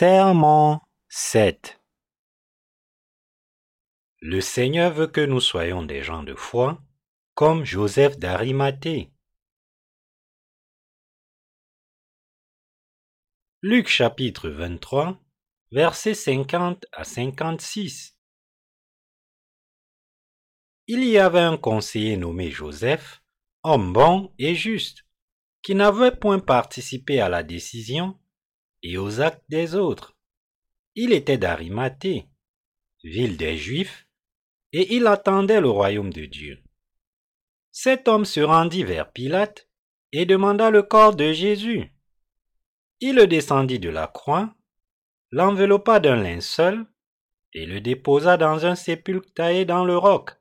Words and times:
Sermon 0.00 0.78
7 1.08 1.82
Le 4.20 4.40
Seigneur 4.40 4.92
veut 4.92 5.08
que 5.08 5.20
nous 5.20 5.40
soyons 5.40 5.82
des 5.82 6.04
gens 6.04 6.22
de 6.22 6.36
foi, 6.36 6.80
comme 7.34 7.64
Joseph 7.64 8.16
d'Arimathée. 8.16 9.10
Luc 13.60 13.88
chapitre 13.88 14.48
23, 14.50 15.18
versets 15.72 16.14
50 16.14 16.86
à 16.92 17.02
56. 17.02 18.16
Il 20.86 21.02
y 21.02 21.18
avait 21.18 21.40
un 21.40 21.56
conseiller 21.56 22.16
nommé 22.16 22.52
Joseph, 22.52 23.20
homme 23.64 23.92
bon 23.92 24.32
et 24.38 24.54
juste, 24.54 25.04
qui 25.60 25.74
n'avait 25.74 26.14
point 26.14 26.38
participé 26.38 27.20
à 27.20 27.28
la 27.28 27.42
décision 27.42 28.16
et 28.82 28.98
aux 28.98 29.20
actes 29.20 29.44
des 29.48 29.74
autres. 29.74 30.16
Il 30.94 31.12
était 31.12 31.38
d'Arimathée, 31.38 32.28
ville 33.04 33.36
des 33.36 33.56
Juifs, 33.56 34.08
et 34.72 34.94
il 34.96 35.06
attendait 35.06 35.60
le 35.60 35.70
royaume 35.70 36.12
de 36.12 36.26
Dieu. 36.26 36.62
Cet 37.70 38.08
homme 38.08 38.24
se 38.24 38.40
rendit 38.40 38.84
vers 38.84 39.12
Pilate 39.12 39.68
et 40.12 40.26
demanda 40.26 40.70
le 40.70 40.82
corps 40.82 41.14
de 41.14 41.32
Jésus. 41.32 41.92
Il 43.00 43.16
le 43.16 43.26
descendit 43.26 43.78
de 43.78 43.88
la 43.88 44.08
croix, 44.08 44.54
l'enveloppa 45.30 46.00
d'un 46.00 46.16
linceul 46.16 46.86
et 47.52 47.66
le 47.66 47.80
déposa 47.80 48.36
dans 48.36 48.66
un 48.66 48.74
sépulcre 48.74 49.32
taillé 49.34 49.64
dans 49.64 49.84
le 49.84 49.96
roc, 49.96 50.32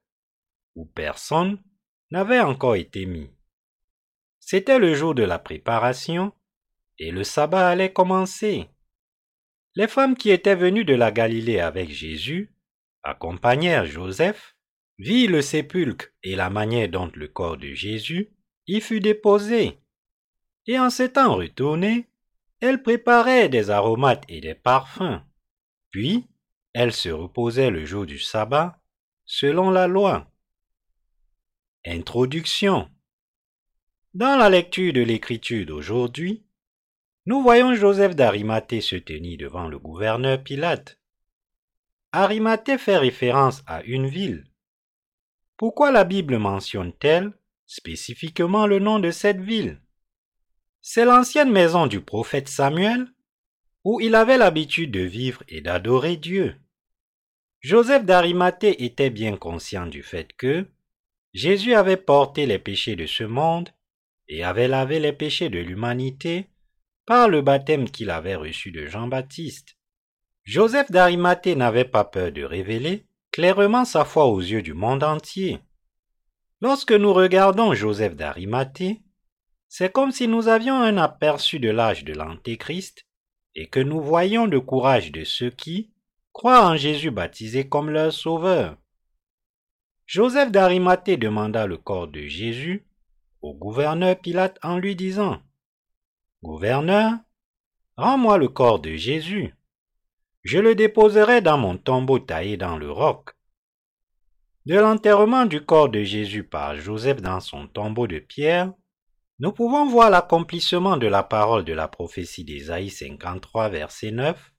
où 0.75 0.85
personne 0.85 1.61
n'avait 2.11 2.39
encore 2.39 2.75
été 2.75 3.05
mis. 3.05 3.29
C'était 4.39 4.79
le 4.79 4.93
jour 4.93 5.13
de 5.13 5.23
la 5.23 5.39
préparation, 5.39 6.33
et 6.99 7.11
le 7.11 7.23
sabbat 7.23 7.69
allait 7.69 7.93
commencer. 7.93 8.69
Les 9.75 9.87
femmes 9.87 10.15
qui 10.15 10.31
étaient 10.31 10.55
venues 10.55 10.85
de 10.85 10.95
la 10.95 11.11
Galilée 11.11 11.59
avec 11.59 11.89
Jésus 11.89 12.51
accompagnèrent 13.03 13.85
Joseph, 13.85 14.55
virent 14.97 15.31
le 15.31 15.41
sépulcre 15.41 16.07
et 16.23 16.35
la 16.35 16.49
manière 16.49 16.89
dont 16.89 17.11
le 17.13 17.27
corps 17.27 17.57
de 17.57 17.73
Jésus 17.73 18.31
y 18.65 18.81
fut 18.81 18.99
déposé. 18.99 19.79
Et 20.65 20.79
en 20.79 20.89
s'étant 20.89 21.35
retournées, 21.35 22.09
elles 22.59 22.81
préparaient 22.81 23.49
des 23.49 23.69
aromates 23.69 24.25
et 24.27 24.41
des 24.41 24.55
parfums. 24.55 25.21
Puis, 25.91 26.27
elles 26.73 26.93
se 26.93 27.09
reposaient 27.09 27.69
le 27.69 27.85
jour 27.85 28.05
du 28.05 28.19
sabbat, 28.19 28.79
selon 29.25 29.69
la 29.69 29.87
loi. 29.87 30.29
Introduction. 31.85 32.89
Dans 34.13 34.37
la 34.37 34.49
lecture 34.49 34.93
de 34.93 35.01
l'Écriture 35.01 35.65
d'aujourd'hui, 35.65 36.46
nous 37.27 37.41
voyons 37.41 37.75
Joseph 37.75 38.15
d'Arimathée 38.15 38.79
se 38.79 38.95
tenir 38.95 39.37
devant 39.37 39.67
le 39.67 39.77
gouverneur 39.77 40.41
Pilate. 40.41 40.97
Arimathée 42.13 42.77
fait 42.77 42.95
référence 42.95 43.63
à 43.67 43.83
une 43.83 44.07
ville. 44.07 44.45
Pourquoi 45.57 45.91
la 45.91 46.05
Bible 46.05 46.37
mentionne-t-elle 46.37 47.33
spécifiquement 47.65 48.65
le 48.65 48.79
nom 48.79 48.99
de 48.99 49.11
cette 49.11 49.41
ville? 49.41 49.81
C'est 50.79 51.03
l'ancienne 51.03 51.51
maison 51.51 51.85
du 51.85 51.99
prophète 51.99 52.47
Samuel, 52.47 53.07
où 53.83 53.99
il 53.99 54.15
avait 54.15 54.37
l'habitude 54.37 54.91
de 54.91 55.01
vivre 55.01 55.43
et 55.49 55.59
d'adorer 55.59 56.15
Dieu. 56.15 56.55
Joseph 57.59 58.05
d'Arimathée 58.05 58.85
était 58.85 59.09
bien 59.09 59.35
conscient 59.35 59.87
du 59.87 60.01
fait 60.01 60.31
que 60.31 60.65
Jésus 61.33 61.73
avait 61.73 61.97
porté 61.97 62.45
les 62.45 62.59
péchés 62.59 62.95
de 62.95 63.05
ce 63.05 63.25
monde 63.25 63.69
et 64.29 64.45
avait 64.45 64.69
lavé 64.69 65.01
les 65.01 65.11
péchés 65.11 65.49
de 65.49 65.59
l'humanité 65.59 66.47
par 67.07 67.29
le 67.29 67.41
baptême 67.41 67.89
qu'il 67.89 68.09
avait 68.09 68.35
reçu 68.35 68.71
de 68.71 68.85
Jean-Baptiste. 68.85 69.77
Joseph 70.43 70.91
d'Arimathée 70.91 71.55
n'avait 71.55 71.85
pas 71.85 72.03
peur 72.03 72.33
de 72.33 72.43
révéler 72.43 73.07
clairement 73.31 73.85
sa 73.85 74.03
foi 74.03 74.25
aux 74.25 74.41
yeux 74.41 74.61
du 74.61 74.73
monde 74.73 75.03
entier. 75.03 75.59
Lorsque 76.59 76.91
nous 76.91 77.13
regardons 77.13 77.73
Joseph 77.73 78.17
d'Arimathée, 78.17 79.01
c'est 79.69 79.91
comme 79.91 80.11
si 80.11 80.27
nous 80.27 80.49
avions 80.49 80.75
un 80.75 80.97
aperçu 80.97 81.59
de 81.59 81.69
l'âge 81.69 82.03
de 82.03 82.11
l'Antéchrist 82.11 83.05
et 83.55 83.67
que 83.67 83.79
nous 83.79 84.01
voyions 84.01 84.45
le 84.45 84.59
courage 84.59 85.13
de 85.13 85.23
ceux 85.23 85.49
qui 85.49 85.93
croient 86.33 86.67
en 86.67 86.75
Jésus 86.75 87.11
baptisé 87.11 87.69
comme 87.69 87.89
leur 87.89 88.11
sauveur. 88.11 88.75
Joseph 90.05 90.51
d'Arimathée 90.51 91.15
demanda 91.15 91.67
le 91.67 91.77
corps 91.77 92.09
de 92.09 92.23
Jésus 92.23 92.85
au 93.41 93.53
gouverneur 93.53 94.19
Pilate 94.19 94.59
en 94.61 94.77
lui 94.77 94.95
disant 94.95 95.41
Gouverneur, 96.43 97.13
rends-moi 97.97 98.37
le 98.37 98.47
corps 98.47 98.79
de 98.79 98.95
Jésus. 98.95 99.55
Je 100.43 100.59
le 100.59 100.75
déposerai 100.75 101.41
dans 101.41 101.57
mon 101.57 101.77
tombeau 101.77 102.19
taillé 102.19 102.57
dans 102.57 102.77
le 102.77 102.91
roc. 102.91 103.31
De 104.67 104.75
l'enterrement 104.75 105.45
du 105.45 105.65
corps 105.65 105.89
de 105.89 106.03
Jésus 106.03 106.43
par 106.43 106.75
Joseph 106.75 107.21
dans 107.21 107.39
son 107.39 107.67
tombeau 107.67 108.05
de 108.05 108.19
pierre, 108.19 108.71
nous 109.39 109.51
pouvons 109.51 109.87
voir 109.87 110.11
l'accomplissement 110.11 110.97
de 110.97 111.07
la 111.07 111.23
parole 111.23 111.65
de 111.65 111.73
la 111.73 111.87
prophétie 111.87 112.43
d'Ésaïe 112.43 112.91
53, 112.91 113.69
verset 113.69 114.11
9, 114.11 114.53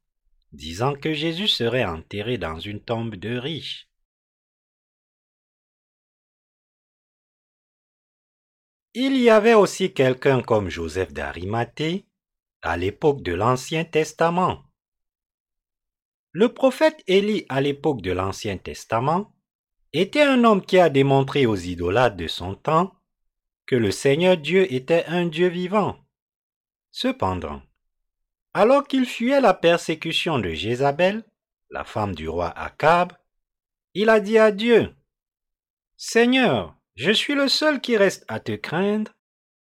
disant 0.53 0.95
que 0.95 1.13
Jésus 1.13 1.49
serait 1.49 1.85
enterré 1.85 2.39
dans 2.39 2.59
une 2.59 2.81
tombe 2.81 3.15
de 3.15 3.37
riche. 3.37 3.88
Il 9.01 9.17
y 9.17 9.31
avait 9.31 9.55
aussi 9.55 9.95
quelqu'un 9.95 10.43
comme 10.43 10.71
Joseph 10.71 11.13
d'Arimathée 11.13 12.09
à 12.63 12.77
l'époque 12.77 13.23
de 13.23 13.33
l'Ancien 13.33 13.85
Testament. 13.85 14.65
Le 16.33 16.53
prophète 16.53 17.05
Élie 17.07 17.47
à 17.49 17.61
l'époque 17.61 18.03
de 18.03 18.11
l'Ancien 18.11 18.59
Testament 18.59 19.33
était 19.93 20.25
un 20.25 20.43
homme 20.43 20.67
qui 20.67 20.81
a 20.81 20.91
démontré 20.91 21.47
aux 21.47 21.55
idolâtres 21.55 22.17
de 22.17 22.27
son 22.27 22.57
temps 22.57 22.93
que 23.67 23.77
le 23.77 23.93
Seigneur 23.93 24.37
Dieu 24.37 24.67
était 24.75 25.05
un 25.07 25.27
Dieu 25.27 25.47
vivant. 25.47 25.97
Cependant, 26.91 27.63
alors 28.53 28.83
qu'il 28.83 29.07
fuyait 29.07 29.41
la 29.41 29.55
persécution 29.55 30.41
de 30.41 30.51
Jézabel, 30.51 31.25
la 31.71 31.85
femme 31.85 32.17
du 32.17 32.29
roi 32.29 32.49
Akab, 32.49 33.13
il 33.95 34.09
a 34.11 34.19
dit 34.19 34.39
à 34.39 34.51
Dieu, 34.51 34.93
Seigneur, 35.97 36.78
je 36.99 37.13
suis 37.13 37.37
le 37.37 37.47
seul 37.47 37.81
qui 37.81 37.97
reste 37.97 38.25
à 38.27 38.41
te 38.41 38.51
craindre, 38.51 39.13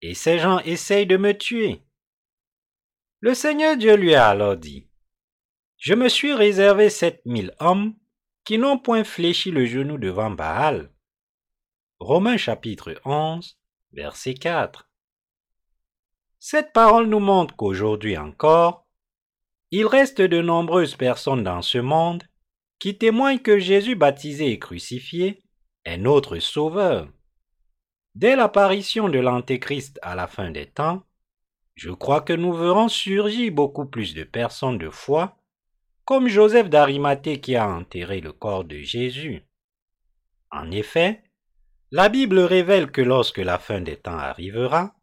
et 0.02 0.12
ces 0.12 0.38
gens 0.38 0.58
essayent 0.58 1.06
de 1.06 1.16
me 1.16 1.32
tuer. 1.32 1.82
Le 3.20 3.32
Seigneur 3.32 3.78
Dieu 3.78 3.96
lui 3.96 4.14
a 4.14 4.28
alors 4.28 4.58
dit, 4.58 4.90
Je 5.78 5.94
me 5.94 6.10
suis 6.10 6.34
réservé 6.34 6.90
sept 6.90 7.24
mille 7.24 7.54
hommes 7.60 7.94
qui 8.44 8.58
n'ont 8.58 8.78
point 8.78 9.04
fléchi 9.04 9.50
le 9.50 9.64
genou 9.64 9.96
devant 9.96 10.30
Baal. 10.30 10.92
Romains 11.98 12.36
chapitre 12.36 13.00
11, 13.06 13.58
verset 13.92 14.34
4. 14.34 14.90
Cette 16.38 16.74
parole 16.74 17.06
nous 17.06 17.20
montre 17.20 17.56
qu'aujourd'hui 17.56 18.18
encore, 18.18 18.86
il 19.70 19.86
reste 19.86 20.20
de 20.20 20.42
nombreuses 20.42 20.96
personnes 20.96 21.42
dans 21.42 21.62
ce 21.62 21.78
monde 21.78 22.22
qui 22.78 22.98
témoignent 22.98 23.38
que 23.38 23.58
Jésus 23.58 23.94
baptisé 23.94 24.50
et 24.50 24.58
crucifié 24.58 25.43
est 25.84 25.98
notre 25.98 26.38
Sauveur. 26.38 27.08
Dès 28.14 28.36
l'apparition 28.36 29.08
de 29.08 29.18
l'Antéchrist 29.18 29.98
à 30.02 30.14
la 30.14 30.26
fin 30.26 30.50
des 30.50 30.66
temps, 30.66 31.02
je 31.74 31.90
crois 31.90 32.20
que 32.20 32.32
nous 32.32 32.52
verrons 32.52 32.88
surgir 32.88 33.52
beaucoup 33.52 33.86
plus 33.86 34.14
de 34.14 34.22
personnes 34.22 34.78
de 34.78 34.90
foi, 34.90 35.36
comme 36.04 36.28
Joseph 36.28 36.68
d'Arimathée 36.68 37.40
qui 37.40 37.56
a 37.56 37.68
enterré 37.68 38.20
le 38.20 38.32
corps 38.32 38.64
de 38.64 38.76
Jésus. 38.76 39.42
En 40.50 40.70
effet, 40.70 41.24
la 41.90 42.08
Bible 42.08 42.38
révèle 42.40 42.90
que 42.90 43.00
lorsque 43.00 43.38
la 43.38 43.58
fin 43.58 43.80
des 43.80 43.96
temps 43.96 44.18
arrivera, 44.18 44.94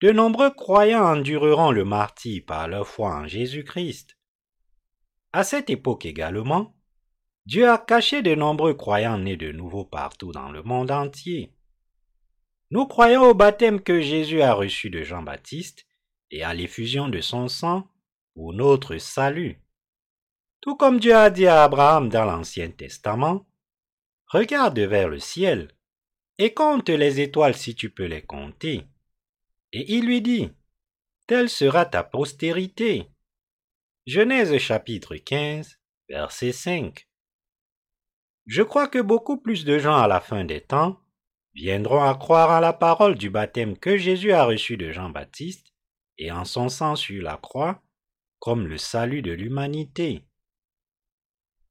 de 0.00 0.12
nombreux 0.12 0.50
croyants 0.50 1.04
endureront 1.04 1.70
le 1.70 1.84
martyre 1.84 2.44
par 2.46 2.68
leur 2.68 2.86
foi 2.86 3.14
en 3.14 3.26
Jésus-Christ. 3.26 4.16
À 5.32 5.44
cette 5.44 5.70
époque 5.70 6.06
également, 6.06 6.74
Dieu 7.48 7.66
a 7.66 7.78
caché 7.78 8.20
de 8.20 8.34
nombreux 8.34 8.74
croyants 8.74 9.16
nés 9.16 9.38
de 9.38 9.52
nouveau 9.52 9.82
partout 9.82 10.32
dans 10.32 10.50
le 10.50 10.62
monde 10.62 10.90
entier. 10.90 11.50
Nous 12.70 12.84
croyons 12.84 13.22
au 13.22 13.32
baptême 13.32 13.80
que 13.80 14.02
Jésus 14.02 14.42
a 14.42 14.52
reçu 14.52 14.90
de 14.90 15.02
Jean-Baptiste 15.02 15.86
et 16.30 16.42
à 16.42 16.52
l'effusion 16.52 17.08
de 17.08 17.22
son 17.22 17.48
sang 17.48 17.88
pour 18.34 18.52
notre 18.52 18.98
salut. 18.98 19.62
Tout 20.60 20.76
comme 20.76 21.00
Dieu 21.00 21.16
a 21.16 21.30
dit 21.30 21.46
à 21.46 21.64
Abraham 21.64 22.10
dans 22.10 22.26
l'Ancien 22.26 22.70
Testament, 22.70 23.48
Regarde 24.26 24.78
vers 24.80 25.08
le 25.08 25.18
ciel 25.18 25.74
et 26.36 26.52
compte 26.52 26.90
les 26.90 27.20
étoiles 27.20 27.56
si 27.56 27.74
tu 27.74 27.88
peux 27.88 28.04
les 28.04 28.20
compter. 28.20 28.84
Et 29.72 29.94
il 29.94 30.04
lui 30.04 30.20
dit, 30.20 30.50
Telle 31.26 31.48
sera 31.48 31.86
ta 31.86 32.04
postérité. 32.04 33.08
Genèse 34.06 34.58
chapitre 34.58 35.16
15, 35.16 35.78
verset 36.10 36.52
5. 36.52 37.07
Je 38.48 38.62
crois 38.62 38.88
que 38.88 38.98
beaucoup 38.98 39.36
plus 39.36 39.66
de 39.66 39.78
gens 39.78 39.98
à 39.98 40.08
la 40.08 40.22
fin 40.22 40.42
des 40.42 40.62
temps 40.62 40.98
viendront 41.52 42.02
à 42.02 42.14
croire 42.14 42.50
à 42.50 42.62
la 42.62 42.72
parole 42.72 43.14
du 43.14 43.28
baptême 43.28 43.76
que 43.76 43.98
Jésus 43.98 44.32
a 44.32 44.44
reçu 44.44 44.78
de 44.78 44.90
Jean-Baptiste 44.90 45.74
et 46.16 46.32
en 46.32 46.46
son 46.46 46.70
sang 46.70 46.96
sur 46.96 47.22
la 47.22 47.36
croix 47.36 47.82
comme 48.38 48.66
le 48.66 48.78
salut 48.78 49.20
de 49.20 49.32
l'humanité. 49.32 50.24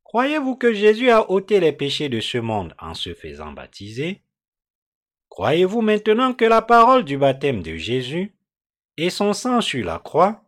Croyez-vous 0.03 0.55
que 0.55 0.71
Jésus 0.71 1.09
a 1.09 1.31
ôté 1.31 1.59
les 1.59 1.73
péchés 1.73 2.09
de 2.09 2.19
ce 2.19 2.37
monde 2.37 2.75
en 2.77 2.93
se 2.93 3.15
faisant 3.15 3.53
baptiser? 3.53 4.21
Croyez-vous 5.29 5.81
maintenant 5.81 6.35
que 6.35 6.45
la 6.45 6.61
parole 6.61 7.03
du 7.03 7.17
baptême 7.17 7.63
de 7.63 7.75
Jésus 7.75 8.37
et 8.97 9.09
son 9.09 9.33
sang 9.33 9.61
sur 9.61 9.83
la 9.83 9.97
croix 9.97 10.43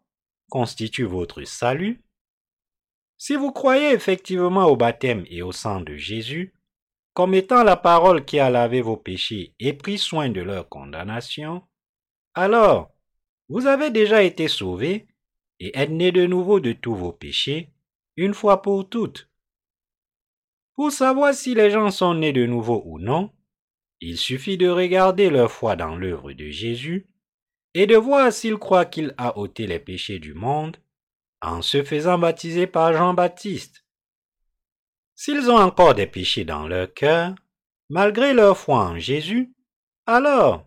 constituent 0.47 1.05
votre 1.05 1.43
salut? 1.43 2.03
Si 3.21 3.35
vous 3.35 3.51
croyez 3.51 3.91
effectivement 3.91 4.63
au 4.67 4.77
baptême 4.77 5.25
et 5.29 5.41
au 5.41 5.51
sang 5.51 5.81
de 5.81 5.97
Jésus, 5.97 6.53
comme 7.13 7.33
étant 7.33 7.63
la 7.63 7.75
parole 7.75 8.23
qui 8.23 8.39
a 8.39 8.49
lavé 8.49 8.81
vos 8.81 8.95
péchés 8.95 9.53
et 9.59 9.73
pris 9.73 9.97
soin 9.97 10.29
de 10.29 10.39
leur 10.39 10.69
condamnation, 10.69 11.61
alors 12.33 12.93
vous 13.49 13.67
avez 13.67 13.91
déjà 13.91 14.23
été 14.23 14.47
sauvés 14.47 15.05
et 15.59 15.77
êtes 15.77 15.89
nés 15.89 16.13
de 16.13 16.25
nouveau 16.25 16.61
de 16.61 16.71
tous 16.71 16.95
vos 16.95 17.11
péchés, 17.11 17.73
une 18.15 18.33
fois 18.33 18.61
pour 18.61 18.87
toutes. 18.87 19.29
Pour 20.75 20.93
savoir 20.93 21.33
si 21.33 21.53
les 21.53 21.71
gens 21.71 21.91
sont 21.91 22.13
nés 22.13 22.31
de 22.31 22.45
nouveau 22.45 22.81
ou 22.85 22.99
non, 22.99 23.33
il 23.99 24.17
suffit 24.17 24.57
de 24.57 24.69
regarder 24.69 25.29
leur 25.29 25.51
foi 25.51 25.75
dans 25.75 25.97
l'œuvre 25.97 26.31
de 26.31 26.49
Jésus 26.51 27.09
et 27.73 27.85
de 27.85 27.97
voir 27.97 28.31
s'ils 28.31 28.57
croient 28.57 28.85
qu'il 28.85 29.13
a 29.17 29.37
ôté 29.37 29.67
les 29.67 29.79
péchés 29.79 30.19
du 30.19 30.33
monde 30.33 30.77
en 31.41 31.61
se 31.61 31.83
faisant 31.83 32.17
baptiser 32.17 32.67
par 32.67 32.93
Jean-Baptiste. 32.93 33.85
S'ils 35.15 35.49
ont 35.49 35.57
encore 35.57 35.95
des 35.95 36.07
péchés 36.07 36.45
dans 36.45 36.67
leur 36.67 36.93
cœur, 36.93 37.35
malgré 37.89 38.33
leur 38.33 38.57
foi 38.57 38.79
en 38.85 38.99
Jésus, 38.99 39.53
alors 40.05 40.65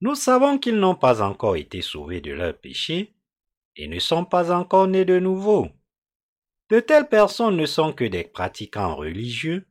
nous 0.00 0.14
savons 0.14 0.58
qu'ils 0.58 0.78
n'ont 0.78 0.96
pas 0.96 1.22
encore 1.22 1.56
été 1.56 1.82
sauvés 1.82 2.20
de 2.20 2.32
leurs 2.32 2.58
péchés 2.58 3.14
et 3.76 3.88
ne 3.88 3.98
sont 3.98 4.24
pas 4.24 4.50
encore 4.52 4.88
nés 4.88 5.04
de 5.04 5.18
nouveau. 5.18 5.68
De 6.70 6.80
telles 6.80 7.08
personnes 7.08 7.56
ne 7.56 7.66
sont 7.66 7.92
que 7.92 8.04
des 8.04 8.24
pratiquants 8.24 8.96
religieux 8.96 9.66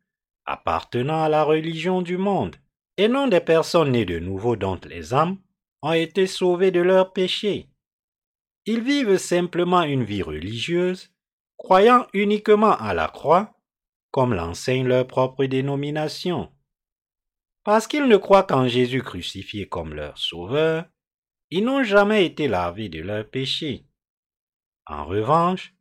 appartenant 0.45 1.23
à 1.23 1.29
la 1.29 1.43
religion 1.43 2.01
du 2.01 2.17
monde, 2.17 2.55
et 2.97 3.07
non 3.07 3.27
des 3.27 3.39
personnes 3.39 3.91
nées 3.91 4.05
de 4.05 4.19
nouveau 4.19 4.55
dont 4.55 4.79
les 4.85 5.13
âmes 5.13 5.37
ont 5.81 5.93
été 5.93 6.27
sauvées 6.27 6.71
de 6.71 6.81
leurs 6.81 7.13
péchés. 7.13 7.70
Ils 8.65 8.81
vivent 8.81 9.17
simplement 9.17 9.81
une 9.83 10.03
vie 10.03 10.21
religieuse, 10.21 11.11
croyant 11.57 12.07
uniquement 12.13 12.77
à 12.77 12.93
la 12.93 13.07
croix 13.07 13.55
comme 14.11 14.33
l'enseigne 14.33 14.87
leur 14.87 15.07
propre 15.07 15.45
dénomination. 15.45 16.51
Parce 17.63 17.87
qu'ils 17.87 18.07
ne 18.07 18.17
croient 18.17 18.43
qu'en 18.43 18.67
Jésus 18.67 19.01
crucifié 19.01 19.67
comme 19.67 19.93
leur 19.93 20.17
sauveur, 20.17 20.85
ils 21.49 21.63
n'ont 21.63 21.83
jamais 21.83 22.25
été 22.25 22.47
lavés 22.47 22.89
de 22.89 23.01
leurs 23.01 23.29
péchés. 23.29 23.85
En 24.85 25.05
revanche, 25.05 25.73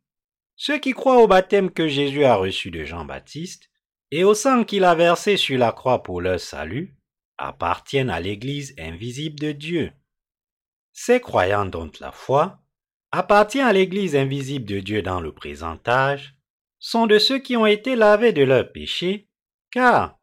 ceux 0.55 0.77
qui 0.77 0.91
croient 0.91 1.21
au 1.21 1.27
baptême 1.27 1.71
que 1.71 1.87
Jésus 1.87 2.23
a 2.23 2.35
reçu 2.35 2.71
de 2.71 2.83
Jean-Baptiste 2.83 3.69
et 4.11 4.23
au 4.23 4.33
sang 4.33 4.63
qu'il 4.63 4.83
a 4.83 4.95
versé 4.95 5.37
sur 5.37 5.57
la 5.57 5.71
croix 5.71 6.03
pour 6.03 6.21
leur 6.21 6.39
salut 6.39 6.95
appartiennent 7.37 8.09
à 8.09 8.19
l'Église 8.19 8.75
invisible 8.77 9.39
de 9.39 9.51
Dieu. 9.51 9.91
Ces 10.93 11.19
croyants 11.19 11.65
dont 11.65 11.91
la 11.99 12.11
foi 12.11 12.59
appartient 13.11 13.59
à 13.59 13.73
l'Église 13.73 14.15
invisible 14.15 14.65
de 14.65 14.79
Dieu 14.79 15.01
dans 15.01 15.19
le 15.19 15.33
présent 15.33 15.77
âge 15.87 16.35
sont 16.79 17.07
de 17.07 17.19
ceux 17.19 17.39
qui 17.39 17.55
ont 17.57 17.65
été 17.65 17.95
lavés 17.95 18.33
de 18.33 18.43
leurs 18.43 18.71
péchés, 18.71 19.29
car 19.71 20.19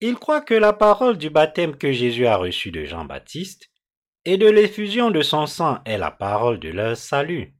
ils 0.00 0.14
croient 0.14 0.40
que 0.40 0.54
la 0.54 0.72
parole 0.72 1.18
du 1.18 1.30
baptême 1.30 1.76
que 1.76 1.92
Jésus 1.92 2.26
a 2.26 2.36
reçu 2.36 2.70
de 2.70 2.84
Jean-Baptiste 2.84 3.70
et 4.24 4.36
de 4.36 4.48
l'effusion 4.48 5.10
de 5.10 5.22
son 5.22 5.46
sang 5.46 5.82
est 5.84 5.98
la 5.98 6.10
parole 6.10 6.60
de 6.60 6.68
leur 6.68 6.96
salut. 6.96 7.54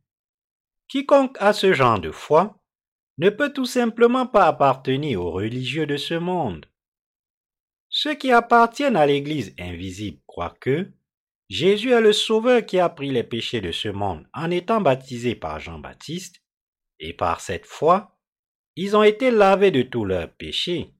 Quiconque 0.89 1.37
a 1.41 1.53
ce 1.53 1.73
genre 1.73 1.99
de 1.99 2.11
foi 2.11 2.59
ne 3.19 3.31
peut 3.31 3.53
tout 3.53 3.67
simplement 3.67 4.27
pas 4.27 4.47
appartenir 4.47 5.21
aux 5.21 5.33
religieux 5.33 5.87
de 5.87 5.97
ce 5.97 6.15
monde. 6.15 6.67
Ceux 7.89 8.15
qui 8.15 8.31
appartiennent 8.31 8.97
à 8.97 9.07
l'Église 9.07 9.55
invisible 9.59 10.21
croient 10.27 10.57
que 10.61 10.93
Jésus 11.49 11.93
est 11.93 12.01
le 12.01 12.13
Sauveur 12.13 12.67
qui 12.67 12.79
a 12.79 12.89
pris 12.89 13.11
les 13.11 13.25
péchés 13.25 13.61
de 13.61 13.73
ce 13.73 13.89
monde 13.89 14.27
en 14.35 14.51
étant 14.51 14.81
baptisé 14.81 15.35
par 15.35 15.61
Jean-Baptiste, 15.61 16.43
et 17.01 17.13
par 17.13 17.41
cette 17.41 17.67
foi, 17.67 18.19
ils 18.77 18.97
ont 18.97 19.03
été 19.03 19.31
lavés 19.31 19.71
de 19.71 19.83
tous 19.83 20.05
leurs 20.05 20.31
péchés. 20.35 20.95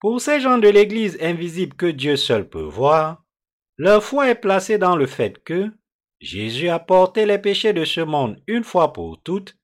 Pour 0.00 0.20
ces 0.20 0.40
gens 0.40 0.58
de 0.58 0.68
l'Église 0.68 1.18
invisible 1.20 1.74
que 1.76 1.86
Dieu 1.86 2.16
seul 2.16 2.48
peut 2.48 2.62
voir, 2.62 3.24
leur 3.78 4.02
foi 4.02 4.28
est 4.28 4.34
placée 4.34 4.76
dans 4.76 4.96
le 4.96 5.06
fait 5.06 5.42
que 5.42 5.70
Jésus 6.20 6.68
a 6.68 6.78
porté 6.78 7.26
les 7.26 7.38
péchés 7.38 7.72
de 7.72 7.84
ce 7.84 8.00
monde 8.00 8.42
une 8.46 8.64
fois 8.64 8.92
pour 8.92 9.22
toutes 9.22 9.56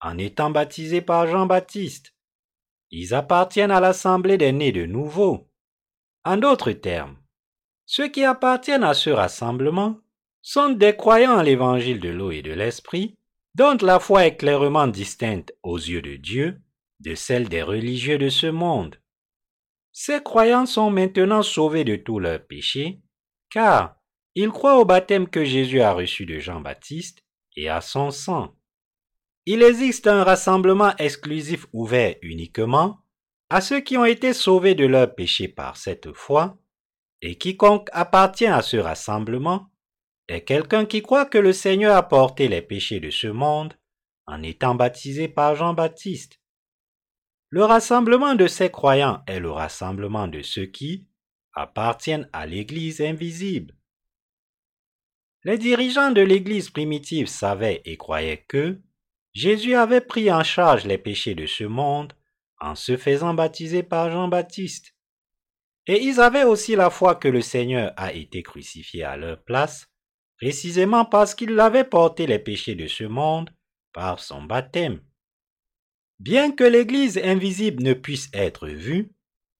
en 0.00 0.18
étant 0.18 0.50
baptisé 0.50 1.02
par 1.02 1.26
Jean-Baptiste. 1.26 2.14
Ils 2.90 3.12
appartiennent 3.12 3.72
à 3.72 3.80
l'assemblée 3.80 4.38
des 4.38 4.52
nés 4.52 4.72
de 4.72 4.86
nouveau. 4.86 5.50
En 6.24 6.36
d'autres 6.36 6.72
termes, 6.72 7.16
ceux 7.86 8.08
qui 8.08 8.24
appartiennent 8.24 8.84
à 8.84 8.94
ce 8.94 9.10
rassemblement 9.10 9.98
sont 10.42 10.70
des 10.70 10.94
croyants 10.94 11.38
à 11.38 11.42
l'évangile 11.42 12.00
de 12.00 12.08
l'eau 12.08 12.30
et 12.30 12.42
de 12.42 12.52
l'esprit 12.52 13.16
dont 13.54 13.78
la 13.80 13.98
foi 13.98 14.26
est 14.26 14.36
clairement 14.36 14.86
distincte 14.86 15.54
aux 15.62 15.78
yeux 15.78 16.02
de 16.02 16.16
Dieu 16.16 16.60
de 17.00 17.14
celle 17.14 17.48
des 17.48 17.62
religieux 17.62 18.18
de 18.18 18.28
ce 18.28 18.46
monde. 18.46 19.00
Ces 19.92 20.22
croyants 20.22 20.66
sont 20.66 20.90
maintenant 20.90 21.42
sauvés 21.42 21.84
de 21.84 21.96
tous 21.96 22.18
leurs 22.18 22.46
péchés, 22.46 23.00
car 23.50 23.96
ils 24.34 24.50
croient 24.50 24.78
au 24.78 24.84
baptême 24.84 25.28
que 25.28 25.44
Jésus 25.44 25.80
a 25.80 25.92
reçu 25.92 26.26
de 26.26 26.38
Jean-Baptiste 26.38 27.24
et 27.56 27.70
à 27.70 27.80
son 27.80 28.10
sang. 28.10 28.54
Il 29.46 29.62
existe 29.62 30.06
un 30.06 30.24
rassemblement 30.24 30.94
exclusif 30.96 31.66
ouvert 31.72 32.16
uniquement 32.20 32.98
à 33.48 33.60
ceux 33.60 33.80
qui 33.80 33.96
ont 33.96 34.04
été 34.04 34.32
sauvés 34.32 34.74
de 34.74 34.84
leurs 34.84 35.14
péchés 35.14 35.48
par 35.48 35.76
cette 35.76 36.12
foi, 36.12 36.58
et 37.26 37.34
quiconque 37.34 37.88
appartient 37.92 38.46
à 38.46 38.62
ce 38.62 38.76
rassemblement 38.76 39.68
est 40.28 40.42
quelqu'un 40.42 40.86
qui 40.86 41.02
croit 41.02 41.26
que 41.26 41.38
le 41.38 41.52
Seigneur 41.52 41.96
a 41.96 42.06
porté 42.06 42.46
les 42.46 42.62
péchés 42.62 43.00
de 43.00 43.10
ce 43.10 43.26
monde 43.26 43.74
en 44.26 44.44
étant 44.44 44.76
baptisé 44.76 45.26
par 45.26 45.56
Jean-Baptiste. 45.56 46.40
Le 47.50 47.64
rassemblement 47.64 48.36
de 48.36 48.46
ces 48.46 48.70
croyants 48.70 49.24
est 49.26 49.40
le 49.40 49.50
rassemblement 49.50 50.28
de 50.28 50.40
ceux 50.42 50.66
qui 50.66 51.08
appartiennent 51.52 52.28
à 52.32 52.46
l'Église 52.46 53.00
invisible. 53.00 53.74
Les 55.42 55.58
dirigeants 55.58 56.12
de 56.12 56.20
l'Église 56.20 56.70
primitive 56.70 57.26
savaient 57.26 57.82
et 57.84 57.96
croyaient 57.96 58.44
que 58.46 58.80
Jésus 59.32 59.74
avait 59.74 60.00
pris 60.00 60.30
en 60.30 60.44
charge 60.44 60.86
les 60.86 60.98
péchés 60.98 61.34
de 61.34 61.46
ce 61.46 61.64
monde 61.64 62.12
en 62.60 62.76
se 62.76 62.96
faisant 62.96 63.34
baptiser 63.34 63.82
par 63.82 64.12
Jean-Baptiste. 64.12 64.95
Et 65.86 66.02
ils 66.02 66.20
avaient 66.20 66.44
aussi 66.44 66.74
la 66.74 66.90
foi 66.90 67.14
que 67.14 67.28
le 67.28 67.40
Seigneur 67.40 67.92
a 67.96 68.12
été 68.12 68.42
crucifié 68.42 69.04
à 69.04 69.16
leur 69.16 69.42
place 69.42 69.88
précisément 70.36 71.04
parce 71.04 71.34
qu'il 71.34 71.58
avait 71.60 71.84
porté 71.84 72.26
les 72.26 72.38
péchés 72.38 72.74
de 72.74 72.86
ce 72.86 73.04
monde 73.04 73.50
par 73.92 74.20
son 74.20 74.42
baptême. 74.42 75.00
Bien 76.18 76.50
que 76.50 76.64
l'Église 76.64 77.18
invisible 77.18 77.82
ne 77.82 77.94
puisse 77.94 78.28
être 78.32 78.68
vue, 78.68 79.12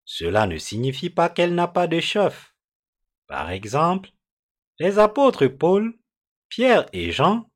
cela 0.04 0.47
ne 0.47 0.59
signifie 0.59 1.11
pas 1.11 1.28
qu'elle 1.28 1.54
n'a 1.54 1.68
pas 1.68 1.87
de 1.87 2.00
chef. 2.00 2.54
Par 3.26 3.50
exemple, 3.50 4.11
les 4.78 4.99
apôtres 4.99 5.47
Paul, 5.47 5.99
Pierre 6.49 6.87
et 6.92 7.12
Jean 7.12 7.50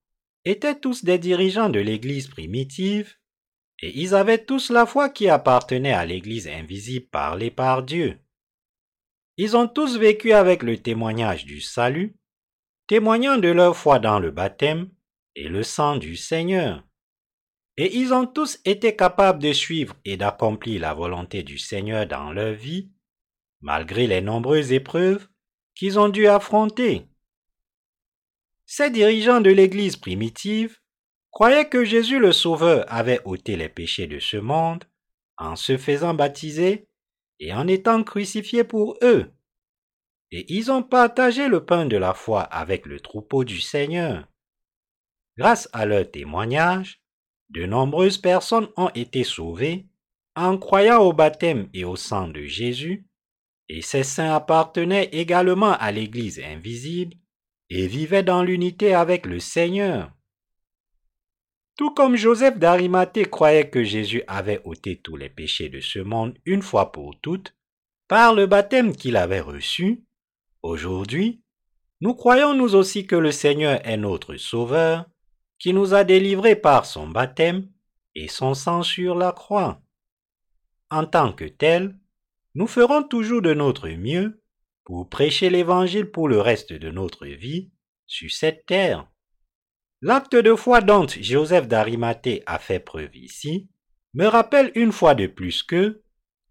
étaient 0.45 0.79
tous 0.79 1.05
des 1.05 1.19
dirigeants 1.19 1.69
de 1.69 1.81
l'Église 1.81 2.29
primitive, 2.29 3.17
et 3.83 3.99
ils 3.99 4.15
avaient 4.15 4.45
tous 4.45 4.71
la 4.71 4.85
foi 4.85 5.09
qui 5.09 5.29
appartenait 5.29 5.93
à 5.93 6.05
l'Église 6.05 6.49
invisible 6.49 7.07
parlée 7.07 7.51
par 7.51 7.83
Dieu. 7.83 8.19
Ils 9.43 9.57
ont 9.57 9.69
tous 9.69 9.97
vécu 9.97 10.33
avec 10.33 10.63
le 10.63 10.77
témoignage 10.77 11.47
du 11.47 11.63
salut, 11.63 12.15
témoignant 12.87 13.39
de 13.39 13.49
leur 13.49 13.75
foi 13.75 13.99
dans 13.99 14.19
le 14.19 14.31
baptême 14.31 14.91
et 15.35 15.49
le 15.49 15.63
sang 15.63 15.97
du 15.97 16.15
Seigneur. 16.15 16.85
Et 17.79 17.97
ils 17.97 18.13
ont 18.13 18.27
tous 18.27 18.61
été 18.67 18.95
capables 18.95 19.43
de 19.43 19.55
suivre 19.55 19.97
et 20.05 20.19
d'accomplir 20.19 20.83
la 20.83 20.93
volonté 20.93 21.43
du 21.43 21.57
Seigneur 21.57 22.07
dans 22.07 22.35
leur 22.35 22.53
vie, 22.53 22.91
malgré 23.63 24.07
les 24.07 24.21
nombreuses 24.21 24.73
épreuves 24.73 25.27
qu'ils 25.75 25.99
ont 25.99 26.11
dû 26.11 26.27
affronter. 26.27 27.09
Ces 28.67 28.91
dirigeants 28.91 29.41
de 29.41 29.49
l'Église 29.49 29.97
primitive 29.97 30.81
croyaient 31.31 31.71
que 31.71 31.83
Jésus 31.83 32.19
le 32.19 32.33
Sauveur 32.33 32.85
avait 32.89 33.23
ôté 33.25 33.57
les 33.57 33.71
péchés 33.71 34.07
de 34.07 34.19
ce 34.19 34.37
monde 34.37 34.85
en 35.39 35.57
se 35.57 35.79
faisant 35.79 36.13
baptiser 36.13 36.90
et 37.41 37.53
en 37.53 37.67
étant 37.67 38.05
crucifié 38.05 38.63
pour 38.63 38.97
eux 39.03 39.33
et 40.33 40.47
ils 40.53 40.71
ont 40.71 40.83
partagé 40.83 41.49
le 41.49 41.65
pain 41.65 41.87
de 41.87 41.97
la 41.97 42.15
foi 42.15 42.43
avec 42.43 42.87
le 42.87 43.01
troupeau 43.01 43.45
du 43.45 43.61
Seigneur. 43.61 44.29
Grâce 45.37 45.69
à 45.73 45.87
leur 45.87 46.09
témoignage, 46.11 47.03
de 47.49 47.67
nombreuses 47.67 48.19
personnes 48.19 48.69
ont 48.77 48.91
été 48.95 49.25
sauvées 49.25 49.87
en 50.37 50.57
croyant 50.57 51.03
au 51.03 51.13
baptême 51.13 51.69
et 51.75 51.85
au 51.85 51.97
sang 51.97 52.29
de 52.29 52.43
Jésus, 52.43 53.07
et 53.69 53.83
ces 53.83 54.05
saints 54.05 54.35
appartenaient 54.35 55.09
également 55.13 55.73
à 55.73 55.91
l'Église 55.91 56.41
invisible 56.41 57.17
et 57.69 57.87
vivaient 57.87 58.23
dans 58.23 58.43
l'unité 58.43 58.95
avec 58.95 59.27
le 59.27 59.41
Seigneur. 59.41 60.13
Tout 61.81 61.95
comme 61.95 62.15
Joseph 62.15 62.59
d'Arimathée 62.59 63.25
croyait 63.25 63.71
que 63.71 63.83
Jésus 63.83 64.23
avait 64.27 64.61
ôté 64.65 64.99
tous 64.99 65.17
les 65.17 65.31
péchés 65.31 65.71
de 65.71 65.81
ce 65.81 65.99
monde 65.99 66.37
une 66.45 66.61
fois 66.61 66.93
pour 66.93 67.19
toutes, 67.19 67.57
par 68.07 68.35
le 68.35 68.45
baptême 68.45 68.95
qu'il 68.95 69.17
avait 69.17 69.41
reçu, 69.41 70.05
aujourd'hui, 70.61 71.41
nous 72.03 72.15
croyons 72.15 72.53
nous 72.53 72.75
aussi 72.75 73.07
que 73.07 73.17
le 73.17 73.33
Seigneur 73.33 73.81
est 73.89 73.97
notre 73.97 74.37
Sauveur, 74.37 75.07
qui 75.59 75.73
nous 75.73 75.95
a 75.95 76.05
délivrés 76.05 76.55
par 76.55 76.85
son 76.85 77.09
baptême 77.09 77.67
et 78.15 78.29
son 78.29 78.53
sang 78.53 78.83
sur 78.83 79.15
la 79.15 79.33
croix. 79.33 79.81
En 80.91 81.07
tant 81.07 81.33
que 81.33 81.47
tel, 81.47 81.99
nous 82.55 82.67
ferons 82.67 83.03
toujours 83.03 83.41
de 83.41 83.55
notre 83.55 83.89
mieux 83.89 84.43
pour 84.85 85.09
prêcher 85.09 85.49
l'Évangile 85.49 86.11
pour 86.11 86.29
le 86.29 86.43
reste 86.43 86.75
de 86.75 86.91
notre 86.91 87.25
vie 87.25 87.71
sur 88.07 88.31
cette 88.31 88.67
terre. 88.67 89.11
L'acte 90.03 90.35
de 90.35 90.55
foi 90.55 90.81
dont 90.81 91.07
Joseph 91.07 91.69
d'Arimathée 91.69 92.43
a 92.47 92.59
fait 92.59 92.81
preuve 92.81 93.15
ici 93.17 93.69
me 94.15 94.27
rappelle 94.27 94.73
une 94.75 94.93
fois 94.93 95.15
de 95.15 95.27
plus 95.27 95.63
que 95.63 96.03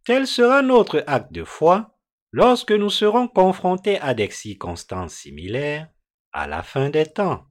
tel 0.05 0.27
sera 0.27 0.61
notre 0.61 1.03
acte 1.07 1.31
de 1.31 1.43
foi 1.43 1.97
lorsque 2.31 2.71
nous 2.71 2.91
serons 2.91 3.27
confrontés 3.27 3.99
à 4.01 4.13
des 4.13 4.29
circonstances 4.29 5.15
similaires 5.15 5.89
à 6.31 6.47
la 6.47 6.61
fin 6.61 6.89
des 6.89 7.07
temps. 7.07 7.45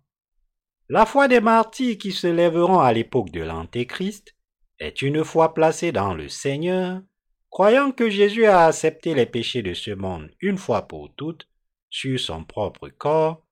La 0.88 1.04
foi 1.04 1.26
des 1.26 1.40
martyrs 1.40 1.98
qui 1.98 2.12
se 2.12 2.28
lèveront 2.28 2.78
à 2.78 2.92
l'époque 2.92 3.30
de 3.30 3.42
l'Antéchrist 3.42 4.36
est 4.78 5.02
une 5.02 5.24
foi 5.24 5.52
placée 5.52 5.90
dans 5.90 6.14
le 6.14 6.28
Seigneur, 6.28 7.02
croyant 7.50 7.90
que 7.90 8.08
Jésus 8.08 8.46
a 8.46 8.66
accepté 8.66 9.14
les 9.14 9.26
péchés 9.26 9.62
de 9.62 9.74
ce 9.74 9.90
monde 9.90 10.30
une 10.40 10.58
fois 10.58 10.82
pour 10.82 11.12
toutes 11.16 11.48
sur 11.90 12.20
son 12.20 12.44
propre 12.44 12.88
corps 12.88 13.44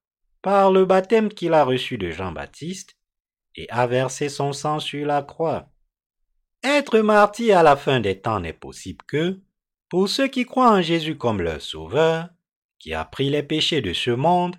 par 0.47 0.71
le 0.71 0.85
baptême 0.85 1.29
qu'il 1.29 1.55
a 1.55 1.65
reçu 1.65 1.99
de 1.99 2.13
Jean-Baptiste 2.13 2.97
et 3.57 3.69
a 3.69 3.89
versé 3.89 4.29
son 4.29 4.53
sang 4.53 4.79
sur 4.79 5.05
la 5.05 5.21
croix. 5.23 5.69
Être 6.63 7.01
martyr 7.01 7.59
à 7.59 7.65
la 7.65 7.75
fin 7.75 7.99
des 7.99 8.21
temps 8.21 8.39
n'est 8.39 8.53
possible 8.53 9.05
que 9.09 9.41
pour 9.89 10.09
ceux 10.09 10.29
qui 10.29 10.45
croient 10.45 10.71
en 10.71 10.83
Jésus 10.83 11.19
comme 11.19 11.43
leur 11.43 11.61
sauveur, 11.61 12.29
qui 12.79 12.95
a 12.95 13.05
pris 13.05 13.29
les 13.29 13.43
péchés 13.43 13.81
de 13.81 13.93
ce 13.93 14.13
monde 14.13 14.55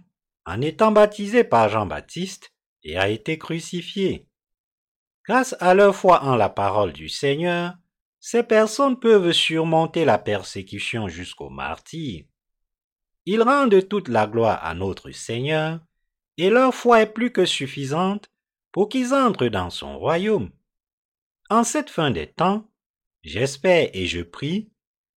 en 0.46 0.60
étant 0.60 0.91
baptisé 0.91 1.46
par 1.46 1.70
Jean-Baptiste 1.70 2.51
et 2.84 2.98
a 2.98 3.08
été 3.08 3.38
crucifié. 3.38 4.27
Grâce 5.24 5.56
à 5.62 5.74
leur 5.74 5.96
foi 5.96 6.22
en 6.22 6.36
la 6.36 6.50
parole 6.50 6.91
du 6.91 7.08
Seigneur, 7.08 7.75
ces 8.20 8.44
personnes 8.44 9.00
peuvent 9.00 9.32
surmonter 9.32 10.03
la 10.03 10.17
persécution 10.17 11.08
jusqu'au 11.08 11.50
martyr. 11.50 12.25
Ils 13.30 13.44
rendent 13.44 13.86
toute 13.90 14.08
la 14.08 14.26
gloire 14.26 14.64
à 14.64 14.74
notre 14.74 15.12
Seigneur, 15.12 15.82
et 16.38 16.50
leur 16.50 16.74
foi 16.74 17.02
est 17.02 17.14
plus 17.14 17.34
que 17.34 17.46
suffisante 17.46 18.32
pour 18.72 18.88
qu'ils 18.88 19.14
entrent 19.14 19.50
dans 19.50 19.70
son 19.70 20.00
royaume. 20.00 20.50
En 21.50 21.66
cette 21.66 21.90
fin 21.90 22.10
des 22.10 22.32
temps, 22.32 22.72
j'espère 23.24 23.90
et 23.92 24.06
je 24.08 24.22
prie 24.22 24.72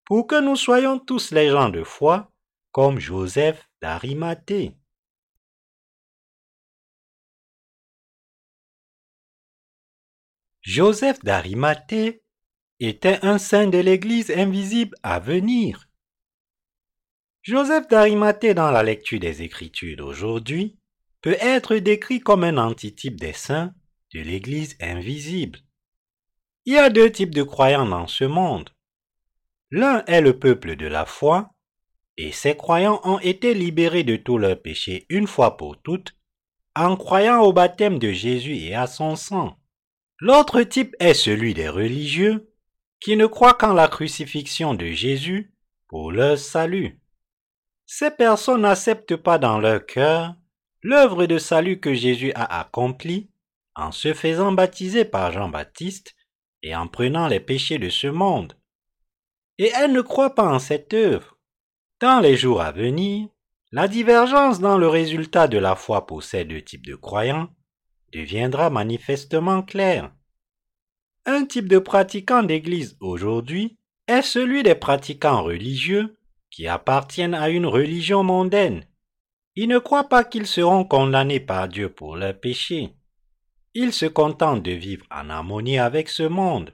pour 0.05 0.25
que 0.25 0.41
nous 0.41 0.55
soyons 0.55 0.97
tous 0.97 1.29
les 1.29 1.51
gens 1.51 1.69
de 1.69 1.83
foi 1.83 2.31
comme 2.71 2.99
Joseph 2.99 3.69
d'Arimathée. 3.79 4.75
Joseph 10.61 11.19
d'Arimathée 11.19 12.23
était 12.79 13.23
un 13.23 13.37
saint 13.37 13.67
de 13.67 13.77
l'Église 13.77 14.31
invisible 14.31 14.97
à 15.03 15.19
venir. 15.19 15.88
Joseph 17.49 17.87
d'Arimathée 17.87 18.53
dans 18.53 18.69
la 18.69 18.83
lecture 18.83 19.19
des 19.19 19.41
Écritures 19.41 19.97
d'aujourd'hui 19.97 20.77
peut 21.23 21.35
être 21.41 21.77
décrit 21.77 22.19
comme 22.19 22.43
un 22.43 22.59
antitype 22.59 23.19
des 23.19 23.33
saints 23.33 23.73
de 24.13 24.19
l'Église 24.19 24.77
invisible. 24.79 25.57
Il 26.65 26.75
y 26.75 26.77
a 26.77 26.91
deux 26.91 27.11
types 27.11 27.33
de 27.33 27.41
croyants 27.41 27.87
dans 27.87 28.05
ce 28.05 28.23
monde. 28.23 28.69
L'un 29.71 30.05
est 30.05 30.21
le 30.21 30.37
peuple 30.37 30.75
de 30.75 30.85
la 30.85 31.07
foi, 31.07 31.49
et 32.17 32.31
ces 32.31 32.55
croyants 32.55 33.01
ont 33.03 33.17
été 33.17 33.55
libérés 33.55 34.03
de 34.03 34.15
tous 34.15 34.37
leurs 34.37 34.61
péchés 34.61 35.07
une 35.09 35.25
fois 35.25 35.57
pour 35.57 35.81
toutes 35.81 36.15
en 36.75 36.95
croyant 36.95 37.41
au 37.41 37.51
baptême 37.51 37.97
de 37.97 38.11
Jésus 38.11 38.57
et 38.57 38.75
à 38.75 38.85
son 38.85 39.15
sang. 39.15 39.57
L'autre 40.19 40.61
type 40.61 40.95
est 40.99 41.15
celui 41.15 41.55
des 41.55 41.69
religieux 41.69 42.53
qui 42.99 43.17
ne 43.17 43.25
croient 43.25 43.55
qu'en 43.55 43.73
la 43.73 43.87
crucifixion 43.87 44.75
de 44.75 44.85
Jésus 44.85 45.51
pour 45.87 46.11
leur 46.11 46.37
salut. 46.37 46.98
Ces 47.91 48.11
personnes 48.11 48.61
n'acceptent 48.61 49.15
pas 49.15 49.39
dans 49.39 49.57
leur 49.57 49.83
cœur 49.83 50.35
l'œuvre 50.83 51.25
de 51.25 51.39
salut 51.39 51.79
que 51.79 51.95
Jésus 51.95 52.31
a 52.35 52.59
accomplie 52.59 53.31
en 53.73 53.91
se 53.91 54.13
faisant 54.13 54.51
baptiser 54.51 55.05
par 55.05 55.31
Jean-Baptiste 55.31 56.15
et 56.61 56.75
en 56.75 56.87
prenant 56.87 57.27
les 57.27 57.39
péchés 57.39 57.79
de 57.79 57.89
ce 57.89 58.05
monde. 58.05 58.53
Et 59.57 59.71
elles 59.75 59.91
ne 59.91 60.01
croient 60.01 60.35
pas 60.35 60.53
en 60.53 60.59
cette 60.59 60.93
œuvre. 60.93 61.39
Dans 61.99 62.19
les 62.19 62.37
jours 62.37 62.61
à 62.61 62.71
venir, 62.71 63.27
la 63.71 63.87
divergence 63.87 64.59
dans 64.59 64.77
le 64.77 64.87
résultat 64.87 65.47
de 65.47 65.57
la 65.57 65.75
foi 65.75 66.05
pour 66.05 66.21
ces 66.21 66.45
deux 66.45 66.61
types 66.61 66.85
de 66.85 66.95
croyants 66.95 67.49
deviendra 68.13 68.69
manifestement 68.69 69.63
claire. 69.63 70.13
Un 71.25 71.43
type 71.43 71.67
de 71.67 71.79
pratiquant 71.79 72.43
d'Église 72.43 72.97
aujourd'hui 72.99 73.79
est 74.05 74.21
celui 74.21 74.61
des 74.61 74.75
pratiquants 74.75 75.41
religieux 75.41 76.18
appartiennent 76.67 77.33
à 77.33 77.49
une 77.49 77.65
religion 77.65 78.23
mondaine. 78.23 78.85
Ils 79.55 79.67
ne 79.67 79.79
croient 79.79 80.09
pas 80.09 80.23
qu'ils 80.23 80.47
seront 80.47 80.83
condamnés 80.83 81.39
par 81.39 81.67
Dieu 81.67 81.89
pour 81.89 82.15
leurs 82.15 82.39
péchés. 82.39 82.93
Ils 83.73 83.93
se 83.93 84.05
contentent 84.05 84.63
de 84.63 84.71
vivre 84.71 85.05
en 85.11 85.29
harmonie 85.29 85.79
avec 85.79 86.09
ce 86.09 86.23
monde. 86.23 86.73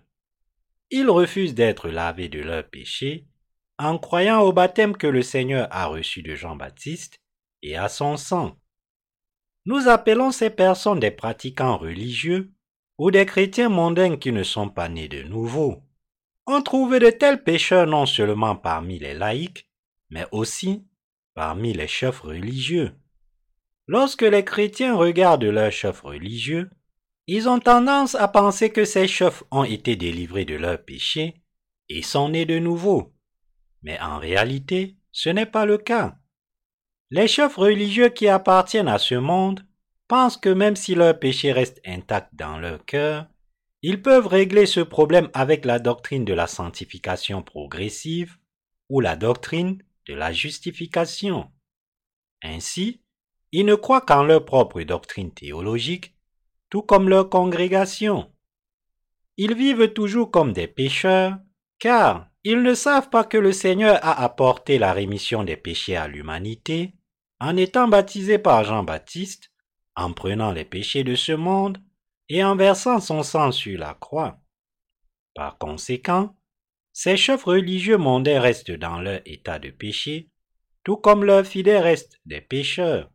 Ils 0.92 1.10
refusent 1.10 1.56
d'être 1.56 1.90
lavés 1.90 2.30
de 2.30 2.40
leurs 2.40 2.70
péchés 2.70 3.28
en 3.78 3.98
croyant 3.98 4.42
au 4.42 4.54
baptême 4.54 4.96
que 4.96 5.08
le 5.08 5.22
Seigneur 5.22 5.68
a 5.72 5.88
reçu 5.88 6.22
de 6.22 6.36
Jean-Baptiste 6.36 7.20
et 7.62 7.76
à 7.76 7.90
son 7.90 8.18
sang. 8.18 8.56
Nous 9.66 9.88
appelons 9.88 10.32
ces 10.32 10.50
personnes 10.50 11.00
des 11.00 11.12
pratiquants 11.12 11.78
religieux 11.78 12.52
ou 12.98 13.12
des 13.12 13.26
chrétiens 13.26 13.70
mondains 13.70 14.16
qui 14.16 14.32
ne 14.32 14.44
sont 14.44 14.70
pas 14.70 14.88
nés 14.88 15.08
de 15.08 15.24
nouveau. 15.24 15.82
On 16.46 16.62
trouve 16.62 17.00
de 17.00 17.10
tels 17.10 17.44
pécheurs 17.44 17.88
non 17.88 18.06
seulement 18.06 18.56
parmi 18.56 19.00
les 19.00 19.16
laïcs, 19.16 19.68
mais 20.10 20.26
aussi 20.32 20.86
parmi 21.34 21.74
les 21.74 21.88
chefs 21.88 22.22
religieux. 22.22 22.94
Lorsque 23.88 24.24
les 24.24 24.44
chrétiens 24.44 24.96
regardent 24.96 25.44
leurs 25.44 25.72
chefs 25.72 26.02
religieux, 26.02 26.70
ils 27.28 27.50
ont 27.50 27.60
tendance 27.60 28.16
à 28.16 28.28
penser 28.28 28.70
que 28.72 28.86
ces 28.86 29.08
chefs 29.08 29.44
ont 29.52 29.64
été 29.64 29.96
délivrés 29.96 30.46
de 30.46 30.56
leurs 30.56 30.84
péchés 30.84 31.42
et 31.90 32.02
sont 32.02 32.30
nés 32.30 32.46
de 32.46 32.60
nouveau. 32.60 33.14
Mais 33.84 34.00
en 34.00 34.18
réalité, 34.18 34.98
ce 35.12 35.30
n'est 35.30 35.46
pas 35.46 35.66
le 35.66 35.78
cas. 35.78 36.18
Les 37.12 37.28
chefs 37.28 37.56
religieux 37.56 38.10
qui 38.10 38.28
appartiennent 38.28 38.88
à 38.88 38.98
ce 38.98 39.16
monde 39.16 39.66
pensent 40.08 40.38
que 40.38 40.50
même 40.50 40.76
si 40.76 40.96
leurs 40.96 41.20
péchés 41.20 41.52
restent 41.52 41.82
intacts 41.86 42.34
dans 42.34 42.58
leur 42.58 42.84
cœur, 42.86 43.28
ils 43.82 44.02
peuvent 44.02 44.28
régler 44.28 44.66
ce 44.66 44.80
problème 44.80 45.30
avec 45.34 45.66
la 45.66 45.78
doctrine 45.78 46.26
de 46.26 46.34
la 46.34 46.48
sanctification 46.48 47.44
progressive 47.44 48.38
ou 48.90 49.00
la 49.00 49.16
doctrine 49.16 49.82
de 50.08 50.14
la 50.14 50.32
justification. 50.32 51.52
Ainsi, 52.44 53.02
ils 53.52 53.66
ne 53.66 53.76
croient 53.76 54.02
qu'en 54.02 54.24
leur 54.24 54.46
propre 54.46 54.82
doctrine 54.82 55.34
théologique, 55.34 56.16
tout 56.70 56.82
comme 56.82 57.10
leur 57.10 57.30
congrégation. 57.30 58.32
Ils 59.38 59.56
vivent 59.56 59.94
toujours 59.94 60.32
comme 60.32 60.54
des 60.54 60.68
pécheurs, 60.68 61.38
car 61.80 62.30
ils 62.44 62.62
ne 62.62 62.74
savent 62.74 63.10
pas 63.10 63.24
que 63.24 63.38
le 63.38 63.52
Seigneur 63.52 63.98
a 64.04 64.24
apporté 64.24 64.78
la 64.78 64.94
rémission 64.94 65.44
des 65.44 65.58
péchés 65.58 65.96
à 65.96 66.08
l'humanité 66.08 66.94
en 67.40 67.58
étant 67.58 67.88
baptisé 67.88 68.38
par 68.38 68.64
Jean-Baptiste, 68.64 69.52
en 69.96 70.14
prenant 70.14 70.52
les 70.52 70.66
péchés 70.66 71.04
de 71.04 71.16
ce 71.16 71.32
monde 71.32 71.80
et 72.30 72.44
en 72.44 72.56
versant 72.56 73.00
son 73.00 73.24
sang 73.24 73.52
sur 73.52 73.80
la 73.80 73.94
croix. 73.94 74.40
Par 75.34 75.58
conséquent, 75.58 76.35
ces 76.98 77.18
chefs 77.18 77.44
religieux 77.44 77.98
mondains 77.98 78.40
restent 78.40 78.72
dans 78.72 79.02
leur 79.02 79.20
état 79.26 79.60
de 79.60 79.70
péché, 79.70 80.30
tout 80.86 80.96
comme 80.96 81.26
leurs 81.26 81.46
fidèles 81.46 81.84
restent 81.84 82.22
des 82.26 82.40
pécheurs. 82.40 83.12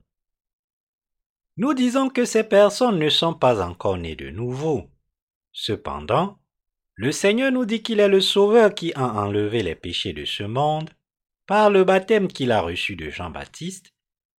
Nous 1.56 1.72
disons 1.72 2.10
que 2.10 2.26
ces 2.26 2.44
personnes 2.44 2.98
ne 2.98 3.08
sont 3.08 3.32
pas 3.32 3.66
encore 3.66 3.96
nées 3.96 4.16
de 4.16 4.28
nouveau. 4.28 4.90
Cependant, 5.52 6.38
le 6.94 7.10
Seigneur 7.10 7.50
nous 7.52 7.64
dit 7.64 7.82
qu'il 7.82 8.00
est 8.00 8.08
le 8.08 8.20
Sauveur 8.20 8.74
qui 8.74 8.92
a 8.92 9.14
enlevé 9.14 9.62
les 9.62 9.76
péchés 9.76 10.12
de 10.12 10.26
ce 10.26 10.42
monde 10.42 10.90
par 11.46 11.70
le 11.70 11.82
baptême 11.82 12.28
qu'il 12.28 12.52
a 12.52 12.60
reçu 12.60 12.96
de 12.96 13.08
Jean-Baptiste, 13.08 13.94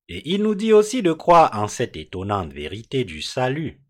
et 0.07 0.21
il 0.31 0.43
nous 0.43 0.53
dit 0.53 0.71
aussi 0.71 1.01
de 1.01 1.13
croire 1.13 1.50
en 1.60 1.67
cette 1.67 1.98
étonnante 1.98 2.53
vérité 2.53 3.05
du 3.05 3.24
salut. 3.24 3.81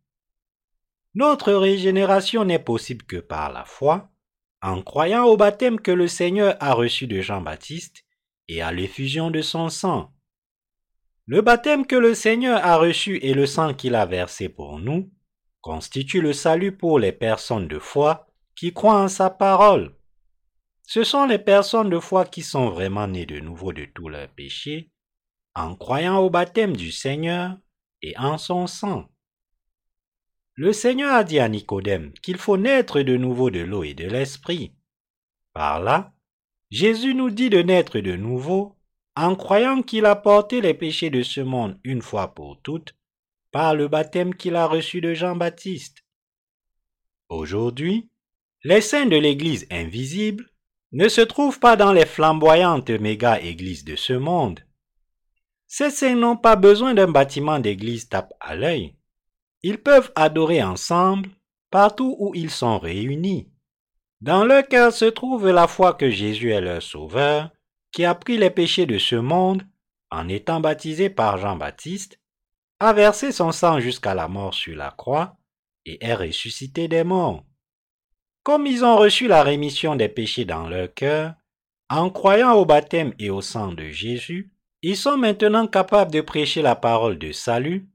Notre 1.13 1.51
régénération 1.51 2.45
n'est 2.45 2.57
possible 2.57 3.03
que 3.03 3.17
par 3.17 3.51
la 3.51 3.65
foi, 3.65 4.10
en 4.61 4.81
croyant 4.81 5.25
au 5.25 5.37
baptême 5.37 5.79
que 5.79 5.91
le 5.91 6.07
Seigneur 6.07 6.55
a 6.59 6.73
reçu 6.73 7.07
de 7.07 7.21
Jean-Baptiste 7.21 8.03
et 8.47 8.61
à 8.61 8.71
l'effusion 8.71 9.31
de 9.31 9.41
son 9.41 9.69
sang. 9.69 10.11
Le 11.25 11.41
baptême 11.41 11.85
que 11.85 11.95
le 11.95 12.13
Seigneur 12.13 12.63
a 12.63 12.77
reçu 12.77 13.17
et 13.21 13.33
le 13.33 13.45
sang 13.45 13.73
qu'il 13.73 13.95
a 13.95 14.05
versé 14.05 14.49
pour 14.49 14.79
nous 14.79 15.09
constitue 15.61 16.21
le 16.21 16.33
salut 16.33 16.75
pour 16.75 16.99
les 16.99 17.11
personnes 17.11 17.67
de 17.67 17.79
foi 17.79 18.27
qui 18.55 18.73
croient 18.73 19.01
en 19.01 19.07
sa 19.07 19.29
parole. 19.29 19.95
Ce 20.83 21.03
sont 21.03 21.25
les 21.25 21.39
personnes 21.39 21.89
de 21.89 21.99
foi 21.99 22.25
qui 22.25 22.41
sont 22.41 22.69
vraiment 22.69 23.07
nées 23.07 23.25
de 23.25 23.39
nouveau 23.39 23.71
de 23.71 23.85
tous 23.85 24.09
leurs 24.09 24.27
péchés, 24.29 24.91
en 25.55 25.75
croyant 25.75 26.17
au 26.17 26.29
baptême 26.29 26.75
du 26.75 26.91
Seigneur 26.91 27.57
et 28.01 28.17
en 28.17 28.37
son 28.37 28.67
sang. 28.67 29.07
Le 30.55 30.73
Seigneur 30.73 31.13
a 31.13 31.23
dit 31.23 31.39
à 31.39 31.47
Nicodème 31.47 32.11
qu'il 32.21 32.37
faut 32.37 32.57
naître 32.57 33.01
de 33.01 33.17
nouveau 33.17 33.49
de 33.49 33.61
l'eau 33.61 33.83
et 33.83 33.93
de 33.93 34.05
l'esprit. 34.05 34.73
Par 35.53 35.81
là, 35.81 36.13
Jésus 36.69 37.13
nous 37.13 37.29
dit 37.29 37.49
de 37.49 37.61
naître 37.61 37.99
de 37.99 38.15
nouveau 38.15 38.75
en 39.15 39.35
croyant 39.35 39.81
qu'il 39.81 40.05
a 40.05 40.15
porté 40.15 40.61
les 40.61 40.73
péchés 40.73 41.09
de 41.09 41.23
ce 41.23 41.41
monde 41.41 41.79
une 41.83 42.01
fois 42.01 42.33
pour 42.33 42.61
toutes 42.61 42.95
par 43.51 43.75
le 43.75 43.87
baptême 43.87 44.33
qu'il 44.33 44.55
a 44.55 44.65
reçu 44.65 45.01
de 45.01 45.13
Jean-Baptiste. 45.13 46.05
Aujourd'hui, 47.27 48.09
les 48.63 48.81
saints 48.81 49.05
de 49.05 49.17
l'Église 49.17 49.67
invisible 49.69 50.49
ne 50.91 51.07
se 51.07 51.21
trouvent 51.21 51.59
pas 51.59 51.75
dans 51.75 51.93
les 51.93 52.05
flamboyantes 52.05 52.89
méga-églises 52.89 53.85
de 53.85 53.95
ce 53.95 54.13
monde. 54.13 54.61
Ces 55.67 55.89
saints 55.89 56.15
n'ont 56.15 56.37
pas 56.37 56.55
besoin 56.55 56.93
d'un 56.93 57.09
bâtiment 57.09 57.59
d'église 57.59 58.09
tape 58.09 58.33
à 58.39 58.55
l'œil. 58.55 58.95
Ils 59.63 59.77
peuvent 59.77 60.11
adorer 60.15 60.63
ensemble 60.63 61.29
partout 61.69 62.15
où 62.19 62.33
ils 62.35 62.49
sont 62.49 62.79
réunis. 62.79 63.47
Dans 64.19 64.43
leur 64.43 64.67
cœur 64.67 64.93
se 64.93 65.05
trouve 65.05 65.49
la 65.49 65.67
foi 65.67 65.93
que 65.93 66.09
Jésus 66.09 66.51
est 66.51 66.61
leur 66.61 66.83
Sauveur, 66.83 67.49
qui 67.91 68.05
a 68.05 68.13
pris 68.13 68.37
les 68.37 68.49
péchés 68.49 68.85
de 68.85 68.97
ce 68.97 69.15
monde 69.15 69.63
en 70.11 70.27
étant 70.27 70.59
baptisé 70.59 71.09
par 71.09 71.37
Jean-Baptiste, 71.37 72.19
a 72.79 72.93
versé 72.93 73.31
son 73.31 73.51
sang 73.51 73.79
jusqu'à 73.79 74.13
la 74.13 74.27
mort 74.27 74.53
sur 74.53 74.75
la 74.75 74.91
croix 74.91 75.37
et 75.85 76.03
est 76.05 76.13
ressuscité 76.13 76.87
des 76.87 77.03
morts. 77.03 77.45
Comme 78.43 78.67
ils 78.67 78.83
ont 78.83 78.97
reçu 78.97 79.27
la 79.27 79.43
rémission 79.43 79.95
des 79.95 80.09
péchés 80.09 80.45
dans 80.45 80.67
leur 80.67 80.93
cœur, 80.93 81.35
en 81.89 82.09
croyant 82.09 82.53
au 82.53 82.65
baptême 82.65 83.13
et 83.19 83.29
au 83.29 83.41
sang 83.41 83.73
de 83.73 83.89
Jésus, 83.89 84.51
ils 84.81 84.97
sont 84.97 85.17
maintenant 85.17 85.67
capables 85.67 86.11
de 86.11 86.21
prêcher 86.21 86.61
la 86.61 86.75
parole 86.75 87.19
de 87.19 87.31
salut 87.31 87.90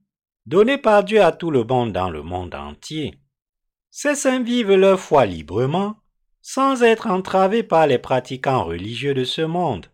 donnée 0.47 0.79
par 0.79 1.05
Dieu 1.05 1.23
à 1.23 1.33
tout 1.33 1.51
le 1.51 1.65
monde 1.65 1.93
dans 1.93 2.11
le 2.11 2.23
monde 2.23 2.55
entier. 2.55 3.19
Ces 3.91 4.15
saints 4.15 4.43
vivent 4.43 4.75
leur 4.75 5.01
foi 5.01 5.27
librement, 5.27 5.97
sans 6.41 6.83
être 6.83 7.09
entravés 7.09 7.63
par 7.63 7.87
les 7.87 7.99
pratiquants 7.99 8.65
religieux 8.65 9.15
de 9.15 9.25
ce 9.25 9.43
monde. 9.43 9.87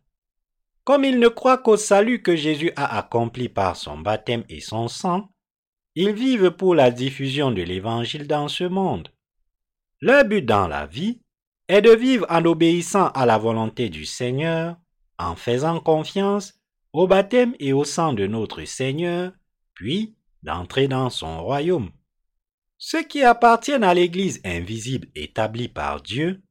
Comme 0.85 1.05
ils 1.05 1.19
ne 1.19 1.29
croient 1.29 1.59
qu'au 1.59 1.77
salut 1.77 2.23
que 2.23 2.37
Jésus 2.37 2.73
a 2.77 2.99
accompli 2.99 3.49
par 3.49 3.77
son 3.77 3.99
baptême 3.99 4.45
et 4.49 4.61
son 4.61 4.89
sang, 4.89 5.31
ils 5.95 6.13
vivent 6.13 6.51
pour 6.51 6.75
la 6.75 6.91
diffusion 6.91 7.51
de 7.51 7.63
l'Évangile 7.63 8.27
dans 8.27 8.49
ce 8.49 8.65
monde. 8.65 9.09
Leur 10.01 10.25
but 10.25 10.43
dans 10.45 10.67
la 10.67 10.87
vie 10.87 11.21
est 11.69 11.83
de 11.83 11.93
vivre 11.93 12.27
en 12.29 12.45
obéissant 12.45 13.09
à 13.09 13.25
la 13.25 13.39
volonté 13.39 13.89
du 13.89 14.05
Seigneur, 14.05 14.77
en 15.19 15.37
faisant 15.37 15.81
confiance 15.81 16.55
au 16.93 17.07
baptême 17.07 17.55
et 17.61 17.73
au 17.73 17.85
sang 17.85 18.13
de 18.13 18.27
notre 18.27 18.65
Seigneur, 18.65 19.33
puis 19.75 20.17
d'entrer 20.43 20.89
dans 20.89 21.11
son 21.11 21.43
royaume. 21.43 21.91
Ceux 22.79 23.05
qui 23.05 23.23
appartiennent 23.23 23.85
à 23.85 23.95
l'Église 23.95 24.41
invisible 24.45 25.09
établie 25.15 25.69
par 25.69 26.03
Dieu 26.03 26.43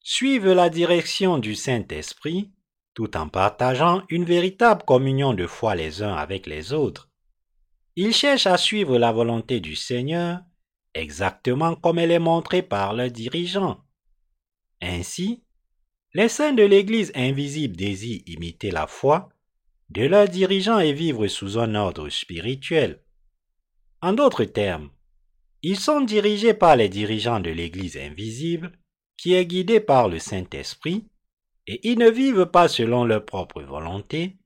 suivent 0.00 0.52
la 0.52 0.70
direction 0.70 1.38
du 1.38 1.54
Saint-Esprit 1.54 2.52
tout 2.98 3.16
en 3.16 3.28
partageant 3.28 4.02
une 4.08 4.24
véritable 4.24 4.82
communion 4.82 5.32
de 5.32 5.46
foi 5.46 5.76
les 5.76 6.02
uns 6.02 6.14
avec 6.14 6.46
les 6.46 6.72
autres. 6.72 7.08
Ils 7.94 8.12
cherchent 8.12 8.48
à 8.48 8.56
suivre 8.56 8.98
la 8.98 9.12
volonté 9.12 9.60
du 9.60 9.76
Seigneur 9.76 10.40
exactement 10.94 11.76
comme 11.76 11.98
elle 11.98 12.10
est 12.10 12.18
montrée 12.18 12.62
par 12.62 12.94
leurs 12.94 13.10
dirigeants. 13.10 13.84
Ainsi, 14.80 15.44
les 16.12 16.28
saints 16.28 16.52
de 16.52 16.64
l'Église 16.64 17.12
invisible 17.14 17.76
désirent 17.76 18.22
imiter 18.26 18.72
la 18.72 18.86
foi 18.86 19.28
de 19.90 20.02
leurs 20.02 20.28
dirigeants 20.28 20.80
et 20.80 20.92
vivre 20.92 21.28
sous 21.28 21.58
un 21.58 21.76
ordre 21.76 22.08
spirituel. 22.08 23.02
En 24.00 24.12
d'autres 24.12 24.44
termes, 24.44 24.90
ils 25.62 25.78
sont 25.78 26.00
dirigés 26.00 26.54
par 26.54 26.76
les 26.76 26.88
dirigeants 26.88 27.40
de 27.40 27.50
l'Église 27.50 27.96
invisible, 27.96 28.78
qui 29.16 29.34
est 29.34 29.46
guidée 29.46 29.80
par 29.80 30.08
le 30.08 30.20
Saint-Esprit, 30.20 31.08
et 31.66 31.80
ils 31.88 31.98
ne 31.98 32.08
vivent 32.08 32.46
pas 32.46 32.68
selon 32.68 33.04
leur 33.04 33.24
propre 33.24 33.62
volonté, 33.62 34.38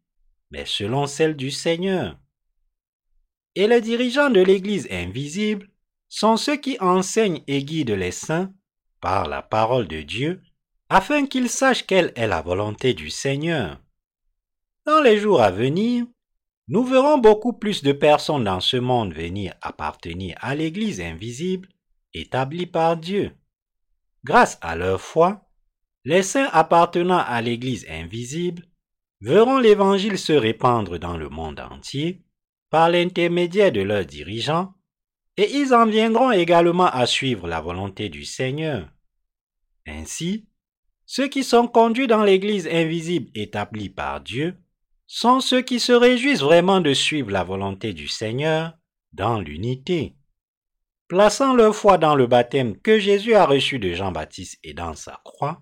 mais 0.51 0.65
selon 0.65 1.07
celle 1.07 1.37
du 1.37 1.51
Seigneur. 1.51 2.19
Et 3.55 3.67
les 3.67 3.83
dirigeants 3.83 4.31
de 4.31 4.41
l'Église 4.41 4.89
invisible 4.91 5.69
sont 6.09 6.39
ceux 6.39 6.57
qui 6.57 6.79
enseignent 6.81 7.43
et 7.47 7.63
guident 7.63 7.91
les 7.91 8.11
saints 8.11 8.53
par 9.01 9.29
la 9.29 9.43
parole 9.43 9.87
de 9.87 10.01
Dieu, 10.01 10.43
afin 10.89 11.27
qu'ils 11.27 11.51
sachent 11.51 11.87
quelle 11.87 12.13
est 12.17 12.27
la 12.27 12.41
volonté 12.41 12.95
du 12.95 13.11
Seigneur. 13.11 13.81
Dans 14.87 15.01
les 15.01 15.19
jours 15.19 15.43
à 15.43 15.51
venir, 15.51 16.07
nous 16.69 16.85
verrons 16.85 17.19
beaucoup 17.19 17.53
plus 17.53 17.83
de 17.83 17.93
personnes 17.93 18.45
dans 18.45 18.61
ce 18.61 18.77
monde 18.77 19.13
venir 19.13 19.55
appartenir 19.61 20.37
à 20.41 20.55
l'Église 20.55 21.01
invisible 21.01 21.69
établie 22.15 22.67
par 22.67 22.97
Dieu. 22.97 23.33
Grâce 24.25 24.59
à 24.61 24.77
leur 24.77 25.01
foi, 25.01 25.49
les 26.05 26.23
saints 26.23 26.49
appartenant 26.53 27.19
à 27.19 27.41
l'Église 27.43 27.87
invisible 27.89 28.65
verront 29.21 29.59
l'Évangile 29.59 30.19
se 30.19 30.33
répandre 30.33 30.99
dans 30.99 31.17
le 31.17 31.29
monde 31.29 31.61
entier 31.61 32.25
par 32.71 32.89
l'intermédiaire 32.91 33.73
de 33.73 33.83
leurs 33.83 34.07
dirigeants 34.07 34.75
et 35.37 35.51
ils 35.57 35.75
en 35.75 35.87
viendront 35.87 36.31
également 36.31 36.87
à 36.87 37.07
suivre 37.07 37.49
la 37.49 37.61
volonté 37.61 38.09
du 38.09 38.25
Seigneur. 38.25 38.89
Ainsi, 39.87 40.49
ceux 41.07 41.29
qui 41.29 41.43
sont 41.43 41.67
conduits 41.67 42.07
dans 42.07 42.23
l'Église 42.23 42.69
invisible 42.69 43.31
établie 43.35 43.91
par 43.91 44.21
Dieu 44.21 44.62
sont 45.15 45.41
ceux 45.41 45.61
qui 45.61 45.79
se 45.79 45.93
réjouissent 45.93 46.41
vraiment 46.41 46.81
de 46.81 46.95
suivre 46.95 47.31
la 47.31 47.45
volonté 47.45 47.93
du 47.93 48.09
Seigneur 48.09 48.73
dans 49.13 49.41
l'unité. 49.41 50.17
Plaçant 51.07 51.53
leur 51.53 51.77
foi 51.77 51.99
dans 51.99 52.15
le 52.15 52.27
baptême 52.27 52.79
que 52.79 52.99
Jésus 52.99 53.35
a 53.35 53.45
reçu 53.45 53.79
de 53.79 53.93
Jean-Baptiste 53.93 54.59
et 54.65 54.73
dans 54.73 54.95
sa 54.95 55.21
croix, 55.23 55.61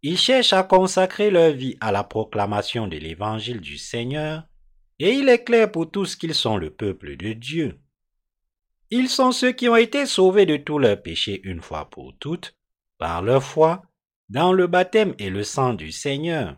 ils 0.00 0.16
cherchent 0.16 0.54
à 0.54 0.62
consacrer 0.62 1.30
leur 1.30 1.50
vie 1.52 1.76
à 1.82 1.92
la 1.92 2.04
proclamation 2.04 2.88
de 2.88 2.96
l'Évangile 2.96 3.60
du 3.60 3.76
Seigneur, 3.76 4.44
et 4.98 5.12
il 5.12 5.28
est 5.28 5.44
clair 5.44 5.70
pour 5.70 5.90
tous 5.90 6.16
qu'ils 6.16 6.34
sont 6.34 6.56
le 6.56 6.70
peuple 6.70 7.18
de 7.18 7.34
Dieu. 7.34 7.78
Ils 8.88 9.10
sont 9.10 9.32
ceux 9.32 9.52
qui 9.52 9.68
ont 9.68 9.76
été 9.76 10.06
sauvés 10.06 10.46
de 10.46 10.56
tous 10.56 10.78
leurs 10.78 11.02
péchés 11.02 11.42
une 11.44 11.60
fois 11.60 11.90
pour 11.90 12.14
toutes, 12.18 12.56
par 12.96 13.20
leur 13.20 13.42
foi, 13.42 13.82
dans 14.30 14.54
le 14.54 14.66
baptême 14.66 15.14
et 15.18 15.28
le 15.28 15.44
sang 15.44 15.74
du 15.74 15.92
Seigneur. 15.92 16.56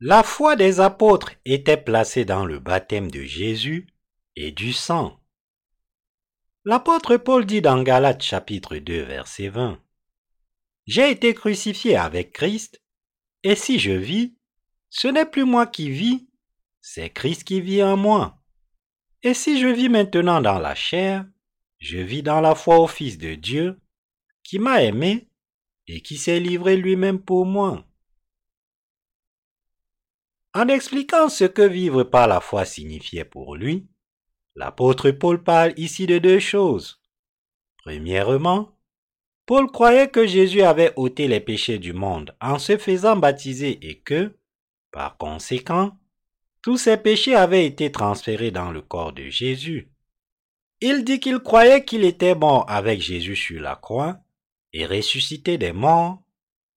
La 0.00 0.22
foi 0.22 0.56
des 0.56 0.80
apôtres 0.80 1.32
était 1.46 1.78
placée 1.78 2.26
dans 2.26 2.44
le 2.44 2.58
baptême 2.58 3.10
de 3.10 3.22
Jésus 3.22 3.86
et 4.36 4.52
du 4.52 4.74
sang. 4.74 5.18
L'apôtre 6.66 7.16
Paul 7.16 7.46
dit 7.46 7.62
dans 7.62 7.82
Galates 7.82 8.22
chapitre 8.22 8.76
2 8.76 9.04
verset 9.04 9.48
20 9.48 9.80
J'ai 10.86 11.10
été 11.10 11.32
crucifié 11.32 11.96
avec 11.96 12.34
Christ, 12.34 12.82
et 13.42 13.54
si 13.54 13.78
je 13.78 13.92
vis, 13.92 14.36
ce 14.90 15.08
n'est 15.08 15.24
plus 15.24 15.46
moi 15.46 15.66
qui 15.66 15.88
vis, 15.88 16.28
c'est 16.82 17.08
Christ 17.08 17.44
qui 17.44 17.62
vit 17.62 17.82
en 17.82 17.96
moi. 17.96 18.38
Et 19.22 19.32
si 19.32 19.58
je 19.58 19.68
vis 19.68 19.88
maintenant 19.88 20.42
dans 20.42 20.58
la 20.58 20.74
chair, 20.74 21.24
je 21.78 21.96
vis 21.96 22.22
dans 22.22 22.42
la 22.42 22.54
foi 22.54 22.80
au 22.80 22.86
Fils 22.86 23.16
de 23.16 23.34
Dieu, 23.34 23.80
qui 24.42 24.58
m'a 24.58 24.82
aimé 24.82 25.30
et 25.86 26.02
qui 26.02 26.18
s'est 26.18 26.38
livré 26.38 26.76
lui-même 26.76 27.18
pour 27.18 27.46
moi. 27.46 27.86
En 30.58 30.68
expliquant 30.68 31.28
ce 31.28 31.44
que 31.44 31.60
vivre 31.60 32.02
par 32.02 32.26
la 32.26 32.40
foi 32.40 32.64
signifiait 32.64 33.26
pour 33.26 33.56
lui, 33.56 33.86
l'apôtre 34.54 35.10
Paul 35.10 35.42
parle 35.42 35.74
ici 35.76 36.06
de 36.06 36.16
deux 36.16 36.38
choses. 36.38 36.98
Premièrement, 37.84 38.70
Paul 39.44 39.70
croyait 39.70 40.08
que 40.08 40.26
Jésus 40.26 40.62
avait 40.62 40.94
ôté 40.96 41.28
les 41.28 41.40
péchés 41.40 41.78
du 41.78 41.92
monde 41.92 42.34
en 42.40 42.58
se 42.58 42.78
faisant 42.78 43.16
baptiser 43.16 43.86
et 43.86 44.00
que, 44.00 44.34
par 44.92 45.18
conséquent, 45.18 45.98
tous 46.62 46.78
ses 46.78 46.96
péchés 46.96 47.34
avaient 47.34 47.66
été 47.66 47.92
transférés 47.92 48.50
dans 48.50 48.70
le 48.70 48.80
corps 48.80 49.12
de 49.12 49.24
Jésus. 49.24 49.90
Il 50.80 51.04
dit 51.04 51.20
qu'il 51.20 51.40
croyait 51.40 51.84
qu'il 51.84 52.02
était 52.02 52.34
mort 52.34 52.64
avec 52.66 53.02
Jésus 53.02 53.36
sur 53.36 53.60
la 53.60 53.76
croix 53.76 54.20
et 54.72 54.86
ressuscité 54.86 55.58
des 55.58 55.74
morts, 55.74 56.22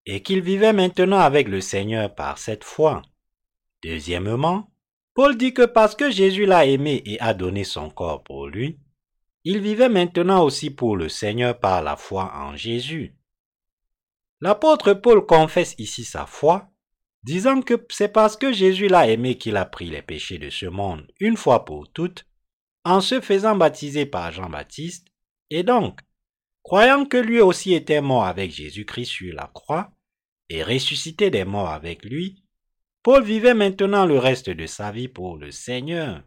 et 0.06 0.22
qu'il 0.22 0.42
vivait 0.42 0.74
maintenant 0.74 1.20
avec 1.20 1.48
le 1.48 1.62
Seigneur 1.62 2.14
par 2.14 2.40
cette 2.40 2.66
foi. 2.66 3.04
Deuxièmement, 3.84 4.72
Paul 5.14 5.38
dit 5.38 5.54
que 5.54 5.66
parce 5.66 5.96
que 5.96 6.12
Jésus 6.12 6.46
l'a 6.46 6.66
aimé 6.66 7.02
et 7.06 7.20
a 7.20 7.34
donné 7.34 7.64
son 7.64 7.90
corps 7.90 8.24
pour 8.24 8.48
lui, 8.48 8.80
il 9.44 9.60
vivait 9.60 9.90
maintenant 9.90 10.44
aussi 10.44 10.70
pour 10.70 10.98
le 10.98 11.10
Seigneur 11.10 11.60
par 11.60 11.82
la 11.82 11.96
foi 11.96 12.32
en 12.36 12.56
Jésus. 12.56 13.16
L'apôtre 14.42 14.94
Paul 14.94 15.26
confesse 15.26 15.76
ici 15.78 16.04
sa 16.04 16.26
foi 16.26 16.70
disant 17.24 17.62
que 17.62 17.86
c'est 17.90 18.14
parce 18.14 18.38
que 18.38 18.52
Jésus 18.52 18.88
l'a 18.88 19.08
aimé 19.08 19.38
qu'il 19.38 19.58
a 19.58 19.66
pris 19.66 19.90
les 19.90 20.02
péchés 20.02 20.38
de 20.38 20.50
ce 20.50 20.66
monde 20.66 21.06
une 21.20 21.38
fois 21.38 21.66
pour 21.66 21.92
toutes, 21.92 22.26
en 22.86 23.02
se 23.02 23.20
faisant 23.20 23.56
baptiser 23.56 24.06
par 24.06 24.32
Jean-Baptiste, 24.32 25.08
et 25.50 25.64
donc, 25.64 26.00
croyant 26.64 27.06
que 27.06 27.18
lui 27.18 27.42
aussi 27.42 27.74
était 27.74 28.02
mort 28.02 28.26
avec 28.26 28.52
Jésus-Christ 28.52 29.06
sur 29.06 29.34
la 29.34 29.52
croix, 29.54 29.92
et 30.50 30.64
ressuscité 30.64 31.30
des 31.30 31.44
morts 31.44 31.70
avec 31.70 32.06
lui, 32.06 32.39
Paul 33.02 33.24
vivait 33.24 33.54
maintenant 33.54 34.06
le 34.06 34.18
reste 34.20 34.50
de 34.50 34.66
sa 34.66 34.92
vie 34.92 35.08
pour 35.08 35.38
le 35.38 35.52
Seigneur. 35.52 36.24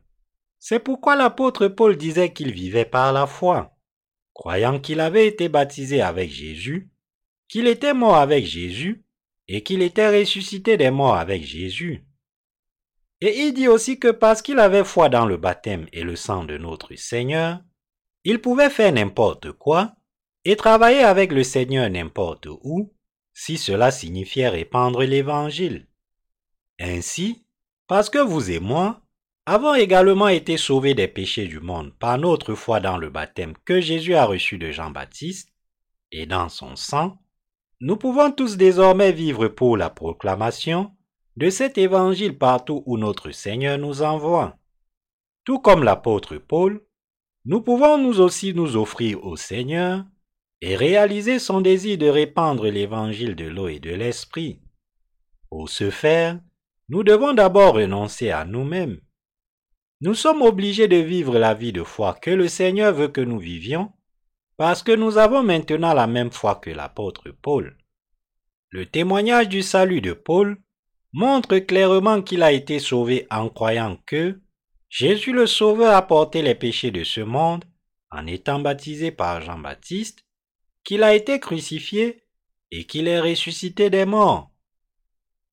C'est 0.59 0.79
pourquoi 0.79 1.17
l'apôtre 1.17 1.69
Paul 1.69 1.97
disait 1.97 2.33
qu'il 2.33 2.53
vivait 2.53 2.85
par 2.85 3.13
la 3.13 3.27
foi, 3.27 3.77
croyant 4.33 4.81
qu'il 4.81 5.01
avait 5.01 5.27
été 5.27 5.49
baptisé 5.49 6.01
avec 6.01 6.31
Jésus, 6.31 6.91
qu'il 7.49 7.67
était 7.67 7.95
mort 7.95 8.17
avec 8.17 8.47
Jésus, 8.47 9.05
et 9.49 9.63
qu'il 9.63 9.83
était 9.83 10.21
ressuscité 10.21 10.77
des 10.77 10.91
morts 10.91 11.17
avec 11.17 11.45
Jésus. 11.45 12.07
Et 13.21 13.41
il 13.41 13.53
dit 13.53 13.69
aussi 13.69 13.99
que 13.99 14.09
parce 14.09 14.41
qu'il 14.41 14.59
avait 14.59 14.85
foi 14.85 15.09
dans 15.09 15.27
le 15.27 15.37
baptême 15.37 15.87
et 15.93 16.03
le 16.03 16.17
sang 16.17 16.45
de 16.45 16.57
notre 16.57 16.95
Seigneur, 16.95 17.61
il 18.25 18.41
pouvait 18.41 18.71
faire 18.71 18.93
n'importe 18.93 19.53
quoi 19.53 19.95
et 20.45 20.57
travailler 20.57 21.03
avec 21.03 21.33
le 21.33 21.45
Seigneur 21.45 21.89
n'importe 21.91 22.47
où, 22.47 22.93
si 23.35 23.59
cela 23.59 23.91
signifiait 23.91 24.49
répandre 24.49 25.03
l'Évangile. 25.03 25.87
Ainsi, 26.81 27.45
parce 27.87 28.11
que 28.11 28.19
vous 28.19 28.51
et 28.51 28.61
moi 28.61 29.01
avons 29.47 29.75
également 29.75 30.29
été 30.29 30.57
sauvés 30.57 30.95
des 30.95 31.09
péchés 31.09 31.47
du 31.47 31.61
monde 31.61 31.93
par 31.99 32.19
notre 32.19 32.55
foi 32.55 32.81
dans 32.81 32.97
le 32.97 33.11
baptême 33.11 33.55
que 33.65 33.81
Jésus 33.81 34.15
a 34.15 34.25
reçu 34.25 34.59
de 34.59 34.71
Jean-Baptiste 34.71 35.53
et 36.13 36.27
dans 36.27 36.49
son 36.49 36.77
sang, 36.77 37.19
nous 37.81 37.97
pouvons 37.97 38.31
tous 38.31 38.57
désormais 38.57 39.11
vivre 39.11 39.49
pour 39.49 39.77
la 39.77 39.91
proclamation 39.91 40.95
de 41.37 41.51
cet 41.51 41.79
évangile 41.79 42.39
partout 42.39 42.83
où 42.87 42.99
notre 42.99 43.33
Seigneur 43.33 43.79
nous 43.79 44.03
envoie. 44.03 44.59
Tout 45.45 45.59
comme 45.59 45.83
l'apôtre 45.83 46.37
Paul, 46.37 46.85
nous 47.45 47.61
pouvons 47.61 47.99
nous 47.99 48.21
aussi 48.21 48.55
nous 48.55 48.77
offrir 48.77 49.25
au 49.25 49.35
Seigneur 49.37 50.05
et 50.61 50.77
réaliser 50.77 51.41
son 51.41 51.61
désir 51.61 51.99
de 51.99 52.07
répandre 52.07 52.69
l'évangile 52.69 53.35
de 53.35 53.47
l'eau 53.47 53.67
et 53.67 53.81
de 53.81 53.91
l'esprit. 53.91 54.61
Pour 55.49 55.69
ce 55.69 55.91
faire, 55.91 56.39
nous 56.93 57.05
devons 57.05 57.33
d'abord 57.33 57.77
renoncer 57.77 58.29
à 58.29 58.45
nous-mêmes. 58.45 59.01
Nous 60.03 60.13
sommes 60.13 60.43
obligés 60.43 60.89
de 60.89 60.97
vivre 60.97 61.39
la 61.39 61.55
vie 61.55 61.73
de 61.73 61.83
foi 61.83 62.13
que 62.13 62.31
le 62.31 62.49
Seigneur 62.49 62.93
veut 62.93 63.09
que 63.09 63.23
nous 63.23 63.39
vivions, 63.39 63.91
parce 64.59 64.83
que 64.83 64.93
nous 64.93 65.17
avons 65.17 65.43
maintenant 65.43 65.95
la 65.95 66.07
même 66.07 66.31
foi 66.31 66.57
que 66.57 66.69
l'apôtre 66.69 67.31
Paul. 67.31 67.79
Le 68.69 68.85
témoignage 68.85 69.49
du 69.49 69.63
salut 69.63 70.03
de 70.03 70.13
Paul 70.13 70.59
montre 71.15 71.57
clairement 71.61 72.21
qu'il 72.21 72.43
a 72.43 72.53
été 72.53 72.79
sauvé 72.79 73.27
en 73.31 73.49
croyant 73.49 73.97
que 74.05 74.39
Jésus 74.91 75.33
le 75.33 75.47
Sauveur 75.47 75.97
a 75.97 76.07
porté 76.07 76.43
les 76.43 76.55
péchés 76.55 76.91
de 76.91 77.05
ce 77.05 77.23
monde 77.23 77.65
en 78.11 78.27
étant 78.27 78.59
baptisé 78.59 79.11
par 79.13 79.41
Jean-Baptiste 79.41 80.27
qu'il 80.85 81.05
a 81.05 81.15
été 81.15 81.41
crucifié 81.41 82.23
et 82.71 82.85
qu'il 82.85 83.09
est 83.09 83.21
ressuscité 83.21 83.89
des 83.89 84.05
morts. 84.05 84.52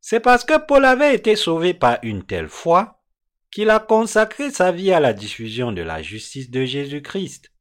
C'est 0.01 0.19
parce 0.19 0.43
que 0.43 0.57
Paul 0.57 0.85
avait 0.85 1.15
été 1.15 1.35
sauvé 1.35 1.73
par 1.73 1.99
une 2.03 2.23
telle 2.23 2.49
foi 2.49 2.99
qu'il 3.51 3.69
a 3.69 3.79
consacré 3.79 4.51
sa 4.51 4.71
vie 4.71 4.91
à 4.91 4.99
la 4.99 5.13
diffusion 5.13 5.71
de 5.71 5.81
la 5.81 6.01
justice 6.01 6.49
de 6.49 6.65
Jésus-Christ. 6.65 7.51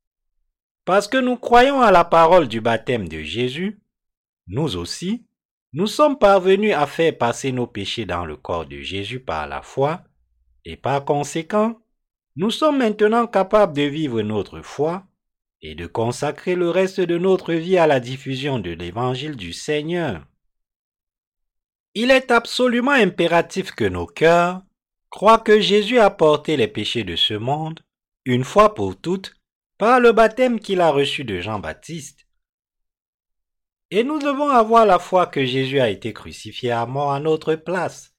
Parce 0.84 1.08
que 1.08 1.18
nous 1.18 1.36
croyons 1.36 1.80
à 1.80 1.90
la 1.90 2.04
parole 2.04 2.48
du 2.48 2.60
baptême 2.60 3.08
de 3.08 3.20
Jésus, 3.22 3.80
nous 4.46 4.76
aussi, 4.76 5.26
nous 5.72 5.86
sommes 5.86 6.18
parvenus 6.18 6.74
à 6.74 6.86
faire 6.86 7.16
passer 7.16 7.52
nos 7.52 7.66
péchés 7.66 8.06
dans 8.06 8.24
le 8.24 8.36
corps 8.36 8.66
de 8.66 8.80
Jésus 8.80 9.20
par 9.20 9.46
la 9.46 9.60
foi, 9.60 10.02
et 10.64 10.76
par 10.76 11.04
conséquent, 11.04 11.78
nous 12.36 12.50
sommes 12.50 12.78
maintenant 12.78 13.26
capables 13.26 13.76
de 13.76 13.82
vivre 13.82 14.22
notre 14.22 14.62
foi 14.62 15.04
et 15.60 15.74
de 15.74 15.86
consacrer 15.86 16.54
le 16.54 16.70
reste 16.70 17.00
de 17.00 17.18
notre 17.18 17.52
vie 17.52 17.76
à 17.76 17.86
la 17.86 18.00
diffusion 18.00 18.58
de 18.58 18.70
l'évangile 18.70 19.36
du 19.36 19.52
Seigneur. 19.52 20.24
Il 22.00 22.12
est 22.12 22.30
absolument 22.30 22.92
impératif 22.92 23.72
que 23.72 23.82
nos 23.82 24.06
cœurs 24.06 24.62
croient 25.10 25.40
que 25.40 25.58
Jésus 25.58 25.98
a 25.98 26.10
porté 26.10 26.56
les 26.56 26.68
péchés 26.68 27.02
de 27.02 27.16
ce 27.16 27.34
monde, 27.34 27.80
une 28.24 28.44
fois 28.44 28.72
pour 28.76 28.96
toutes, 29.00 29.34
par 29.78 29.98
le 29.98 30.12
baptême 30.12 30.60
qu'il 30.60 30.80
a 30.80 30.92
reçu 30.92 31.24
de 31.24 31.40
Jean-Baptiste. 31.40 32.28
Et 33.90 34.04
nous 34.04 34.20
devons 34.20 34.48
avoir 34.48 34.86
la 34.86 35.00
foi 35.00 35.26
que 35.26 35.44
Jésus 35.44 35.80
a 35.80 35.90
été 35.90 36.12
crucifié 36.12 36.70
à 36.70 36.86
mort 36.86 37.10
à 37.10 37.18
notre 37.18 37.56
place. 37.56 38.14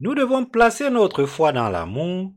Nous 0.00 0.14
devons 0.14 0.46
placer 0.46 0.88
notre 0.88 1.26
foi 1.26 1.52
dans 1.52 1.68
l'amour 1.68 2.32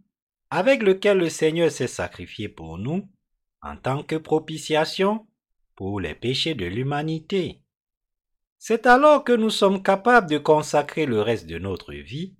avec 0.49 0.83
lequel 0.83 1.19
le 1.19 1.29
Seigneur 1.29 1.71
s'est 1.71 1.87
sacrifié 1.87 2.49
pour 2.49 2.77
nous 2.77 3.09
en 3.61 3.77
tant 3.77 4.03
que 4.03 4.17
propitiation 4.17 5.25
pour 5.77 6.01
les 6.01 6.13
péchés 6.13 6.55
de 6.55 6.65
l'humanité. 6.65 7.61
C'est 8.63 8.85
alors 8.85 9.23
que 9.23 9.31
nous 9.31 9.49
sommes 9.49 9.81
capables 9.81 10.29
de 10.29 10.37
consacrer 10.37 11.07
le 11.07 11.19
reste 11.19 11.47
de 11.47 11.57
notre 11.57 11.93
vie 11.93 12.35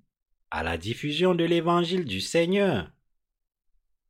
à 0.52 0.62
la 0.62 0.78
diffusion 0.78 1.34
de 1.34 1.42
l'évangile 1.42 2.04
du 2.04 2.20
Seigneur. 2.20 2.92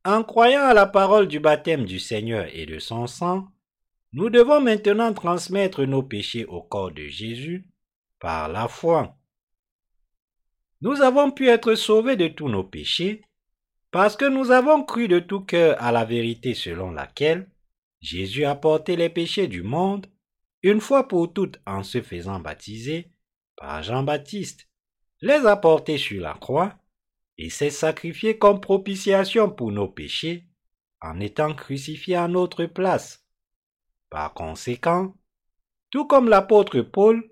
En 0.05 0.23
croyant 0.23 0.61
à 0.61 0.75
la 0.75 0.85
parole 0.85 1.27
du 1.27 1.39
baptême 1.39 1.85
du 1.85 1.99
Seigneur 1.99 2.45
et 2.53 2.67
de 2.67 2.77
son 2.77 3.07
sang, 3.07 3.47
nous 4.11 4.29
devons 4.29 4.61
maintenant 4.61 5.11
transmettre 5.11 5.85
nos 5.85 6.03
péchés 6.03 6.45
au 6.45 6.61
corps 6.61 6.91
de 6.91 7.07
Jésus 7.07 7.67
par 8.19 8.47
la 8.47 8.67
foi. 8.67 9.17
Nous 10.81 11.01
avons 11.01 11.31
pu 11.31 11.47
être 11.47 11.73
sauvés 11.73 12.15
de 12.15 12.27
tous 12.27 12.47
nos 12.47 12.63
péchés 12.63 13.23
parce 13.89 14.15
que 14.15 14.25
nous 14.25 14.51
avons 14.51 14.83
cru 14.83 15.07
de 15.07 15.17
tout 15.17 15.41
cœur 15.41 15.81
à 15.81 15.91
la 15.91 16.05
vérité 16.05 16.53
selon 16.53 16.91
laquelle 16.91 17.49
Jésus 18.01 18.45
a 18.45 18.53
porté 18.53 18.95
les 18.97 19.09
péchés 19.09 19.47
du 19.47 19.63
monde 19.63 20.05
une 20.63 20.79
fois 20.79 21.07
pour 21.07 21.31
toutes 21.33 21.59
en 21.65 21.83
se 21.83 22.01
faisant 22.01 22.39
baptiser 22.39 23.11
par 23.57 23.83
Jean-Baptiste, 23.83 24.69
les 25.21 25.45
a 25.45 25.57
portés 25.57 25.97
sur 25.97 26.21
la 26.21 26.33
croix 26.33 26.73
et 27.37 27.49
s'est 27.49 27.69
sacrifié 27.69 28.37
comme 28.37 28.61
propitiation 28.61 29.49
pour 29.49 29.71
nos 29.71 29.89
péchés 29.89 30.47
en 31.01 31.19
étant 31.19 31.53
crucifié 31.53 32.15
à 32.15 32.27
notre 32.29 32.65
place. 32.65 33.25
Par 34.09 34.33
conséquent, 34.33 35.13
tout 35.89 36.05
comme 36.05 36.29
l'apôtre 36.29 36.81
Paul, 36.81 37.29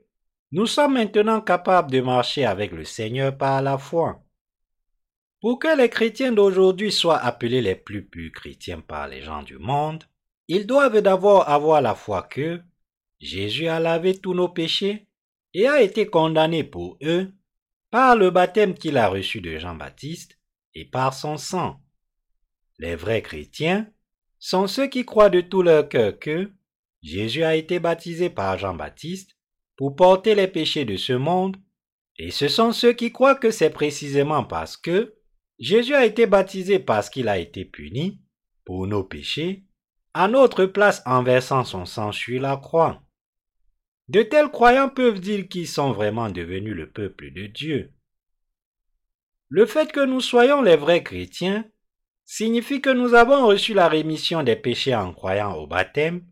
nous 0.51 0.65
sommes 0.65 0.95
maintenant 0.95 1.39
capables 1.39 1.91
de 1.91 2.01
marcher 2.01 2.45
avec 2.45 2.71
le 2.73 2.83
Seigneur 2.83 3.37
par 3.37 3.61
la 3.61 3.77
foi. 3.77 4.21
Pour 5.39 5.57
que 5.57 5.75
les 5.77 5.89
chrétiens 5.89 6.33
d'aujourd'hui 6.33 6.91
soient 6.91 7.17
appelés 7.17 7.61
les 7.61 7.75
plus 7.75 8.05
purs 8.05 8.31
chrétiens 8.33 8.81
par 8.81 9.07
les 9.07 9.21
gens 9.21 9.43
du 9.43 9.57
monde, 9.57 10.03
ils 10.47 10.67
doivent 10.67 11.01
d'abord 11.01 11.47
avoir 11.47 11.81
la 11.81 11.95
foi 11.95 12.23
que 12.23 12.61
Jésus 13.21 13.67
a 13.67 13.79
lavé 13.79 14.17
tous 14.17 14.33
nos 14.33 14.49
péchés 14.49 15.07
et 15.53 15.67
a 15.67 15.81
été 15.81 16.07
condamné 16.07 16.63
pour 16.63 16.97
eux 17.03 17.31
par 17.91 18.15
le 18.15 18.31
baptême 18.31 18.73
qu'il 18.73 18.97
a 18.97 19.09
reçu 19.09 19.41
de 19.41 19.57
Jean-Baptiste 19.59 20.39
et 20.73 20.85
par 20.85 21.13
son 21.13 21.37
sang. 21.37 21.79
Les 22.79 22.95
vrais 22.95 23.21
chrétiens 23.21 23.87
sont 24.39 24.65
ceux 24.65 24.87
qui 24.87 25.05
croient 25.05 25.29
de 25.29 25.41
tout 25.41 25.61
leur 25.61 25.87
cœur 25.87 26.17
que 26.17 26.51
Jésus 27.03 27.43
a 27.43 27.55
été 27.55 27.79
baptisé 27.79 28.31
par 28.31 28.57
Jean-Baptiste 28.57 29.37
pour 29.77 29.95
porter 29.95 30.33
les 30.33 30.47
péchés 30.47 30.85
de 30.85 30.97
ce 30.97 31.13
monde, 31.13 31.57
et 32.17 32.31
ce 32.31 32.47
sont 32.47 32.71
ceux 32.71 32.93
qui 32.93 33.11
croient 33.11 33.35
que 33.35 33.51
c'est 33.51 33.69
précisément 33.69 34.43
parce 34.43 34.77
que 34.77 35.15
Jésus 35.59 35.93
a 35.93 36.05
été 36.05 36.25
baptisé 36.25 36.79
parce 36.79 37.09
qu'il 37.09 37.27
a 37.27 37.37
été 37.37 37.65
puni 37.65 38.19
pour 38.65 38.87
nos 38.87 39.03
péchés, 39.03 39.63
à 40.13 40.27
notre 40.27 40.65
place 40.65 41.03
en 41.05 41.21
versant 41.21 41.63
son 41.63 41.85
sang 41.85 42.11
sur 42.11 42.41
la 42.41 42.57
croix. 42.57 43.03
De 44.11 44.23
tels 44.23 44.51
croyants 44.51 44.89
peuvent 44.89 45.21
dire 45.21 45.47
qu'ils 45.47 45.69
sont 45.69 45.93
vraiment 45.93 46.29
devenus 46.29 46.75
le 46.75 46.89
peuple 46.89 47.31
de 47.31 47.45
Dieu. 47.45 47.93
Le 49.47 49.65
fait 49.65 49.89
que 49.89 50.03
nous 50.03 50.19
soyons 50.19 50.61
les 50.61 50.75
vrais 50.75 51.01
chrétiens 51.01 51.63
signifie 52.25 52.81
que 52.81 52.89
nous 52.89 53.13
avons 53.13 53.47
reçu 53.47 53.73
la 53.73 53.87
rémission 53.87 54.43
des 54.43 54.57
péchés 54.57 54.93
en 54.93 55.13
croyant 55.13 55.55
au 55.55 55.65
baptême 55.65 56.25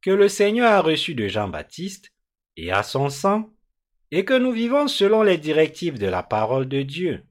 que 0.00 0.10
le 0.10 0.26
Seigneur 0.30 0.72
a 0.72 0.80
reçu 0.80 1.14
de 1.14 1.28
Jean-Baptiste 1.28 2.14
et 2.56 2.72
à 2.72 2.82
son 2.82 3.10
sang, 3.10 3.50
et 4.10 4.24
que 4.24 4.32
nous 4.32 4.52
vivons 4.52 4.88
selon 4.88 5.22
les 5.22 5.36
directives 5.36 5.98
de 5.98 6.06
la 6.06 6.22
parole 6.22 6.66
de 6.66 6.80
Dieu. 6.80 7.24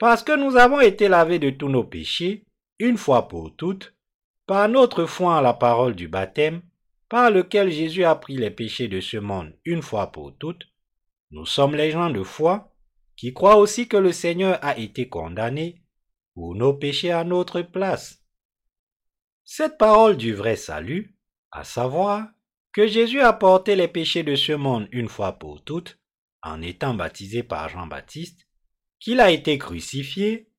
Parce 0.00 0.24
que 0.24 0.36
nous 0.36 0.56
avons 0.56 0.80
été 0.80 1.06
lavés 1.06 1.38
de 1.38 1.50
tous 1.50 1.68
nos 1.68 1.84
péchés, 1.84 2.44
une 2.80 2.98
fois 2.98 3.28
pour 3.28 3.54
toutes, 3.54 3.94
par 4.44 4.68
notre 4.68 5.06
foi 5.06 5.36
en 5.36 5.40
la 5.40 5.54
parole 5.54 5.94
du 5.94 6.08
baptême, 6.08 6.62
par 7.08 7.30
lequel 7.30 7.70
Jésus 7.70 8.04
a 8.04 8.14
pris 8.14 8.36
les 8.36 8.50
péchés 8.50 8.88
de 8.88 9.00
ce 9.00 9.16
monde 9.16 9.56
une 9.64 9.82
fois 9.82 10.12
pour 10.12 10.36
toutes, 10.36 10.68
nous 11.30 11.46
sommes 11.46 11.74
les 11.74 11.90
gens 11.90 12.10
de 12.10 12.22
foi 12.22 12.72
qui 13.16 13.32
croient 13.32 13.56
aussi 13.56 13.88
que 13.88 13.96
le 13.96 14.12
Seigneur 14.12 14.58
a 14.62 14.78
été 14.78 15.08
condamné 15.08 15.82
pour 16.34 16.54
nos 16.54 16.74
péchés 16.74 17.12
à 17.12 17.24
notre 17.24 17.62
place. 17.62 18.22
Cette 19.44 19.78
parole 19.78 20.16
du 20.16 20.34
vrai 20.34 20.56
salut, 20.56 21.16
à 21.50 21.64
savoir 21.64 22.28
que 22.72 22.86
Jésus 22.86 23.20
a 23.20 23.32
porté 23.32 23.74
les 23.76 23.88
péchés 23.88 24.22
de 24.22 24.36
ce 24.36 24.52
monde 24.52 24.88
une 24.92 25.08
fois 25.08 25.38
pour 25.38 25.64
toutes, 25.64 25.98
en 26.42 26.60
étant 26.60 26.94
baptisé 26.94 27.42
par 27.42 27.68
Jean-Baptiste, 27.68 28.46
qu'il 29.00 29.20
a 29.20 29.30
été 29.30 29.56
crucifié 29.56 30.50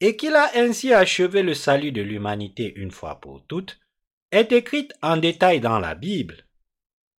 et 0.00 0.16
qu'il 0.16 0.34
a 0.34 0.50
ainsi 0.54 0.92
achevé 0.92 1.42
le 1.42 1.54
salut 1.54 1.92
de 1.92 2.02
l'humanité 2.02 2.72
une 2.76 2.90
fois 2.90 3.20
pour 3.20 3.44
toutes, 3.46 3.78
est 4.30 4.52
écrite 4.52 4.92
en 5.02 5.16
détail 5.16 5.60
dans 5.60 5.78
la 5.78 5.94
Bible. 5.94 6.46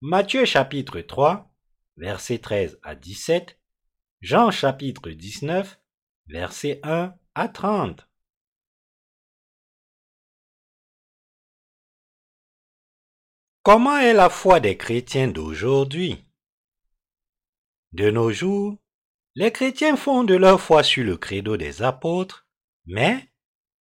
Matthieu 0.01 0.45
chapitre 0.45 1.01
3, 1.01 1.51
versets 1.97 2.39
13 2.39 2.79
à 2.83 2.95
17, 2.95 3.59
Jean 4.21 4.51
chapitre 4.51 5.11
19, 5.11 5.81
versets 6.27 6.81
1 6.83 7.15
à 7.35 7.49
30. 7.49 8.07
Comment 13.63 13.99
est 13.99 14.15
la 14.15 14.31
foi 14.31 14.61
des 14.61 14.77
chrétiens 14.77 15.29
d'aujourd'hui? 15.29 16.25
De 17.93 18.11
nos 18.11 18.31
jours, 18.31 18.79
les 19.35 19.51
chrétiens 19.51 19.97
fondent 19.97 20.31
leur 20.31 20.61
foi 20.61 20.83
sur 20.83 21.05
le 21.05 21.17
credo 21.17 21.57
des 21.57 21.83
apôtres, 21.83 22.47
mais 22.85 23.29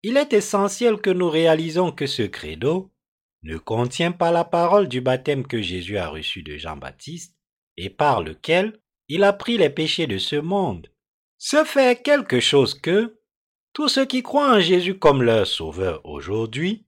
il 0.02 0.18
est 0.18 0.34
essentiel 0.34 1.02
que 1.02 1.10
nous 1.10 1.30
réalisons 1.30 1.92
que 1.92 2.08
ce 2.08 2.24
credo 2.24 2.93
ne 3.44 3.58
contient 3.58 4.12
pas 4.12 4.32
la 4.32 4.46
parole 4.46 4.88
du 4.88 5.02
baptême 5.02 5.46
que 5.46 5.62
Jésus 5.62 5.98
a 5.98 6.08
reçu 6.08 6.44
de 6.44 6.58
Jean-Baptiste 6.58 7.38
et 7.78 7.90
par 7.90 8.24
lequel 8.24 8.80
il 9.10 9.24
a 9.24 9.34
pris 9.34 9.58
les 9.58 9.70
péchés 9.70 10.08
de 10.08 10.18
ce 10.18 10.38
monde. 10.38 10.90
Ce 11.38 11.64
fait 11.64 12.02
quelque 12.02 12.40
chose 12.40 12.74
que 12.74 13.20
tous 13.74 13.90
ceux 13.90 14.06
qui 14.06 14.24
croient 14.24 14.56
en 14.56 14.60
Jésus 14.60 14.98
comme 14.98 15.24
leur 15.24 15.46
sauveur 15.46 16.06
aujourd'hui 16.06 16.86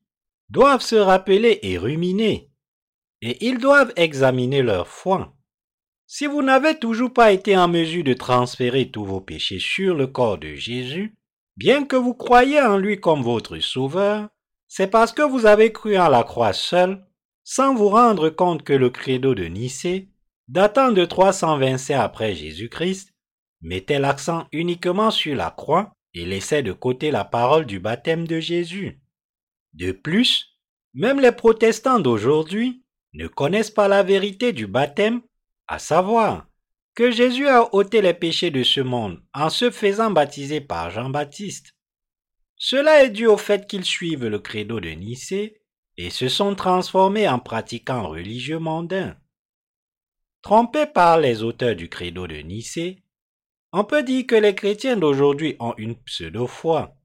doivent 0.50 0.82
se 0.82 0.96
rappeler 0.96 1.60
et 1.64 1.78
ruminer 1.78 2.52
et 3.22 3.46
ils 3.46 3.58
doivent 3.58 3.94
examiner 3.96 4.62
leur 4.62 4.88
foi. 4.88 5.34
Si 6.08 6.28
vous 6.28 6.44
n'avez 6.44 6.78
toujours 6.78 7.12
pas 7.12 7.32
été 7.32 7.58
en 7.58 7.68
mesure 7.68 8.04
de 8.04 8.14
transférer 8.14 8.92
tous 8.92 9.04
vos 9.04 9.22
péchés 9.22 9.60
sur 9.60 9.96
le 9.96 10.06
corps 10.06 10.38
de 10.38 10.54
Jésus, 10.54 11.18
bien 11.58 11.86
que 11.86 11.96
vous 11.96 12.14
croyez 12.14 12.62
en 12.62 12.78
lui 12.78 13.00
comme 13.00 13.24
votre 13.24 13.58
sauveur, 13.58 14.30
c'est 14.68 14.88
parce 14.88 15.12
que 15.12 15.22
vous 15.22 15.46
avez 15.46 15.72
cru 15.72 15.98
en 15.98 16.10
la 16.10 16.24
croix 16.24 16.54
seule, 16.54 17.06
sans 17.44 17.76
vous 17.76 17.90
rendre 17.90 18.30
compte 18.30 18.64
que 18.64 18.74
le 18.74 18.90
credo 18.90 19.36
de 19.36 19.46
Nicée, 19.46 20.10
datant 20.48 20.92
de 20.92 21.06
325 21.06 21.96
après 21.96 22.36
Jésus-Christ, 22.36 23.14
mettait 23.62 24.00
l'accent 24.00 24.48
uniquement 24.52 25.12
sur 25.12 25.36
la 25.36 25.52
croix 25.52 25.94
et 26.14 26.26
laissait 26.26 26.64
de 26.64 26.72
côté 26.72 27.12
la 27.12 27.26
parole 27.26 27.66
du 27.66 27.80
baptême 27.80 28.28
de 28.28 28.40
Jésus. 28.40 29.00
De 29.74 29.92
plus, 29.92 30.58
même 30.94 31.20
les 31.20 31.32
protestants 31.32 32.00
d'aujourd'hui 32.00 32.84
ne 33.14 33.28
connaissent 33.28 33.72
pas 33.72 33.88
la 33.88 34.04
vérité 34.04 34.54
du 34.54 34.68
baptême, 34.68 35.22
à 35.68 35.80
savoir 35.80 36.48
que 36.96 37.12
Jésus 37.12 37.48
a 37.48 37.74
ôté 37.76 38.02
les 38.02 38.14
péchés 38.14 38.52
de 38.52 38.64
ce 38.64 38.80
monde 38.80 39.22
en 39.34 39.50
se 39.50 39.70
faisant 39.70 40.12
baptiser 40.12 40.62
par 40.62 40.92
Jean-Baptiste. 40.92 41.75
Cela 42.68 43.04
est 43.04 43.12
dû 43.12 43.28
au 43.28 43.38
fait 43.38 43.68
qu'ils 43.68 43.86
suivent 43.86 44.26
le 44.26 44.40
credo 44.40 44.80
de 44.80 44.90
Nicée 44.90 45.62
et 45.98 46.10
se 46.10 46.28
sont 46.28 46.56
transformés 46.56 47.30
en 47.30 47.38
pratiquants 47.38 48.10
religieux 48.10 48.58
mondains. 48.58 49.16
Trompés 50.42 50.88
par 50.88 51.20
les 51.20 51.44
auteurs 51.44 51.76
du 51.76 51.90
credo 51.90 52.26
de 52.26 52.38
Nicée, 52.38 53.04
on 53.72 53.84
peut 53.84 54.02
dire 54.02 54.26
que 54.26 54.34
les 54.34 54.56
chrétiens 54.56 54.98
d'aujourd'hui 54.98 55.56
ont 55.60 55.76
une 55.78 55.94
pseudo-foi. 55.94 56.98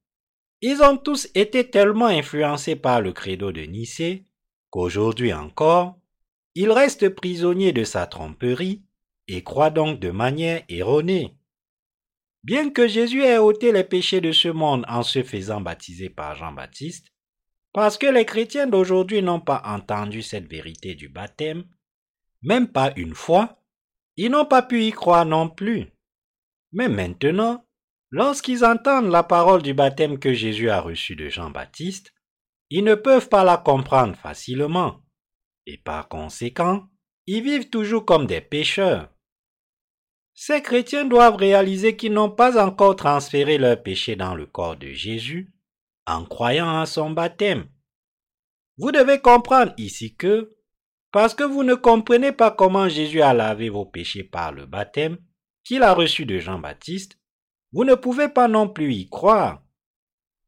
Ils 0.62 0.82
ont 0.82 0.96
tous 0.96 1.28
été 1.34 1.68
tellement 1.68 2.06
influencés 2.06 2.76
par 2.76 3.02
le 3.02 3.12
credo 3.12 3.52
de 3.52 3.60
Nicée 3.60 4.24
qu'aujourd'hui 4.70 5.34
encore, 5.34 5.98
ils 6.54 6.72
restent 6.72 7.10
prisonniers 7.10 7.72
de 7.72 7.84
sa 7.84 8.06
tromperie 8.06 8.80
et 9.28 9.44
croient 9.44 9.68
donc 9.68 10.00
de 10.00 10.10
manière 10.10 10.62
erronée. 10.70 11.36
Bien 12.42 12.70
que 12.70 12.88
Jésus 12.88 13.22
ait 13.22 13.38
ôté 13.38 13.72
les 13.72 13.84
péchés 13.84 14.20
de 14.20 14.32
ce 14.32 14.48
monde 14.48 14.84
en 14.88 15.02
se 15.02 15.22
faisant 15.22 15.60
baptiser 15.60 16.08
par 16.08 16.34
Jean-Baptiste, 16.36 17.08
parce 17.72 17.98
que 17.98 18.06
les 18.06 18.24
chrétiens 18.24 18.66
d'aujourd'hui 18.66 19.22
n'ont 19.22 19.40
pas 19.40 19.62
entendu 19.64 20.22
cette 20.22 20.48
vérité 20.48 20.94
du 20.94 21.08
baptême, 21.08 21.64
même 22.42 22.68
pas 22.68 22.92
une 22.96 23.14
fois, 23.14 23.62
ils 24.16 24.30
n'ont 24.30 24.46
pas 24.46 24.62
pu 24.62 24.84
y 24.84 24.90
croire 24.90 25.26
non 25.26 25.48
plus. 25.48 25.92
Mais 26.72 26.88
maintenant, 26.88 27.64
lorsqu'ils 28.10 28.64
entendent 28.64 29.10
la 29.10 29.22
parole 29.22 29.62
du 29.62 29.74
baptême 29.74 30.18
que 30.18 30.32
Jésus 30.32 30.70
a 30.70 30.80
reçu 30.80 31.16
de 31.16 31.28
Jean-Baptiste, 31.28 32.12
ils 32.70 32.84
ne 32.84 32.94
peuvent 32.94 33.28
pas 33.28 33.44
la 33.44 33.56
comprendre 33.56 34.16
facilement, 34.16 35.02
et 35.66 35.76
par 35.76 36.08
conséquent, 36.08 36.88
ils 37.26 37.42
vivent 37.42 37.68
toujours 37.68 38.04
comme 38.04 38.26
des 38.26 38.40
pécheurs. 38.40 39.12
Ces 40.42 40.62
chrétiens 40.62 41.04
doivent 41.04 41.36
réaliser 41.36 41.98
qu'ils 41.98 42.14
n'ont 42.14 42.30
pas 42.30 42.58
encore 42.58 42.96
transféré 42.96 43.58
leurs 43.58 43.82
péchés 43.82 44.16
dans 44.16 44.34
le 44.34 44.46
corps 44.46 44.78
de 44.78 44.88
Jésus 44.88 45.52
en 46.06 46.24
croyant 46.24 46.80
à 46.80 46.86
son 46.86 47.10
baptême. 47.10 47.68
Vous 48.78 48.90
devez 48.90 49.20
comprendre 49.20 49.74
ici 49.76 50.16
que, 50.16 50.56
parce 51.12 51.34
que 51.34 51.44
vous 51.44 51.62
ne 51.62 51.74
comprenez 51.74 52.32
pas 52.32 52.50
comment 52.50 52.88
Jésus 52.88 53.20
a 53.20 53.34
lavé 53.34 53.68
vos 53.68 53.84
péchés 53.84 54.24
par 54.24 54.50
le 54.52 54.64
baptême 54.64 55.18
qu'il 55.62 55.82
a 55.82 55.92
reçu 55.92 56.24
de 56.24 56.38
Jean-Baptiste, 56.38 57.18
vous 57.72 57.84
ne 57.84 57.94
pouvez 57.94 58.30
pas 58.30 58.48
non 58.48 58.66
plus 58.66 58.94
y 58.94 59.10
croire. 59.10 59.62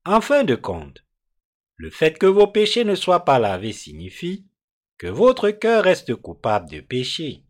En 0.07 0.22
fin 0.22 0.42
de 0.42 0.55
compte, 0.55 1.05
le 1.76 1.90
fait 1.90 2.16
que 2.16 2.24
vos 2.24 2.46
péchés 2.46 2.85
ne 2.85 2.94
soient 2.94 3.26
pas 3.26 3.38
lavés 3.38 3.74
signifie 3.74 4.46
que 4.96 5.09
votre 5.09 5.50
cœur 5.50 5.85
reste 5.85 6.14
coupable 6.14 6.70
de 6.70 6.81
péché. 6.81 7.41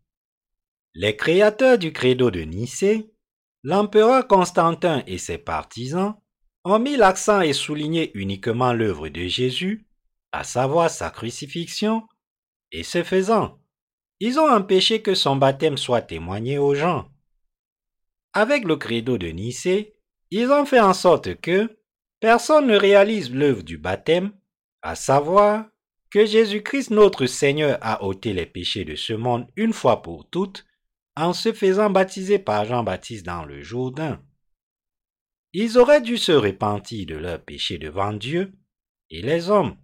Les 0.94 1.16
créateurs 1.16 1.78
du 1.78 1.90
credo 1.92 2.31
de 2.31 2.40
Nicée, 2.40 3.11
l'empereur 3.62 4.28
Constantin 4.28 5.02
et 5.07 5.16
ses 5.16 5.38
partisans, 5.38 6.16
ont 6.64 6.78
mis 6.78 6.96
l'accent 6.96 7.40
et 7.40 7.55
souligné 7.55 8.11
uniquement 8.14 8.74
l'œuvre 8.74 9.09
de 9.09 9.26
Jésus, 9.26 9.87
à 10.33 10.44
savoir 10.44 10.90
sa 10.90 11.11
crucifixion, 11.11 12.07
et 12.72 12.83
ce 12.83 13.02
faisant, 13.02 13.59
ils 14.20 14.38
ont 14.38 14.48
empêché 14.48 15.00
que 15.00 15.14
son 15.14 15.37
baptême 15.37 15.78
soit 15.78 16.02
témoigné 16.02 16.59
aux 16.59 16.74
gens. 16.74 17.09
Avec 18.35 18.64
le 18.64 18.76
credo 18.76 19.16
de 19.16 19.28
Nicée, 19.28 19.94
ils 20.31 20.50
ont 20.50 20.66
fait 20.66 20.81
en 20.81 20.94
sorte 20.94 21.40
que 21.40 21.78
personne 22.20 22.66
ne 22.66 22.76
réalise 22.76 23.33
l'œuvre 23.33 23.62
du 23.62 23.78
baptême, 23.78 24.33
à 24.83 24.94
savoir 24.94 25.66
que 26.11 26.26
Jésus-Christ 26.26 26.90
notre 26.90 27.24
Seigneur 27.24 27.78
a 27.81 28.05
ôté 28.05 28.35
les 28.35 28.46
péchés 28.46 28.85
de 28.85 28.94
ce 28.94 29.14
monde 29.14 29.46
une 29.57 29.72
fois 29.72 30.02
pour 30.02 30.28
toutes 30.28 30.66
en 31.16 31.33
se 31.33 31.53
faisant 31.53 31.90
baptiser 31.90 32.38
par 32.38 32.64
Jean-Baptiste 32.64 33.27
dans 33.27 33.44
le 33.44 33.62
Jourdain. 33.62 34.22
Ils 35.53 35.79
auraient 35.79 36.01
dû 36.01 36.16
se 36.16 36.33
repentir 36.33 37.07
de 37.07 37.16
leurs 37.16 37.42
péchés 37.42 37.79
devant 37.79 38.12
Dieu 38.12 38.53
et 39.11 39.20
les 39.20 39.51
hommes, 39.51 39.77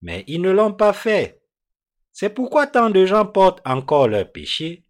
mais 0.00 0.24
ils 0.28 0.40
ne 0.40 0.50
l'ont 0.50 0.72
pas 0.72 0.92
fait. 0.92 1.42
C'est 2.12 2.30
pourquoi 2.30 2.66
tant 2.66 2.90
de 2.90 3.04
gens 3.06 3.26
portent 3.26 3.62
encore 3.64 4.06
leurs 4.06 4.30
péchés 4.30 4.84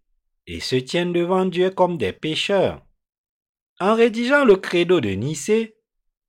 et 0.46 0.60
se 0.60 0.76
tiennent 0.76 1.12
devant 1.12 1.46
Dieu 1.46 1.70
comme 1.70 1.96
des 1.96 2.12
pécheurs. 2.12 2.84
En 3.80 3.94
rédigeant 3.94 4.44
le 4.44 4.56
credo 4.56 5.00
de 5.00 5.10
Nicée, 5.10 5.76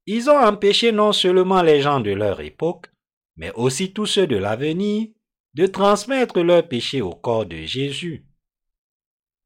ils 0.06 0.30
ont 0.30 0.38
empêché 0.38 0.92
non 0.92 1.12
seulement 1.12 1.62
les 1.62 1.82
gens 1.82 2.00
de 2.00 2.12
leur 2.12 2.42
époque, 2.42 2.88
mais 3.36 3.52
aussi 3.56 3.94
tous 3.94 4.06
ceux 4.06 4.28
de 4.28 4.38
l'avenir, 4.38 5.10
de 5.54 5.66
transmettre 5.68 6.42
leurs 6.42 6.68
péchés 6.68 7.02
au 7.02 7.12
corps 7.12 7.46
de 7.46 7.58
Jésus. 7.58 8.26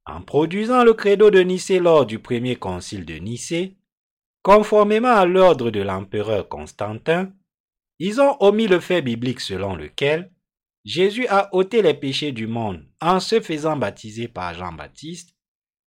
En 0.07 0.21
produisant 0.21 0.85
le 0.85 0.93
credo 0.93 1.29
de 1.29 1.41
Nicée 1.41 1.79
lors 1.79 2.05
du 2.05 2.19
premier 2.19 2.55
concile 2.55 3.05
de 3.05 3.15
Nicée, 3.15 3.77
conformément 4.41 5.13
à 5.13 5.25
l'ordre 5.25 5.69
de 5.69 5.81
l'empereur 5.81 6.47
Constantin, 6.47 7.33
ils 7.99 8.21
ont 8.21 8.37
omis 8.39 8.67
le 8.67 8.79
fait 8.79 9.01
biblique 9.01 9.41
selon 9.41 9.75
lequel 9.75 10.31
Jésus 10.85 11.27
a 11.27 11.53
ôté 11.53 11.81
les 11.81 11.93
péchés 11.93 12.31
du 12.31 12.47
monde 12.47 12.85
en 13.01 13.19
se 13.19 13.41
faisant 13.41 13.75
baptiser 13.75 14.29
par 14.29 14.53
Jean-Baptiste. 14.53 15.35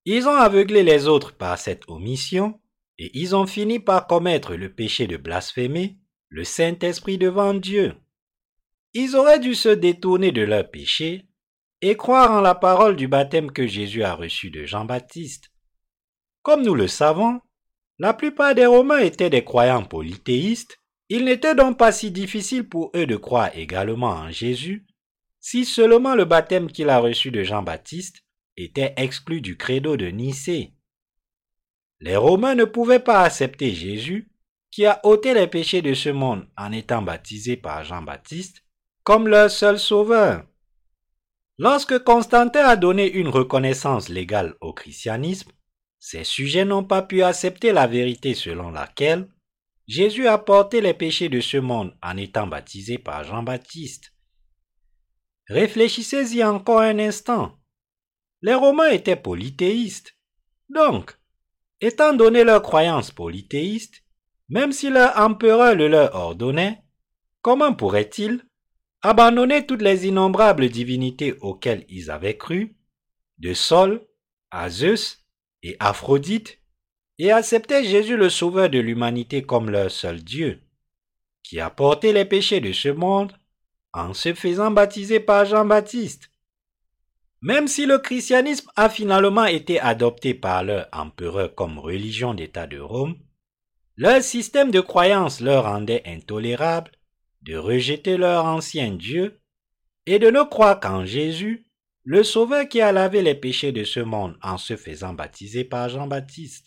Ils 0.04 0.28
ont 0.28 0.36
aveuglé 0.36 0.82
les 0.82 1.08
autres 1.08 1.32
par 1.32 1.56
cette 1.58 1.88
omission 1.88 2.60
et 2.98 3.10
ils 3.18 3.34
ont 3.34 3.46
fini 3.46 3.78
par 3.78 4.06
commettre 4.06 4.54
le 4.54 4.70
péché 4.74 5.06
de 5.06 5.16
blasphémer 5.16 5.96
le 6.28 6.44
Saint-Esprit 6.44 7.16
devant 7.16 7.54
Dieu. 7.54 7.94
Ils 8.92 9.16
auraient 9.16 9.40
dû 9.40 9.54
se 9.54 9.70
détourner 9.70 10.32
de 10.32 10.42
leur 10.42 10.70
péché 10.70 11.29
et 11.82 11.96
croire 11.96 12.30
en 12.30 12.40
la 12.40 12.54
parole 12.54 12.96
du 12.96 13.08
baptême 13.08 13.50
que 13.50 13.66
Jésus 13.66 14.02
a 14.02 14.14
reçu 14.14 14.50
de 14.50 14.64
Jean-Baptiste. 14.64 15.50
Comme 16.42 16.62
nous 16.62 16.74
le 16.74 16.88
savons, 16.88 17.40
la 17.98 18.14
plupart 18.14 18.54
des 18.54 18.66
Romains 18.66 18.98
étaient 18.98 19.30
des 19.30 19.44
croyants 19.44 19.84
polythéistes, 19.84 20.78
il 21.08 21.24
n'était 21.24 21.54
donc 21.54 21.76
pas 21.76 21.92
si 21.92 22.10
difficile 22.10 22.68
pour 22.68 22.92
eux 22.94 23.06
de 23.06 23.16
croire 23.16 23.50
également 23.54 24.10
en 24.10 24.30
Jésus, 24.30 24.86
si 25.40 25.64
seulement 25.64 26.14
le 26.14 26.24
baptême 26.24 26.70
qu'il 26.70 26.88
a 26.88 26.98
reçu 26.98 27.30
de 27.30 27.42
Jean-Baptiste 27.42 28.24
était 28.56 28.94
exclu 28.96 29.40
du 29.40 29.56
credo 29.56 29.96
de 29.96 30.06
Nicée. 30.06 30.74
Les 32.00 32.16
Romains 32.16 32.54
ne 32.54 32.64
pouvaient 32.64 33.00
pas 33.00 33.22
accepter 33.22 33.74
Jésus, 33.74 34.30
qui 34.70 34.86
a 34.86 35.00
ôté 35.04 35.34
les 35.34 35.46
péchés 35.46 35.82
de 35.82 35.94
ce 35.94 36.10
monde 36.10 36.46
en 36.56 36.72
étant 36.72 37.02
baptisé 37.02 37.56
par 37.56 37.84
Jean-Baptiste, 37.84 38.64
comme 39.02 39.28
leur 39.28 39.50
seul 39.50 39.78
sauveur. 39.78 40.44
Lorsque 41.62 42.02
Constantin 42.04 42.64
a 42.64 42.74
donné 42.74 43.12
une 43.12 43.28
reconnaissance 43.28 44.08
légale 44.08 44.54
au 44.62 44.72
christianisme, 44.72 45.52
ses 45.98 46.24
sujets 46.24 46.64
n'ont 46.64 46.84
pas 46.84 47.02
pu 47.02 47.22
accepter 47.22 47.70
la 47.72 47.86
vérité 47.86 48.32
selon 48.32 48.70
laquelle 48.70 49.28
Jésus 49.86 50.26
a 50.26 50.38
porté 50.38 50.80
les 50.80 50.94
péchés 50.94 51.28
de 51.28 51.42
ce 51.42 51.58
monde 51.58 51.94
en 52.02 52.16
étant 52.16 52.46
baptisé 52.46 52.96
par 52.96 53.24
Jean-Baptiste. 53.24 54.14
Réfléchissez-y 55.50 56.42
encore 56.42 56.80
un 56.80 56.98
instant. 56.98 57.58
Les 58.40 58.54
Romains 58.54 58.88
étaient 58.88 59.14
polythéistes. 59.14 60.16
Donc, 60.70 61.18
étant 61.82 62.14
donné 62.14 62.42
leur 62.42 62.62
croyance 62.62 63.10
polythéiste, 63.10 64.02
même 64.48 64.72
si 64.72 64.88
leur 64.88 65.14
empereur 65.18 65.74
le 65.74 65.88
leur 65.88 66.14
ordonnait, 66.14 66.82
comment 67.42 67.74
pourraient-ils 67.74 68.42
abandonner 69.02 69.66
toutes 69.66 69.82
les 69.82 70.06
innombrables 70.06 70.68
divinités 70.68 71.34
auxquelles 71.40 71.84
ils 71.88 72.10
avaient 72.10 72.36
cru, 72.36 72.76
de 73.38 73.54
Sol 73.54 74.06
à 74.50 74.68
Zeus 74.68 75.24
et 75.62 75.76
Aphrodite, 75.80 76.58
et 77.18 77.32
accepter 77.32 77.84
Jésus 77.84 78.16
le 78.16 78.30
Sauveur 78.30 78.70
de 78.70 78.78
l'humanité 78.78 79.42
comme 79.42 79.70
leur 79.70 79.90
seul 79.90 80.22
Dieu, 80.22 80.62
qui 81.42 81.60
a 81.60 81.68
porté 81.68 82.12
les 82.12 82.24
péchés 82.24 82.60
de 82.60 82.72
ce 82.72 82.88
monde 82.88 83.32
en 83.92 84.14
se 84.14 84.32
faisant 84.34 84.70
baptiser 84.70 85.20
par 85.20 85.44
Jean-Baptiste. 85.44 86.30
Même 87.42 87.68
si 87.68 87.86
le 87.86 87.98
christianisme 87.98 88.70
a 88.76 88.88
finalement 88.88 89.46
été 89.46 89.80
adopté 89.80 90.34
par 90.34 90.62
leur 90.62 90.88
empereur 90.92 91.54
comme 91.54 91.78
religion 91.78 92.34
d'État 92.34 92.66
de 92.66 92.78
Rome, 92.78 93.16
leur 93.96 94.22
système 94.22 94.70
de 94.70 94.80
croyance 94.80 95.40
leur 95.40 95.64
rendait 95.64 96.02
intolérable 96.06 96.92
de 97.42 97.56
rejeter 97.56 98.16
leur 98.16 98.44
ancien 98.44 98.92
Dieu 98.92 99.40
et 100.06 100.18
de 100.18 100.30
ne 100.30 100.42
croire 100.42 100.80
qu'en 100.80 101.04
Jésus, 101.04 101.66
le 102.04 102.22
Sauveur 102.22 102.68
qui 102.68 102.80
a 102.80 102.92
lavé 102.92 103.22
les 103.22 103.34
péchés 103.34 103.72
de 103.72 103.84
ce 103.84 104.00
monde 104.00 104.36
en 104.42 104.58
se 104.58 104.76
faisant 104.76 105.12
baptiser 105.12 105.64
par 105.64 105.88
Jean-Baptiste. 105.88 106.66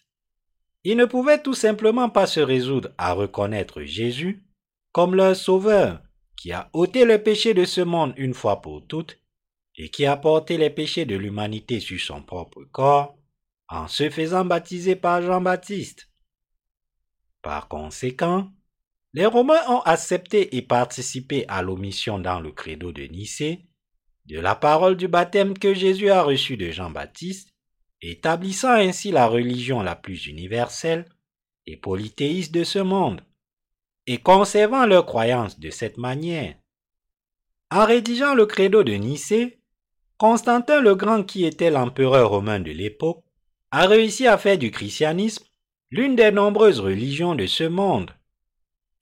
Ils 0.83 0.97
ne 0.97 1.05
pouvaient 1.05 1.41
tout 1.41 1.53
simplement 1.53 2.09
pas 2.09 2.27
se 2.27 2.39
résoudre 2.39 2.93
à 2.97 3.13
reconnaître 3.13 3.83
Jésus 3.83 4.45
comme 4.91 5.15
leur 5.15 5.35
Sauveur, 5.35 6.01
qui 6.35 6.51
a 6.51 6.69
ôté 6.73 7.05
le 7.05 7.21
péché 7.21 7.53
de 7.53 7.65
ce 7.65 7.81
monde 7.81 8.13
une 8.17 8.33
fois 8.33 8.61
pour 8.61 8.85
toutes 8.85 9.17
et 9.75 9.89
qui 9.89 10.05
a 10.05 10.17
porté 10.17 10.57
les 10.57 10.69
péchés 10.69 11.05
de 11.05 11.15
l'humanité 11.15 11.79
sur 11.79 11.99
son 11.99 12.21
propre 12.21 12.63
corps 12.71 13.17
en 13.69 13.87
se 13.87 14.09
faisant 14.09 14.45
baptiser 14.45 14.95
par 14.95 15.21
Jean-Baptiste. 15.21 16.09
Par 17.41 17.67
conséquent, 17.67 18.51
les 19.13 19.25
Romains 19.25 19.61
ont 19.67 19.81
accepté 19.81 20.55
et 20.55 20.61
participé 20.61 21.45
à 21.47 21.61
l'omission 21.61 22.19
dans 22.19 22.39
le 22.39 22.51
credo 22.51 22.91
de 22.91 23.03
Nicée 23.03 23.65
de 24.25 24.39
la 24.39 24.55
parole 24.55 24.95
du 24.95 25.07
baptême 25.07 25.57
que 25.57 25.73
Jésus 25.73 26.09
a 26.09 26.23
reçu 26.23 26.55
de 26.57 26.71
Jean-Baptiste, 26.71 27.49
établissant 28.01 28.71
ainsi 28.71 29.11
la 29.11 29.27
religion 29.27 29.81
la 29.81 29.95
plus 29.95 30.27
universelle 30.27 31.05
et 31.65 31.77
polythéiste 31.77 32.53
de 32.53 32.63
ce 32.63 32.79
monde, 32.79 33.21
et 34.07 34.17
conservant 34.17 34.85
leur 34.85 35.05
croyance 35.05 35.59
de 35.59 35.69
cette 35.69 35.97
manière. 35.97 36.55
En 37.69 37.85
rédigeant 37.85 38.33
le 38.33 38.45
credo 38.45 38.83
de 38.83 38.93
Nicée, 38.93 39.59
Constantin 40.17 40.79
le 40.79 40.95
Grand, 40.95 41.23
qui 41.23 41.45
était 41.45 41.71
l'empereur 41.71 42.29
romain 42.29 42.59
de 42.59 42.71
l'époque, 42.71 43.23
a 43.71 43.87
réussi 43.87 44.27
à 44.27 44.37
faire 44.37 44.57
du 44.57 44.71
christianisme 44.71 45.45
l'une 45.89 46.15
des 46.15 46.31
nombreuses 46.31 46.79
religions 46.79 47.35
de 47.35 47.45
ce 47.45 47.63
monde. 47.63 48.11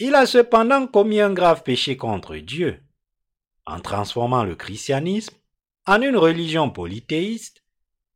Il 0.04 0.16
a 0.16 0.26
cependant 0.26 0.88
commis 0.88 1.22
un 1.22 1.32
grave 1.32 1.62
péché 1.62 1.96
contre 1.96 2.36
Dieu. 2.36 2.82
En 3.68 3.80
transformant 3.80 4.44
le 4.44 4.56
christianisme 4.56 5.36
en 5.86 6.02
une 6.02 6.18
religion 6.18 6.72
polythéiste, 6.72 7.64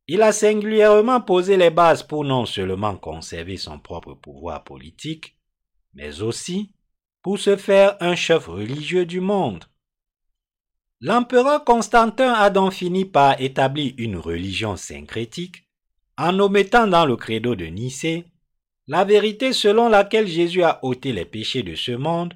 il 0.07 0.23
a 0.23 0.31
singulièrement 0.31 1.21
posé 1.21 1.57
les 1.57 1.69
bases 1.69 2.01
pour 2.01 2.25
non 2.25 2.47
seulement 2.47 2.97
conserver 2.97 3.57
son 3.57 3.77
propre 3.77 4.15
pouvoir 4.15 4.63
politique, 4.63 5.37
mais 5.93 6.23
aussi 6.23 6.73
pour 7.21 7.37
se 7.37 7.55
faire 7.55 7.97
un 7.99 8.15
chef 8.15 8.47
religieux 8.47 9.05
du 9.05 9.19
monde. 9.19 9.65
L'empereur 11.01 11.63
Constantin 11.65 12.33
a 12.33 12.49
donc 12.49 12.73
fini 12.73 13.05
par 13.05 13.39
établir 13.39 13.93
une 13.99 14.17
religion 14.17 14.75
syncrétique 14.75 15.69
en 16.17 16.39
omettant 16.39 16.87
dans 16.87 17.05
le 17.05 17.15
credo 17.15 17.53
de 17.53 17.65
Nicée 17.65 18.25
la 18.87 19.03
vérité 19.03 19.53
selon 19.53 19.89
laquelle 19.89 20.27
Jésus 20.27 20.63
a 20.63 20.79
ôté 20.83 21.11
les 21.11 21.25
péchés 21.25 21.63
de 21.63 21.75
ce 21.75 21.91
monde, 21.91 22.33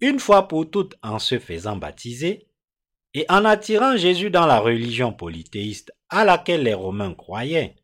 une 0.00 0.18
fois 0.18 0.48
pour 0.48 0.70
toutes 0.70 0.96
en 1.02 1.18
se 1.18 1.38
faisant 1.38 1.76
baptiser, 1.76 2.48
et 3.14 3.24
en 3.28 3.44
attirant 3.44 3.96
Jésus 3.96 4.30
dans 4.30 4.46
la 4.46 4.58
religion 4.58 5.12
polythéiste 5.12 5.92
à 6.08 6.24
laquelle 6.24 6.64
les 6.64 6.74
Romains 6.74 7.14
croyaient. 7.14 7.76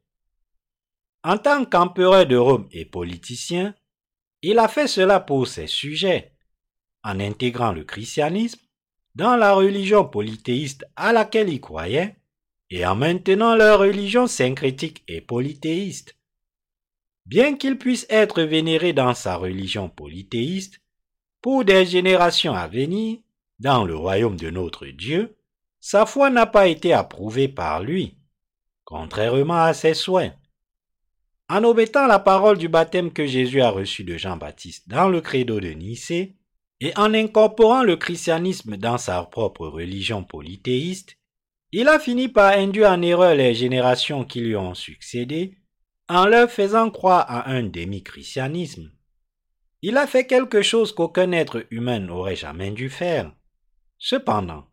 En 1.25 1.39
tant 1.39 1.65
qu'empereur 1.65 2.27
de 2.27 2.37
Rome 2.37 2.69
et 2.73 2.85
politicien, 2.85 3.75
il 4.43 4.59
a 4.59 4.69
fait 4.69 4.89
cela 4.89 5.21
pour 5.21 5.47
ses 5.47 5.69
sujets, 5.69 6.33
en 7.05 7.21
intégrant 7.21 7.73
le 7.73 7.85
christianisme 7.85 8.61
dans 9.15 9.37
la 9.37 9.55
religion 9.55 10.05
polythéiste 10.05 10.85
à 10.97 11.13
laquelle 11.13 11.49
il 11.49 11.61
croyait, 11.61 12.17
et 12.71 12.85
en 12.85 12.97
maintenant 12.97 13.55
leur 13.55 13.81
religion 13.81 14.27
syncrétique 14.27 15.05
et 15.07 15.21
polythéiste. 15.21 16.17
Bien 17.27 17.57
qu'il 17.57 17.79
puisse 17.79 18.07
être 18.11 18.43
vénéré 18.43 18.93
dans 18.93 19.15
sa 19.15 19.37
religion 19.37 19.89
polythéiste, 19.89 20.81
pour 21.41 21.65
des 21.65 21.87
générations 21.87 22.55
à 22.55 22.69
venir, 22.69 23.19
dans 23.59 23.85
le 23.85 23.97
royaume 23.97 24.37
de 24.37 24.51
notre 24.51 24.87
Dieu, 24.87 25.37
sa 25.81 26.07
foi 26.07 26.31
n'a 26.31 26.47
pas 26.47 26.69
été 26.69 26.93
approuvée 26.93 27.49
par 27.49 27.83
lui, 27.83 28.17
contrairement 28.85 29.63
à 29.63 29.75
ses 29.75 29.95
soins. 29.95 30.33
En 31.49 31.65
omettant 31.65 32.07
la 32.07 32.19
parole 32.19 32.59
du 32.59 32.69
baptême 32.69 33.13
que 33.13 33.27
Jésus 33.27 33.61
a 33.61 33.71
reçu 33.71 34.05
de 34.05 34.17
Jean-Baptiste 34.17 34.89
dans 34.89 35.09
le 35.09 35.21
credo 35.21 35.61
de 35.61 35.71
Nicée, 35.71 36.37
et 36.81 36.93
en 36.97 37.15
incorporant 37.15 37.85
le 37.85 37.97
christianisme 37.97 38.77
dans 38.77 38.99
sa 38.99 39.23
propre 39.23 39.69
religion 39.69 40.25
polythéiste, 40.25 41.17
il 41.71 41.89
a 41.89 41.99
fini 41.99 42.29
par 42.29 42.53
induire 42.53 42.91
en 42.91 43.03
erreur 43.03 43.35
les 43.35 43.55
générations 43.55 44.25
qui 44.25 44.41
lui 44.41 44.57
ont 44.57 44.75
succédé 44.75 45.57
en 46.09 46.27
leur 46.27 46.51
faisant 46.51 46.91
croire 46.91 47.25
à 47.29 47.51
un 47.51 47.63
demi-christianisme. 47.63 48.91
Il 49.83 49.97
a 49.97 50.07
fait 50.07 50.27
quelque 50.27 50.63
chose 50.63 50.95
qu'aucun 50.95 51.33
être 51.33 51.67
humain 51.71 51.99
n'aurait 51.99 52.37
jamais 52.37 52.71
dû 52.71 52.89
faire. 52.89 53.33
Cependant, 53.99 54.67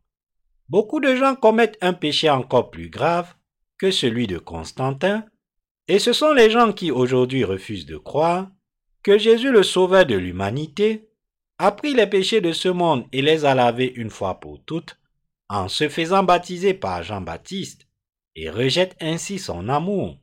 beaucoup 0.67 0.99
de 0.99 1.15
gens 1.15 1.35
commettent 1.35 1.77
un 1.81 1.93
péché 1.93 2.29
encore 2.29 2.69
plus 2.69 2.89
grave 2.89 3.33
que 3.77 3.91
celui 3.91 4.27
de 4.27 4.37
Constantin, 4.37 5.25
et 5.87 5.99
ce 5.99 6.13
sont 6.13 6.33
les 6.33 6.51
gens 6.51 6.73
qui 6.73 6.91
aujourd'hui 6.91 7.43
refusent 7.43 7.87
de 7.87 7.97
croire 7.97 8.51
que 9.01 9.17
Jésus 9.17 9.51
le 9.51 9.63
Sauveur 9.63 10.05
de 10.05 10.15
l'humanité 10.15 11.09
a 11.57 11.71
pris 11.71 11.93
les 11.93 12.07
péchés 12.07 12.41
de 12.41 12.51
ce 12.51 12.69
monde 12.69 13.05
et 13.11 13.21
les 13.21 13.45
a 13.45 13.55
lavés 13.55 13.91
une 13.95 14.09
fois 14.09 14.39
pour 14.39 14.63
toutes 14.63 14.99
en 15.49 15.67
se 15.67 15.89
faisant 15.89 16.23
baptiser 16.23 16.73
par 16.73 17.03
Jean-Baptiste 17.03 17.87
et 18.35 18.49
rejettent 18.49 18.95
ainsi 19.01 19.39
son 19.39 19.67
amour. 19.67 20.17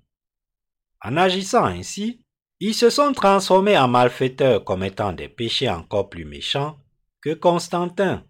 En 1.06 1.16
agissant 1.16 1.64
ainsi, 1.64 2.20
ils 2.58 2.74
se 2.74 2.90
sont 2.90 3.12
transformés 3.12 3.78
en 3.78 3.86
malfaiteurs 3.86 4.64
commettant 4.64 5.12
des 5.12 5.28
péchés 5.28 5.70
encore 5.70 6.10
plus 6.10 6.24
méchants 6.24 6.80
que 7.20 7.32
Constantin. 7.32 8.24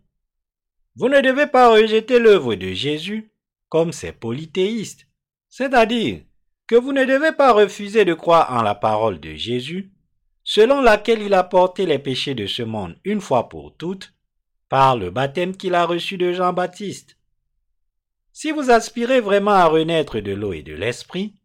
Vous 0.94 1.08
ne 1.08 1.22
devez 1.22 1.46
pas 1.46 1.70
rejeter 1.70 2.18
l'œuvre 2.18 2.54
de 2.54 2.72
Jésus 2.72 3.32
comme 3.70 3.92
ces 3.92 4.12
polythéistes, 4.12 5.06
c'est-à-dire 5.48 6.20
que 6.66 6.74
vous 6.74 6.92
ne 6.92 7.06
devez 7.06 7.32
pas 7.32 7.54
refuser 7.54 8.04
de 8.04 8.12
croire 8.12 8.52
en 8.52 8.60
la 8.60 8.74
parole 8.74 9.20
de 9.20 9.32
Jésus, 9.32 9.90
selon 10.44 10.82
laquelle 10.82 11.22
il 11.22 11.32
a 11.32 11.44
porté 11.44 11.86
les 11.86 11.98
péchés 11.98 12.34
de 12.34 12.46
ce 12.46 12.62
monde 12.62 12.98
une 13.04 13.22
fois 13.22 13.48
pour 13.48 13.74
toutes, 13.78 14.12
par 14.68 14.98
le 14.98 15.08
baptême 15.08 15.56
qu'il 15.56 15.74
a 15.74 15.86
reçu 15.86 16.18
de 16.18 16.34
Jean-Baptiste. 16.34 17.16
Si 18.34 18.50
vous 18.50 18.70
aspirez 18.70 19.22
vraiment 19.22 19.52
à 19.52 19.64
renaître 19.64 20.20
de 20.20 20.32
l'eau 20.32 20.52
et 20.52 20.62
de 20.62 20.74
l'esprit, 20.74 21.36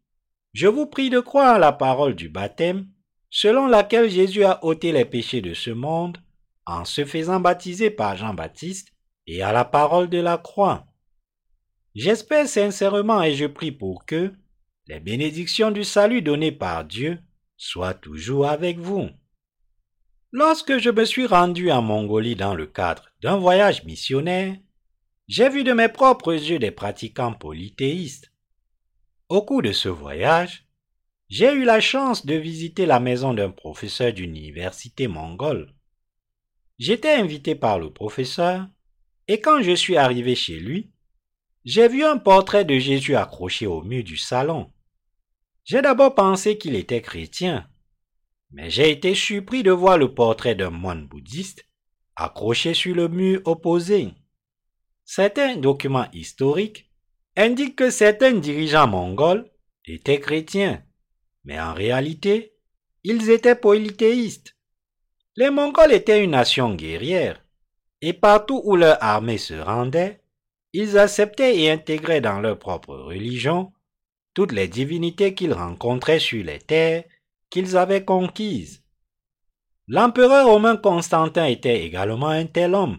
je 0.52 0.66
vous 0.66 0.86
prie 0.86 1.10
de 1.10 1.20
croire 1.20 1.54
à 1.54 1.58
la 1.58 1.72
parole 1.72 2.14
du 2.14 2.28
baptême, 2.28 2.88
selon 3.30 3.66
laquelle 3.66 4.10
Jésus 4.10 4.44
a 4.44 4.64
ôté 4.64 4.92
les 4.92 5.04
péchés 5.04 5.40
de 5.40 5.54
ce 5.54 5.70
monde 5.70 6.18
en 6.66 6.84
se 6.84 7.04
faisant 7.04 7.40
baptiser 7.40 7.90
par 7.90 8.16
Jean-Baptiste 8.16 8.92
et 9.26 9.42
à 9.42 9.52
la 9.52 9.64
parole 9.64 10.08
de 10.08 10.18
la 10.18 10.38
croix. 10.38 10.86
J'espère 11.94 12.48
sincèrement 12.48 13.22
et 13.22 13.34
je 13.34 13.46
prie 13.46 13.72
pour 13.72 14.04
que 14.06 14.32
les 14.86 15.00
bénédictions 15.00 15.70
du 15.70 15.84
salut 15.84 16.22
données 16.22 16.52
par 16.52 16.84
Dieu 16.84 17.18
soient 17.56 17.94
toujours 17.94 18.48
avec 18.48 18.78
vous. 18.78 19.08
Lorsque 20.32 20.78
je 20.78 20.90
me 20.90 21.04
suis 21.04 21.26
rendu 21.26 21.70
en 21.70 21.82
Mongolie 21.82 22.36
dans 22.36 22.54
le 22.54 22.66
cadre 22.66 23.10
d'un 23.22 23.36
voyage 23.36 23.84
missionnaire, 23.84 24.56
j'ai 25.28 25.48
vu 25.48 25.62
de 25.62 25.72
mes 25.72 25.88
propres 25.88 26.32
yeux 26.32 26.58
des 26.58 26.70
pratiquants 26.70 27.34
polythéistes. 27.34 28.31
Au 29.32 29.40
cours 29.40 29.62
de 29.62 29.72
ce 29.72 29.88
voyage, 29.88 30.66
j'ai 31.30 31.50
eu 31.54 31.64
la 31.64 31.80
chance 31.80 32.26
de 32.26 32.34
visiter 32.34 32.84
la 32.84 33.00
maison 33.00 33.32
d'un 33.32 33.48
professeur 33.48 34.12
d'une 34.12 34.36
université 34.36 35.08
mongole. 35.08 35.72
J'étais 36.78 37.14
invité 37.14 37.54
par 37.54 37.78
le 37.78 37.90
professeur 37.90 38.68
et 39.28 39.40
quand 39.40 39.62
je 39.62 39.74
suis 39.74 39.96
arrivé 39.96 40.34
chez 40.34 40.60
lui, 40.60 40.90
j'ai 41.64 41.88
vu 41.88 42.04
un 42.04 42.18
portrait 42.18 42.66
de 42.66 42.78
Jésus 42.78 43.16
accroché 43.16 43.66
au 43.66 43.80
mur 43.80 44.04
du 44.04 44.18
salon. 44.18 44.70
J'ai 45.64 45.80
d'abord 45.80 46.14
pensé 46.14 46.58
qu'il 46.58 46.76
était 46.76 47.00
chrétien, 47.00 47.66
mais 48.50 48.68
j'ai 48.68 48.90
été 48.90 49.14
surpris 49.14 49.62
de 49.62 49.70
voir 49.70 49.96
le 49.96 50.12
portrait 50.12 50.56
d'un 50.56 50.68
moine 50.68 51.06
bouddhiste 51.06 51.64
accroché 52.16 52.74
sur 52.74 52.94
le 52.94 53.08
mur 53.08 53.40
opposé. 53.46 54.10
Certains 55.06 55.56
documents 55.56 56.10
historiques 56.12 56.91
indiquent 57.36 57.76
que 57.76 57.90
certains 57.90 58.34
dirigeants 58.34 58.88
mongols 58.88 59.50
étaient 59.84 60.20
chrétiens, 60.20 60.82
mais 61.44 61.58
en 61.60 61.74
réalité, 61.74 62.54
ils 63.04 63.30
étaient 63.30 63.56
polythéistes. 63.56 64.56
Les 65.36 65.50
Mongols 65.50 65.92
étaient 65.92 66.22
une 66.22 66.32
nation 66.32 66.74
guerrière, 66.74 67.42
et 68.02 68.12
partout 68.12 68.60
où 68.64 68.76
leur 68.76 69.02
armée 69.02 69.38
se 69.38 69.54
rendait, 69.54 70.20
ils 70.74 70.98
acceptaient 70.98 71.58
et 71.58 71.70
intégraient 71.70 72.20
dans 72.20 72.40
leur 72.40 72.58
propre 72.58 72.94
religion 72.94 73.72
toutes 74.34 74.52
les 74.52 74.68
divinités 74.68 75.34
qu'ils 75.34 75.52
rencontraient 75.52 76.18
sur 76.18 76.44
les 76.44 76.58
terres 76.58 77.04
qu'ils 77.50 77.76
avaient 77.76 78.04
conquises. 78.04 78.82
L'empereur 79.88 80.46
romain 80.46 80.76
Constantin 80.76 81.46
était 81.46 81.84
également 81.84 82.28
un 82.28 82.46
tel 82.46 82.74
homme. 82.74 82.98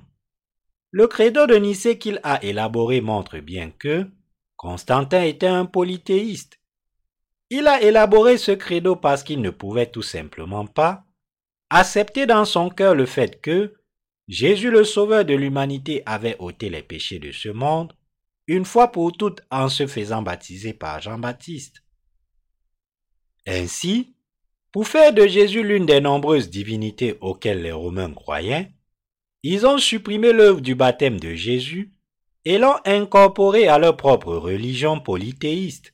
Le 0.91 1.07
credo 1.07 1.47
de 1.47 1.55
Nicée 1.55 1.97
qu'il 1.97 2.19
a 2.23 2.43
élaboré 2.43 3.01
montre 3.01 3.39
bien 3.39 3.71
que 3.71 4.07
Constantin 4.63 5.23
était 5.23 5.47
un 5.47 5.65
polythéiste. 5.65 6.57
Il 7.49 7.67
a 7.67 7.81
élaboré 7.81 8.37
ce 8.37 8.53
credo 8.53 8.95
parce 8.95 9.21
qu'il 9.21 9.41
ne 9.41 9.49
pouvait 9.49 9.91
tout 9.91 10.01
simplement 10.01 10.65
pas 10.65 11.03
accepter 11.69 12.25
dans 12.25 12.45
son 12.45 12.69
cœur 12.69 12.95
le 12.95 13.05
fait 13.05 13.41
que 13.41 13.73
Jésus 14.29 14.71
le 14.71 14.85
Sauveur 14.85 15.25
de 15.25 15.33
l'humanité 15.33 16.01
avait 16.05 16.37
ôté 16.39 16.69
les 16.69 16.81
péchés 16.81 17.19
de 17.19 17.33
ce 17.33 17.49
monde 17.49 17.93
une 18.47 18.63
fois 18.63 18.89
pour 18.93 19.11
toutes 19.11 19.41
en 19.51 19.67
se 19.67 19.85
faisant 19.85 20.21
baptiser 20.21 20.71
par 20.71 21.01
Jean-Baptiste. 21.01 21.83
Ainsi, 23.45 24.15
pour 24.71 24.87
faire 24.87 25.11
de 25.11 25.27
Jésus 25.27 25.61
l'une 25.61 25.85
des 25.85 25.99
nombreuses 25.99 26.49
divinités 26.49 27.17
auxquelles 27.19 27.63
les 27.63 27.73
Romains 27.73 28.13
croyaient, 28.13 28.71
ils 29.43 29.65
ont 29.65 29.77
supprimé 29.77 30.31
l'œuvre 30.31 30.61
du 30.61 30.73
baptême 30.73 31.19
de 31.19 31.35
Jésus 31.35 31.92
et 32.45 32.57
l'ont 32.57 32.75
incorporé 32.85 33.67
à 33.67 33.77
leur 33.77 33.95
propre 33.97 34.35
religion 34.35 34.99
polythéiste. 34.99 35.93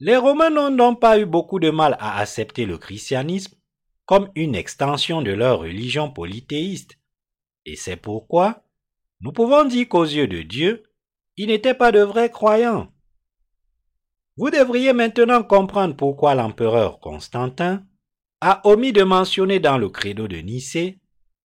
Les 0.00 0.16
Romains 0.16 0.50
n'ont 0.50 0.70
donc 0.70 1.00
pas 1.00 1.18
eu 1.18 1.26
beaucoup 1.26 1.60
de 1.60 1.70
mal 1.70 1.96
à 2.00 2.18
accepter 2.18 2.66
le 2.66 2.78
christianisme 2.78 3.56
comme 4.06 4.30
une 4.34 4.54
extension 4.54 5.22
de 5.22 5.32
leur 5.32 5.60
religion 5.60 6.10
polythéiste. 6.10 6.98
Et 7.64 7.76
c'est 7.76 7.96
pourquoi 7.96 8.64
nous 9.20 9.32
pouvons 9.32 9.64
dire 9.64 9.88
qu'aux 9.88 10.04
yeux 10.04 10.26
de 10.26 10.42
Dieu, 10.42 10.82
ils 11.36 11.46
n'étaient 11.46 11.74
pas 11.74 11.92
de 11.92 12.00
vrais 12.00 12.30
croyants. 12.30 12.92
Vous 14.36 14.50
devriez 14.50 14.92
maintenant 14.92 15.42
comprendre 15.42 15.96
pourquoi 15.96 16.34
l'empereur 16.34 17.00
Constantin 17.00 17.84
a 18.40 18.60
omis 18.68 18.92
de 18.92 19.02
mentionner 19.02 19.60
dans 19.60 19.78
le 19.78 19.88
credo 19.88 20.28
de 20.28 20.36
Nicée 20.36 20.98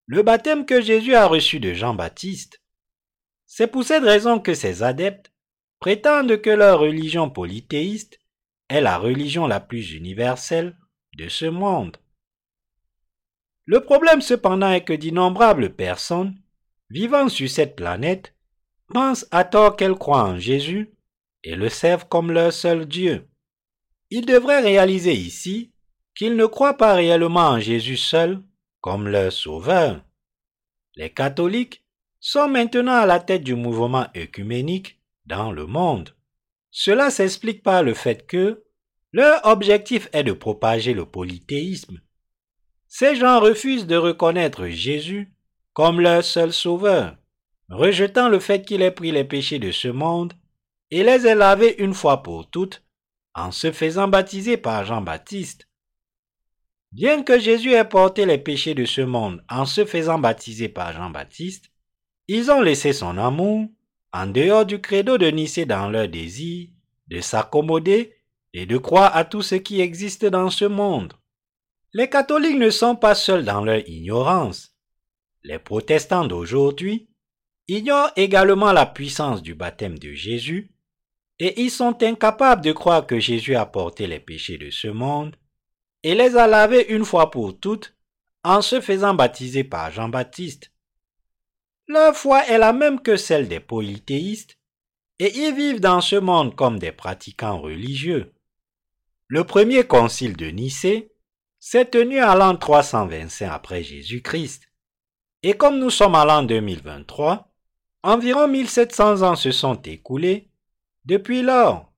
le 0.08 0.24
baptême 0.24 0.66
que 0.66 0.82
Jésus 0.82 1.16
a 1.16 1.28
reçu 1.28 1.60
de 1.60 1.74
Jean-Baptiste. 1.74 2.62
C'est 3.52 3.66
pour 3.66 3.84
cette 3.84 4.04
raison 4.04 4.40
que 4.40 4.54
ses 4.54 4.84
adeptes 4.84 5.34
prétendent 5.80 6.40
que 6.40 6.52
leur 6.52 6.80
religion 6.80 7.32
polythéiste 7.32 8.20
est 8.70 8.80
la 8.80 9.00
religion 9.00 9.48
la 9.48 9.60
plus 9.60 9.94
universelle 9.94 10.78
de 11.18 11.28
ce 11.30 11.46
monde. 11.46 11.98
Le 13.66 13.82
problème 13.82 14.22
cependant 14.22 14.72
est 14.72 14.84
que 14.84 14.94
d'innombrables 14.94 15.74
personnes 15.74 16.40
vivant 16.92 17.28
sur 17.28 17.50
cette 17.50 17.76
planète 17.76 18.36
pensent 18.94 19.26
à 19.32 19.44
tort 19.44 19.76
qu'elles 19.76 19.98
croient 19.98 20.26
en 20.26 20.38
Jésus 20.38 20.94
et 21.44 21.56
le 21.56 21.70
servent 21.70 22.08
comme 22.08 22.32
leur 22.32 22.54
seul 22.54 22.86
Dieu. 22.86 23.28
Ils 24.12 24.28
devraient 24.28 24.62
réaliser 24.62 25.14
ici 25.14 25.74
qu'ils 26.14 26.36
ne 26.36 26.46
croient 26.46 26.78
pas 26.78 26.94
réellement 26.94 27.48
en 27.48 27.60
Jésus 27.60 27.98
seul 27.98 28.44
comme 28.80 29.08
leur 29.08 29.34
sauveur. 29.34 30.06
Les 30.96 31.10
catholiques 31.10 31.84
sont 32.20 32.48
maintenant 32.48 32.96
à 32.96 33.06
la 33.06 33.20
tête 33.20 33.44
du 33.44 33.56
mouvement 33.56 34.08
œcuménique 34.16 35.00
dans 35.26 35.52
le 35.52 35.66
monde. 35.66 36.16
Cela 36.72 37.10
s'explique 37.10 37.64
par 37.64 37.84
le 37.84 37.94
fait 37.94 38.26
que 38.28 38.64
leur 39.12 39.46
objectif 39.46 40.08
est 40.14 40.24
de 40.24 40.34
propager 40.34 40.94
le 40.94 41.06
polythéisme. 41.06 42.00
Ces 42.88 43.16
gens 43.16 43.40
refusent 43.40 43.88
de 43.88 43.96
reconnaître 43.96 44.68
Jésus 44.68 45.34
comme 45.74 46.02
leur 46.02 46.24
seul 46.24 46.52
sauveur 46.52 47.16
rejetant 47.70 48.30
le 48.30 48.40
fait 48.40 48.66
qu'il 48.66 48.82
ait 48.82 48.92
pris 48.92 49.12
les 49.12 49.24
péchés 49.24 49.60
de 49.60 49.72
ce 49.72 49.88
monde 49.88 50.34
et 50.92 51.04
les 51.04 51.28
ait 51.28 51.36
lavés 51.36 51.82
une 51.82 51.94
fois 51.94 52.24
pour 52.24 52.50
toutes 52.50 52.84
en 53.36 53.52
se 53.52 53.72
faisant 53.72 54.08
baptiser 54.08 54.58
par 54.58 54.86
Jean-Baptiste. 54.86 55.68
Bien 56.92 57.22
que 57.22 57.40
Jésus 57.40 57.74
ait 57.74 57.86
porté 57.86 58.26
les 58.26 58.40
péchés 58.40 58.74
de 58.74 58.86
ce 58.86 59.02
monde 59.02 59.44
en 59.50 59.66
se 59.66 59.86
faisant 59.86 60.18
baptiser 60.18 60.68
par 60.68 60.94
Jean-Baptiste, 60.94 61.72
ils 62.32 62.52
ont 62.52 62.62
laissé 62.62 62.94
son 62.94 63.18
amour 63.18 63.68
en 64.14 64.28
dehors 64.28 64.64
du 64.64 64.80
credo 64.80 65.18
de 65.18 65.26
Nicée 65.32 65.66
dans 65.66 65.90
leur 65.90 66.08
désir 66.08 66.70
de 67.08 67.22
s'accommoder 67.22 68.14
et 68.54 68.68
de 68.68 68.78
croire 68.78 69.18
à 69.18 69.26
tout 69.26 69.42
ce 69.42 69.56
qui 69.56 69.82
existe 69.82 70.26
dans 70.26 70.52
ce 70.52 70.66
monde. 70.66 71.14
Les 71.92 72.08
catholiques 72.08 72.60
ne 72.60 72.70
sont 72.70 72.96
pas 72.96 73.16
seuls 73.16 73.46
dans 73.46 73.66
leur 73.66 73.80
ignorance. 73.90 74.76
Les 75.42 75.58
protestants 75.58 76.28
d'aujourd'hui 76.28 77.10
ignorent 77.68 78.12
également 78.16 78.74
la 78.74 78.86
puissance 78.86 79.42
du 79.42 79.56
baptême 79.56 79.98
de 79.98 80.14
Jésus 80.14 80.72
et 81.40 81.60
ils 81.60 81.72
sont 81.72 82.04
incapables 82.04 82.64
de 82.64 82.74
croire 82.74 83.08
que 83.08 83.20
Jésus 83.20 83.56
a 83.56 83.66
porté 83.66 84.06
les 84.06 84.20
péchés 84.20 84.60
de 84.60 84.70
ce 84.70 84.88
monde 84.88 85.36
et 86.04 86.14
les 86.14 86.38
a 86.38 86.46
lavés 86.46 86.94
une 86.94 87.06
fois 87.06 87.32
pour 87.32 87.60
toutes 87.60 87.96
en 88.44 88.62
se 88.62 88.82
faisant 88.82 89.16
baptiser 89.16 89.64
par 89.64 89.90
Jean-Baptiste. 89.92 90.72
Leur 91.90 92.16
foi 92.16 92.46
est 92.46 92.60
la 92.60 92.72
même 92.72 93.02
que 93.02 93.18
celle 93.18 93.48
des 93.48 93.60
polythéistes 93.60 94.60
et 95.18 95.36
ils 95.36 95.56
vivent 95.56 95.80
dans 95.80 96.02
ce 96.02 96.18
monde 96.18 96.56
comme 96.56 96.78
des 96.78 96.92
pratiquants 96.92 97.60
religieux. 97.60 98.32
Le 99.28 99.44
premier 99.44 99.84
concile 99.84 100.38
de 100.38 100.46
Nicée 100.46 101.12
s'est 101.60 101.86
tenu 101.86 102.20
à 102.20 102.36
l'an 102.36 102.56
325 102.56 103.52
après 103.52 103.82
Jésus-Christ. 103.82 104.70
Et 105.42 105.56
comme 105.56 105.80
nous 105.80 105.90
sommes 105.90 106.14
à 106.14 106.26
l'an 106.26 106.44
2023, 106.44 107.52
Environ 108.04 108.48
1700 108.48 109.24
ans 109.24 109.36
se 109.36 109.52
sont 109.52 109.82
écoulés 109.82 110.52
depuis 111.06 111.42
lors. 111.42 111.92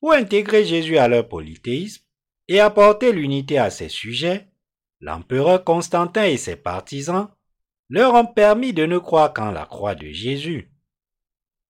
Pour 0.00 0.14
intégrer 0.14 0.64
Jésus 0.64 0.96
à 0.96 1.06
leur 1.06 1.28
polythéisme 1.28 2.02
et 2.48 2.60
apporter 2.60 3.12
l'unité 3.12 3.58
à 3.58 3.68
ses 3.68 3.90
sujets, 3.90 4.48
l'empereur 5.00 5.64
Constantin 5.64 6.24
et 6.24 6.38
ses 6.38 6.56
partisans 6.56 7.28
leur 7.88 8.14
ont 8.14 8.26
permis 8.26 8.72
de 8.72 8.86
ne 8.86 8.98
croire 8.98 9.32
qu'en 9.32 9.50
la 9.50 9.66
croix 9.66 9.94
de 9.94 10.08
Jésus. 10.08 10.70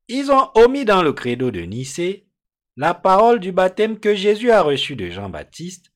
Ils 0.09 0.31
ont 0.31 0.51
omis 0.55 0.85
dans 0.85 1.03
le 1.03 1.13
credo 1.13 1.51
de 1.51 1.61
Nicée 1.61 2.27
la 2.77 2.95
parole 2.95 3.41
du 3.41 3.53
baptême 3.53 3.99
que 3.99 4.15
Jésus 4.15 4.51
a 4.51 4.63
reçu 4.63 4.97
de 4.97 5.11
Jean-Baptiste, 5.11 5.93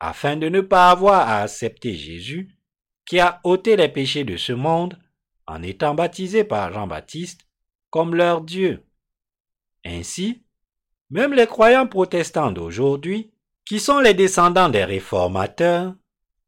afin 0.00 0.36
de 0.36 0.48
ne 0.48 0.60
pas 0.60 0.90
avoir 0.90 1.28
à 1.28 1.42
accepter 1.42 1.94
Jésus, 1.94 2.56
qui 3.06 3.18
a 3.18 3.40
ôté 3.44 3.76
les 3.76 3.88
péchés 3.88 4.24
de 4.24 4.36
ce 4.36 4.52
monde 4.52 4.98
en 5.46 5.62
étant 5.62 5.94
baptisés 5.94 6.44
par 6.44 6.72
Jean-Baptiste 6.72 7.40
comme 7.90 8.14
leur 8.14 8.42
Dieu. 8.42 8.84
Ainsi, 9.84 10.44
même 11.10 11.32
les 11.32 11.46
croyants 11.46 11.86
protestants 11.86 12.52
d'aujourd'hui, 12.52 13.32
qui 13.64 13.80
sont 13.80 13.98
les 13.98 14.14
descendants 14.14 14.68
des 14.68 14.84
réformateurs, 14.84 15.94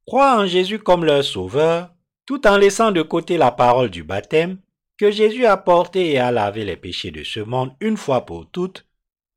croient 0.07 0.39
en 0.39 0.47
Jésus 0.47 0.79
comme 0.79 1.05
leur 1.05 1.25
sauveur, 1.25 1.95
tout 2.31 2.47
en 2.47 2.59
laissant 2.59 2.93
de 2.93 3.03
côté 3.03 3.39
la 3.39 3.51
parole 3.51 3.91
du 3.91 4.05
baptême 4.05 4.61
que 4.97 5.11
Jésus 5.11 5.47
a 5.47 5.57
porté 5.57 6.13
et 6.13 6.21
a 6.21 6.31
lavé 6.31 6.65
les 6.65 6.77
péchés 6.77 7.11
de 7.11 7.25
ce 7.25 7.41
monde 7.41 7.75
une 7.81 7.97
fois 7.97 8.25
pour 8.25 8.49
toutes, 8.49 8.87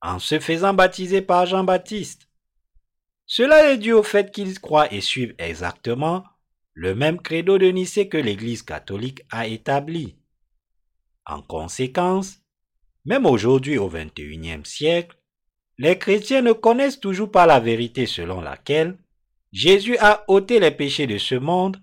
en 0.03 0.19
se 0.19 0.39
faisant 0.39 0.75
baptiser 0.75 1.23
par 1.23 1.47
Jean-Baptiste. 1.47 2.29
Cela 3.25 3.71
est 3.71 3.79
dû 3.79 3.93
au 3.93 4.03
fait 4.03 4.31
qu'ils 4.31 4.59
croient 4.59 4.93
et 4.93 5.01
suivent 5.01 5.33
exactement 5.39 6.23
le 6.73 6.93
même 6.93 7.19
credo 7.19 7.57
de 7.57 7.65
Nicée 7.65 8.09
que 8.09 8.17
l'Église 8.17 8.61
catholique 8.61 9.23
a 9.31 9.47
établi. 9.47 10.15
En 11.25 11.41
conséquence, 11.41 12.41
même 13.05 13.25
aujourd'hui 13.25 13.79
au 13.79 13.89
XXIe 13.89 14.61
siècle, 14.65 15.17
les 15.79 15.97
chrétiens 15.97 16.43
ne 16.43 16.51
connaissent 16.51 16.99
toujours 16.99 17.31
pas 17.31 17.47
la 17.47 17.59
vérité 17.59 18.05
selon 18.05 18.39
laquelle 18.39 18.99
Jésus 19.51 19.97
a 19.97 20.25
ôté 20.27 20.59
les 20.59 20.69
péchés 20.69 21.07
de 21.07 21.17
ce 21.17 21.33
monde 21.33 21.81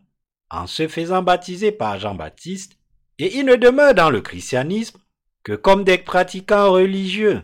en 0.51 0.67
se 0.67 0.89
faisant 0.89 1.23
baptiser 1.23 1.73
par 1.73 1.99
Jean-Baptiste 1.99 2.77
et 3.19 3.37
ils 3.39 3.45
ne 3.45 3.57
demeurent 3.57 3.95
dans 3.95 4.11
le 4.11 4.21
christianisme 4.21 4.99
que 5.43 5.53
comme 5.53 5.85
des 5.85 5.99
pratiquants 5.99 6.73
religieux. 6.73 7.43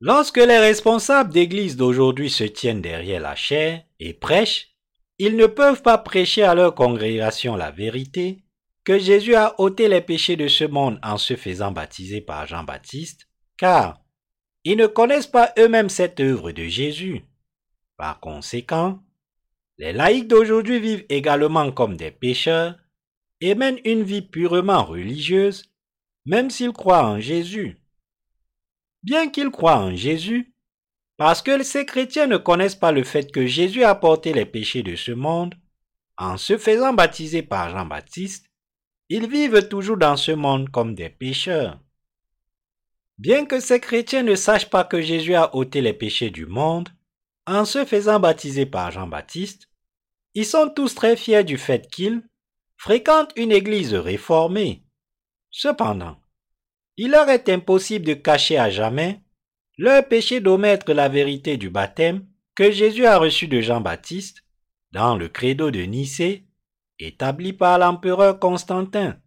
Lorsque 0.00 0.38
les 0.38 0.58
responsables 0.58 1.32
d'église 1.32 1.76
d'aujourd'hui 1.76 2.28
se 2.28 2.44
tiennent 2.44 2.82
derrière 2.82 3.20
la 3.20 3.36
chair 3.36 3.82
et 4.00 4.12
prêchent, 4.12 4.74
ils 5.18 5.36
ne 5.36 5.46
peuvent 5.46 5.82
pas 5.82 5.98
prêcher 5.98 6.42
à 6.42 6.54
leur 6.54 6.74
congrégation 6.74 7.56
la 7.56 7.70
vérité, 7.70 8.42
que 8.84 8.98
Jésus 8.98 9.34
a 9.34 9.58
ôté 9.58 9.88
les 9.88 10.02
péchés 10.02 10.36
de 10.36 10.48
ce 10.48 10.64
monde 10.64 10.98
en 11.02 11.16
se 11.16 11.36
faisant 11.36 11.72
baptiser 11.72 12.20
par 12.20 12.46
Jean-Baptiste, 12.46 13.28
car 13.56 14.02
ils 14.64 14.76
ne 14.76 14.86
connaissent 14.86 15.26
pas 15.26 15.52
eux-mêmes 15.58 15.88
cette 15.88 16.20
œuvre 16.20 16.52
de 16.52 16.64
Jésus. 16.64 17.22
Par 17.96 18.20
conséquent, 18.20 18.98
les 19.78 19.92
laïcs 19.92 20.28
d'aujourd'hui 20.28 20.78
vivent 20.78 21.06
également 21.08 21.72
comme 21.72 21.96
des 21.96 22.10
pécheurs 22.10 22.76
et 23.40 23.54
mènent 23.54 23.80
une 23.84 24.02
vie 24.02 24.22
purement 24.22 24.84
religieuse, 24.84 25.64
même 26.24 26.50
s'ils 26.50 26.72
croient 26.72 27.06
en 27.06 27.20
Jésus. 27.20 27.78
Bien 29.02 29.28
qu'ils 29.28 29.50
croient 29.50 29.78
en 29.78 29.94
Jésus, 29.94 30.54
parce 31.16 31.42
que 31.42 31.62
ces 31.62 31.84
chrétiens 31.84 32.26
ne 32.26 32.36
connaissent 32.36 32.74
pas 32.74 32.92
le 32.92 33.04
fait 33.04 33.30
que 33.30 33.46
Jésus 33.46 33.84
a 33.84 33.94
porté 33.94 34.32
les 34.32 34.46
péchés 34.46 34.82
de 34.82 34.96
ce 34.96 35.12
monde, 35.12 35.54
en 36.16 36.36
se 36.36 36.56
faisant 36.56 36.92
baptiser 36.92 37.42
par 37.42 37.70
Jean-Baptiste, 37.70 38.46
ils 39.08 39.28
vivent 39.28 39.68
toujours 39.68 39.96
dans 39.96 40.16
ce 40.16 40.32
monde 40.32 40.70
comme 40.70 40.94
des 40.94 41.10
pécheurs. 41.10 41.80
Bien 43.18 43.44
que 43.44 43.60
ces 43.60 43.80
chrétiens 43.80 44.22
ne 44.22 44.34
sachent 44.34 44.70
pas 44.70 44.84
que 44.84 45.00
Jésus 45.00 45.34
a 45.34 45.54
ôté 45.54 45.80
les 45.80 45.92
péchés 45.92 46.30
du 46.30 46.46
monde, 46.46 46.88
en 47.46 47.64
se 47.64 47.84
faisant 47.84 48.20
baptiser 48.20 48.66
par 48.66 48.90
Jean-Baptiste, 48.90 49.68
ils 50.34 50.46
sont 50.46 50.68
tous 50.68 50.94
très 50.94 51.16
fiers 51.16 51.44
du 51.44 51.58
fait 51.58 51.88
qu'ils 51.90 52.22
fréquentent 52.76 53.32
une 53.36 53.52
église 53.52 53.94
réformée. 53.94 54.82
Cependant, 55.50 56.16
il 56.96 57.10
leur 57.10 57.28
est 57.28 57.48
impossible 57.48 58.06
de 58.06 58.14
cacher 58.14 58.58
à 58.58 58.70
jamais 58.70 59.22
leur 59.78 60.06
péché 60.06 60.40
d'omettre 60.40 60.92
la 60.92 61.08
vérité 61.08 61.56
du 61.56 61.70
baptême 61.70 62.26
que 62.54 62.70
Jésus 62.70 63.06
a 63.06 63.18
reçu 63.18 63.48
de 63.48 63.60
Jean-Baptiste 63.60 64.44
dans 64.92 65.16
le 65.16 65.28
credo 65.28 65.70
de 65.70 65.80
Nicée 65.80 66.46
établi 66.98 67.52
par 67.52 67.78
l'empereur 67.78 68.38
Constantin. 68.38 69.18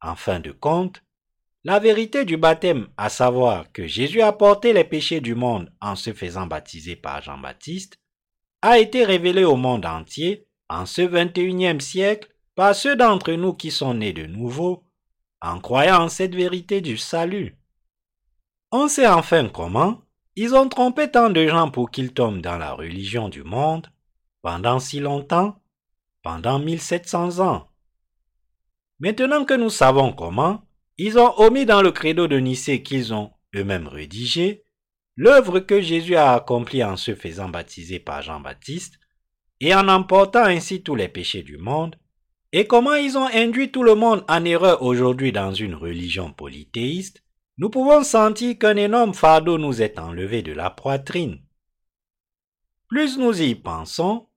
En 0.00 0.16
fin 0.16 0.40
de 0.40 0.50
compte, 0.50 1.02
la 1.64 1.78
vérité 1.78 2.24
du 2.24 2.36
baptême, 2.36 2.88
à 2.96 3.08
savoir 3.08 3.70
que 3.72 3.86
Jésus 3.86 4.20
a 4.20 4.32
porté 4.32 4.72
les 4.72 4.84
péchés 4.84 5.20
du 5.20 5.34
monde 5.34 5.72
en 5.80 5.94
se 5.94 6.12
faisant 6.12 6.46
baptiser 6.46 6.96
par 6.96 7.22
Jean-Baptiste, 7.22 8.00
a 8.62 8.78
été 8.78 9.04
révélée 9.04 9.44
au 9.44 9.56
monde 9.56 9.86
entier 9.86 10.46
en 10.68 10.86
ce 10.86 11.02
21e 11.02 11.80
siècle 11.80 12.28
par 12.54 12.74
ceux 12.74 12.96
d'entre 12.96 13.32
nous 13.32 13.54
qui 13.54 13.70
sont 13.70 13.94
nés 13.94 14.12
de 14.12 14.26
nouveau 14.26 14.84
en 15.40 15.60
croyant 15.60 16.04
en 16.04 16.08
cette 16.08 16.34
vérité 16.34 16.80
du 16.80 16.96
salut. 16.96 17.58
On 18.70 18.88
sait 18.88 19.08
enfin 19.08 19.48
comment 19.48 20.02
ils 20.34 20.54
ont 20.54 20.68
trompé 20.68 21.10
tant 21.10 21.30
de 21.30 21.46
gens 21.46 21.70
pour 21.70 21.90
qu'ils 21.90 22.14
tombent 22.14 22.40
dans 22.40 22.56
la 22.56 22.72
religion 22.72 23.28
du 23.28 23.42
monde 23.42 23.88
pendant 24.40 24.80
si 24.80 24.98
longtemps, 24.98 25.56
pendant 26.22 26.58
1700 26.58 27.40
ans. 27.40 27.68
Maintenant 28.98 29.44
que 29.44 29.54
nous 29.54 29.70
savons 29.70 30.12
comment, 30.12 30.62
ils 31.04 31.18
ont 31.18 31.36
omis 31.40 31.66
dans 31.66 31.82
le 31.82 31.90
credo 31.90 32.28
de 32.28 32.36
Nicée 32.38 32.84
qu'ils 32.84 33.12
ont 33.12 33.32
eux-mêmes 33.56 33.88
rédigé 33.88 34.62
l'œuvre 35.16 35.58
que 35.58 35.80
Jésus 35.80 36.14
a 36.14 36.32
accomplie 36.32 36.84
en 36.84 36.96
se 36.96 37.16
faisant 37.16 37.48
baptiser 37.48 37.98
par 37.98 38.22
Jean-Baptiste 38.22 39.00
et 39.58 39.74
en 39.74 39.88
emportant 39.88 40.44
ainsi 40.44 40.84
tous 40.84 40.94
les 40.94 41.08
péchés 41.08 41.42
du 41.42 41.58
monde, 41.58 41.96
et 42.52 42.68
comment 42.68 42.94
ils 42.94 43.18
ont 43.18 43.26
induit 43.26 43.72
tout 43.72 43.82
le 43.82 43.96
monde 43.96 44.24
en 44.28 44.44
erreur 44.44 44.82
aujourd'hui 44.82 45.32
dans 45.32 45.52
une 45.52 45.74
religion 45.74 46.32
polythéiste, 46.32 47.24
nous 47.58 47.68
pouvons 47.68 48.04
sentir 48.04 48.56
qu'un 48.56 48.76
énorme 48.76 49.12
fardeau 49.12 49.58
nous 49.58 49.82
est 49.82 49.98
enlevé 49.98 50.42
de 50.42 50.52
la 50.52 50.70
poitrine. 50.70 51.40
Plus 52.86 53.18
nous 53.18 53.42
y 53.42 53.56
pensons, 53.56 54.28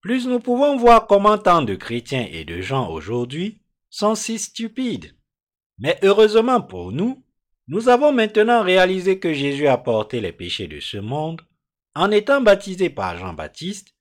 plus 0.00 0.26
nous 0.26 0.40
pouvons 0.40 0.76
voir 0.78 1.06
comment 1.06 1.36
tant 1.36 1.60
de 1.60 1.74
chrétiens 1.74 2.26
et 2.30 2.46
de 2.46 2.62
gens 2.62 2.88
aujourd'hui 2.88 3.60
sont 3.90 4.14
si 4.14 4.38
stupides. 4.38 5.13
Mais 5.78 5.98
heureusement 6.02 6.60
pour 6.60 6.92
nous, 6.92 7.22
nous 7.66 7.88
avons 7.88 8.12
maintenant 8.12 8.62
réalisé 8.62 9.18
que 9.18 9.32
Jésus 9.32 9.66
a 9.66 9.78
porté 9.78 10.20
les 10.20 10.32
péchés 10.32 10.68
de 10.68 10.80
ce 10.80 10.98
monde 10.98 11.42
en 11.94 12.10
étant 12.10 12.40
baptisé 12.40 12.90
par 12.90 13.16
Jean-Baptiste 13.16 13.94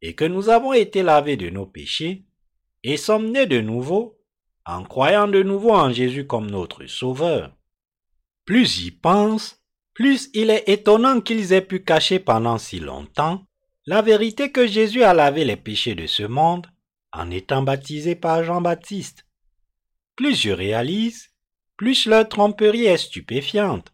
et 0.00 0.14
que 0.14 0.24
nous 0.24 0.48
avons 0.48 0.72
été 0.72 1.02
lavés 1.02 1.36
de 1.36 1.50
nos 1.50 1.66
péchés 1.66 2.24
et 2.84 2.96
sommes 2.96 3.30
nés 3.30 3.46
de 3.46 3.60
nouveau 3.60 4.18
en 4.64 4.84
croyant 4.84 5.28
de 5.28 5.42
nouveau 5.42 5.72
en 5.72 5.92
Jésus 5.92 6.26
comme 6.26 6.50
notre 6.50 6.86
Sauveur. 6.86 7.56
Plus 8.44 8.66
j'y 8.76 8.90
pense, 8.90 9.60
plus 9.94 10.30
il 10.34 10.50
est 10.50 10.68
étonnant 10.68 11.20
qu'ils 11.20 11.52
aient 11.52 11.60
pu 11.60 11.82
cacher 11.82 12.18
pendant 12.18 12.58
si 12.58 12.78
longtemps 12.80 13.44
la 13.86 14.02
vérité 14.02 14.52
que 14.52 14.66
Jésus 14.66 15.02
a 15.02 15.14
lavé 15.14 15.44
les 15.44 15.56
péchés 15.56 15.94
de 15.94 16.06
ce 16.06 16.22
monde 16.22 16.68
en 17.12 17.30
étant 17.30 17.62
baptisé 17.62 18.14
par 18.14 18.44
Jean-Baptiste. 18.44 19.26
Plus 20.22 20.40
je 20.40 20.50
réalise, 20.50 21.30
plus 21.76 22.06
leur 22.06 22.28
tromperie 22.28 22.84
est 22.84 22.96
stupéfiante, 22.96 23.92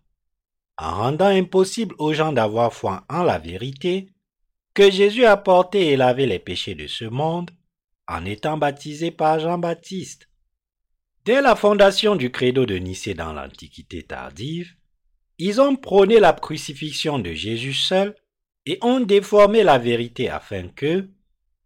en 0.76 0.94
rendant 0.94 1.24
impossible 1.24 1.94
aux 1.96 2.12
gens 2.12 2.32
d'avoir 2.32 2.74
foi 2.74 3.06
en 3.08 3.22
la 3.22 3.38
vérité 3.38 4.12
que 4.74 4.90
Jésus 4.90 5.24
a 5.24 5.38
porté 5.38 5.86
et 5.86 5.96
lavé 5.96 6.26
les 6.26 6.38
péchés 6.38 6.74
de 6.74 6.86
ce 6.86 7.06
monde 7.06 7.50
en 8.06 8.26
étant 8.26 8.58
baptisé 8.58 9.10
par 9.10 9.40
Jean-Baptiste. 9.40 10.28
Dès 11.24 11.40
la 11.40 11.56
fondation 11.56 12.14
du 12.14 12.30
credo 12.30 12.66
de 12.66 12.76
Nicée 12.76 13.14
dans 13.14 13.32
l'Antiquité 13.32 14.02
tardive, 14.02 14.74
ils 15.38 15.62
ont 15.62 15.76
prôné 15.76 16.20
la 16.20 16.34
crucifixion 16.34 17.18
de 17.18 17.32
Jésus 17.32 17.72
seul 17.72 18.14
et 18.66 18.78
ont 18.82 19.00
déformé 19.00 19.62
la 19.62 19.78
vérité 19.78 20.28
afin 20.28 20.68
que 20.68 21.08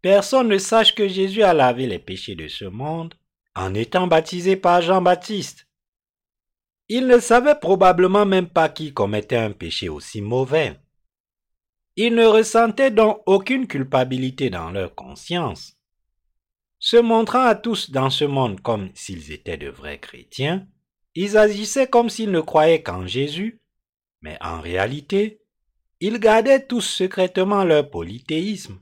personne 0.02 0.46
ne 0.46 0.58
sache 0.58 0.94
que 0.94 1.08
Jésus 1.08 1.42
a 1.42 1.52
lavé 1.52 1.88
les 1.88 1.98
péchés 1.98 2.36
de 2.36 2.46
ce 2.46 2.66
monde 2.66 3.16
en 3.54 3.74
étant 3.74 4.06
baptisé 4.06 4.56
par 4.56 4.82
Jean-Baptiste. 4.82 5.66
Ils 6.88 7.06
ne 7.06 7.18
savaient 7.18 7.58
probablement 7.58 8.26
même 8.26 8.48
pas 8.48 8.68
qui 8.68 8.92
commettait 8.92 9.36
un 9.36 9.52
péché 9.52 9.88
aussi 9.88 10.20
mauvais. 10.20 10.78
Ils 11.96 12.14
ne 12.14 12.24
ressentaient 12.24 12.90
donc 12.90 13.22
aucune 13.26 13.66
culpabilité 13.66 14.50
dans 14.50 14.70
leur 14.70 14.94
conscience. 14.94 15.78
Se 16.78 16.96
montrant 16.96 17.44
à 17.44 17.54
tous 17.54 17.90
dans 17.90 18.10
ce 18.10 18.24
monde 18.24 18.60
comme 18.60 18.90
s'ils 18.94 19.32
étaient 19.32 19.56
de 19.56 19.68
vrais 19.68 20.00
chrétiens, 20.00 20.66
ils 21.14 21.36
agissaient 21.36 21.86
comme 21.86 22.10
s'ils 22.10 22.30
ne 22.30 22.40
croyaient 22.40 22.82
qu'en 22.82 23.06
Jésus, 23.06 23.60
mais 24.22 24.38
en 24.40 24.60
réalité, 24.60 25.42
ils 26.00 26.18
gardaient 26.18 26.66
tous 26.66 26.80
secrètement 26.80 27.64
leur 27.64 27.90
polythéisme. 27.90 28.80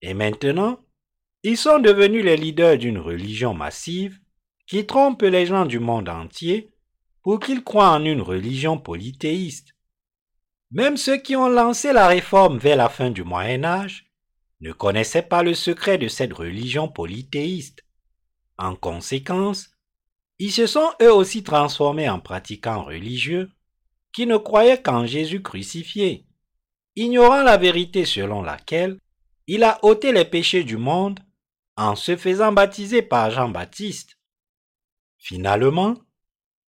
Et 0.00 0.14
maintenant, 0.14 0.80
ils 1.48 1.56
sont 1.56 1.78
devenus 1.78 2.22
les 2.22 2.36
leaders 2.36 2.76
d'une 2.76 2.98
religion 2.98 3.54
massive 3.54 4.20
qui 4.66 4.84
trompe 4.84 5.22
les 5.22 5.46
gens 5.46 5.64
du 5.64 5.78
monde 5.78 6.10
entier 6.10 6.68
pour 7.22 7.40
qu'ils 7.40 7.64
croient 7.64 7.92
en 7.92 8.04
une 8.04 8.20
religion 8.20 8.76
polythéiste. 8.76 9.74
Même 10.72 10.98
ceux 10.98 11.16
qui 11.16 11.36
ont 11.36 11.48
lancé 11.48 11.94
la 11.94 12.06
réforme 12.06 12.58
vers 12.58 12.76
la 12.76 12.90
fin 12.90 13.10
du 13.10 13.24
Moyen 13.24 13.64
Âge 13.64 14.10
ne 14.60 14.72
connaissaient 14.72 15.22
pas 15.22 15.42
le 15.42 15.54
secret 15.54 15.96
de 15.96 16.06
cette 16.06 16.34
religion 16.34 16.86
polythéiste. 16.86 17.82
En 18.58 18.74
conséquence, 18.74 19.70
ils 20.38 20.52
se 20.52 20.66
sont 20.66 20.90
eux 21.00 21.14
aussi 21.14 21.44
transformés 21.44 22.10
en 22.10 22.20
pratiquants 22.20 22.84
religieux 22.84 23.50
qui 24.12 24.26
ne 24.26 24.36
croyaient 24.36 24.82
qu'en 24.82 25.06
Jésus 25.06 25.40
crucifié, 25.40 26.26
ignorant 26.94 27.42
la 27.42 27.56
vérité 27.56 28.04
selon 28.04 28.42
laquelle 28.42 28.98
il 29.46 29.64
a 29.64 29.82
ôté 29.82 30.12
les 30.12 30.26
péchés 30.26 30.62
du 30.62 30.76
monde 30.76 31.20
en 31.78 31.96
se 31.96 32.16
faisant 32.16 32.52
baptiser 32.52 33.00
par 33.00 33.30
Jean-Baptiste. 33.30 34.18
Finalement, 35.16 35.94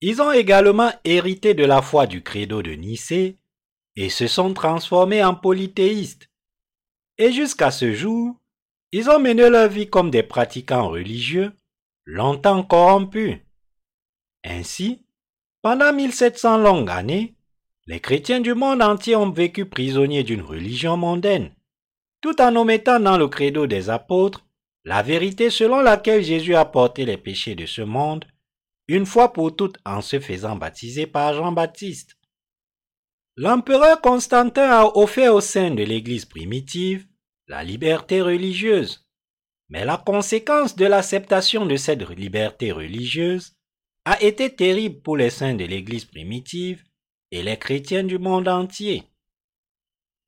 ils 0.00 0.22
ont 0.22 0.32
également 0.32 0.90
hérité 1.04 1.52
de 1.52 1.66
la 1.66 1.82
foi 1.82 2.06
du 2.06 2.22
credo 2.22 2.62
de 2.62 2.72
Nicée 2.72 3.38
et 3.96 4.08
se 4.08 4.26
sont 4.26 4.54
transformés 4.54 5.22
en 5.22 5.34
polythéistes 5.34 6.30
et 7.20 7.32
jusqu'à 7.32 7.70
ce 7.70 7.92
jour, 7.92 8.34
ils 8.92 9.11
ont 9.11 9.18
mené 9.18 9.50
leur 9.50 9.68
vie 9.68 9.90
comme 9.90 10.11
des 10.11 10.22
pratiquants 10.22 10.88
religieux, 10.88 11.52
longtemps 12.06 12.62
corrompus. 12.62 13.36
Ainsi, 14.42 15.04
pendant 15.61 15.92
1700 15.92 16.56
longues 16.56 16.88
années, 16.88 17.34
les 17.86 18.00
chrétiens 18.00 18.40
du 18.40 18.54
monde 18.54 18.80
entier 18.80 19.16
ont 19.16 19.30
vécu 19.30 19.66
prisonniers 19.66 20.22
d'une 20.22 20.40
religion 20.40 20.96
mondaine, 20.96 21.54
tout 22.22 22.40
en 22.40 22.56
omettant 22.56 23.00
dans 23.00 23.18
le 23.18 23.28
credo 23.28 23.66
des 23.66 23.90
apôtres 23.90 24.46
la 24.85 25.03
vérité 25.03 25.51
selon 25.51 25.81
laquelle 25.81 26.22
Jésus 26.22 26.55
a 26.55 26.64
porté 26.64 27.05
les 27.05 27.16
péchés 27.16 27.55
de 27.55 27.66
ce 27.66 27.83
monde, 27.83 28.24
une 28.89 29.07
fois 29.07 29.33
pour 29.33 29.55
toutes 29.55 29.78
en 29.85 30.01
se 30.01 30.18
faisant 30.18 30.57
baptiser 30.57 31.07
par 31.07 31.35
Jean-Baptiste. 31.35 32.16
L'empereur 33.37 34.01
Constantin 34.01 34.70
a 34.70 34.87
offert 34.97 35.35
au 35.35 35.41
sein 35.41 35.70
de 35.70 35.83
l'Église 35.83 36.24
primitive 36.24 37.07
la 37.47 37.64
liberté 37.64 38.22
religieuse. 38.22 39.07
Mais 39.68 39.85
la 39.85 39.97
conséquence 39.97 40.76
de 40.76 40.87
l'acceptation 40.87 41.66
de 41.66 41.76
cette 41.76 42.09
liberté 42.11 42.72
religieuse 42.72 43.55
a 44.05 44.20
été 44.22 44.55
terrible 44.55 45.01
pour 45.03 45.16
les 45.16 45.31
saints 45.31 45.55
de 45.55 45.64
l'Église 45.64 46.05
primitive 46.05 46.85
et 47.31 47.43
les 47.43 47.59
chrétiens 47.59 48.05
du 48.05 48.18
monde 48.18 48.49
entier. 48.49 49.05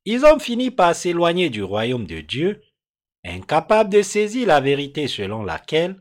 Ils 0.05 0.24
ont 0.24 0.38
fini 0.38 0.70
par 0.70 0.94
s'éloigner 0.94 1.48
du 1.48 1.62
royaume 1.62 2.07
de 2.07 2.20
Dieu, 2.20 2.61
incapables 3.24 3.90
de 3.90 4.02
saisir 4.02 4.46
la 4.46 4.60
vérité 4.60 5.08
selon 5.08 5.42
laquelle 5.42 6.00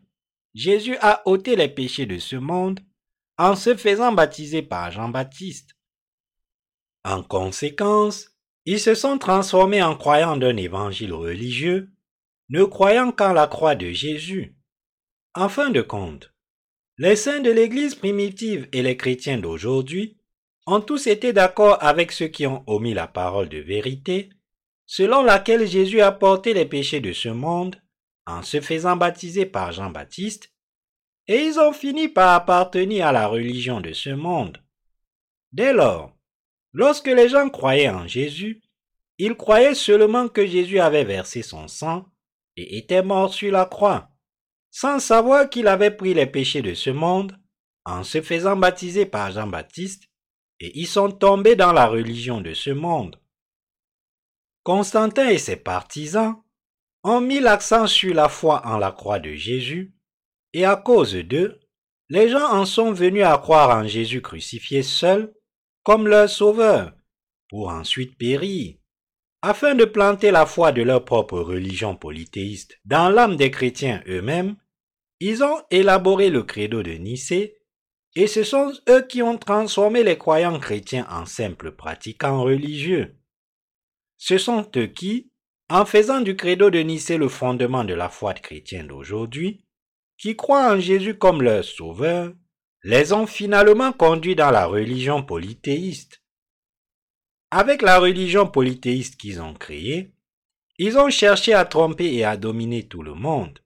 Jésus 0.54 0.98
a 1.02 1.22
ôté 1.26 1.56
les 1.56 1.70
péchés 1.70 2.06
de 2.06 2.18
ce 2.18 2.36
monde 2.36 2.80
en 3.38 3.56
se 3.56 3.76
faisant 3.76 4.12
baptiser 4.12 4.62
par 4.62 4.92
Jean-Baptiste. 4.92 5.76
En 7.04 7.24
conséquence, 7.24 8.30
ils 8.66 8.80
se 8.80 8.94
sont 8.94 9.18
transformés 9.18 9.82
en 9.82 9.96
croyants 9.96 10.38
d'un 10.38 10.58
évangile 10.58 11.14
religieux, 11.14 11.90
ne 12.50 12.64
croyant 12.64 13.12
qu'en 13.12 13.34
la 13.34 13.48
croix 13.48 13.76
de 13.76 13.92
Jésus. 13.92 14.56
En 15.34 15.50
fin 15.50 15.70
de 15.70 15.82
compte, 15.82 16.34
les 16.98 17.16
saints 17.16 17.40
de 17.40 17.50
l'Église 17.50 17.96
primitive 17.96 18.68
et 18.74 18.84
les 18.84 18.98
chrétiens 18.98 19.40
d'aujourd'hui 19.40 20.18
ont 20.68 20.82
tous 20.82 21.08
été 21.08 21.34
d'accord 21.34 21.78
avec 21.82 22.12
ceux 22.12 22.28
qui 22.28 22.46
ont 22.46 22.64
omis 22.68 22.94
la 22.94 23.08
parole 23.08 23.50
de 23.50 23.58
vérité, 23.58 24.30
selon 24.92 25.24
laquelle 25.24 25.66
Jésus 25.66 26.02
a 26.02 26.12
porté 26.12 26.54
les 26.54 26.66
péchés 26.66 27.00
de 27.00 27.14
ce 27.14 27.30
monde 27.30 27.82
en 28.26 28.44
se 28.44 28.60
faisant 28.60 28.98
baptiser 28.98 29.46
par 29.46 29.72
Jean-Baptiste, 29.72 30.52
et 31.28 31.46
ils 31.46 31.60
ont 31.60 31.72
fini 31.72 32.10
par 32.10 32.34
appartenir 32.34 33.08
à 33.08 33.14
la 33.14 33.28
religion 33.28 33.80
de 33.80 33.94
ce 33.94 34.10
monde. 34.10 34.58
Dès 35.54 35.72
lors, 35.72 36.14
Lorsque 36.74 37.08
les 37.08 37.28
gens 37.28 37.50
croyaient 37.50 37.90
en 37.90 38.08
Jésus, 38.08 38.62
ils 39.18 39.36
croyaient 39.36 39.76
seulement 39.76 40.30
que 40.30 40.46
Jésus 40.46 40.80
avait 40.80 41.04
versé 41.04 41.42
son 41.42 41.68
sang 41.68 42.06
et 42.56 42.78
était 42.78 43.04
mort 43.04 43.34
sur 43.34 43.52
la 43.52 43.66
croix, 43.66 44.10
sans 44.72 45.00
savoir 45.00 45.50
qu'il 45.50 45.68
avait 45.68 45.92
pris 45.92 46.14
les 46.14 46.28
péchés 46.28 46.62
de 46.62 46.74
ce 46.74 46.90
monde 46.90 47.38
en 47.84 48.04
se 48.04 48.22
faisant 48.22 48.56
baptiser 48.56 49.06
par 49.06 49.32
Jean-Baptiste, 49.32 50.04
et 50.60 50.80
ils 50.80 50.88
sont 50.88 51.12
tombés 51.12 51.56
dans 51.56 51.74
la 51.74 51.88
religion 51.88 52.40
de 52.40 52.54
ce 52.54 52.70
monde. 52.70 53.20
Constantin 54.64 55.30
et 55.30 55.38
ses 55.38 55.56
partisans 55.56 56.36
ont 57.04 57.22
mis 57.22 57.40
l'accent 57.40 57.88
sur 57.88 58.14
la 58.14 58.30
foi 58.30 58.62
en 58.66 58.78
la 58.78 58.92
croix 58.92 59.20
de 59.20 59.34
Jésus, 59.34 59.96
et 60.54 60.66
à 60.66 60.76
cause 60.76 61.16
d'eux, 61.16 61.60
les 62.10 62.30
gens 62.30 62.52
en 62.52 62.66
sont 62.66 62.92
venus 62.92 63.24
à 63.24 63.38
croire 63.38 63.76
en 63.76 63.88
Jésus 63.88 64.22
crucifié 64.22 64.84
seul 64.84 65.34
comme 65.84 66.08
leur 66.08 66.30
sauveur, 66.30 66.94
pour 67.50 67.70
ensuite 67.70 68.18
périr, 68.18 68.76
afin 69.42 69.74
de 69.74 69.86
planter 69.86 70.30
la 70.30 70.46
foi 70.46 70.72
de 70.72 70.84
leur 70.84 71.04
propre 71.06 71.40
religion 71.40 71.96
polythéiste 71.96 72.80
dans 72.86 73.10
l'âme 73.10 73.38
des 73.38 73.50
chrétiens 73.50 74.04
eux-mêmes, 74.08 74.58
ils 75.20 75.44
ont 75.44 75.62
élaboré 75.72 76.30
le 76.30 76.44
credo 76.44 76.84
de 76.84 76.92
Nicée, 76.92 77.58
et 78.16 78.28
ce 78.28 78.44
sont 78.44 78.74
eux 78.90 79.02
qui 79.08 79.24
ont 79.24 79.38
transformé 79.38 80.04
les 80.04 80.18
croyants 80.18 80.60
chrétiens 80.60 81.08
en 81.10 81.26
simples 81.26 81.72
pratiquants 81.72 82.44
religieux. 82.44 83.16
Ce 84.24 84.38
sont 84.38 84.70
eux 84.76 84.86
qui, 84.86 85.32
en 85.68 85.84
faisant 85.84 86.22
du 86.22 86.36
credo 86.36 86.70
de 86.70 86.78
Nicée 86.78 87.18
le 87.18 87.28
fondement 87.28 87.84
de 87.84 87.96
la 87.96 88.08
foi 88.08 88.36
chrétienne 88.36 88.90
d'aujourd'hui, 88.90 89.66
qui 90.20 90.36
croient 90.36 90.72
en 90.72 90.80
Jésus 90.80 91.18
comme 91.18 91.42
leur 91.42 91.66
sauveur, 91.66 92.32
les 92.84 93.14
ont 93.14 93.26
finalement 93.26 93.92
conduits 93.92 94.36
dans 94.36 94.52
la 94.52 94.68
religion 94.68 95.24
polythéiste. 95.24 96.22
Avec 97.50 97.82
la 97.82 97.98
religion 97.98 98.46
polythéiste 98.46 99.16
qu'ils 99.16 99.42
ont 99.42 99.56
créée, 99.56 100.14
ils 100.78 101.00
ont 101.00 101.10
cherché 101.10 101.56
à 101.56 101.66
tromper 101.66 102.14
et 102.14 102.24
à 102.24 102.38
dominer 102.38 102.88
tout 102.88 103.02
le 103.02 103.16
monde. 103.16 103.58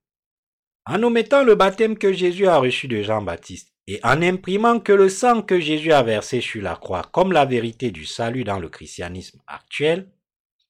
En 0.86 1.04
omettant 1.04 1.44
le 1.44 1.56
baptême 1.56 1.98
que 1.98 2.14
Jésus 2.14 2.48
a 2.48 2.60
reçu 2.60 2.88
de 2.88 3.02
Jean-Baptiste 3.02 3.74
et 3.88 4.00
en 4.04 4.22
imprimant 4.22 4.80
que 4.80 4.94
le 4.94 5.10
sang 5.10 5.42
que 5.42 5.60
Jésus 5.60 5.92
a 5.92 6.02
versé 6.02 6.40
sur 6.40 6.64
la 6.64 6.78
croix 6.78 7.04
comme 7.12 7.34
la 7.34 7.44
vérité 7.44 7.92
du 7.92 8.06
salut 8.06 8.46
dans 8.46 8.60
le 8.60 8.70
christianisme 8.70 9.42
actuel, 9.48 10.10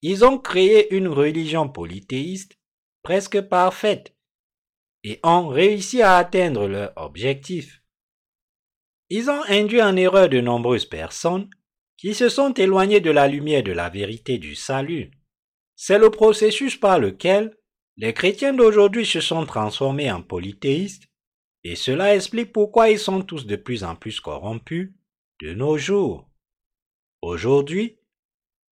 ils 0.08 0.24
ont 0.24 0.38
créé 0.38 0.94
une 0.96 1.08
religion 1.08 1.68
polythéiste 1.68 2.60
presque 3.02 3.42
parfaite 3.42 4.16
et 5.04 5.20
ont 5.24 5.48
réussi 5.48 6.04
à 6.04 6.18
atteindre 6.18 6.68
leur 6.68 6.94
objectif. 6.96 7.82
Ils 9.10 9.32
ont 9.32 9.42
induit 9.48 9.82
en 9.82 9.96
erreur 9.96 10.30
de 10.30 10.42
nombreuses 10.42 10.86
personnes 10.86 11.50
qui 11.98 12.14
se 12.14 12.30
sont 12.30 12.54
éloignées 12.54 13.00
de 13.00 13.10
la 13.10 13.28
lumière 13.28 13.64
de 13.64 13.72
la 13.72 13.90
vérité 13.90 14.38
du 14.38 14.54
salut. 14.54 15.10
C'est 15.76 15.98
le 15.98 16.12
processus 16.12 16.76
par 16.76 17.00
lequel 17.00 17.58
les 17.98 18.14
chrétiens 18.14 18.54
d'aujourd'hui 18.54 19.08
se 19.08 19.22
sont 19.22 19.48
transformés 19.48 20.12
en 20.12 20.22
polythéistes, 20.22 21.08
et 21.64 21.76
cela 21.76 22.14
explique 22.14 22.52
pourquoi 22.52 22.92
ils 22.92 23.00
sont 23.00 23.24
tous 23.24 23.48
de 23.48 23.56
plus 23.56 23.84
en 23.84 23.96
plus 23.96 24.20
corrompus 24.20 24.94
de 25.42 25.56
nos 25.56 25.80
jours. 25.80 26.30
Aujourd'hui, 27.24 27.98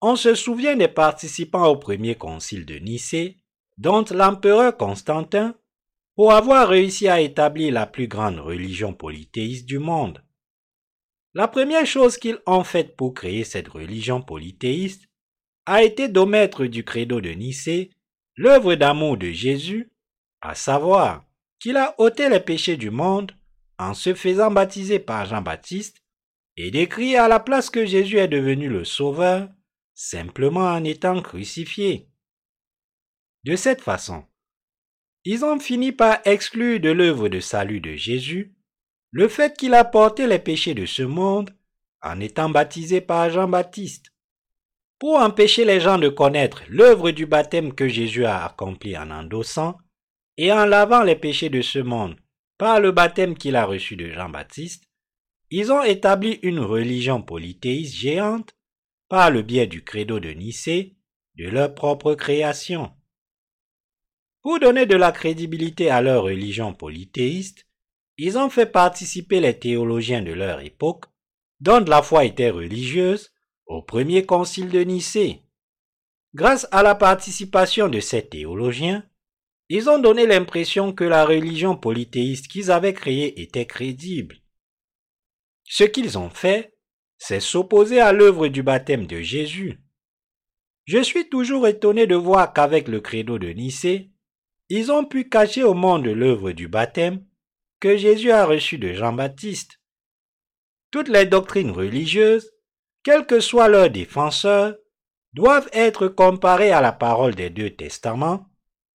on 0.05 0.17
se 0.17 0.35
souvient 0.35 0.75
des 0.75 0.89
participants 0.89 1.65
au 1.67 1.77
premier 1.77 2.15
concile 2.15 2.65
de 2.65 2.75
Nicée, 2.75 3.37
dont 3.77 4.03
l'empereur 4.11 4.75
Constantin 4.75 5.55
pour 6.15 6.33
avoir 6.33 6.67
réussi 6.67 7.07
à 7.07 7.21
établir 7.21 7.71
la 7.71 7.85
plus 7.85 8.09
grande 8.09 8.37
religion 8.37 8.93
polythéiste 8.93 9.65
du 9.65 9.79
monde. 9.79 10.21
La 11.33 11.47
première 11.47 11.85
chose 11.85 12.17
qu'ils 12.17 12.37
ont 12.45 12.65
faite 12.65 12.97
pour 12.97 13.13
créer 13.13 13.45
cette 13.45 13.69
religion 13.69 14.21
polythéiste 14.21 15.07
a 15.65 15.83
été 15.83 16.09
d'omettre 16.09 16.65
du 16.65 16.83
credo 16.83 17.21
de 17.21 17.29
Nicée 17.29 17.89
l'œuvre 18.35 18.75
d'amour 18.75 19.15
de 19.15 19.31
Jésus, 19.31 19.89
à 20.41 20.53
savoir 20.53 21.23
qu'il 21.61 21.77
a 21.77 21.95
ôté 21.97 22.27
les 22.27 22.41
péchés 22.41 22.75
du 22.75 22.91
monde 22.91 23.31
en 23.79 23.93
se 23.93 24.13
faisant 24.13 24.51
baptiser 24.51 24.99
par 24.99 25.25
Jean-Baptiste 25.27 26.03
et 26.57 26.71
d'écrire 26.71 27.23
à 27.23 27.29
la 27.29 27.39
place 27.39 27.69
que 27.69 27.85
Jésus 27.85 28.17
est 28.17 28.27
devenu 28.27 28.67
le 28.67 28.83
Sauveur 28.83 29.47
simplement 29.93 30.71
en 30.71 30.83
étant 30.83 31.21
crucifié. 31.21 32.09
De 33.43 33.55
cette 33.55 33.81
façon, 33.81 34.25
ils 35.25 35.45
ont 35.45 35.59
fini 35.59 35.91
par 35.91 36.19
exclure 36.25 36.79
de 36.79 36.89
l'œuvre 36.89 37.29
de 37.29 37.39
salut 37.39 37.79
de 37.79 37.95
Jésus 37.95 38.55
le 39.11 39.27
fait 39.27 39.55
qu'il 39.55 39.73
a 39.73 39.85
porté 39.85 40.27
les 40.27 40.39
péchés 40.39 40.73
de 40.73 40.85
ce 40.85 41.03
monde 41.03 41.55
en 42.01 42.19
étant 42.19 42.49
baptisé 42.49 42.99
par 42.99 43.29
Jean-Baptiste. 43.29 44.07
Pour 44.99 45.17
empêcher 45.17 45.65
les 45.65 45.79
gens 45.79 45.97
de 45.97 46.09
connaître 46.09 46.63
l'œuvre 46.67 47.11
du 47.11 47.25
baptême 47.25 47.73
que 47.73 47.87
Jésus 47.87 48.25
a 48.25 48.45
accompli 48.45 48.97
en 48.97 49.11
endossant 49.11 49.77
et 50.37 50.51
en 50.51 50.65
lavant 50.65 51.03
les 51.03 51.15
péchés 51.15 51.49
de 51.49 51.61
ce 51.61 51.79
monde 51.79 52.17
par 52.57 52.79
le 52.79 52.91
baptême 52.91 53.35
qu'il 53.37 53.55
a 53.55 53.65
reçu 53.65 53.95
de 53.95 54.09
Jean-Baptiste, 54.09 54.85
ils 55.49 55.71
ont 55.71 55.83
établi 55.83 56.39
une 56.41 56.59
religion 56.59 57.21
polythéiste 57.21 57.93
géante 57.93 58.55
le 59.13 59.41
biais 59.41 59.67
du 59.67 59.83
credo 59.83 60.19
de 60.19 60.29
Nicée 60.29 60.95
de 61.35 61.47
leur 61.47 61.73
propre 61.73 62.15
création. 62.15 62.91
Pour 64.41 64.59
donner 64.59 64.85
de 64.85 64.95
la 64.95 65.11
crédibilité 65.11 65.89
à 65.89 66.01
leur 66.01 66.23
religion 66.23 66.73
polythéiste, 66.73 67.67
ils 68.17 68.37
ont 68.37 68.49
fait 68.49 68.65
participer 68.65 69.39
les 69.39 69.57
théologiens 69.57 70.21
de 70.21 70.33
leur 70.33 70.59
époque, 70.61 71.05
dont 71.59 71.83
la 71.85 72.01
foi 72.01 72.25
était 72.25 72.49
religieuse, 72.49 73.31
au 73.65 73.81
premier 73.81 74.25
concile 74.25 74.69
de 74.69 74.81
Nicée. 74.81 75.43
Grâce 76.33 76.67
à 76.71 76.83
la 76.83 76.95
participation 76.95 77.89
de 77.89 77.99
ces 77.99 78.27
théologiens, 78.27 79.07
ils 79.69 79.89
ont 79.89 79.99
donné 79.99 80.27
l'impression 80.27 80.91
que 80.91 81.03
la 81.03 81.25
religion 81.25 81.77
polythéiste 81.77 82.47
qu'ils 82.47 82.69
avaient 82.69 82.93
créée 82.93 83.41
était 83.41 83.65
crédible. 83.65 84.37
Ce 85.63 85.83
qu'ils 85.83 86.17
ont 86.17 86.29
fait, 86.29 86.72
c'est 87.25 87.39
s'opposer 87.39 88.01
à 88.01 88.11
l'œuvre 88.11 88.49
du 88.49 88.63
baptême 88.63 89.07
de 89.07 89.21
Jésus. 89.21 89.79
Je 90.83 91.01
suis 91.01 91.29
toujours 91.29 91.65
étonné 91.67 92.05
de 92.05 92.15
voir 92.15 92.51
qu'avec 92.51 92.89
le 92.89 92.99
credo 92.99 93.39
de 93.39 93.47
Nicée, 93.47 94.11
ils 94.67 94.91
ont 94.91 95.05
pu 95.05 95.29
cacher 95.29 95.63
au 95.63 95.73
monde 95.73 96.05
l'œuvre 96.05 96.51
du 96.51 96.67
baptême 96.67 97.25
que 97.79 97.95
Jésus 97.95 98.31
a 98.31 98.45
reçu 98.45 98.77
de 98.77 98.91
Jean-Baptiste. 98.91 99.79
Toutes 100.91 101.07
les 101.07 101.25
doctrines 101.25 101.71
religieuses, 101.71 102.51
quels 103.03 103.25
que 103.25 103.39
soient 103.39 103.69
leurs 103.69 103.89
défenseurs, 103.89 104.75
doivent 105.31 105.69
être 105.71 106.09
comparées 106.09 106.73
à 106.73 106.81
la 106.81 106.91
parole 106.91 107.35
des 107.35 107.49
deux 107.49 107.69
testaments 107.69 108.47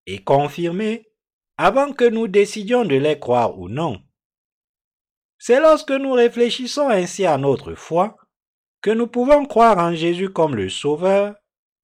et 0.04 0.22
confirmées 0.22 1.08
avant 1.56 1.94
que 1.94 2.04
nous 2.04 2.28
décidions 2.28 2.84
de 2.84 2.96
les 2.96 3.18
croire 3.18 3.58
ou 3.58 3.70
non. 3.70 4.02
C'est 5.38 5.60
lorsque 5.60 5.92
nous 5.92 6.12
réfléchissons 6.12 6.88
ainsi 6.88 7.24
à 7.24 7.38
notre 7.38 7.74
foi 7.74 8.16
que 8.80 8.90
nous 8.90 9.06
pouvons 9.06 9.46
croire 9.46 9.78
en 9.78 9.94
Jésus 9.94 10.30
comme 10.30 10.54
le 10.54 10.68
Sauveur 10.68 11.34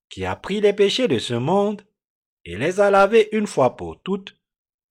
qui 0.09 0.25
a 0.25 0.35
pris 0.35 0.61
les 0.61 0.73
péchés 0.73 1.07
de 1.07 1.19
ce 1.19 1.33
monde 1.33 1.81
et 2.45 2.57
les 2.57 2.79
a 2.79 2.91
lavés 2.91 3.29
une 3.31 3.47
fois 3.47 3.75
pour 3.75 4.01
toutes 4.01 4.35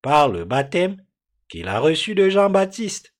par 0.02 0.28
le 0.28 0.44
baptême 0.44 1.04
qu'il 1.48 1.68
a 1.68 1.78
reçu 1.78 2.14
de 2.14 2.28
Jean-Baptiste. 2.28 3.14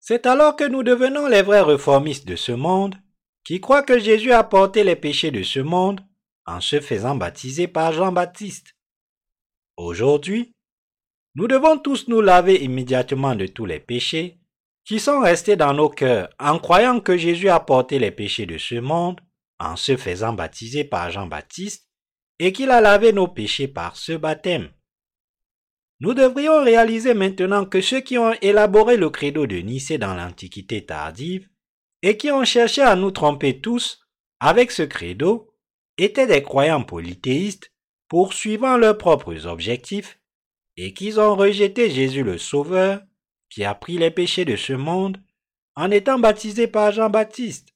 C'est 0.00 0.26
alors 0.26 0.56
que 0.56 0.64
nous 0.64 0.82
devenons 0.82 1.28
les 1.28 1.42
vrais 1.42 1.60
réformistes 1.60 2.26
de 2.26 2.34
ce 2.34 2.52
monde, 2.52 2.96
qui 3.44 3.60
croient 3.60 3.82
que 3.82 3.98
Jésus 3.98 4.32
a 4.32 4.42
porté 4.42 4.84
les 4.84 4.96
péchés 4.96 5.30
de 5.30 5.42
ce 5.42 5.60
monde 5.60 6.00
en 6.46 6.60
se 6.60 6.80
faisant 6.80 7.14
baptiser 7.14 7.68
par 7.68 7.92
Jean-Baptiste. 7.92 8.74
Aujourd'hui, 9.76 10.54
nous 11.34 11.46
devons 11.46 11.78
tous 11.78 12.08
nous 12.08 12.20
laver 12.20 12.62
immédiatement 12.62 13.34
de 13.34 13.46
tous 13.46 13.66
les 13.66 13.80
péchés 13.80 14.40
qui 14.84 14.98
sont 14.98 15.20
restés 15.20 15.56
dans 15.56 15.74
nos 15.74 15.88
cœurs 15.88 16.28
en 16.38 16.58
croyant 16.58 17.00
que 17.00 17.16
Jésus 17.16 17.48
a 17.48 17.60
porté 17.60 17.98
les 17.98 18.10
péchés 18.10 18.46
de 18.46 18.58
ce 18.58 18.76
monde 18.76 19.20
en 19.58 19.76
se 19.76 19.96
faisant 19.96 20.32
baptiser 20.32 20.84
par 20.84 21.10
Jean-Baptiste 21.10 21.88
et 22.38 22.52
qu'il 22.52 22.70
a 22.70 22.80
lavé 22.80 23.12
nos 23.12 23.28
péchés 23.28 23.68
par 23.68 23.96
ce 23.96 24.12
baptême. 24.12 24.70
Nous 26.00 26.14
devrions 26.14 26.64
réaliser 26.64 27.14
maintenant 27.14 27.64
que 27.64 27.80
ceux 27.80 28.00
qui 28.00 28.18
ont 28.18 28.34
élaboré 28.42 28.96
le 28.96 29.08
credo 29.08 29.46
de 29.46 29.58
Nicée 29.58 29.98
dans 29.98 30.14
l'Antiquité 30.14 30.84
tardive 30.84 31.48
et 32.02 32.16
qui 32.16 32.32
ont 32.32 32.44
cherché 32.44 32.82
à 32.82 32.96
nous 32.96 33.12
tromper 33.12 33.60
tous 33.60 34.00
avec 34.40 34.72
ce 34.72 34.82
credo 34.82 35.54
étaient 35.98 36.26
des 36.26 36.42
croyants 36.42 36.82
polythéistes 36.82 37.72
poursuivant 38.08 38.76
leurs 38.76 38.98
propres 38.98 39.46
objectifs 39.46 40.18
et 40.76 40.92
qu'ils 40.92 41.20
ont 41.20 41.36
rejeté 41.36 41.88
Jésus 41.88 42.24
le 42.24 42.38
Sauveur 42.38 43.00
qui 43.52 43.64
a 43.64 43.74
pris 43.74 43.98
les 43.98 44.10
péchés 44.10 44.46
de 44.46 44.56
ce 44.56 44.72
monde 44.72 45.18
en 45.76 45.90
étant 45.90 46.18
baptisé 46.18 46.66
par 46.66 46.90
Jean-Baptiste. 46.90 47.74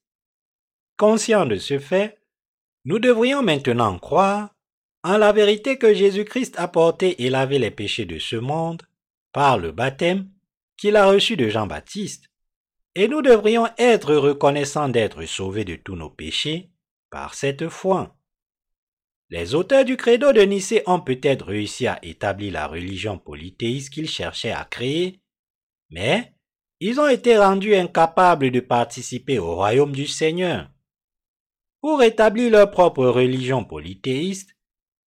Conscient 0.97 1.45
de 1.45 1.57
ce 1.57 1.77
fait, 1.77 2.19
nous 2.83 2.97
devrions 2.97 3.43
maintenant 3.43 3.99
croire 3.99 4.55
en 5.03 5.19
la 5.19 5.31
vérité 5.31 5.77
que 5.77 5.93
Jésus-Christ 5.93 6.55
a 6.57 6.67
porté 6.67 7.23
et 7.23 7.29
lavé 7.29 7.59
les 7.59 7.69
péchés 7.69 8.05
de 8.05 8.17
ce 8.17 8.37
monde 8.37 8.81
par 9.31 9.59
le 9.59 9.71
baptême 9.71 10.31
qu'il 10.77 10.95
a 10.95 11.05
reçu 11.05 11.37
de 11.37 11.47
Jean-Baptiste, 11.47 12.25
et 12.95 13.07
nous 13.07 13.21
devrions 13.21 13.67
être 13.77 14.15
reconnaissants 14.15 14.89
d'être 14.89 15.25
sauvés 15.25 15.65
de 15.65 15.75
tous 15.75 15.95
nos 15.95 16.09
péchés 16.09 16.71
par 17.11 17.35
cette 17.35 17.69
foi. 17.69 18.17
Les 19.29 19.53
auteurs 19.53 19.85
du 19.85 19.95
credo 19.95 20.33
de 20.33 20.41
Nicée 20.41 20.81
ont 20.87 21.01
peut-être 21.01 21.45
réussi 21.45 21.85
à 21.85 22.03
établir 22.03 22.53
la 22.53 22.65
religion 22.65 23.19
polythéiste 23.19 23.91
qu'ils 23.91 24.09
cherchaient 24.09 24.51
à 24.51 24.65
créer, 24.65 25.21
mais 25.89 26.33
ils 26.79 26.99
ont 26.99 27.07
été 27.07 27.37
rendus 27.37 27.75
incapables 27.75 28.51
de 28.51 28.59
participer 28.59 29.39
au 29.39 29.55
royaume 29.55 29.93
du 29.93 30.07
Seigneur. 30.07 30.69
Pour 31.81 32.03
établir 32.03 32.51
leur 32.51 32.71
propre 32.71 33.05
religion 33.05 33.63
polythéiste, 33.63 34.55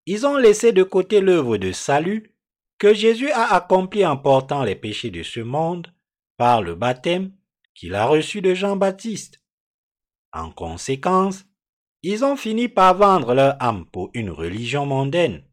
ils 0.07 0.26
ont 0.26 0.37
laissé 0.37 0.72
de 0.72 0.83
côté 0.83 1.20
l'œuvre 1.20 1.57
de 1.57 1.72
salut 1.72 2.35
que 2.78 2.95
Jésus 2.95 3.31
a 3.31 3.55
accomplie 3.55 4.07
en 4.07 4.16
portant 4.16 4.64
les 4.64 4.74
péchés 4.74 5.11
de 5.11 5.22
ce 5.22 5.41
monde 5.41 5.93
par 6.37 6.62
le 6.62 6.74
baptême 6.74 7.33
qu'il 7.74 7.95
a 7.95 8.07
reçu 8.07 8.41
de 8.41 8.55
Jean-Baptiste. 8.55 9.43
En 10.33 10.51
conséquence, 10.51 11.45
ils 12.03 12.24
ont 12.24 12.37
fini 12.37 12.68
par 12.68 12.97
vendre 12.97 13.35
leur 13.35 13.62
âme 13.62 13.85
pour 13.87 14.11
une 14.14 14.31
religion 14.31 14.87
mondaine. 14.87 15.45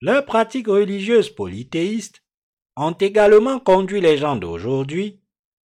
Leurs 0.00 0.24
pratiques 0.24 0.66
religieuses 0.66 1.30
polythéistes 1.30 2.24
ont 2.78 2.92
également 2.92 3.58
conduit 3.58 4.00
les 4.00 4.16
gens 4.16 4.36
d'aujourd'hui 4.36 5.20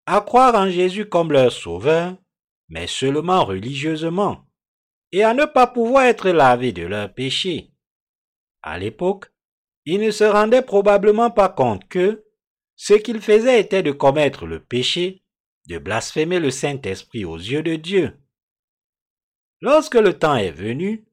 à 0.06 0.20
croire 0.20 0.56
en 0.56 0.70
Jésus 0.70 1.08
comme 1.08 1.32
leur 1.32 1.52
sauveur, 1.52 2.18
mais 2.70 2.88
seulement 2.88 3.46
religieusement, 3.46 4.46
et 5.12 5.24
à 5.24 5.34
ne 5.34 5.46
pas 5.46 5.68
pouvoir 5.68 6.06
être 6.06 6.30
lavés 6.30 6.74
de 6.74 6.84
leurs 6.84 7.14
péchés. 7.14 7.72
À 8.64 8.80
l'époque, 8.80 9.32
ils 9.86 10.02
ne 10.02 10.12
se 10.12 10.24
rendaient 10.24 10.64
probablement 10.64 11.30
pas 11.30 11.50
compte 11.50 11.88
que 11.88 12.26
ce 12.76 12.96
qu'ils 12.96 13.22
faisaient 13.22 13.60
était 13.60 13.84
de 13.84 13.92
commettre 13.92 14.46
le 14.48 14.60
péché, 14.60 15.24
de 15.68 15.78
blasphémer 15.78 16.40
le 16.40 16.50
Saint-Esprit 16.50 17.26
aux 17.26 17.38
yeux 17.38 17.64
de 17.64 17.76
Dieu. 17.76 18.18
Lorsque 19.62 19.96
le 19.96 20.18
temps 20.18 20.36
est 20.36 20.52
venu, 20.52 21.06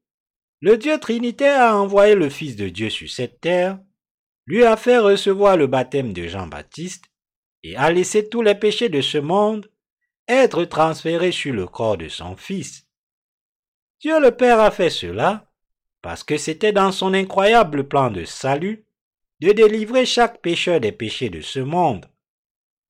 le 0.60 0.76
Dieu 0.76 0.98
Trinitaire 0.98 1.60
a 1.60 1.76
envoyé 1.78 2.14
le 2.14 2.30
Fils 2.30 2.56
de 2.56 2.68
Dieu 2.68 2.90
sur 2.90 3.08
cette 3.08 3.40
terre, 3.40 3.78
lui 4.50 4.64
a 4.64 4.76
fait 4.76 4.98
recevoir 4.98 5.56
le 5.56 5.68
baptême 5.68 6.12
de 6.12 6.26
Jean-Baptiste 6.26 7.04
et 7.62 7.76
a 7.76 7.92
laissé 7.92 8.28
tous 8.28 8.42
les 8.42 8.56
péchés 8.56 8.88
de 8.88 9.00
ce 9.00 9.18
monde 9.18 9.70
être 10.26 10.64
transférés 10.64 11.30
sur 11.30 11.54
le 11.54 11.68
corps 11.68 11.96
de 11.96 12.08
son 12.08 12.34
Fils. 12.34 12.88
Dieu 14.00 14.20
le 14.20 14.32
Père 14.32 14.58
a 14.58 14.72
fait 14.72 14.90
cela 14.90 15.48
parce 16.02 16.24
que 16.24 16.36
c'était 16.36 16.72
dans 16.72 16.90
son 16.90 17.14
incroyable 17.14 17.86
plan 17.86 18.10
de 18.10 18.24
salut 18.24 18.84
de 19.40 19.52
délivrer 19.52 20.04
chaque 20.04 20.42
pécheur 20.42 20.80
des 20.80 20.90
péchés 20.90 21.30
de 21.30 21.42
ce 21.42 21.60
monde. 21.60 22.06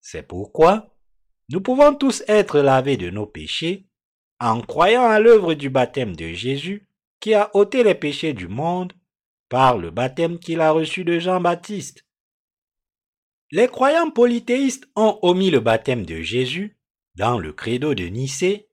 C'est 0.01 0.27
pourquoi 0.27 0.97
nous 1.51 1.61
pouvons 1.61 1.95
tous 1.95 2.23
être 2.27 2.61
lavés 2.61 2.97
de 2.97 3.11
nos 3.11 3.27
péchés 3.27 3.87
en 4.39 4.63
croyant 4.63 5.05
à 5.05 5.19
l'œuvre 5.21 5.53
du 5.53 5.69
baptême 5.69 6.17
de 6.17 6.29
Jésus 6.29 6.89
qui 7.21 7.35
a 7.35 7.55
ôté 7.55 7.85
les 7.85 7.95
péchés 7.95 8.33
du 8.33 8.49
monde 8.49 8.95
par 9.51 9.77
le 9.77 9.91
baptême 9.91 10.39
qu'il 10.39 10.61
a 10.63 10.71
reçu 10.71 11.05
de 11.05 11.19
Jean-Baptiste. 11.19 12.07
Les 13.51 13.67
croyants 13.67 14.11
polythéistes 14.11 14.89
ont 14.95 15.19
omis 15.23 15.51
le 15.51 15.59
baptême 15.59 16.07
de 16.07 16.23
Jésus 16.23 16.79
dans 17.17 17.39
le 17.39 17.53
credo 17.53 17.95
de 17.95 18.05
Nicée 18.05 18.69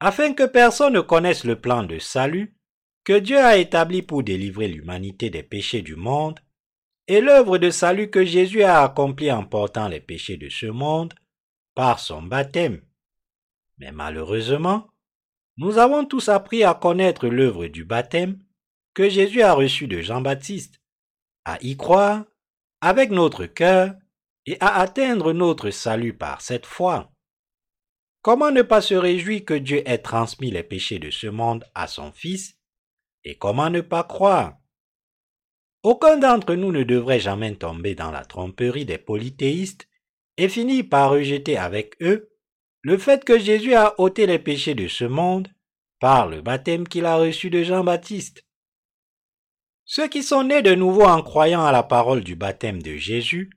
afin 0.00 0.32
que 0.32 0.46
personne 0.46 0.94
ne 0.94 1.00
connaisse 1.00 1.44
le 1.44 1.60
plan 1.60 1.84
de 1.84 1.98
salut 1.98 2.56
que 3.04 3.18
Dieu 3.18 3.38
a 3.38 3.58
établi 3.58 4.00
pour 4.00 4.22
délivrer 4.22 4.66
l'humanité 4.66 5.28
des 5.28 5.42
péchés 5.42 5.82
du 5.82 5.94
monde 5.94 6.40
et 7.06 7.20
l'œuvre 7.20 7.58
de 7.58 7.68
salut 7.68 8.08
que 8.08 8.24
Jésus 8.24 8.62
a 8.62 8.82
accomplie 8.82 9.30
en 9.30 9.44
portant 9.44 9.88
les 9.88 10.00
péchés 10.00 10.38
de 10.38 10.48
ce 10.48 10.66
monde 10.66 11.12
par 11.74 12.00
son 12.00 12.22
baptême. 12.22 12.80
Mais 13.76 13.92
malheureusement, 13.92 14.88
nous 15.58 15.76
avons 15.76 16.06
tous 16.06 16.30
appris 16.30 16.64
à 16.64 16.72
connaître 16.72 17.28
l'œuvre 17.28 17.66
du 17.66 17.84
baptême 17.84 18.40
que 18.94 19.08
Jésus 19.08 19.42
a 19.42 19.52
reçu 19.52 19.86
de 19.88 20.00
Jean-Baptiste, 20.00 20.80
à 21.44 21.58
y 21.60 21.76
croire 21.76 22.24
avec 22.80 23.10
notre 23.10 23.46
cœur 23.46 23.94
et 24.46 24.56
à 24.60 24.80
atteindre 24.80 25.32
notre 25.32 25.70
salut 25.70 26.14
par 26.16 26.40
cette 26.40 26.66
foi. 26.66 27.10
Comment 28.22 28.50
ne 28.50 28.62
pas 28.62 28.80
se 28.80 28.94
réjouir 28.94 29.44
que 29.44 29.54
Dieu 29.54 29.82
ait 29.86 29.98
transmis 29.98 30.50
les 30.50 30.62
péchés 30.62 30.98
de 30.98 31.10
ce 31.10 31.26
monde 31.26 31.64
à 31.74 31.86
son 31.86 32.12
Fils 32.12 32.58
et 33.24 33.36
comment 33.36 33.68
ne 33.68 33.80
pas 33.80 34.04
croire? 34.04 34.58
Aucun 35.82 36.16
d'entre 36.16 36.54
nous 36.54 36.72
ne 36.72 36.82
devrait 36.82 37.20
jamais 37.20 37.54
tomber 37.54 37.94
dans 37.94 38.10
la 38.10 38.24
tromperie 38.24 38.86
des 38.86 38.96
polythéistes 38.96 39.86
et 40.38 40.48
finir 40.48 40.84
par 40.88 41.10
rejeter 41.10 41.58
avec 41.58 42.00
eux 42.00 42.30
le 42.82 42.98
fait 42.98 43.24
que 43.24 43.38
Jésus 43.38 43.74
a 43.74 43.98
ôté 44.00 44.26
les 44.26 44.38
péchés 44.38 44.74
de 44.74 44.88
ce 44.88 45.04
monde 45.04 45.48
par 46.00 46.26
le 46.26 46.42
baptême 46.42 46.86
qu'il 46.86 47.06
a 47.06 47.16
reçu 47.16 47.50
de 47.50 47.62
Jean-Baptiste. 47.62 48.44
Ceux 49.86 50.08
qui 50.08 50.22
sont 50.22 50.44
nés 50.44 50.62
de 50.62 50.74
nouveau 50.74 51.04
en 51.04 51.22
croyant 51.22 51.64
à 51.64 51.72
la 51.72 51.82
parole 51.82 52.24
du 52.24 52.36
baptême 52.36 52.82
de 52.82 52.96
Jésus 52.96 53.50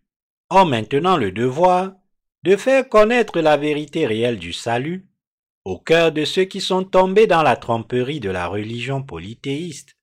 ont 0.49 0.65
maintenant 0.65 1.17
le 1.17 1.31
devoir 1.31 1.93
de 2.43 2.55
faire 2.55 2.87
connaître 2.87 3.39
la 3.39 3.57
vérité 3.57 4.05
réelle 4.05 4.37
du 4.37 4.53
salut 4.53 5.07
au 5.63 5.77
cœur 5.77 6.11
de 6.13 6.23
ceux 6.23 6.45
qui 6.45 6.61
sont 6.61 6.85
tombés 6.85 7.27
dans 7.27 7.43
la 7.43 7.57
tromperie 7.57 8.21
de 8.21 8.29
la 8.29 8.47
religion 8.47 9.03
polythéiste. 9.03 9.97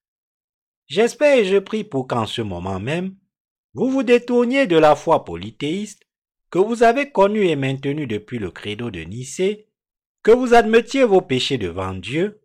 J'espère 0.86 1.38
et 1.38 1.44
je 1.46 1.56
prie 1.56 1.84
pour 1.84 2.06
qu'en 2.06 2.26
ce 2.26 2.42
moment 2.42 2.80
même, 2.80 3.16
vous 3.72 3.90
vous 3.90 4.02
détourniez 4.02 4.66
de 4.66 4.76
la 4.76 4.94
foi 4.94 5.24
polythéiste 5.24 6.02
que 6.50 6.58
vous 6.58 6.82
avez 6.82 7.10
connu 7.10 7.48
et 7.48 7.56
maintenu 7.56 8.06
depuis 8.06 8.38
le 8.38 8.50
credo 8.50 8.90
de 8.90 9.00
Nicée, 9.00 9.66
que 10.22 10.30
vous 10.30 10.54
admettiez 10.54 11.04
vos 11.04 11.20
péchés 11.20 11.58
devant 11.58 11.94
Dieu, 11.94 12.42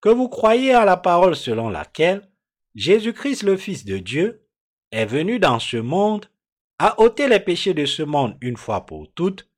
que 0.00 0.08
vous 0.08 0.28
croyez 0.28 0.72
à 0.72 0.84
la 0.84 0.96
parole 0.96 1.36
selon 1.36 1.68
laquelle 1.68 2.29
Jésus-Christ 2.74 3.42
le 3.42 3.56
Fils 3.56 3.84
de 3.84 3.98
Dieu 3.98 4.46
est 4.92 5.06
venu 5.06 5.38
dans 5.38 5.58
ce 5.58 5.76
monde, 5.76 6.26
a 6.78 7.00
ôté 7.00 7.28
les 7.28 7.40
péchés 7.40 7.74
de 7.74 7.84
ce 7.84 8.02
monde 8.02 8.36
une 8.40 8.56
fois 8.56 8.86
pour 8.86 9.12
toutes, 9.12 9.48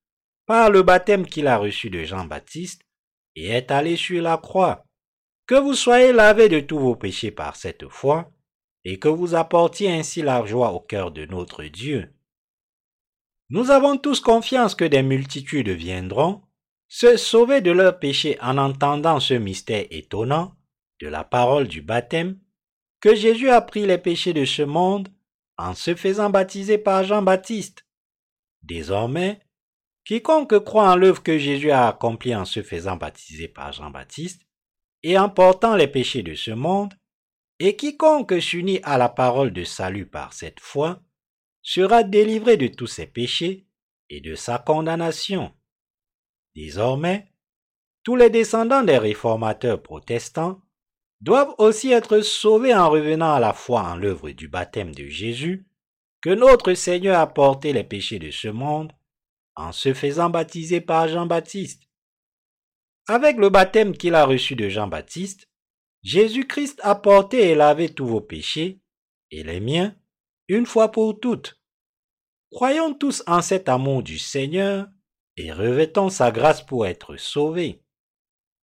par 0.47 0.71
le 0.71 0.83
baptême 0.83 1.27
qu'il 1.27 1.47
a 1.47 1.59
reçu 1.59 1.91
de 1.91 2.05
Jean-Baptiste, 2.05 2.83
et 3.37 3.49
est 3.49 3.71
allé 3.71 3.97
sur 3.97 4.21
la 4.23 4.37
croix. 4.37 4.85
Que 5.47 5.55
vous 5.55 5.75
soyez 5.75 6.13
lavés 6.13 6.49
de 6.49 6.61
tous 6.61 6.79
vos 6.79 6.97
péchés 6.97 7.31
par 7.31 7.57
cette 7.57 7.89
foi, 7.89 8.31
et 8.85 8.99
que 8.99 9.09
vous 9.09 9.35
apportiez 9.35 9.91
ainsi 9.91 10.23
la 10.23 10.45
joie 10.45 10.73
au 10.73 10.81
cœur 10.81 11.13
de 11.13 11.25
notre 11.27 11.65
Dieu. 11.65 12.13
Nous 13.51 13.71
avons 13.71 13.97
tous 13.97 14.21
confiance 14.21 14.75
que 14.75 14.85
des 14.85 15.03
multitudes 15.03 15.69
viendront 15.69 16.43
se 16.89 17.17
sauver 17.17 17.61
de 17.61 17.71
leurs 17.71 17.99
péchés 17.99 18.39
en 18.41 18.59
entendant 18.59 19.21
ce 19.21 19.35
mystère 19.35 19.87
étonnant 19.91 20.55
de 21.01 21.09
la 21.09 21.25
parole 21.25 21.69
du 21.69 21.81
baptême, 21.81 22.39
que 23.03 23.17
Jésus 23.17 23.51
a 23.51 23.61
pris 23.61 23.85
les 23.85 23.99
péchés 23.99 24.33
de 24.33 24.45
ce 24.45 24.63
monde 24.63 25.09
en 25.59 25.75
se 25.75 25.95
faisant 25.97 26.31
baptiser 26.31 26.79
par 26.79 27.03
Jean-Baptiste. 27.03 27.85
Désormais, 28.63 29.41
quiconque 30.05 30.61
croit 30.61 30.89
en 30.89 30.97
l'œuvre 30.97 31.23
que 31.23 31.37
Jésus 31.37 31.73
a 31.73 31.89
accomplie 31.89 32.35
en 32.35 32.45
se 32.45 32.63
faisant 32.63 32.97
baptiser 32.97 33.49
par 33.49 33.73
Jean-Baptiste 33.73 34.43
et 35.03 35.19
en 35.19 35.29
portant 35.29 35.75
les 35.75 35.89
péchés 35.89 36.23
de 36.23 36.35
ce 36.35 36.53
monde, 36.53 36.95
et 37.59 37.75
quiconque 37.75 38.41
s'unit 38.41 38.79
à 38.85 38.99
la 38.99 39.09
parole 39.09 39.53
de 39.53 39.65
salut 39.65 40.07
par 40.07 40.33
cette 40.33 40.61
foi, 40.61 41.03
sera 41.61 42.05
délivré 42.05 42.57
de 42.57 42.69
tous 42.69 42.87
ses 42.87 43.07
péchés 43.07 43.67
et 44.11 44.21
de 44.21 44.37
sa 44.37 44.59
condamnation. 44.59 45.53
Désormais, 46.55 47.33
tous 48.05 48.15
les 48.15 48.31
descendants 48.31 48.85
des 48.85 48.99
réformateurs 48.99 49.83
protestants 49.83 50.61
doivent 51.23 51.55
aussi 51.59 51.93
être 51.93 52.21
sauvés 52.21 52.75
en 52.75 52.91
revenant 52.91 53.33
à 53.33 53.41
la 53.41 53.53
foi 53.53 53.83
en 53.83 53.97
l'œuvre 53.97 54.31
du 54.33 54.49
baptême 54.49 54.95
de 54.95 55.07
Jésus, 55.07 55.67
que 56.21 56.31
notre 56.31 56.75
Seigneur 56.75 57.19
a 57.19 57.33
porté 57.33 57.73
les 57.73 57.85
péchés 57.85 58.19
de 58.19 58.31
ce 58.31 58.49
monde 58.49 58.93
en 59.55 59.73
se 59.73 59.95
faisant 59.95 60.31
baptiser 60.31 60.81
par 60.81 61.09
Jean-Baptiste. 61.09 61.89
Avec 63.07 63.37
le 63.37 63.51
baptême 63.51 63.97
qu'il 63.97 64.15
a 64.15 64.25
reçu 64.25 64.57
de 64.57 64.69
Jean-Baptiste, 64.69 65.49
Jésus-Christ 66.03 66.81
a 66.83 66.97
porté 66.97 67.51
et 67.51 67.55
lavé 67.55 67.89
tous 67.89 68.07
vos 68.07 68.21
péchés, 68.21 68.81
et 69.31 69.45
les 69.45 69.61
miens, 69.61 69.95
une 70.49 70.67
fois 70.67 70.91
pour 70.91 71.19
toutes. 71.21 71.61
Croyons 72.51 72.95
tous 72.95 73.23
en 73.27 73.43
cet 73.43 73.69
amour 73.69 74.03
du 74.03 74.19
Seigneur 74.19 74.89
et 75.37 75.53
revêtons 75.53 76.11
sa 76.11 76.31
grâce 76.31 76.65
pour 76.65 76.87
être 76.87 77.17
sauvés. 77.17 77.83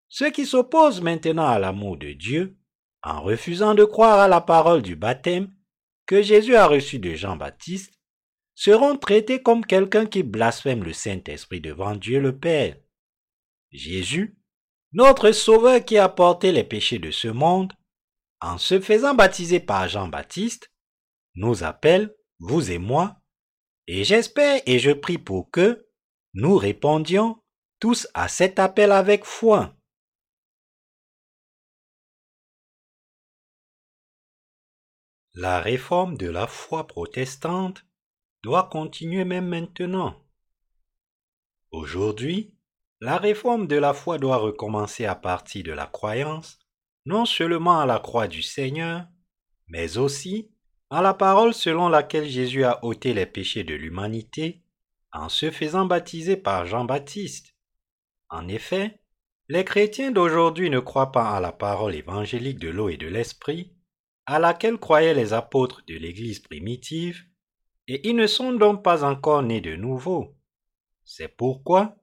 Ceux 0.09 0.31
qui 0.31 0.45
s'opposent 0.45 1.01
maintenant 1.01 1.47
à 1.47 1.59
l'amour 1.59 1.97
de 1.97 2.11
Dieu, 2.11 2.57
en 3.03 3.21
refusant 3.21 3.75
de 3.75 3.85
croire 3.85 4.19
à 4.19 4.27
la 4.27 4.41
parole 4.41 4.81
du 4.81 4.95
baptême 4.95 5.53
que 6.07 6.23
Jésus 6.23 6.55
a 6.55 6.65
reçu 6.65 6.97
de 6.97 7.13
Jean-Baptiste, 7.13 7.93
seront 8.55 8.97
traités 8.97 9.41
comme 9.41 9.65
quelqu'un 9.65 10.07
qui 10.07 10.23
blasphème 10.23 10.83
le 10.83 10.91
Saint-Esprit 10.91 11.61
devant 11.61 11.95
Dieu 11.95 12.19
le 12.19 12.37
Père. 12.37 12.75
Jésus, 13.71 14.37
notre 14.91 15.31
Sauveur 15.31 15.85
qui 15.85 15.97
a 15.97 16.09
porté 16.09 16.51
les 16.51 16.63
péchés 16.63 16.99
de 16.99 17.11
ce 17.11 17.27
monde, 17.27 17.71
en 18.41 18.57
se 18.57 18.79
faisant 18.79 19.13
baptiser 19.13 19.59
par 19.59 19.87
Jean-Baptiste, 19.87 20.73
nous 21.35 21.63
appelle, 21.63 22.15
vous 22.39 22.71
et 22.71 22.79
moi, 22.79 23.21
et 23.85 24.03
j'espère 24.03 24.61
et 24.65 24.79
je 24.79 24.91
prie 24.91 25.19
pour 25.19 25.51
que 25.51 25.87
nous 26.33 26.57
répondions 26.57 27.41
tous 27.79 28.07
à 28.13 28.27
cet 28.27 28.59
appel 28.59 28.91
avec 28.91 29.23
foi. 29.23 29.78
La 35.41 35.61
réforme 35.61 36.17
de 36.17 36.29
la 36.29 36.47
foi 36.47 36.85
protestante 36.85 37.85
doit 38.43 38.67
continuer 38.69 39.23
même 39.23 39.47
maintenant. 39.47 40.13
Aujourd'hui, 41.71 42.53
la 42.99 43.17
réforme 43.17 43.65
de 43.65 43.77
la 43.77 43.93
foi 43.93 44.17
doit 44.17 44.35
recommencer 44.35 45.05
à 45.05 45.15
partir 45.15 45.63
de 45.63 45.71
la 45.71 45.85
croyance, 45.85 46.59
non 47.05 47.23
seulement 47.23 47.79
à 47.79 47.85
la 47.85 47.99
croix 47.99 48.27
du 48.27 48.41
Seigneur, 48.41 49.05
mais 49.69 49.97
aussi 49.97 50.51
à 50.89 51.01
la 51.01 51.13
parole 51.13 51.53
selon 51.53 51.87
laquelle 51.87 52.27
Jésus 52.27 52.65
a 52.65 52.83
ôté 52.83 53.13
les 53.13 53.25
péchés 53.25 53.63
de 53.63 53.75
l'humanité 53.75 54.61
en 55.13 55.29
se 55.29 55.51
faisant 55.51 55.85
baptiser 55.85 56.35
par 56.35 56.65
Jean-Baptiste. 56.65 57.55
En 58.27 58.49
effet, 58.49 58.99
les 59.47 59.63
chrétiens 59.63 60.11
d'aujourd'hui 60.11 60.69
ne 60.69 60.81
croient 60.81 61.13
pas 61.13 61.31
à 61.31 61.39
la 61.39 61.53
parole 61.53 61.95
évangélique 61.95 62.59
de 62.59 62.67
l'eau 62.67 62.89
et 62.89 62.97
de 62.97 63.07
l'esprit, 63.07 63.78
à 64.31 64.37
laquelle 64.37 64.77
croyaient 64.77 65.15
les 65.15 65.33
apôtres 65.33 65.81
de 65.87 65.95
l'Église 65.95 66.37
primitive, 66.37 67.25
et 67.87 68.07
ils 68.07 68.15
ne 68.15 68.27
sont 68.27 68.53
donc 68.53 68.83
pas 68.83 69.03
encore 69.03 69.41
nés 69.41 69.59
de 69.59 69.75
nouveau. 69.75 70.37
C'est 71.03 71.35
pourquoi 71.35 71.95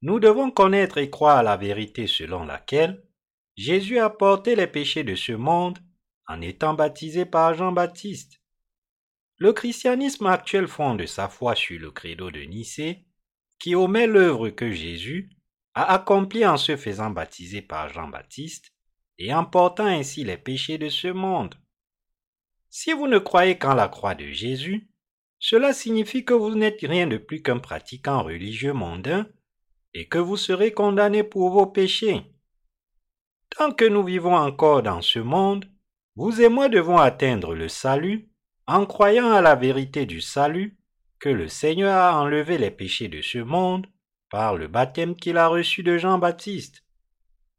nous 0.00 0.18
devons 0.18 0.50
connaître 0.50 0.96
et 0.96 1.10
croire 1.10 1.36
à 1.36 1.42
la 1.42 1.58
vérité 1.58 2.06
selon 2.06 2.44
laquelle 2.44 3.04
Jésus 3.56 3.98
a 3.98 4.08
porté 4.08 4.56
les 4.56 4.66
péchés 4.66 5.04
de 5.04 5.14
ce 5.14 5.32
monde 5.32 5.78
en 6.26 6.40
étant 6.40 6.72
baptisé 6.72 7.26
par 7.26 7.52
Jean-Baptiste. 7.52 8.40
Le 9.36 9.52
christianisme 9.52 10.28
actuel 10.28 10.68
fonde 10.68 11.04
sa 11.04 11.28
foi 11.28 11.54
sur 11.54 11.78
le 11.78 11.90
credo 11.90 12.30
de 12.30 12.40
Nicée, 12.40 13.04
qui 13.58 13.74
omet 13.74 14.06
l'œuvre 14.06 14.48
que 14.48 14.72
Jésus 14.72 15.28
a 15.74 15.92
accomplie 15.92 16.46
en 16.46 16.56
se 16.56 16.78
faisant 16.78 17.10
baptiser 17.10 17.60
par 17.60 17.90
Jean-Baptiste 17.90 18.72
et 19.18 19.34
en 19.34 19.44
portant 19.44 19.84
ainsi 19.84 20.24
les 20.24 20.38
péchés 20.38 20.78
de 20.78 20.88
ce 20.88 21.08
monde. 21.08 21.54
Si 22.78 22.92
vous 22.92 23.06
ne 23.06 23.16
croyez 23.16 23.56
qu'en 23.56 23.72
la 23.72 23.88
croix 23.88 24.14
de 24.14 24.26
Jésus, 24.26 24.86
cela 25.38 25.72
signifie 25.72 26.26
que 26.26 26.34
vous 26.34 26.54
n'êtes 26.54 26.82
rien 26.82 27.06
de 27.06 27.16
plus 27.16 27.40
qu'un 27.40 27.58
pratiquant 27.58 28.22
religieux 28.22 28.74
mondain 28.74 29.26
et 29.94 30.06
que 30.08 30.18
vous 30.18 30.36
serez 30.36 30.72
condamné 30.72 31.22
pour 31.22 31.48
vos 31.48 31.64
péchés. 31.64 32.30
Tant 33.48 33.72
que 33.72 33.86
nous 33.86 34.04
vivons 34.04 34.36
encore 34.36 34.82
dans 34.82 35.00
ce 35.00 35.18
monde, 35.18 35.64
vous 36.16 36.42
et 36.42 36.50
moi 36.50 36.68
devons 36.68 36.98
atteindre 36.98 37.54
le 37.54 37.70
salut 37.70 38.28
en 38.66 38.84
croyant 38.84 39.32
à 39.32 39.40
la 39.40 39.54
vérité 39.54 40.04
du 40.04 40.20
salut 40.20 40.76
que 41.18 41.30
le 41.30 41.48
Seigneur 41.48 41.96
a 41.96 42.20
enlevé 42.20 42.58
les 42.58 42.70
péchés 42.70 43.08
de 43.08 43.22
ce 43.22 43.38
monde 43.38 43.86
par 44.28 44.54
le 44.54 44.68
baptême 44.68 45.16
qu'il 45.16 45.38
a 45.38 45.48
reçu 45.48 45.82
de 45.82 45.96
Jean-Baptiste. 45.96 46.84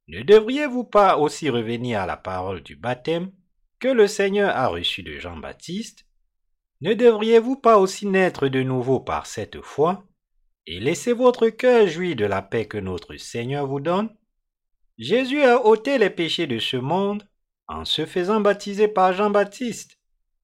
Ne 0.10 0.22
devriez-vous 0.22 0.84
pas 0.84 1.18
aussi 1.18 1.50
revenir 1.50 2.02
à 2.02 2.06
la 2.06 2.18
parole 2.18 2.62
du 2.62 2.76
baptême 2.76 3.32
que 3.80 3.88
le 3.88 4.08
Seigneur 4.08 4.56
a 4.56 4.68
reçu 4.68 5.04
de 5.04 5.18
Jean-Baptiste 5.18 6.06
Ne 6.82 6.94
devriez-vous 6.94 7.56
pas 7.56 7.78
aussi 7.78 8.06
naître 8.06 8.48
de 8.48 8.64
nouveau 8.64 9.00
par 9.00 9.26
cette 9.26 9.62
foi 9.62 10.04
et 10.66 10.80
laisser 10.80 11.14
votre 11.14 11.50
cœur 11.50 11.88
jouir 11.88 12.16
de 12.16 12.26
la 12.26 12.42
paix 12.42 12.66
que 12.66 12.78
notre 12.78 13.16
Seigneur 13.18 13.68
vous 13.68 13.80
donne? 13.80 14.10
Jésus 14.98 15.44
a 15.44 15.66
ôté 15.66 15.98
les 15.98 16.10
péchés 16.10 16.48
de 16.48 16.60
ce 16.60 16.78
monde 16.78 17.28
en 17.68 17.86
se 17.86 18.06
faisant 18.06 18.42
baptiser 18.42 18.88
par 18.88 19.14
Jean-Baptiste. 19.14 20.00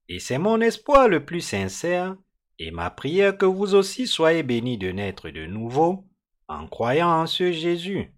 Et 0.10 0.20
c'est 0.20 0.38
mon 0.38 0.62
espoir 0.62 1.08
le 1.08 1.26
plus 1.26 1.42
sincère 1.42 2.16
et 2.60 2.72
ma 2.72 2.90
prière 2.90 3.38
que 3.38 3.46
vous 3.46 3.74
aussi 3.74 4.06
soyez 4.06 4.44
bénis 4.44 4.78
de 4.78 4.92
naître 4.92 5.30
de 5.30 5.46
nouveau 5.46 6.06
en 6.48 6.68
croyant 6.68 7.10
en 7.10 7.26
ce 7.26 7.52
Jésus. 7.52 8.14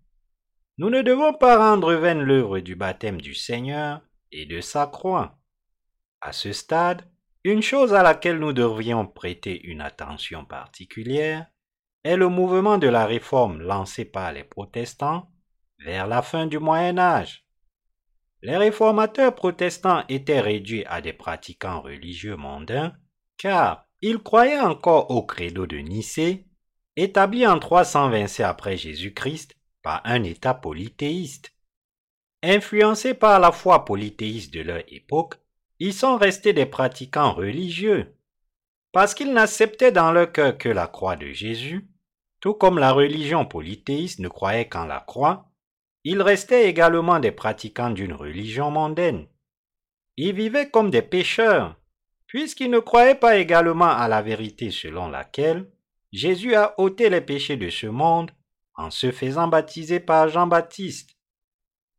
Nous 0.77 0.89
ne 0.89 1.01
devons 1.01 1.33
pas 1.33 1.57
rendre 1.57 1.93
vaine 1.93 2.21
l'œuvre 2.21 2.59
du 2.59 2.75
baptême 2.75 3.21
du 3.21 3.33
Seigneur 3.33 4.01
et 4.31 4.45
de 4.45 4.61
sa 4.61 4.87
croix. 4.87 5.37
À 6.21 6.31
ce 6.31 6.53
stade, 6.53 7.03
une 7.43 7.61
chose 7.61 7.93
à 7.93 8.03
laquelle 8.03 8.39
nous 8.39 8.53
devrions 8.53 9.05
prêter 9.05 9.61
une 9.65 9.81
attention 9.81 10.45
particulière 10.45 11.45
est 12.03 12.17
le 12.17 12.29
mouvement 12.29 12.77
de 12.77 12.87
la 12.87 13.05
réforme 13.05 13.61
lancé 13.61 14.05
par 14.05 14.31
les 14.31 14.43
protestants 14.43 15.29
vers 15.79 16.07
la 16.07 16.21
fin 16.21 16.47
du 16.47 16.59
Moyen 16.59 16.97
Âge. 16.97 17.45
Les 18.41 18.57
réformateurs 18.57 19.33
protestants 19.33 20.03
étaient 20.07 20.39
réduits 20.39 20.85
à 20.85 21.01
des 21.01 21.13
pratiquants 21.13 21.81
religieux 21.81 22.35
mondains, 22.35 22.93
car 23.37 23.87
ils 24.01 24.19
croyaient 24.19 24.59
encore 24.59 25.09
au 25.09 25.25
credo 25.25 25.65
de 25.65 25.77
Nicée, 25.77 26.45
établi 26.95 27.47
en 27.47 27.57
327 27.57 28.45
après 28.45 28.77
Jésus-Christ 28.77 29.55
par 29.81 30.01
un 30.05 30.23
État 30.23 30.53
polythéiste. 30.53 31.54
Influencés 32.47 33.15
par 33.15 33.39
la 33.39 33.51
foi 33.51 33.85
polythéiste 33.85 34.53
de 34.53 34.61
leur 34.61 34.83
époque, 34.89 35.33
ils 35.79 35.95
sont 35.95 36.15
restés 36.15 36.53
des 36.53 36.67
pratiquants 36.67 37.33
religieux, 37.33 38.15
parce 38.91 39.15
qu'ils 39.15 39.33
n'acceptaient 39.33 39.91
dans 39.91 40.11
leur 40.11 40.31
cœur 40.31 40.55
que 40.55 40.69
la 40.69 40.85
croix 40.85 41.15
de 41.15 41.31
Jésus, 41.31 41.89
tout 42.39 42.53
comme 42.53 42.77
la 42.77 42.91
religion 42.91 43.47
polythéiste 43.47 44.19
ne 44.19 44.27
croyait 44.27 44.69
qu'en 44.69 44.85
la 44.85 44.99
croix, 44.99 45.49
ils 46.03 46.21
restaient 46.21 46.69
également 46.69 47.19
des 47.19 47.31
pratiquants 47.31 47.89
d'une 47.89 48.13
religion 48.13 48.69
mondaine. 48.69 49.25
Ils 50.15 50.35
vivaient 50.35 50.69
comme 50.69 50.91
des 50.91 51.01
pécheurs, 51.01 51.75
puisqu'ils 52.27 52.69
ne 52.69 52.77
croyaient 52.77 53.15
pas 53.15 53.37
également 53.37 53.89
à 53.89 54.07
la 54.07 54.21
vérité 54.21 54.69
selon 54.69 55.09
laquelle 55.09 55.67
Jésus 56.11 56.53
a 56.53 56.79
ôté 56.79 57.09
les 57.09 57.21
péchés 57.21 57.57
de 57.57 57.71
ce 57.71 57.87
monde 57.87 58.29
en 58.75 58.91
se 58.91 59.11
faisant 59.11 59.47
baptiser 59.47 59.99
par 59.99 60.29
Jean-Baptiste. 60.29 61.14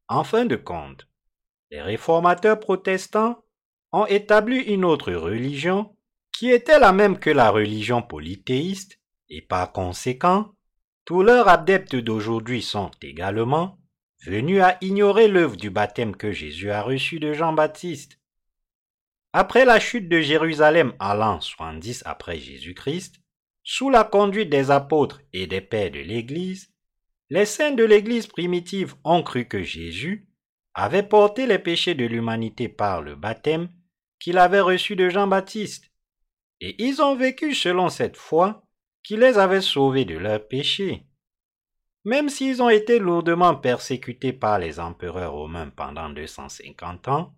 En 0.08 0.24
fin 0.24 0.44
de 0.44 0.56
compte, 0.56 1.08
les 1.70 1.82
réformateurs 1.82 2.60
protestants 2.60 3.42
ont 3.92 4.06
établi 4.06 4.60
une 4.60 4.84
autre 4.84 5.12
religion 5.12 5.96
qui 6.32 6.50
était 6.50 6.78
la 6.78 6.92
même 6.92 7.18
que 7.18 7.30
la 7.30 7.50
religion 7.50 8.02
polythéiste 8.02 9.00
et 9.28 9.42
par 9.42 9.72
conséquent, 9.72 10.52
tous 11.04 11.22
leurs 11.22 11.48
adeptes 11.48 11.96
d'aujourd'hui 11.96 12.62
sont 12.62 12.90
également 13.02 13.78
venu 14.24 14.60
à 14.60 14.78
ignorer 14.80 15.28
l'œuvre 15.28 15.56
du 15.56 15.70
baptême 15.70 16.16
que 16.16 16.32
Jésus 16.32 16.70
a 16.70 16.82
reçu 16.82 17.18
de 17.18 17.32
Jean-Baptiste. 17.32 18.20
Après 19.32 19.64
la 19.64 19.80
chute 19.80 20.08
de 20.08 20.20
Jérusalem 20.20 20.94
à 20.98 21.14
l'an 21.14 21.40
70 21.40 22.02
après 22.06 22.38
Jésus-Christ, 22.38 23.16
sous 23.62 23.90
la 23.90 24.04
conduite 24.04 24.50
des 24.50 24.70
apôtres 24.70 25.20
et 25.32 25.46
des 25.46 25.60
pères 25.60 25.90
de 25.90 25.98
l'Église, 25.98 26.72
les 27.30 27.44
saints 27.44 27.72
de 27.72 27.84
l'Église 27.84 28.26
primitive 28.26 28.94
ont 29.04 29.22
cru 29.22 29.46
que 29.46 29.62
Jésus 29.62 30.28
avait 30.74 31.02
porté 31.02 31.46
les 31.46 31.58
péchés 31.58 31.94
de 31.94 32.04
l'humanité 32.04 32.68
par 32.68 33.02
le 33.02 33.16
baptême 33.16 33.68
qu'il 34.20 34.38
avait 34.38 34.60
reçu 34.60 34.96
de 34.96 35.08
Jean-Baptiste, 35.08 35.90
et 36.60 36.82
ils 36.82 37.02
ont 37.02 37.16
vécu 37.16 37.54
selon 37.54 37.88
cette 37.88 38.16
foi 38.16 38.62
qui 39.02 39.16
les 39.16 39.38
avait 39.38 39.60
sauvés 39.60 40.04
de 40.04 40.16
leurs 40.16 40.46
péchés. 40.46 41.06
Même 42.04 42.28
s'ils 42.28 42.62
ont 42.62 42.68
été 42.68 42.98
lourdement 42.98 43.56
persécutés 43.56 44.32
par 44.32 44.58
les 44.58 44.78
empereurs 44.78 45.32
romains 45.32 45.70
pendant 45.70 46.08
250 46.08 47.08
ans, 47.08 47.34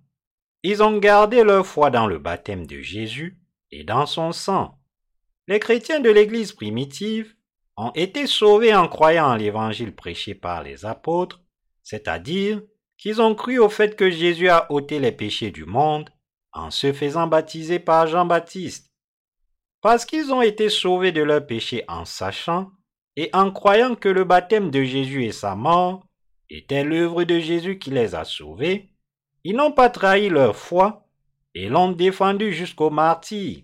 ils 0.62 0.82
ont 0.82 0.98
gardé 0.98 1.42
leur 1.42 1.66
foi 1.66 1.90
dans 1.90 2.06
le 2.06 2.18
baptême 2.18 2.66
de 2.66 2.80
Jésus 2.80 3.38
et 3.70 3.84
dans 3.84 4.06
son 4.06 4.32
sang. 4.32 4.78
Les 5.46 5.60
chrétiens 5.60 6.00
de 6.00 6.10
l'Église 6.10 6.52
primitive 6.52 7.34
ont 7.78 7.92
été 7.94 8.26
sauvés 8.26 8.74
en 8.74 8.88
croyant 8.88 9.28
en 9.28 9.36
l'évangile 9.36 9.94
prêché 9.94 10.34
par 10.34 10.64
les 10.64 10.84
apôtres, 10.84 11.40
c'est-à-dire 11.84 12.60
qu'ils 12.96 13.22
ont 13.22 13.36
cru 13.36 13.60
au 13.60 13.68
fait 13.68 13.94
que 13.94 14.10
Jésus 14.10 14.48
a 14.48 14.70
ôté 14.72 14.98
les 14.98 15.12
péchés 15.12 15.52
du 15.52 15.64
monde 15.64 16.10
en 16.52 16.72
se 16.72 16.92
faisant 16.92 17.28
baptiser 17.28 17.78
par 17.78 18.08
Jean-Baptiste. 18.08 18.92
Parce 19.80 20.04
qu'ils 20.04 20.32
ont 20.32 20.42
été 20.42 20.70
sauvés 20.70 21.12
de 21.12 21.22
leurs 21.22 21.46
péchés 21.46 21.84
en 21.86 22.04
sachant 22.04 22.72
et 23.14 23.30
en 23.32 23.52
croyant 23.52 23.94
que 23.94 24.08
le 24.08 24.24
baptême 24.24 24.72
de 24.72 24.82
Jésus 24.82 25.24
et 25.24 25.32
sa 25.32 25.54
mort 25.54 26.04
était 26.50 26.82
l'œuvre 26.82 27.22
de 27.22 27.38
Jésus 27.38 27.78
qui 27.78 27.90
les 27.90 28.16
a 28.16 28.24
sauvés, 28.24 28.90
ils 29.44 29.54
n'ont 29.54 29.72
pas 29.72 29.88
trahi 29.88 30.28
leur 30.28 30.56
foi 30.56 31.06
et 31.54 31.68
l'ont 31.68 31.92
défendu 31.92 32.52
jusqu'au 32.52 32.90
martyr. 32.90 33.62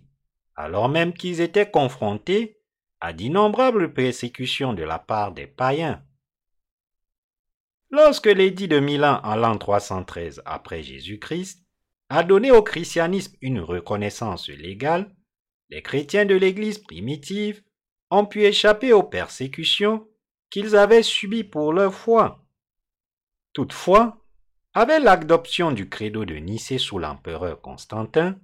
alors 0.54 0.88
même 0.88 1.12
qu'ils 1.12 1.40
étaient 1.40 1.68
confrontés 1.68 2.60
à 3.01 3.12
d'innombrables 3.12 3.92
persécutions 3.92 4.72
de 4.72 4.82
la 4.82 4.99
part 4.99 5.32
des 5.32 5.47
païens. 5.47 6.03
Lorsque 7.90 8.26
l'édit 8.26 8.68
de 8.68 8.80
Milan 8.80 9.20
en 9.22 9.36
l'an 9.36 9.57
313 9.57 10.42
après 10.45 10.82
Jésus-Christ 10.82 11.64
a 12.09 12.22
donné 12.22 12.51
au 12.51 12.62
christianisme 12.62 13.36
une 13.40 13.61
reconnaissance 13.61 14.49
légale, 14.49 15.14
les 15.70 15.82
chrétiens 15.82 16.24
de 16.24 16.34
l'Église 16.34 16.78
primitive 16.78 17.62
ont 18.11 18.26
pu 18.26 18.45
échapper 18.45 18.92
aux 18.92 19.03
persécutions 19.03 20.09
qu'ils 20.51 20.76
avaient 20.76 21.03
subies 21.03 21.45
pour 21.45 21.72
leur 21.72 21.95
foi. 21.95 22.45
Toutefois, 23.53 24.24
avec 24.72 25.03
l'adoption 25.03 25.72
du 25.72 25.88
credo 25.88 26.24
de 26.24 26.34
Nicée 26.34 26.78
sous 26.78 26.99
l'empereur 26.99 27.61
Constantin, 27.61 28.38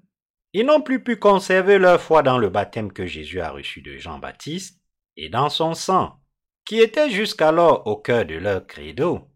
ils 0.53 0.67
n'ont 0.67 0.81
plus 0.81 1.03
pu 1.03 1.17
conserver 1.17 1.79
leur 1.79 2.01
foi 2.01 2.23
dans 2.23 2.39
le 2.39 2.49
baptême 2.49 2.93
que 2.93 3.07
Jésus 3.07 3.41
a 3.41 3.51
reçu 3.51 3.83
de 3.83 3.97
Jean-Baptiste 3.97 4.81
et 5.17 5.29
dans 5.29 5.49
son 5.49 5.75
sang, 5.75 6.21
qui 6.65 6.81
était 6.81 7.11
jusqu'alors 7.11 7.87
au 7.87 7.97
cœur 7.97 8.25
de 8.25 8.35
leur 8.35 8.67
credo. 8.67 9.29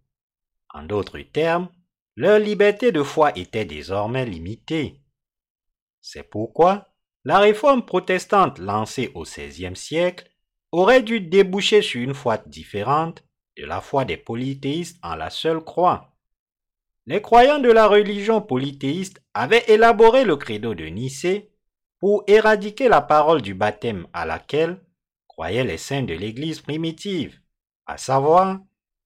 En 0.73 0.83
d'autres 0.83 1.21
termes, 1.21 1.69
leur 2.17 2.39
liberté 2.39 2.93
de 2.93 3.03
foi 3.03 3.37
était 3.37 3.65
désormais 3.65 4.27
limitée. 4.27 5.01
C'est 6.01 6.29
pourquoi 6.29 6.89
la 7.25 7.39
réforme 7.39 7.85
protestante 7.85 8.59
lancée 8.59 9.11
au 9.15 9.23
XVIe 9.23 9.77
siècle 9.77 10.31
aurait 10.73 11.03
dû 11.03 11.21
déboucher 11.21 11.81
sur 11.81 12.01
une 12.03 12.15
foi 12.15 12.39
différente 12.39 13.25
de 13.57 13.65
la 13.65 13.81
foi 13.81 14.05
des 14.05 14.17
polythéistes 14.17 14.99
en 15.03 15.15
la 15.15 15.31
seule 15.31 15.61
croix. 15.61 16.14
Les 17.07 17.21
croyants 17.21 17.59
de 17.59 17.71
la 17.71 17.87
religion 17.87 18.41
polythéiste 18.41 19.23
avaient 19.35 19.65
élaboré 19.69 20.25
le 20.25 20.37
credo 20.37 20.75
de 20.75 20.87
Nicée 20.87 21.51
pour 22.01 22.25
éradiquer 22.27 22.89
la 22.89 23.03
parole 23.03 23.43
du 23.43 23.53
baptême 23.53 24.07
à 24.15 24.25
laquelle 24.25 24.83
croyaient 25.29 25.65
les 25.65 25.77
saints 25.77 26.03
de 26.03 26.15
l'Église 26.15 26.63
primitive, 26.63 27.41
à 27.85 27.99
savoir 27.99 28.59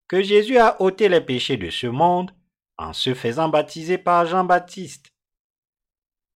que 0.07 0.23
Jésus 0.23 0.59
a 0.59 0.81
ôté 0.81 1.09
les 1.09 1.21
péchés 1.21 1.57
de 1.57 1.71
ce 1.71 1.89
monde 1.89 2.31
en 2.77 2.93
se 2.93 3.15
faisant 3.15 3.49
baptiser 3.49 3.99
par 3.99 4.27
Jean-Baptiste. 4.27 5.13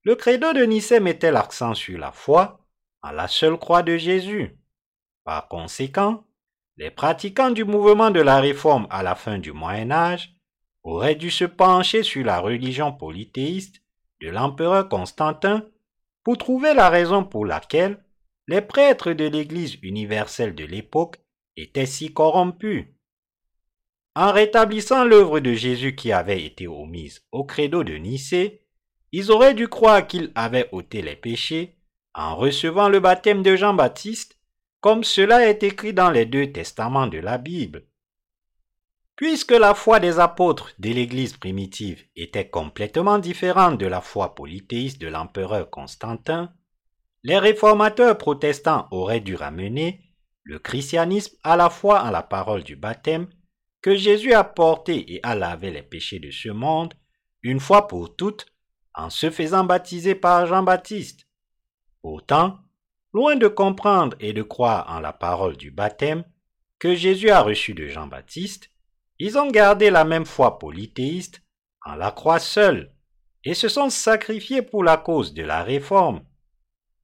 Le 0.02 0.16
credo 0.16 0.52
de 0.52 0.64
Nicée 0.64 0.98
mettait 0.98 1.30
l'accent 1.30 1.74
sur 1.74 1.96
la 1.96 2.10
foi 2.10 2.66
en 3.02 3.12
la 3.12 3.28
seule 3.28 3.56
croix 3.56 3.84
de 3.84 3.96
Jésus. 3.96 4.58
Par 5.22 5.46
conséquent, 5.46 6.24
les 6.76 6.90
pratiquants 6.90 7.52
du 7.52 7.64
mouvement 7.64 8.10
de 8.10 8.20
la 8.20 8.40
réforme 8.40 8.88
à 8.90 9.04
la 9.04 9.14
fin 9.14 9.38
du 9.38 9.52
Moyen 9.52 9.92
Âge 9.92 10.34
aurait 10.84 11.14
dû 11.14 11.30
se 11.30 11.44
pencher 11.44 12.02
sur 12.02 12.24
la 12.24 12.40
religion 12.40 12.92
polythéiste 12.92 13.82
de 14.20 14.28
l'empereur 14.28 14.88
Constantin 14.88 15.64
pour 16.24 16.38
trouver 16.38 16.74
la 16.74 16.88
raison 16.88 17.24
pour 17.24 17.46
laquelle 17.46 18.02
les 18.48 18.60
prêtres 18.60 19.12
de 19.12 19.24
l'Église 19.24 19.76
universelle 19.82 20.54
de 20.54 20.64
l'époque 20.64 21.18
étaient 21.56 21.86
si 21.86 22.12
corrompus. 22.12 22.86
En 24.14 24.32
rétablissant 24.32 25.04
l'œuvre 25.04 25.40
de 25.40 25.54
Jésus 25.54 25.94
qui 25.94 26.12
avait 26.12 26.44
été 26.44 26.66
omise 26.66 27.24
au 27.32 27.44
credo 27.44 27.82
de 27.82 27.94
Nicée, 27.94 28.66
ils 29.10 29.30
auraient 29.30 29.54
dû 29.54 29.68
croire 29.68 30.06
qu'il 30.06 30.32
avait 30.34 30.68
ôté 30.72 31.02
les 31.02 31.16
péchés 31.16 31.76
en 32.14 32.36
recevant 32.36 32.88
le 32.88 33.00
baptême 33.00 33.42
de 33.42 33.56
Jean-Baptiste, 33.56 34.38
comme 34.80 35.04
cela 35.04 35.48
est 35.48 35.62
écrit 35.62 35.94
dans 35.94 36.10
les 36.10 36.26
deux 36.26 36.52
testaments 36.52 37.06
de 37.06 37.18
la 37.18 37.38
Bible. 37.38 37.86
Puisque 39.22 39.52
la 39.52 39.76
foi 39.76 40.00
des 40.00 40.18
apôtres 40.18 40.72
de 40.80 40.90
l'Église 40.90 41.36
primitive 41.36 42.04
était 42.16 42.50
complètement 42.50 43.20
différente 43.20 43.78
de 43.78 43.86
la 43.86 44.00
foi 44.00 44.34
polythéiste 44.34 45.00
de 45.00 45.06
l'empereur 45.06 45.70
Constantin, 45.70 46.52
les 47.22 47.38
réformateurs 47.38 48.18
protestants 48.18 48.88
auraient 48.90 49.20
dû 49.20 49.36
ramener 49.36 50.00
le 50.42 50.58
christianisme 50.58 51.36
à 51.44 51.56
la 51.56 51.70
foi 51.70 52.02
en 52.02 52.10
la 52.10 52.24
parole 52.24 52.64
du 52.64 52.74
baptême 52.74 53.28
que 53.80 53.94
Jésus 53.94 54.32
a 54.32 54.42
porté 54.42 55.14
et 55.14 55.20
a 55.22 55.36
lavé 55.36 55.70
les 55.70 55.82
péchés 55.82 56.18
de 56.18 56.32
ce 56.32 56.48
monde 56.48 56.92
une 57.42 57.60
fois 57.60 57.86
pour 57.86 58.16
toutes 58.16 58.46
en 58.92 59.08
se 59.08 59.30
faisant 59.30 59.62
baptiser 59.62 60.16
par 60.16 60.46
Jean-Baptiste. 60.46 61.28
Pourtant, 62.00 62.58
loin 63.12 63.36
de 63.36 63.46
comprendre 63.46 64.16
et 64.18 64.32
de 64.32 64.42
croire 64.42 64.90
en 64.90 64.98
la 64.98 65.12
parole 65.12 65.56
du 65.56 65.70
baptême 65.70 66.24
que 66.80 66.96
Jésus 66.96 67.30
a 67.30 67.40
reçu 67.40 67.72
de 67.72 67.86
Jean-Baptiste, 67.86 68.71
ils 69.24 69.38
ont 69.38 69.52
gardé 69.52 69.88
la 69.88 70.02
même 70.02 70.26
foi 70.26 70.58
polythéiste 70.58 71.42
en 71.86 71.94
la 71.94 72.10
croix 72.10 72.40
seule 72.40 72.92
et 73.44 73.54
se 73.54 73.68
sont 73.68 73.88
sacrifiés 73.88 74.62
pour 74.62 74.82
la 74.82 74.96
cause 74.96 75.32
de 75.32 75.44
la 75.44 75.62
réforme. 75.62 76.24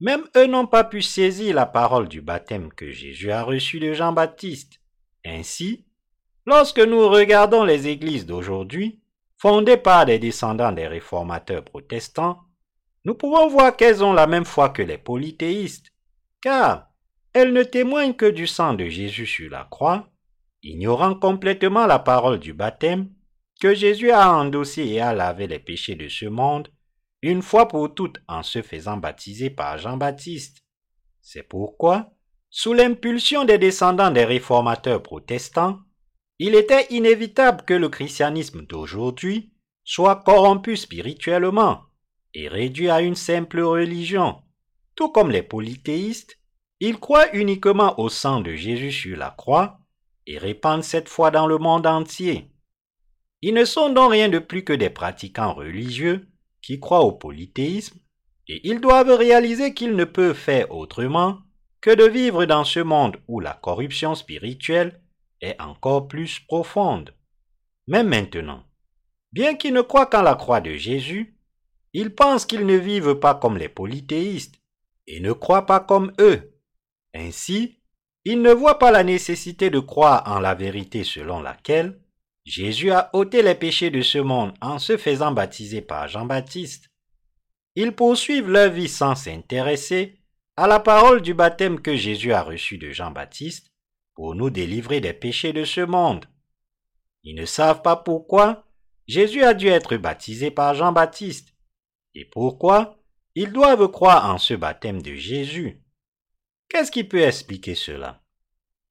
Même 0.01 0.25
eux 0.35 0.45
n'ont 0.45 0.67
pas 0.67 0.83
pu 0.83 1.01
saisir 1.01 1.55
la 1.55 1.65
parole 1.65 2.09
du 2.09 2.19
baptême 2.21 2.73
que 2.73 2.91
Jésus 2.91 3.31
a 3.31 3.43
reçu 3.43 3.79
de 3.79 3.93
Jean-Baptiste. 3.93 4.81
Ainsi, 5.25 5.85
lorsque 6.45 6.81
nous 6.81 7.07
regardons 7.07 7.63
les 7.63 7.87
églises 7.87 8.25
d'aujourd'hui, 8.25 8.99
fondées 9.37 9.77
par 9.77 10.05
des 10.05 10.19
descendants 10.19 10.73
des 10.73 10.87
réformateurs 10.87 11.63
protestants, 11.63 12.39
nous 13.05 13.15
pouvons 13.15 13.47
voir 13.47 13.77
qu'elles 13.77 14.03
ont 14.03 14.11
la 14.11 14.27
même 14.27 14.43
foi 14.43 14.67
que 14.67 14.81
les 14.81 14.97
polythéistes, 14.97 15.93
car 16.41 16.89
elles 17.31 17.53
ne 17.53 17.63
témoignent 17.63 18.13
que 18.13 18.29
du 18.29 18.45
sang 18.45 18.73
de 18.73 18.89
Jésus 18.89 19.25
sur 19.25 19.49
la 19.49 19.65
croix 19.71 20.09
ignorant 20.63 21.15
complètement 21.15 21.85
la 21.85 21.99
parole 21.99 22.39
du 22.39 22.53
baptême, 22.53 23.09
que 23.59 23.73
Jésus 23.73 24.11
a 24.11 24.33
endossé 24.33 24.85
et 24.85 25.01
a 25.01 25.13
lavé 25.13 25.47
les 25.47 25.59
péchés 25.59 25.95
de 25.95 26.07
ce 26.07 26.25
monde, 26.25 26.69
une 27.21 27.41
fois 27.41 27.67
pour 27.67 27.93
toutes 27.93 28.17
en 28.27 28.43
se 28.43 28.61
faisant 28.61 28.97
baptiser 28.97 29.49
par 29.49 29.77
Jean-Baptiste. 29.77 30.63
C'est 31.21 31.43
pourquoi, 31.43 32.13
sous 32.49 32.73
l'impulsion 32.73 33.45
des 33.45 33.57
descendants 33.57 34.11
des 34.11 34.23
réformateurs 34.23 35.03
protestants, 35.03 35.79
il 36.39 36.55
était 36.55 36.87
inévitable 36.89 37.63
que 37.65 37.73
le 37.73 37.89
christianisme 37.89 38.65
d'aujourd'hui 38.65 39.51
soit 39.83 40.23
corrompu 40.23 40.77
spirituellement 40.77 41.81
et 42.33 42.47
réduit 42.47 42.89
à 42.89 43.01
une 43.01 43.15
simple 43.15 43.59
religion. 43.59 44.41
Tout 44.95 45.09
comme 45.09 45.31
les 45.31 45.43
polythéistes, 45.43 46.37
ils 46.79 46.99
croient 46.99 47.35
uniquement 47.35 47.99
au 47.99 48.07
sang 48.07 48.39
de 48.39 48.55
Jésus 48.55 48.91
sur 48.91 49.17
la 49.17 49.31
croix 49.31 49.78
et 50.29 50.37
répandent 50.37 50.83
cette 50.83 51.09
foi 51.09 51.31
dans 51.31 51.47
le 51.47 51.57
monde 51.57 51.87
entier. 51.87 52.51
Ils 53.41 53.55
ne 53.55 53.65
sont 53.65 53.89
donc 53.89 54.11
rien 54.11 54.29
de 54.29 54.37
plus 54.37 54.63
que 54.63 54.73
des 54.73 54.91
pratiquants 54.91 55.55
religieux 55.55 56.27
qui 56.61 56.79
croient 56.79 57.01
au 57.01 57.13
polythéisme 57.13 57.97
et 58.47 58.61
ils 58.69 58.79
doivent 58.79 59.09
réaliser 59.09 59.73
qu'ils 59.73 59.95
ne 59.95 60.05
peuvent 60.05 60.35
faire 60.35 60.71
autrement 60.71 61.39
que 61.81 61.95
de 61.95 62.03
vivre 62.03 62.45
dans 62.45 62.63
ce 62.63 62.79
monde 62.79 63.17
où 63.27 63.39
la 63.39 63.53
corruption 63.53 64.13
spirituelle 64.13 65.01
est 65.41 65.59
encore 65.59 66.07
plus 66.07 66.39
profonde. 66.41 67.15
Mais 67.87 68.03
maintenant, 68.03 68.63
bien 69.31 69.55
qu'ils 69.55 69.73
ne 69.73 69.81
croient 69.81 70.05
qu'en 70.05 70.21
la 70.21 70.35
croix 70.35 70.61
de 70.61 70.75
Jésus, 70.75 71.39
ils 71.93 72.13
pensent 72.13 72.45
qu'ils 72.45 72.67
ne 72.67 72.75
vivent 72.75 73.15
pas 73.15 73.33
comme 73.33 73.57
les 73.57 73.69
polythéistes 73.69 74.61
et 75.07 75.21
ne 75.21 75.31
croient 75.31 75.65
pas 75.65 75.79
comme 75.79 76.11
eux. 76.19 76.53
Ainsi, 77.15 77.78
il 78.31 78.43
ne 78.43 78.51
voit 78.51 78.77
pas 78.77 78.91
la 78.91 79.03
nécessité 79.03 79.71
de 79.71 79.79
croire 79.79 80.21
en 80.27 80.39
la 80.39 80.53
vérité 80.53 81.03
selon 81.03 81.41
laquelle 81.41 81.99
Jésus 82.45 82.91
a 82.91 83.09
ôté 83.13 83.41
les 83.41 83.55
péchés 83.55 83.89
de 83.89 84.03
ce 84.03 84.19
monde 84.19 84.53
en 84.61 84.77
se 84.77 84.97
faisant 84.97 85.31
baptiser 85.31 85.81
par 85.81 86.07
Jean-Baptiste. 86.07 86.91
Ils 87.73 87.91
poursuivent 87.91 88.51
leur 88.51 88.69
vie 88.69 88.87
sans 88.87 89.15
s'intéresser 89.15 90.21
à 90.57 90.67
la 90.67 90.79
parole 90.79 91.23
du 91.23 91.33
baptême 91.33 91.81
que 91.81 91.95
Jésus 91.95 92.31
a 92.31 92.43
reçu 92.43 92.77
de 92.77 92.91
Jean-Baptiste 92.91 93.71
pour 94.13 94.35
nous 94.35 94.51
délivrer 94.51 95.01
des 95.01 95.13
péchés 95.13 95.51
de 95.51 95.63
ce 95.63 95.81
monde. 95.81 96.27
Ils 97.23 97.35
ne 97.35 97.45
savent 97.45 97.81
pas 97.81 97.95
pourquoi 97.95 98.63
Jésus 99.07 99.43
a 99.43 99.55
dû 99.55 99.69
être 99.69 99.97
baptisé 99.97 100.51
par 100.51 100.75
Jean-Baptiste 100.75 101.55
et 102.13 102.25
pourquoi 102.25 102.99
ils 103.33 103.51
doivent 103.51 103.89
croire 103.89 104.31
en 104.31 104.37
ce 104.37 104.53
baptême 104.53 105.01
de 105.01 105.15
Jésus. 105.15 105.81
Qu'est-ce 106.69 106.91
qui 106.91 107.03
peut 107.03 107.21
expliquer 107.21 107.73
cela? 107.73 108.21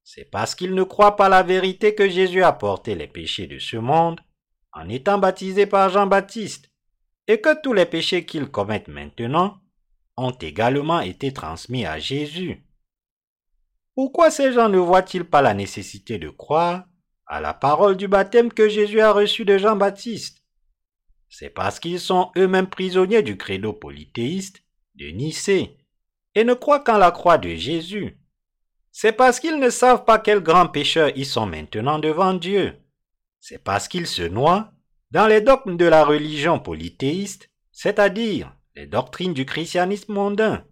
C'est 0.02 0.24
parce 0.24 0.54
qu'ils 0.54 0.74
ne 0.74 0.82
croient 0.82 1.16
pas 1.16 1.28
la 1.28 1.44
vérité 1.44 1.94
que 1.94 2.08
Jésus 2.08 2.42
a 2.42 2.52
porté 2.52 2.96
les 2.96 3.06
péchés 3.06 3.46
de 3.46 3.58
ce 3.58 3.76
monde 3.76 4.20
en 4.72 4.88
étant 4.88 5.18
baptisé 5.18 5.66
par 5.66 5.88
Jean-Baptiste 5.88 6.70
et 7.28 7.40
que 7.40 7.60
tous 7.62 7.72
les 7.72 7.86
péchés 7.86 8.24
qu'ils 8.26 8.50
commettent 8.50 8.88
maintenant 8.88 9.60
ont 10.16 10.32
également 10.32 11.00
été 11.00 11.32
transmis 11.32 11.86
à 11.86 12.00
Jésus. 12.00 12.64
Pourquoi 13.94 14.30
ces 14.30 14.52
gens 14.52 14.68
ne 14.68 14.78
voient-ils 14.78 15.24
pas 15.24 15.42
la 15.42 15.54
nécessité 15.54 16.18
de 16.18 16.30
croire 16.30 16.84
à 17.26 17.40
la 17.40 17.54
parole 17.54 17.96
du 17.96 18.08
baptême 18.08 18.52
que 18.52 18.68
Jésus 18.68 19.00
a 19.00 19.12
reçu 19.12 19.44
de 19.44 19.56
Jean-Baptiste? 19.56 20.42
C'est 21.28 21.50
parce 21.50 21.78
qu'ils 21.78 22.00
sont 22.00 22.32
eux-mêmes 22.36 22.68
prisonniers 22.70 23.22
du 23.22 23.36
credo 23.36 23.72
polythéiste 23.72 24.64
de 24.96 25.06
Nicée 25.10 25.77
et 26.38 26.44
ne 26.44 26.54
croient 26.54 26.78
qu'en 26.78 26.98
la 26.98 27.10
croix 27.10 27.36
de 27.36 27.48
Jésus. 27.56 28.16
C'est 28.92 29.10
parce 29.10 29.40
qu'ils 29.40 29.58
ne 29.58 29.70
savent 29.70 30.04
pas 30.04 30.20
quels 30.20 30.40
grands 30.40 30.68
pécheurs 30.68 31.10
ils 31.16 31.26
sont 31.26 31.46
maintenant 31.46 31.98
devant 31.98 32.32
Dieu. 32.32 32.76
C'est 33.40 33.62
parce 33.62 33.88
qu'ils 33.88 34.06
se 34.06 34.22
noient 34.22 34.70
dans 35.10 35.26
les 35.26 35.40
dogmes 35.40 35.76
de 35.76 35.84
la 35.84 36.04
religion 36.04 36.60
polythéiste, 36.60 37.50
c'est-à-dire 37.72 38.54
les 38.76 38.86
doctrines 38.86 39.34
du 39.34 39.46
christianisme 39.46 40.12
mondain. 40.12 40.64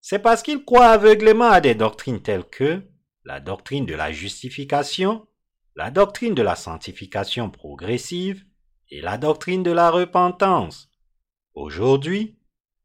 c'est 0.00 0.20
parce 0.20 0.42
qu'ils 0.42 0.64
croient 0.64 0.90
aveuglément 0.90 1.50
à 1.50 1.60
des 1.60 1.74
doctrines 1.74 2.22
telles 2.22 2.44
que 2.44 2.82
la 3.24 3.40
doctrine 3.40 3.86
de 3.86 3.94
la 3.94 4.12
justification, 4.12 5.26
la 5.74 5.90
doctrine 5.90 6.34
de 6.34 6.42
la 6.42 6.54
sanctification 6.54 7.50
progressive 7.50 8.44
et 8.88 9.00
la 9.00 9.18
doctrine 9.18 9.64
de 9.64 9.72
la 9.72 9.90
repentance. 9.90 10.88
Aujourd'hui, 11.54 12.38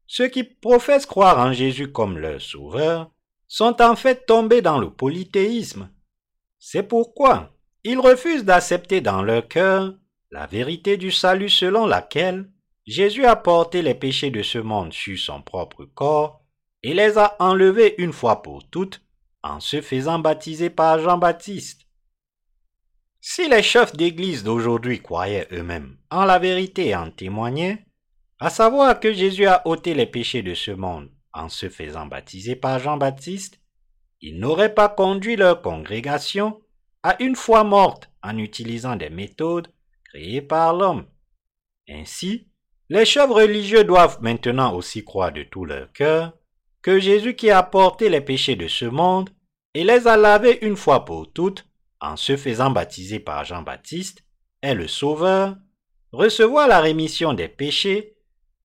ceux 0.08 0.28
qui 0.28 0.42
professent 0.42 1.06
croire 1.06 1.38
en 1.38 1.52
Jésus 1.52 1.92
comme 1.92 2.18
leur 2.18 2.40
sauveur 2.40 3.10
sont 3.46 3.80
en 3.80 3.94
fait 3.94 4.26
tombés 4.26 4.62
dans 4.62 4.78
le 4.78 4.90
polythéisme. 4.90 5.90
C'est 6.58 6.82
pourquoi 6.82 7.52
ils 7.84 7.98
refusent 7.98 8.44
d'accepter 8.44 9.00
dans 9.00 9.22
leur 9.22 9.46
cœur 9.46 9.94
la 10.30 10.46
vérité 10.46 10.96
du 10.96 11.10
salut 11.10 11.50
selon 11.50 11.86
laquelle 11.86 12.50
Jésus 12.86 13.26
a 13.26 13.36
porté 13.36 13.82
les 13.82 13.94
péchés 13.94 14.30
de 14.30 14.42
ce 14.42 14.58
monde 14.58 14.94
sur 14.94 15.18
son 15.18 15.42
propre 15.42 15.84
corps 15.84 16.42
et 16.82 16.94
les 16.94 17.18
a 17.18 17.36
enlevés 17.38 17.94
une 17.98 18.12
fois 18.12 18.42
pour 18.42 18.68
toutes 18.68 19.02
en 19.42 19.60
se 19.60 19.82
faisant 19.82 20.18
baptiser 20.18 20.70
par 20.70 20.98
Jean-Baptiste. 21.00 21.82
Si 23.20 23.46
les 23.48 23.62
chefs 23.62 23.94
d'Église 23.94 24.42
d'aujourd'hui 24.42 25.02
croyaient 25.02 25.48
eux-mêmes 25.52 25.98
en 26.10 26.24
la 26.24 26.38
vérité 26.38 26.88
et 26.88 26.96
en 26.96 27.10
témoignaient, 27.10 27.84
à 28.40 28.50
savoir 28.50 29.00
que 29.00 29.12
Jésus 29.12 29.46
a 29.46 29.66
ôté 29.66 29.94
les 29.94 30.06
péchés 30.06 30.42
de 30.42 30.54
ce 30.54 30.70
monde 30.70 31.10
en 31.32 31.48
se 31.48 31.68
faisant 31.68 32.06
baptiser 32.06 32.56
par 32.56 32.78
Jean-Baptiste, 32.78 33.60
ils 34.20 34.38
n'auraient 34.38 34.74
pas 34.74 34.88
conduit 34.88 35.36
leur 35.36 35.62
congrégation 35.62 36.60
à 37.02 37.20
une 37.22 37.36
foi 37.36 37.64
morte 37.64 38.10
en 38.22 38.36
utilisant 38.38 38.96
des 38.96 39.10
méthodes 39.10 39.68
créées 40.04 40.42
par 40.42 40.74
l'homme. 40.74 41.06
Ainsi, 41.88 42.48
les 42.88 43.04
chefs 43.04 43.30
religieux 43.30 43.84
doivent 43.84 44.18
maintenant 44.22 44.74
aussi 44.74 45.04
croire 45.04 45.32
de 45.32 45.42
tout 45.42 45.64
leur 45.64 45.92
cœur 45.92 46.32
que 46.82 46.98
Jésus 46.98 47.34
qui 47.34 47.50
a 47.50 47.62
porté 47.62 48.08
les 48.08 48.20
péchés 48.20 48.56
de 48.56 48.68
ce 48.68 48.84
monde 48.84 49.30
et 49.74 49.84
les 49.84 50.06
a 50.06 50.16
lavés 50.16 50.64
une 50.64 50.76
fois 50.76 51.04
pour 51.04 51.32
toutes 51.32 51.66
en 52.00 52.16
se 52.16 52.36
faisant 52.36 52.70
baptiser 52.70 53.20
par 53.20 53.44
Jean-Baptiste 53.44 54.24
est 54.62 54.74
le 54.74 54.88
Sauveur, 54.88 55.56
recevoir 56.12 56.68
la 56.68 56.80
rémission 56.80 57.34
des 57.34 57.48
péchés 57.48 58.16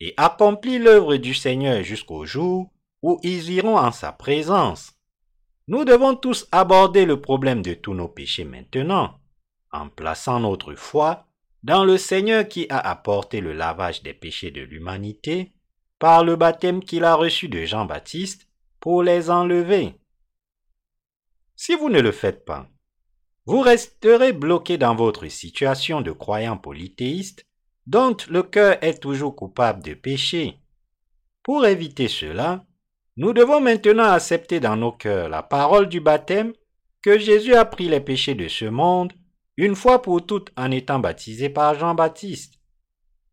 et 0.03 0.13
accomplir 0.17 0.81
l'œuvre 0.81 1.15
du 1.15 1.33
Seigneur 1.33 1.81
jusqu'au 1.81 2.25
jour 2.25 2.69
où 3.01 3.21
ils 3.23 3.51
iront 3.51 3.77
en 3.77 3.93
sa 3.93 4.11
présence. 4.11 4.91
Nous 5.69 5.85
devons 5.85 6.13
tous 6.13 6.45
aborder 6.51 7.05
le 7.05 7.21
problème 7.21 7.61
de 7.61 7.73
tous 7.73 7.93
nos 7.93 8.09
péchés 8.09 8.43
maintenant, 8.43 9.17
en 9.71 9.87
plaçant 9.87 10.41
notre 10.41 10.75
foi 10.75 11.25
dans 11.63 11.85
le 11.85 11.97
Seigneur 11.97 12.45
qui 12.49 12.67
a 12.69 12.79
apporté 12.79 13.39
le 13.39 13.53
lavage 13.53 14.03
des 14.03 14.13
péchés 14.13 14.51
de 14.51 14.59
l'humanité 14.59 15.53
par 15.99 16.25
le 16.25 16.35
baptême 16.35 16.83
qu'il 16.83 17.05
a 17.05 17.15
reçu 17.15 17.47
de 17.47 17.63
Jean-Baptiste 17.63 18.49
pour 18.81 19.03
les 19.03 19.29
enlever. 19.29 19.95
Si 21.55 21.75
vous 21.75 21.89
ne 21.89 22.01
le 22.01 22.11
faites 22.11 22.43
pas, 22.43 22.67
vous 23.45 23.61
resterez 23.61 24.33
bloqué 24.33 24.77
dans 24.77 24.95
votre 24.95 25.29
situation 25.29 26.01
de 26.01 26.11
croyant 26.11 26.57
polythéiste 26.57 27.45
dont 27.87 28.15
le 28.29 28.43
cœur 28.43 28.77
est 28.81 29.01
toujours 29.01 29.35
coupable 29.35 29.83
de 29.83 29.93
péché. 29.93 30.59
Pour 31.43 31.65
éviter 31.65 32.07
cela, 32.07 32.65
nous 33.17 33.33
devons 33.33 33.61
maintenant 33.61 34.11
accepter 34.11 34.59
dans 34.59 34.75
nos 34.75 34.91
cœurs 34.91 35.29
la 35.29 35.43
parole 35.43 35.87
du 35.87 35.99
baptême 35.99 36.53
que 37.01 37.19
Jésus 37.19 37.53
a 37.53 37.65
pris 37.65 37.89
les 37.89 37.99
péchés 37.99 38.35
de 38.35 38.47
ce 38.47 38.65
monde 38.65 39.13
une 39.57 39.75
fois 39.75 40.01
pour 40.01 40.25
toutes 40.25 40.51
en 40.57 40.71
étant 40.71 40.99
baptisé 40.99 41.49
par 41.49 41.75
Jean-Baptiste. 41.75 42.55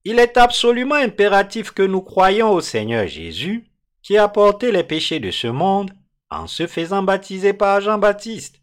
Il 0.04 0.18
est 0.18 0.36
absolument 0.36 0.96
impératif 0.96 1.70
que 1.70 1.82
nous 1.82 2.02
croyions 2.02 2.52
au 2.52 2.60
Seigneur 2.60 3.06
Jésus, 3.06 3.70
qui 4.02 4.18
a 4.18 4.28
porté 4.28 4.72
les 4.72 4.84
péchés 4.84 5.20
de 5.20 5.30
ce 5.30 5.46
monde 5.46 5.92
en 6.30 6.46
se 6.46 6.66
faisant 6.66 7.02
baptiser 7.02 7.52
par 7.52 7.80
Jean-Baptiste, 7.80 8.60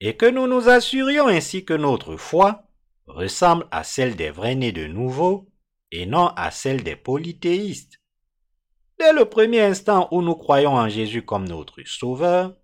et 0.00 0.16
que 0.16 0.26
nous 0.26 0.46
nous 0.46 0.68
assurions 0.68 1.28
ainsi 1.28 1.64
que 1.64 1.74
notre 1.74 2.16
foi 2.16 2.64
ressemble 3.12 3.66
à 3.70 3.84
celle 3.84 4.16
des 4.16 4.30
vrais-nés 4.30 4.72
de 4.72 4.86
nouveau 4.86 5.48
et 5.90 6.06
non 6.06 6.28
à 6.36 6.50
celle 6.50 6.82
des 6.82 6.96
polythéistes. 6.96 8.00
Dès 8.98 9.12
le 9.12 9.24
premier 9.24 9.60
instant 9.60 10.08
où 10.10 10.22
nous 10.22 10.34
croyons 10.34 10.74
en 10.74 10.88
Jésus 10.88 11.22
comme 11.22 11.46
notre 11.46 11.82
Sauveur, 11.84 12.54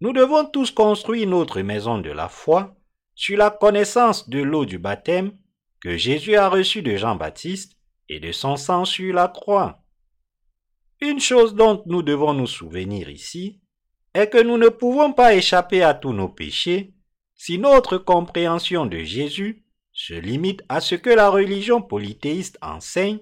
nous 0.00 0.12
devons 0.12 0.44
tous 0.44 0.70
construire 0.70 1.28
notre 1.28 1.60
maison 1.62 1.98
de 1.98 2.10
la 2.10 2.28
foi 2.28 2.76
sur 3.14 3.38
la 3.38 3.50
connaissance 3.50 4.28
de 4.28 4.40
l'eau 4.42 4.64
du 4.64 4.78
baptême 4.78 5.32
que 5.80 5.96
Jésus 5.96 6.36
a 6.36 6.48
reçue 6.48 6.82
de 6.82 6.96
Jean-Baptiste 6.96 7.78
et 8.08 8.20
de 8.20 8.32
son 8.32 8.56
sang 8.56 8.84
sur 8.84 9.14
la 9.14 9.28
croix. 9.28 9.82
Une 11.00 11.20
chose 11.20 11.54
dont 11.54 11.82
nous 11.86 12.02
devons 12.02 12.34
nous 12.34 12.46
souvenir 12.46 13.08
ici 13.08 13.60
est 14.14 14.28
que 14.28 14.42
nous 14.42 14.58
ne 14.58 14.68
pouvons 14.68 15.12
pas 15.12 15.34
échapper 15.34 15.82
à 15.82 15.94
tous 15.94 16.12
nos 16.12 16.28
péchés 16.28 16.94
si 17.34 17.58
notre 17.58 17.98
compréhension 17.98 18.86
de 18.86 18.98
Jésus 18.98 19.63
se 19.94 20.14
limite 20.14 20.62
à 20.68 20.80
ce 20.80 20.96
que 20.96 21.08
la 21.08 21.30
religion 21.30 21.80
polythéiste 21.80 22.58
enseigne, 22.60 23.20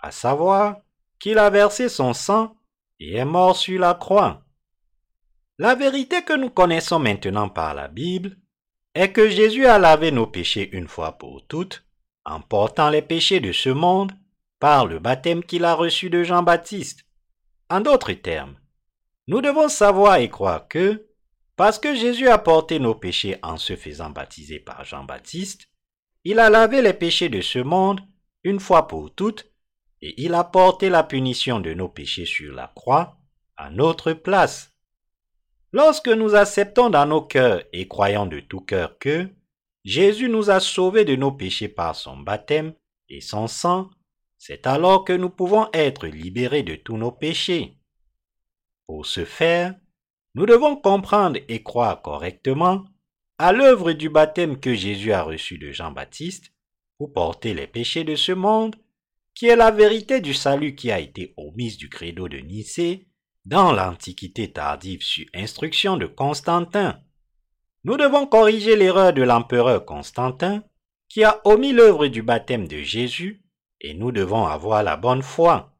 à 0.00 0.10
savoir 0.10 0.78
qu'il 1.20 1.38
a 1.38 1.48
versé 1.50 1.88
son 1.88 2.12
sang 2.12 2.56
et 2.98 3.14
est 3.14 3.24
mort 3.24 3.56
sur 3.56 3.80
la 3.80 3.94
croix. 3.94 4.42
La 5.58 5.74
vérité 5.74 6.22
que 6.22 6.32
nous 6.32 6.50
connaissons 6.50 6.98
maintenant 6.98 7.48
par 7.48 7.74
la 7.74 7.86
Bible 7.86 8.36
est 8.94 9.12
que 9.12 9.28
Jésus 9.28 9.66
a 9.66 9.78
lavé 9.78 10.10
nos 10.10 10.26
péchés 10.26 10.68
une 10.72 10.88
fois 10.88 11.12
pour 11.12 11.46
toutes, 11.46 11.84
en 12.24 12.40
portant 12.40 12.90
les 12.90 13.02
péchés 13.02 13.40
de 13.40 13.52
ce 13.52 13.70
monde 13.70 14.12
par 14.58 14.86
le 14.86 14.98
baptême 14.98 15.44
qu'il 15.44 15.64
a 15.64 15.74
reçu 15.74 16.10
de 16.10 16.24
Jean-Baptiste. 16.24 17.04
En 17.68 17.80
d'autres 17.80 18.12
termes, 18.12 18.56
nous 19.28 19.40
devons 19.40 19.68
savoir 19.68 20.16
et 20.16 20.28
croire 20.28 20.66
que, 20.66 21.06
parce 21.56 21.78
que 21.78 21.94
Jésus 21.94 22.28
a 22.28 22.38
porté 22.38 22.78
nos 22.80 22.94
péchés 22.94 23.38
en 23.42 23.58
se 23.58 23.76
faisant 23.76 24.10
baptiser 24.10 24.58
par 24.58 24.84
Jean-Baptiste, 24.84 25.69
il 26.24 26.38
a 26.38 26.50
lavé 26.50 26.82
les 26.82 26.92
péchés 26.92 27.28
de 27.28 27.40
ce 27.40 27.58
monde 27.58 28.00
une 28.44 28.60
fois 28.60 28.88
pour 28.88 29.14
toutes, 29.14 29.46
et 30.02 30.14
il 30.22 30.34
a 30.34 30.44
porté 30.44 30.88
la 30.88 31.02
punition 31.02 31.60
de 31.60 31.74
nos 31.74 31.88
péchés 31.88 32.24
sur 32.24 32.54
la 32.54 32.72
croix 32.74 33.18
à 33.56 33.70
notre 33.70 34.12
place. 34.12 34.72
Lorsque 35.72 36.08
nous 36.08 36.34
acceptons 36.34 36.90
dans 36.90 37.06
nos 37.06 37.22
cœurs 37.22 37.62
et 37.72 37.86
croyons 37.86 38.26
de 38.26 38.40
tout 38.40 38.60
cœur 38.60 38.98
que 38.98 39.28
Jésus 39.84 40.28
nous 40.28 40.50
a 40.50 40.60
sauvés 40.60 41.04
de 41.04 41.16
nos 41.16 41.32
péchés 41.32 41.68
par 41.68 41.94
son 41.94 42.16
baptême 42.16 42.74
et 43.08 43.20
son 43.20 43.46
sang, 43.46 43.90
c'est 44.38 44.66
alors 44.66 45.04
que 45.04 45.12
nous 45.12 45.30
pouvons 45.30 45.68
être 45.72 46.06
libérés 46.06 46.62
de 46.62 46.74
tous 46.76 46.96
nos 46.96 47.12
péchés. 47.12 47.78
Pour 48.86 49.06
ce 49.06 49.24
faire, 49.24 49.74
nous 50.34 50.46
devons 50.46 50.76
comprendre 50.76 51.38
et 51.48 51.62
croire 51.62 52.02
correctement 52.02 52.84
à 53.42 53.52
l'œuvre 53.52 53.92
du 53.92 54.10
baptême 54.10 54.60
que 54.60 54.74
Jésus 54.74 55.14
a 55.14 55.22
reçu 55.22 55.56
de 55.56 55.72
Jean-Baptiste 55.72 56.52
pour 56.98 57.10
porter 57.14 57.54
les 57.54 57.66
péchés 57.66 58.04
de 58.04 58.14
ce 58.14 58.32
monde, 58.32 58.76
qui 59.34 59.46
est 59.46 59.56
la 59.56 59.70
vérité 59.70 60.20
du 60.20 60.34
salut 60.34 60.74
qui 60.74 60.92
a 60.92 61.00
été 61.00 61.32
omise 61.38 61.78
du 61.78 61.88
credo 61.88 62.28
de 62.28 62.36
Nicée 62.36 63.08
dans 63.46 63.72
l'Antiquité 63.72 64.52
tardive 64.52 65.02
sur 65.02 65.24
instruction 65.32 65.96
de 65.96 66.04
Constantin. 66.04 67.00
Nous 67.84 67.96
devons 67.96 68.26
corriger 68.26 68.76
l'erreur 68.76 69.14
de 69.14 69.22
l'empereur 69.22 69.86
Constantin 69.86 70.62
qui 71.08 71.24
a 71.24 71.40
omis 71.46 71.72
l'œuvre 71.72 72.08
du 72.08 72.20
baptême 72.20 72.68
de 72.68 72.82
Jésus 72.82 73.42
et 73.80 73.94
nous 73.94 74.12
devons 74.12 74.44
avoir 74.44 74.82
la 74.82 74.98
bonne 74.98 75.22
foi. 75.22 75.74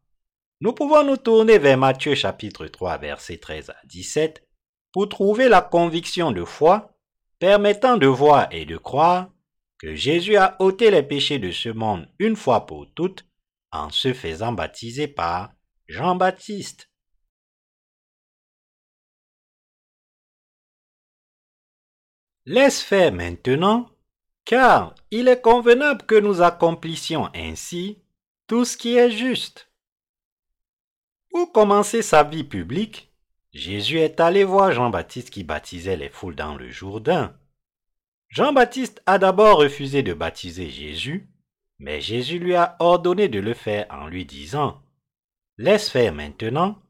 Nous 0.62 0.72
pouvons 0.72 1.04
nous 1.04 1.18
tourner 1.18 1.58
vers 1.58 1.76
Matthieu 1.76 2.14
chapitre 2.14 2.68
3 2.68 2.96
versets 2.96 3.36
13 3.36 3.68
à 3.68 3.76
17 3.84 4.48
pour 4.92 5.10
trouver 5.10 5.50
la 5.50 5.60
conviction 5.60 6.32
de 6.32 6.44
foi 6.44 6.96
permettant 7.40 7.96
de 7.96 8.06
voir 8.06 8.48
et 8.52 8.66
de 8.66 8.76
croire 8.76 9.32
que 9.78 9.94
Jésus 9.94 10.36
a 10.36 10.56
ôté 10.60 10.90
les 10.90 11.02
péchés 11.02 11.38
de 11.38 11.50
ce 11.50 11.70
monde 11.70 12.06
une 12.18 12.36
fois 12.36 12.66
pour 12.66 12.86
toutes 12.94 13.24
en 13.72 13.88
se 13.90 14.12
faisant 14.12 14.52
baptiser 14.52 15.08
par 15.08 15.52
Jean-Baptiste. 15.88 16.90
Laisse 22.44 22.82
faire 22.82 23.12
maintenant, 23.12 23.90
car 24.44 24.94
il 25.10 25.28
est 25.28 25.40
convenable 25.40 26.04
que 26.04 26.18
nous 26.18 26.42
accomplissions 26.42 27.30
ainsi 27.34 28.02
tout 28.48 28.64
ce 28.64 28.76
qui 28.76 28.96
est 28.96 29.10
juste. 29.10 29.72
Pour 31.30 31.52
commencer 31.52 32.02
sa 32.02 32.22
vie 32.22 32.44
publique, 32.44 33.09
Jésus 33.52 33.98
est 33.98 34.20
allé 34.20 34.44
voir 34.44 34.72
Jean-Baptiste 34.72 35.31
qui 35.31 35.43
baptisait 35.43 35.97
les 35.97 36.09
foules 36.09 36.36
dans 36.36 36.55
le 36.55 36.70
Jourdain. 36.70 37.36
Jean-Baptiste 38.28 39.02
a 39.06 39.18
d'abord 39.18 39.59
refusé 39.59 40.05
de 40.05 40.14
baptiser 40.14 40.70
Jésus, 40.70 41.28
mais 41.78 42.01
Jésus 42.01 42.39
lui 42.39 42.55
a 42.55 42.77
ordonné 42.78 43.28
de 43.28 43.40
le 43.40 43.55
faire 43.55 43.86
en 43.90 44.06
lui 44.06 44.24
disant, 44.24 44.81
Laisse 45.59 45.90
faire 45.90 46.14
maintenant, 46.14 46.81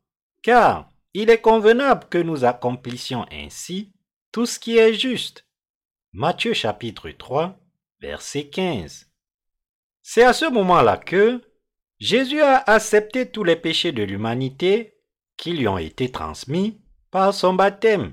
car 0.43 0.91
il 1.15 1.31
est 1.31 1.41
convenable 1.41 2.07
que 2.11 2.19
nous 2.19 2.45
accomplissions 2.45 3.24
ainsi 3.32 3.93
tout 4.31 4.47
ce 4.47 4.59
qui 4.59 4.77
est 4.77 4.95
juste. 4.95 5.47
Matthieu 6.12 6.53
chapitre 6.53 7.11
3, 7.11 7.59
verset 8.01 8.49
15. 8.49 9.11
C'est 10.03 10.24
à 10.24 10.32
ce 10.32 10.45
moment-là 10.45 10.99
que 10.99 11.41
Jésus 11.99 12.43
a 12.43 12.59
accepté 12.59 13.31
tous 13.31 13.45
les 13.45 13.57
péchés 13.57 13.93
de 13.93 14.03
l'humanité 14.03 14.99
qui 15.41 15.55
lui 15.55 15.67
ont 15.67 15.79
été 15.79 16.12
transmis 16.12 16.79
par 17.11 17.33
son 17.33 17.55
baptême. 17.55 18.12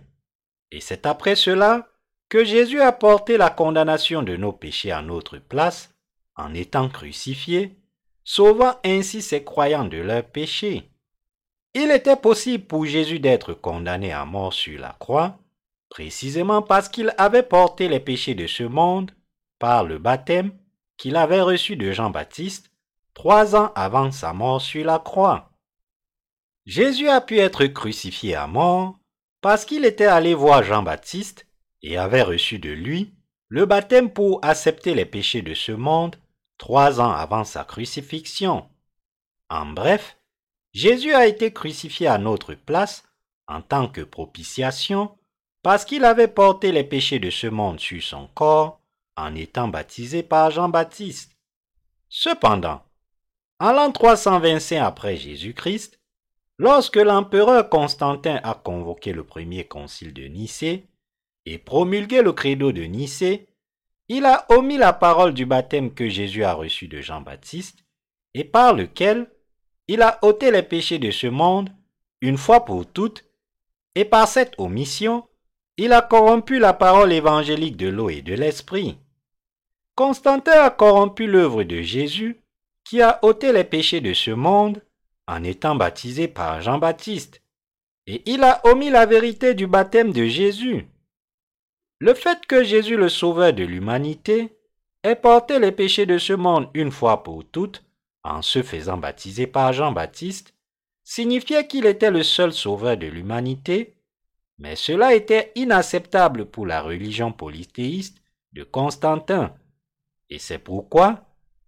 Et 0.71 0.79
c'est 0.79 1.05
après 1.05 1.35
cela 1.35 1.87
que 2.29 2.43
Jésus 2.43 2.81
a 2.81 2.93
porté 2.93 3.37
la 3.37 3.49
condamnation 3.49 4.23
de 4.23 4.37
nos 4.37 4.53
péchés 4.53 4.91
à 4.91 5.01
notre 5.01 5.37
place 5.37 5.93
en 6.37 6.53
étant 6.53 6.87
crucifié, 6.87 7.77
sauvant 8.23 8.75
ainsi 8.83 9.21
ses 9.21 9.43
croyants 9.43 9.85
de 9.85 9.97
leurs 9.97 10.23
péchés. 10.23 10.89
Il 11.73 11.91
était 11.91 12.15
possible 12.15 12.63
pour 12.63 12.85
Jésus 12.85 13.19
d'être 13.19 13.53
condamné 13.53 14.13
à 14.13 14.23
mort 14.23 14.53
sur 14.53 14.79
la 14.79 14.95
croix, 14.97 15.37
précisément 15.89 16.61
parce 16.61 16.87
qu'il 16.87 17.13
avait 17.17 17.43
porté 17.43 17.89
les 17.89 17.99
péchés 17.99 18.35
de 18.35 18.47
ce 18.47 18.63
monde 18.63 19.11
par 19.59 19.83
le 19.83 19.97
baptême 19.97 20.51
qu'il 20.95 21.17
avait 21.17 21.41
reçu 21.41 21.75
de 21.75 21.91
Jean-Baptiste 21.91 22.71
trois 23.13 23.55
ans 23.55 23.71
avant 23.75 24.11
sa 24.11 24.31
mort 24.31 24.61
sur 24.61 24.85
la 24.85 24.99
croix. 24.99 25.46
Jésus 26.67 27.07
a 27.07 27.21
pu 27.21 27.39
être 27.39 27.65
crucifié 27.67 28.35
à 28.35 28.45
mort 28.45 28.99
parce 29.39 29.63
qu'il 29.63 29.85
était 29.85 30.05
allé 30.05 30.33
voir 30.33 30.63
Jean-Baptiste 30.63 31.47
et 31.81 31.97
avait 31.97 32.23
reçu 32.23 32.59
de 32.59 32.69
lui 32.69 33.13
le 33.47 33.65
baptême 33.65 34.11
pour 34.11 34.43
accepter 34.43 34.93
les 34.93 35.05
péchés 35.05 35.41
de 35.41 35.53
ce 35.53 35.71
monde 35.71 36.17
trois 36.57 36.99
ans 36.99 37.13
avant 37.13 37.45
sa 37.45 37.63
crucifixion. 37.63 38.67
En 39.49 39.65
bref, 39.65 40.17
Jésus 40.73 41.13
a 41.13 41.25
été 41.25 41.53
crucifié 41.53 42.07
à 42.07 42.17
notre 42.17 42.53
place 42.53 43.05
en 43.47 43.61
tant 43.61 43.87
que 43.87 44.01
propitiation 44.01 45.17
parce 45.63 45.85
qu'il 45.85 46.03
avait 46.03 46.27
porté 46.27 46.73
les 46.73 46.83
péchés 46.83 47.19
de 47.19 47.29
ce 47.29 47.47
monde 47.47 47.79
sur 47.79 48.03
son 48.03 48.27
corps 48.27 48.81
en 49.15 49.35
étant 49.35 49.69
baptisé 49.69 50.21
par 50.21 50.51
Jean-Baptiste. 50.51 51.31
Cependant, 52.09 52.83
en 53.59 53.71
l'an 53.71 53.93
325 53.93 54.83
après 54.83 55.15
Jésus-Christ, 55.15 55.96
lorsque 56.57 56.97
l'empereur 56.97 57.69
Constantin 57.69 58.39
a 58.43 58.53
convoqué 58.53 59.13
le 59.13 59.23
premier 59.23 59.65
concile 59.65 60.13
de 60.13 60.23
Nicée 60.23 60.87
et 61.45 61.57
promulgué 61.57 62.21
le 62.21 62.33
credo 62.33 62.71
de 62.71 62.83
Nicée, 62.83 63.47
il 64.09 64.25
a 64.25 64.45
omis 64.49 64.77
la 64.77 64.93
parole 64.93 65.33
du 65.33 65.45
baptême 65.45 65.93
que 65.93 66.09
Jésus 66.09 66.43
a 66.43 66.53
reçu 66.53 66.87
de 66.87 67.01
Jean-Baptiste 67.01 67.83
et 68.33 68.43
par 68.43 68.73
lequel 68.73 69.29
il 69.87 70.01
a 70.01 70.19
ôté 70.21 70.51
les 70.51 70.63
péchés 70.63 70.99
de 70.99 71.11
ce 71.11 71.27
monde 71.27 71.69
une 72.21 72.37
fois 72.37 72.65
pour 72.65 72.85
toutes, 72.85 73.25
et 73.95 74.05
par 74.05 74.27
cette 74.27 74.55
omission, 74.59 75.27
il 75.77 75.93
a 75.93 76.01
corrompu 76.01 76.59
la 76.59 76.73
parole 76.73 77.13
évangélique 77.13 77.77
de 77.77 77.87
l'eau 77.87 78.09
et 78.09 78.21
de 78.21 78.33
l'esprit. 78.33 78.97
Constantin 79.95 80.63
a 80.63 80.69
corrompu 80.69 81.27
l'œuvre 81.27 81.63
de 81.63 81.81
Jésus, 81.81 82.41
qui 82.83 83.01
a 83.01 83.19
ôté 83.23 83.51
les 83.51 83.63
péchés 83.63 84.01
de 84.01 84.13
ce 84.13 84.31
monde 84.31 84.81
en 85.27 85.43
étant 85.43 85.75
baptisé 85.75 86.27
par 86.27 86.61
Jean-Baptiste, 86.61 87.41
et 88.05 88.21
il 88.25 88.43
a 88.43 88.61
omis 88.65 88.89
la 88.89 89.05
vérité 89.05 89.53
du 89.53 89.67
baptême 89.67 90.13
de 90.13 90.25
Jésus. 90.25 90.87
Le 91.99 92.13
fait 92.13 92.45
que 92.45 92.63
Jésus, 92.63 92.95
le 92.95 93.09
Sauveur 93.09 93.53
de 93.53 93.63
l'humanité, 93.63 94.57
ait 95.03 95.15
porté 95.15 95.59
les 95.59 95.71
péchés 95.71 96.05
de 96.05 96.17
ce 96.17 96.33
monde 96.33 96.69
une 96.73 96.91
fois 96.91 97.23
pour 97.23 97.43
toutes, 97.45 97.83
en 98.23 98.41
se 98.41 98.63
faisant 98.63 98.97
baptiser 98.97 99.47
par 99.47 99.73
Jean-Baptiste, 99.73 100.53
signifiait 101.03 101.67
qu'il 101.67 101.85
était 101.85 102.11
le 102.11 102.23
seul 102.23 102.53
Sauveur 102.53 102.97
de 102.97 103.07
l'humanité, 103.07 103.95
mais 104.57 104.75
cela 104.75 105.13
était 105.13 105.51
inacceptable 105.55 106.45
pour 106.45 106.65
la 106.65 106.81
religion 106.81 107.31
polythéiste 107.31 108.17
de 108.53 108.63
Constantin, 108.63 109.53
et 110.29 110.39
c'est 110.39 110.59
pourquoi 110.59 111.25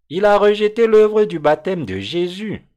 il 0.10 0.26
a 0.26 0.38
rejeté 0.38 0.88
l'œuvre 0.88 1.26
du 1.26 1.40
baptême 1.40 1.86
de 1.86 1.99
Jésus. 1.99 2.68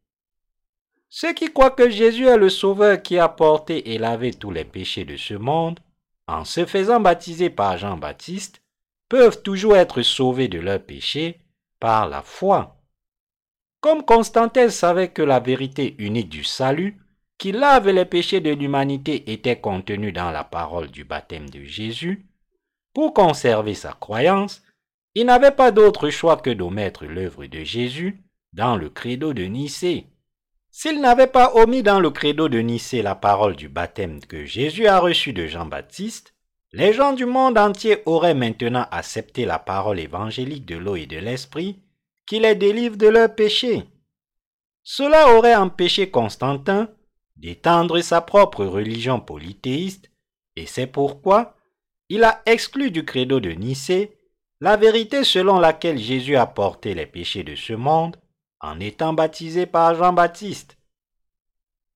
Ceux 1.14 1.34
qui 1.34 1.52
croient 1.52 1.72
que 1.72 1.90
Jésus 1.90 2.24
est 2.24 2.38
le 2.38 2.48
Sauveur 2.48 3.02
qui 3.02 3.18
a 3.18 3.28
porté 3.28 3.92
et 3.92 3.98
lavé 3.98 4.32
tous 4.32 4.50
les 4.50 4.64
péchés 4.64 5.04
de 5.04 5.18
ce 5.18 5.34
monde, 5.34 5.78
en 6.26 6.46
se 6.46 6.64
faisant 6.64 7.00
baptiser 7.00 7.50
par 7.50 7.76
Jean-Baptiste, 7.76 8.62
peuvent 9.10 9.42
toujours 9.42 9.76
être 9.76 10.00
sauvés 10.00 10.48
de 10.48 10.58
leurs 10.58 10.82
péchés 10.82 11.38
par 11.80 12.08
la 12.08 12.22
foi. 12.22 12.78
Comme 13.82 14.02
Constantin 14.06 14.70
savait 14.70 15.10
que 15.10 15.20
la 15.20 15.38
vérité 15.38 15.96
unique 15.98 16.30
du 16.30 16.44
salut, 16.44 16.96
qui 17.36 17.52
lave 17.52 17.90
les 17.90 18.06
péchés 18.06 18.40
de 18.40 18.50
l'humanité, 18.50 19.30
était 19.30 19.60
contenue 19.60 20.12
dans 20.12 20.30
la 20.30 20.44
parole 20.44 20.90
du 20.90 21.04
baptême 21.04 21.50
de 21.50 21.62
Jésus, 21.62 22.24
pour 22.94 23.12
conserver 23.12 23.74
sa 23.74 23.92
croyance, 23.92 24.62
il 25.14 25.26
n'avait 25.26 25.50
pas 25.50 25.72
d'autre 25.72 26.08
choix 26.08 26.38
que 26.38 26.48
d'omettre 26.48 27.04
l'œuvre 27.04 27.44
de 27.44 27.64
Jésus 27.64 28.22
dans 28.54 28.76
le 28.76 28.88
credo 28.88 29.34
de 29.34 29.42
Nicée. 29.42 30.06
S'il 30.74 31.02
n'avait 31.02 31.26
pas 31.26 31.52
omis 31.54 31.82
dans 31.82 32.00
le 32.00 32.08
credo 32.08 32.48
de 32.48 32.58
Nicée 32.58 33.02
la 33.02 33.14
parole 33.14 33.56
du 33.56 33.68
baptême 33.68 34.20
que 34.20 34.46
Jésus 34.46 34.86
a 34.86 34.98
reçu 34.98 35.34
de 35.34 35.46
Jean-Baptiste, 35.46 36.32
les 36.72 36.94
gens 36.94 37.12
du 37.12 37.26
monde 37.26 37.58
entier 37.58 37.98
auraient 38.06 38.32
maintenant 38.32 38.86
accepté 38.90 39.44
la 39.44 39.58
parole 39.58 40.00
évangélique 40.00 40.64
de 40.64 40.76
l'eau 40.76 40.96
et 40.96 41.04
de 41.04 41.18
l'esprit 41.18 41.78
qui 42.24 42.40
les 42.40 42.54
délivre 42.54 42.96
de 42.96 43.06
leurs 43.06 43.34
péchés. 43.34 43.84
Cela 44.82 45.36
aurait 45.36 45.54
empêché 45.54 46.10
Constantin 46.10 46.88
d'étendre 47.36 48.00
sa 48.00 48.22
propre 48.22 48.64
religion 48.64 49.20
polythéiste, 49.20 50.10
et 50.56 50.64
c'est 50.64 50.86
pourquoi 50.86 51.54
il 52.08 52.24
a 52.24 52.40
exclu 52.46 52.90
du 52.90 53.04
credo 53.04 53.40
de 53.40 53.50
Nicée 53.50 54.16
la 54.62 54.78
vérité 54.78 55.22
selon 55.22 55.58
laquelle 55.60 55.98
Jésus 55.98 56.36
a 56.36 56.46
porté 56.46 56.94
les 56.94 57.06
péchés 57.06 57.44
de 57.44 57.56
ce 57.56 57.74
monde 57.74 58.16
en 58.62 58.78
étant 58.80 59.12
baptisé 59.12 59.66
par 59.66 59.94
Jean-Baptiste. 59.96 60.78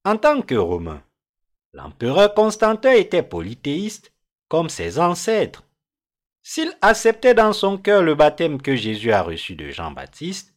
En 0.05 0.17
tant 0.17 0.43
que 0.43 0.55
Romain, 0.55 1.03
l'empereur 1.73 2.35
Constantin 2.35 2.93
était 2.93 3.23
polythéiste 3.23 4.13
comme 4.49 4.69
ses 4.69 4.99
ancêtres. 4.99 5.65
S'il 6.43 6.77
acceptait 6.83 7.35
dans 7.35 7.53
son 7.53 7.79
cœur 7.79 8.03
le 8.03 8.15
baptême 8.15 8.61
que 8.61 8.77
Jésus 8.77 9.13
a 9.13 9.23
reçu 9.23 9.57
de 9.57 9.71
Jean-Baptiste, 9.71 10.55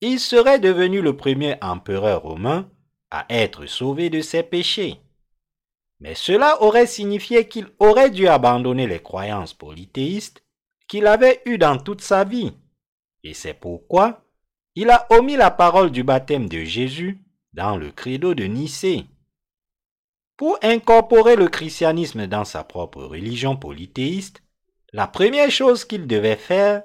il 0.00 0.18
serait 0.20 0.58
devenu 0.58 1.00
le 1.00 1.16
premier 1.16 1.56
empereur 1.62 2.22
romain 2.22 2.68
à 3.10 3.24
être 3.28 3.66
sauvé 3.66 4.10
de 4.10 4.20
ses 4.20 4.42
péchés. 4.42 5.00
Mais 6.00 6.16
cela 6.16 6.60
aurait 6.62 6.86
signifié 6.86 7.46
qu'il 7.46 7.68
aurait 7.78 8.10
dû 8.10 8.26
abandonner 8.26 8.88
les 8.88 9.00
croyances 9.00 9.54
polythéistes 9.54 10.42
qu'il 10.88 11.06
avait 11.06 11.40
eues 11.46 11.58
dans 11.58 11.78
toute 11.78 12.00
sa 12.00 12.24
vie. 12.24 12.52
Et 13.22 13.34
c'est 13.34 13.54
pourquoi 13.54 14.21
il 14.74 14.90
a 14.90 15.06
omis 15.10 15.36
la 15.36 15.50
parole 15.50 15.90
du 15.90 16.02
baptême 16.02 16.48
de 16.48 16.64
Jésus 16.64 17.18
dans 17.52 17.76
le 17.76 17.90
credo 17.90 18.34
de 18.34 18.44
Nicée. 18.44 19.04
Pour 20.36 20.58
incorporer 20.62 21.36
le 21.36 21.48
christianisme 21.48 22.26
dans 22.26 22.44
sa 22.44 22.64
propre 22.64 23.02
religion 23.02 23.54
polythéiste, 23.56 24.42
la 24.92 25.06
première 25.06 25.50
chose 25.50 25.84
qu'il 25.84 26.06
devait 26.06 26.36
faire 26.36 26.82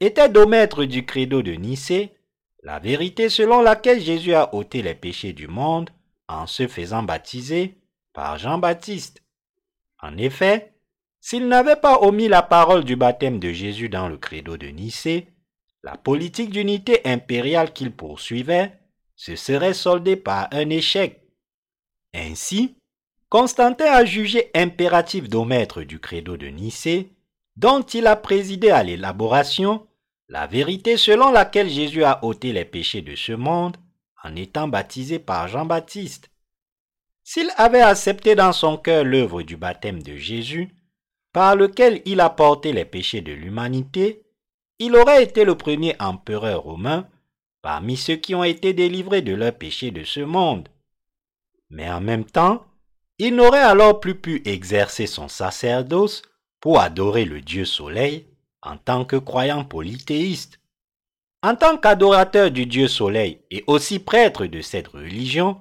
était 0.00 0.28
d'omettre 0.28 0.84
du 0.84 1.06
credo 1.06 1.42
de 1.42 1.52
Nicée 1.52 2.12
la 2.64 2.80
vérité 2.80 3.28
selon 3.28 3.62
laquelle 3.62 4.00
Jésus 4.00 4.34
a 4.34 4.54
ôté 4.54 4.82
les 4.82 4.94
péchés 4.94 5.32
du 5.32 5.46
monde 5.46 5.90
en 6.26 6.46
se 6.46 6.66
faisant 6.66 7.02
baptiser 7.02 7.78
par 8.12 8.36
Jean-Baptiste. 8.36 9.22
En 10.02 10.16
effet, 10.16 10.72
s'il 11.20 11.48
n'avait 11.48 11.76
pas 11.76 12.00
omis 12.02 12.28
la 12.28 12.42
parole 12.42 12.84
du 12.84 12.96
baptême 12.96 13.38
de 13.38 13.52
Jésus 13.52 13.88
dans 13.88 14.08
le 14.08 14.18
credo 14.18 14.56
de 14.56 14.66
Nicée, 14.66 15.28
la 15.82 15.96
politique 15.96 16.50
d'unité 16.50 17.00
impériale 17.04 17.72
qu'il 17.72 17.92
poursuivait 17.92 18.72
se 19.16 19.36
serait 19.36 19.74
soldée 19.74 20.16
par 20.16 20.48
un 20.52 20.70
échec. 20.70 21.22
Ainsi, 22.14 22.76
Constantin 23.28 23.92
a 23.92 24.04
jugé 24.04 24.50
impératif 24.54 25.28
d'omettre 25.28 25.82
du 25.82 26.00
credo 26.00 26.36
de 26.36 26.46
Nicée, 26.46 27.10
dont 27.56 27.82
il 27.82 28.06
a 28.06 28.16
présidé 28.16 28.70
à 28.70 28.82
l'élaboration, 28.82 29.86
la 30.28 30.46
vérité 30.46 30.96
selon 30.96 31.30
laquelle 31.30 31.68
Jésus 31.68 32.04
a 32.04 32.24
ôté 32.24 32.52
les 32.52 32.64
péchés 32.64 33.02
de 33.02 33.16
ce 33.16 33.32
monde 33.32 33.76
en 34.22 34.34
étant 34.36 34.68
baptisé 34.68 35.18
par 35.18 35.48
Jean-Baptiste. 35.48 36.30
S'il 37.22 37.50
avait 37.56 37.82
accepté 37.82 38.34
dans 38.34 38.52
son 38.52 38.78
cœur 38.78 39.04
l'œuvre 39.04 39.42
du 39.42 39.56
baptême 39.56 40.02
de 40.02 40.16
Jésus, 40.16 40.74
par 41.32 41.56
lequel 41.56 42.00
il 42.04 42.20
a 42.20 42.30
porté 42.30 42.72
les 42.72 42.84
péchés 42.84 43.20
de 43.20 43.32
l'humanité, 43.32 44.27
il 44.78 44.94
aurait 44.96 45.22
été 45.22 45.44
le 45.44 45.56
premier 45.56 45.96
empereur 46.00 46.62
romain 46.62 47.08
parmi 47.62 47.96
ceux 47.96 48.16
qui 48.16 48.34
ont 48.34 48.44
été 48.44 48.72
délivrés 48.72 49.22
de 49.22 49.34
leurs 49.34 49.54
péchés 49.54 49.90
de 49.90 50.04
ce 50.04 50.20
monde. 50.20 50.68
Mais 51.70 51.90
en 51.90 52.00
même 52.00 52.24
temps, 52.24 52.64
il 53.18 53.34
n'aurait 53.34 53.60
alors 53.60 54.00
plus 54.00 54.14
pu 54.14 54.42
exercer 54.44 55.06
son 55.06 55.28
sacerdoce 55.28 56.22
pour 56.60 56.80
adorer 56.80 57.24
le 57.24 57.40
Dieu 57.40 57.64
Soleil 57.64 58.26
en 58.62 58.76
tant 58.76 59.04
que 59.04 59.16
croyant 59.16 59.64
polythéiste. 59.64 60.60
En 61.42 61.54
tant 61.54 61.76
qu'adorateur 61.76 62.50
du 62.50 62.66
Dieu 62.66 62.88
Soleil 62.88 63.40
et 63.50 63.64
aussi 63.66 63.98
prêtre 63.98 64.46
de 64.46 64.60
cette 64.60 64.88
religion, 64.88 65.60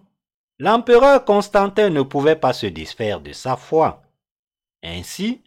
l'empereur 0.60 1.26
Constantin 1.26 1.90
ne 1.90 2.02
pouvait 2.02 2.36
pas 2.36 2.54
se 2.54 2.66
disfaire 2.66 3.22
de 3.22 3.32
sa 3.32 3.56
foi. 3.56 4.04
Ainsi, 4.84 5.42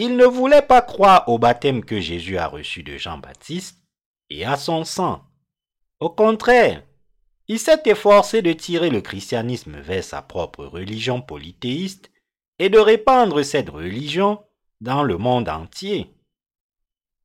il 0.00 0.16
ne 0.16 0.24
voulait 0.24 0.62
pas 0.62 0.80
croire 0.80 1.28
au 1.28 1.38
baptême 1.38 1.84
que 1.84 2.00
Jésus 2.00 2.38
a 2.38 2.46
reçu 2.46 2.84
de 2.84 2.96
Jean-Baptiste 2.96 3.82
et 4.30 4.44
à 4.44 4.56
son 4.56 4.84
sang. 4.84 5.24
Au 5.98 6.08
contraire, 6.08 6.84
il 7.48 7.58
s'est 7.58 7.82
efforcé 7.86 8.40
de 8.40 8.52
tirer 8.52 8.90
le 8.90 9.00
christianisme 9.00 9.80
vers 9.80 10.04
sa 10.04 10.22
propre 10.22 10.64
religion 10.64 11.20
polythéiste 11.20 12.12
et 12.60 12.68
de 12.68 12.78
répandre 12.78 13.42
cette 13.42 13.70
religion 13.70 14.40
dans 14.80 15.02
le 15.02 15.18
monde 15.18 15.48
entier. 15.48 16.14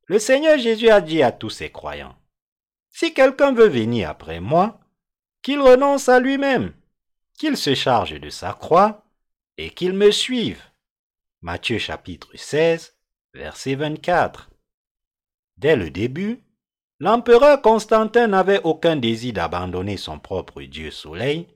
Le 0.06 0.18
Seigneur 0.18 0.58
Jésus 0.58 0.88
a 0.88 1.00
dit 1.00 1.22
à 1.22 1.30
tous 1.30 1.50
ses 1.50 1.70
croyants, 1.70 2.16
Si 2.90 3.14
quelqu'un 3.14 3.52
veut 3.52 3.68
venir 3.68 4.10
après 4.10 4.40
moi, 4.40 4.80
qu'il 5.42 5.60
renonce 5.60 6.08
à 6.08 6.18
lui-même, 6.18 6.72
qu'il 7.38 7.56
se 7.56 7.76
charge 7.76 8.18
de 8.18 8.30
sa 8.30 8.52
croix 8.52 9.04
et 9.58 9.70
qu'il 9.70 9.92
me 9.92 10.10
suive. 10.10 10.60
Matthieu 11.44 11.76
chapitre 11.76 12.30
16, 12.34 12.94
verset 13.34 13.74
24. 13.74 14.48
Dès 15.58 15.76
le 15.76 15.90
début, 15.90 16.42
l'empereur 17.00 17.60
Constantin 17.60 18.28
n'avait 18.28 18.62
aucun 18.64 18.96
désir 18.96 19.34
d'abandonner 19.34 19.98
son 19.98 20.18
propre 20.18 20.62
Dieu 20.62 20.90
Soleil 20.90 21.46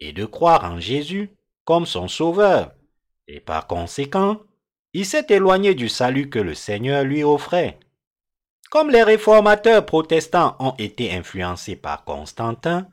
et 0.00 0.14
de 0.14 0.24
croire 0.24 0.64
en 0.64 0.80
Jésus 0.80 1.28
comme 1.66 1.84
son 1.84 2.08
sauveur, 2.08 2.72
et 3.28 3.38
par 3.38 3.66
conséquent, 3.66 4.40
il 4.94 5.04
s'est 5.04 5.26
éloigné 5.28 5.74
du 5.74 5.90
salut 5.90 6.30
que 6.30 6.38
le 6.38 6.54
Seigneur 6.54 7.04
lui 7.04 7.22
offrait. 7.22 7.78
Comme 8.70 8.88
les 8.88 9.02
réformateurs 9.02 9.84
protestants 9.84 10.56
ont 10.58 10.74
été 10.78 11.12
influencés 11.12 11.76
par 11.76 12.04
Constantin, 12.04 12.88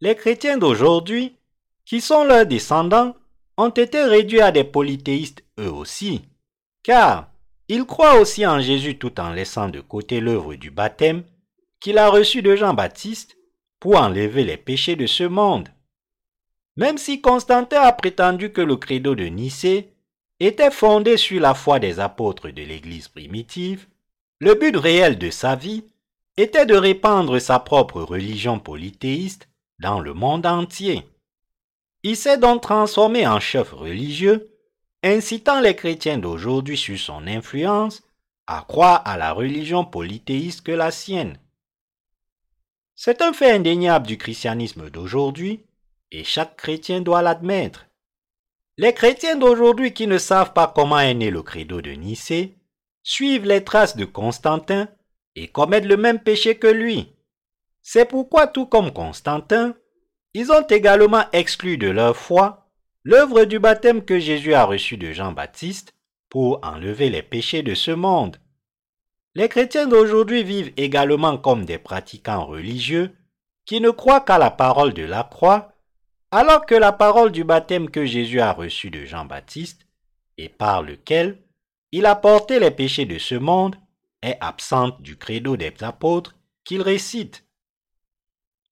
les 0.00 0.14
chrétiens 0.14 0.56
d'aujourd'hui, 0.56 1.36
qui 1.84 2.00
sont 2.00 2.24
leurs 2.24 2.46
descendants, 2.46 3.14
ont 3.60 3.68
été 3.68 4.02
réduits 4.04 4.40
à 4.40 4.52
des 4.52 4.64
polythéistes 4.64 5.44
eux 5.58 5.70
aussi, 5.70 6.22
car 6.82 7.30
ils 7.68 7.84
croient 7.84 8.18
aussi 8.18 8.46
en 8.46 8.60
Jésus 8.60 8.96
tout 8.96 9.20
en 9.20 9.30
laissant 9.30 9.68
de 9.68 9.80
côté 9.80 10.20
l'œuvre 10.20 10.54
du 10.54 10.70
baptême 10.70 11.24
qu'il 11.78 11.98
a 11.98 12.08
reçu 12.08 12.40
de 12.40 12.56
Jean-Baptiste 12.56 13.36
pour 13.78 13.96
enlever 13.96 14.44
les 14.44 14.56
péchés 14.56 14.96
de 14.96 15.06
ce 15.06 15.24
monde. 15.24 15.68
Même 16.76 16.96
si 16.96 17.20
Constantin 17.20 17.82
a 17.82 17.92
prétendu 17.92 18.50
que 18.50 18.62
le 18.62 18.76
credo 18.76 19.14
de 19.14 19.24
Nicée 19.24 19.92
était 20.40 20.70
fondé 20.70 21.18
sur 21.18 21.38
la 21.40 21.52
foi 21.52 21.78
des 21.78 22.00
apôtres 22.00 22.48
de 22.48 22.62
l'Église 22.62 23.08
primitive, 23.08 23.86
le 24.38 24.54
but 24.54 24.74
réel 24.74 25.18
de 25.18 25.28
sa 25.28 25.54
vie 25.54 25.84
était 26.38 26.64
de 26.64 26.74
répandre 26.74 27.38
sa 27.38 27.58
propre 27.58 28.00
religion 28.00 28.58
polythéiste 28.58 29.48
dans 29.78 30.00
le 30.00 30.14
monde 30.14 30.46
entier. 30.46 31.09
Il 32.02 32.16
s'est 32.16 32.38
donc 32.38 32.62
transformé 32.62 33.26
en 33.26 33.40
chef 33.40 33.72
religieux, 33.72 34.56
incitant 35.02 35.60
les 35.60 35.76
chrétiens 35.76 36.18
d'aujourd'hui 36.18 36.76
sur 36.76 36.98
son 36.98 37.26
influence 37.26 38.02
à 38.46 38.64
croire 38.66 39.02
à 39.04 39.16
la 39.16 39.32
religion 39.32 39.84
polythéiste 39.84 40.62
que 40.62 40.72
la 40.72 40.90
sienne. 40.90 41.38
C'est 42.96 43.22
un 43.22 43.32
fait 43.32 43.52
indéniable 43.52 44.06
du 44.06 44.18
christianisme 44.18 44.90
d'aujourd'hui, 44.90 45.64
et 46.10 46.24
chaque 46.24 46.56
chrétien 46.56 47.00
doit 47.00 47.22
l'admettre. 47.22 47.86
Les 48.76 48.94
chrétiens 48.94 49.36
d'aujourd'hui 49.36 49.92
qui 49.92 50.06
ne 50.06 50.18
savent 50.18 50.52
pas 50.52 50.72
comment 50.74 50.98
est 50.98 51.14
né 51.14 51.30
le 51.30 51.42
credo 51.42 51.80
de 51.80 51.92
Nicée 51.92 52.56
suivent 53.02 53.46
les 53.46 53.62
traces 53.62 53.96
de 53.96 54.04
Constantin 54.04 54.88
et 55.36 55.48
commettent 55.48 55.86
le 55.86 55.96
même 55.96 56.18
péché 56.18 56.56
que 56.56 56.66
lui. 56.66 57.12
C'est 57.82 58.06
pourquoi, 58.06 58.46
tout 58.46 58.66
comme 58.66 58.92
Constantin, 58.92 59.74
ils 60.34 60.52
ont 60.52 60.66
également 60.68 61.24
exclu 61.32 61.76
de 61.78 61.88
leur 61.88 62.16
foi 62.16 62.68
l'œuvre 63.04 63.44
du 63.44 63.58
baptême 63.58 64.04
que 64.04 64.18
Jésus 64.18 64.54
a 64.54 64.64
reçu 64.64 64.96
de 64.96 65.12
Jean-Baptiste 65.12 65.94
pour 66.28 66.60
enlever 66.62 67.10
les 67.10 67.22
péchés 67.22 67.62
de 67.62 67.74
ce 67.74 67.90
monde. 67.90 68.36
Les 69.34 69.48
chrétiens 69.48 69.86
d'aujourd'hui 69.86 70.42
vivent 70.44 70.72
également 70.76 71.38
comme 71.38 71.64
des 71.64 71.78
pratiquants 71.78 72.44
religieux 72.44 73.16
qui 73.64 73.80
ne 73.80 73.90
croient 73.90 74.20
qu'à 74.20 74.38
la 74.38 74.50
parole 74.50 74.92
de 74.92 75.04
la 75.04 75.24
croix, 75.24 75.72
alors 76.30 76.66
que 76.66 76.74
la 76.74 76.92
parole 76.92 77.32
du 77.32 77.44
baptême 77.44 77.90
que 77.90 78.04
Jésus 78.04 78.40
a 78.40 78.52
reçu 78.52 78.90
de 78.90 79.04
Jean-Baptiste 79.04 79.86
et 80.38 80.48
par 80.48 80.82
lequel 80.82 81.42
il 81.92 82.06
a 82.06 82.14
porté 82.14 82.60
les 82.60 82.70
péchés 82.70 83.06
de 83.06 83.18
ce 83.18 83.34
monde 83.34 83.76
est 84.22 84.36
absente 84.40 85.00
du 85.02 85.16
credo 85.16 85.56
des 85.56 85.72
apôtres 85.80 86.36
qu'il 86.64 86.82
récite. 86.82 87.44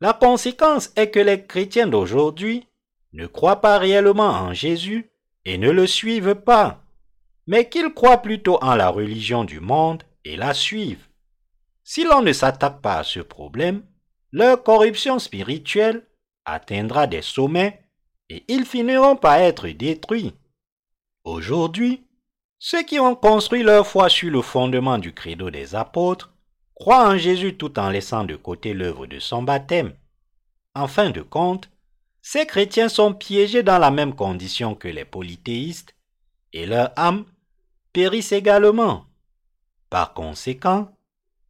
La 0.00 0.12
conséquence 0.12 0.92
est 0.94 1.10
que 1.10 1.18
les 1.18 1.44
chrétiens 1.44 1.88
d'aujourd'hui 1.88 2.66
ne 3.12 3.26
croient 3.26 3.60
pas 3.60 3.78
réellement 3.78 4.30
en 4.30 4.52
Jésus 4.52 5.10
et 5.44 5.58
ne 5.58 5.70
le 5.70 5.86
suivent 5.86 6.36
pas, 6.36 6.84
mais 7.46 7.68
qu'ils 7.68 7.92
croient 7.92 8.22
plutôt 8.22 8.58
en 8.62 8.76
la 8.76 8.90
religion 8.90 9.44
du 9.44 9.60
monde 9.60 10.04
et 10.24 10.36
la 10.36 10.54
suivent. 10.54 11.08
Si 11.82 12.04
l'on 12.04 12.22
ne 12.22 12.32
s'attaque 12.32 12.80
pas 12.80 12.98
à 12.98 13.04
ce 13.04 13.20
problème, 13.20 13.82
leur 14.30 14.62
corruption 14.62 15.18
spirituelle 15.18 16.06
atteindra 16.44 17.06
des 17.06 17.22
sommets 17.22 17.82
et 18.28 18.44
ils 18.48 18.66
finiront 18.66 19.16
par 19.16 19.36
être 19.36 19.66
détruits. 19.68 20.34
Aujourd'hui, 21.24 22.04
ceux 22.58 22.82
qui 22.82 23.00
ont 23.00 23.16
construit 23.16 23.62
leur 23.62 23.86
foi 23.86 24.08
sur 24.08 24.30
le 24.30 24.42
fondement 24.42 24.98
du 24.98 25.12
credo 25.12 25.50
des 25.50 25.74
apôtres 25.74 26.32
croient 26.78 27.08
en 27.08 27.18
Jésus 27.18 27.56
tout 27.56 27.76
en 27.78 27.90
laissant 27.90 28.24
de 28.24 28.36
côté 28.36 28.72
l'œuvre 28.72 29.06
de 29.06 29.18
son 29.18 29.42
baptême. 29.42 29.94
En 30.74 30.86
fin 30.86 31.10
de 31.10 31.22
compte, 31.22 31.68
ces 32.22 32.46
chrétiens 32.46 32.88
sont 32.88 33.14
piégés 33.14 33.64
dans 33.64 33.78
la 33.78 33.90
même 33.90 34.14
condition 34.14 34.76
que 34.76 34.86
les 34.86 35.04
polythéistes, 35.04 35.94
et 36.52 36.66
leur 36.66 36.92
âme 36.96 37.24
périssent 37.92 38.32
également. 38.32 39.06
Par 39.90 40.14
conséquent, 40.14 40.88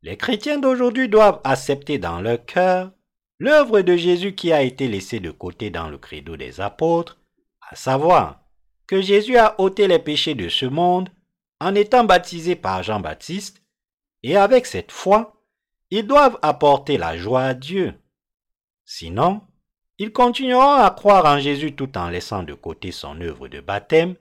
les 0.02 0.16
chrétiens 0.16 0.59
d'aujourd'hui 0.59 1.09
doivent 1.09 1.40
accepter 1.44 1.98
dans 1.98 2.20
leur 2.20 2.44
cœur 2.46 2.92
l'œuvre 3.38 3.82
de 3.82 3.96
Jésus 3.96 4.34
qui 4.34 4.52
a 4.52 4.62
été 4.62 4.88
laissée 4.88 5.20
de 5.20 5.30
côté 5.30 5.70
dans 5.70 5.88
le 5.88 5.98
credo 5.98 6.36
des 6.36 6.60
apôtres, 6.60 7.18
à 7.70 7.76
savoir 7.76 8.40
que 8.86 9.02
Jésus 9.02 9.36
a 9.36 9.60
ôté 9.60 9.88
les 9.88 9.98
péchés 9.98 10.34
de 10.34 10.48
ce 10.48 10.64
monde 10.64 11.10
en 11.60 11.74
étant 11.74 12.05
baptisé 12.05 12.56
par 12.56 12.82
Jean-Baptiste 12.82 13.62
et 14.23 14.36
avec 14.36 14.66
cette 14.66 14.93
foi, 14.93 15.43
ils 15.90 16.07
doivent 16.07 16.39
apporter 16.43 16.99
la 16.99 17.16
joie 17.16 17.43
à 17.43 17.55
Dieu. 17.55 17.95
Sinon, 18.85 19.43
ils 19.99 20.12
continueront 20.12 20.74
à 20.74 20.90
croire 20.90 21.24
en 21.24 21.40
Jésus 21.40 21.74
tout 21.74 21.97
en 21.99 22.09
laissant 22.09 22.43
de 22.43 22.55
côté 22.55 22.93
son 22.93 23.20
œuvre 23.20 23.49
de 23.49 23.61
baptême, 23.61 24.15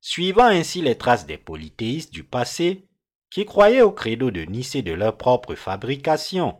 suivant 0.00 0.46
ainsi 0.46 0.80
les 0.80 0.96
traces 0.96 1.26
des 1.26 1.38
polythéistes 1.38 2.12
du 2.12 2.24
passé 2.24 2.88
qui 3.30 3.44
croyaient 3.44 3.82
au 3.82 3.92
credo 3.92 4.30
de 4.30 4.42
Nicée 4.42 4.82
de 4.82 4.92
leur 4.92 5.16
propre 5.16 5.54
fabrication. 5.54 6.56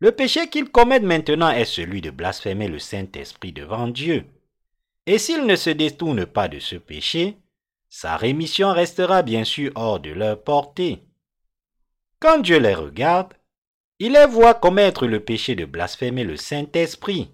Le 0.00 0.12
péché 0.12 0.48
qu'ils 0.48 0.70
commettent 0.70 1.02
maintenant 1.02 1.50
est 1.50 1.64
celui 1.64 2.00
de 2.00 2.10
blasphémer 2.10 2.68
le 2.68 2.78
Saint-Esprit 2.78 3.52
devant 3.52 3.88
Dieu. 3.88 4.26
Et 5.06 5.18
s'ils 5.18 5.46
ne 5.46 5.56
se 5.56 5.70
détournent 5.70 6.26
pas 6.26 6.48
de 6.48 6.58
ce 6.58 6.76
péché, 6.76 7.36
sa 7.88 8.16
rémission 8.16 8.72
restera 8.72 9.22
bien 9.22 9.44
sûr 9.44 9.72
hors 9.74 10.00
de 10.00 10.10
leur 10.10 10.42
portée. 10.42 11.02
Quand 12.20 12.38
Dieu 12.38 12.58
les 12.58 12.74
regarde, 12.74 13.32
il 13.98 14.12
les 14.12 14.26
voit 14.26 14.52
commettre 14.52 15.06
le 15.06 15.20
péché 15.20 15.54
de 15.54 15.64
blasphémer 15.64 16.22
le 16.22 16.36
Saint-Esprit. 16.36 17.30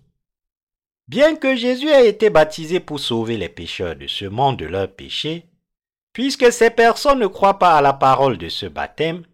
Bien 1.08 1.34
que 1.34 1.56
Jésus 1.56 1.88
ait 1.88 2.08
été 2.08 2.30
baptisé 2.30 2.78
pour 2.78 3.00
sauver 3.00 3.36
les 3.36 3.48
pécheurs 3.48 3.96
de 3.96 4.06
ce 4.06 4.26
monde 4.26 4.58
de 4.58 4.66
leurs 4.66 4.92
péchés, 4.92 5.46
puisque 6.12 6.52
ces 6.52 6.70
personnes 6.70 7.18
ne 7.18 7.26
croient 7.26 7.58
pas 7.58 7.76
à 7.76 7.82
la 7.82 7.94
parole 7.94 8.38
de 8.38 8.48
ce 8.48 8.66
baptême, 8.66 9.24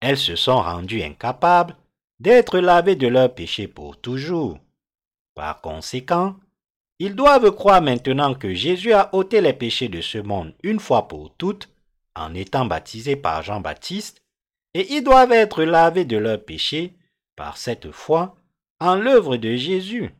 elles 0.00 0.18
se 0.18 0.36
sont 0.36 0.62
rendues 0.62 1.02
incapables 1.02 1.76
d'être 2.18 2.58
lavées 2.58 2.96
de 2.96 3.06
leurs 3.06 3.34
péchés 3.34 3.68
pour 3.68 3.98
toujours. 4.00 4.58
Par 5.34 5.60
conséquent, 5.60 6.36
ils 6.98 7.14
doivent 7.14 7.50
croire 7.50 7.82
maintenant 7.82 8.34
que 8.34 8.54
Jésus 8.54 8.94
a 8.94 9.14
ôté 9.14 9.42
les 9.42 9.52
péchés 9.52 9.88
de 9.88 10.00
ce 10.00 10.16
monde 10.16 10.54
une 10.62 10.80
fois 10.80 11.08
pour 11.08 11.34
toutes 11.36 11.68
en 12.16 12.34
étant 12.34 12.64
baptisé 12.64 13.16
par 13.16 13.42
Jean-Baptiste 13.42 14.23
et 14.74 14.94
ils 14.94 15.04
doivent 15.04 15.32
être 15.32 15.62
lavés 15.62 16.04
de 16.04 16.16
leurs 16.16 16.44
péchés 16.44 16.96
par 17.36 17.56
cette 17.56 17.90
foi 17.90 18.36
en 18.80 18.96
l'œuvre 18.96 19.36
de 19.36 19.54
Jésus. 19.54 20.10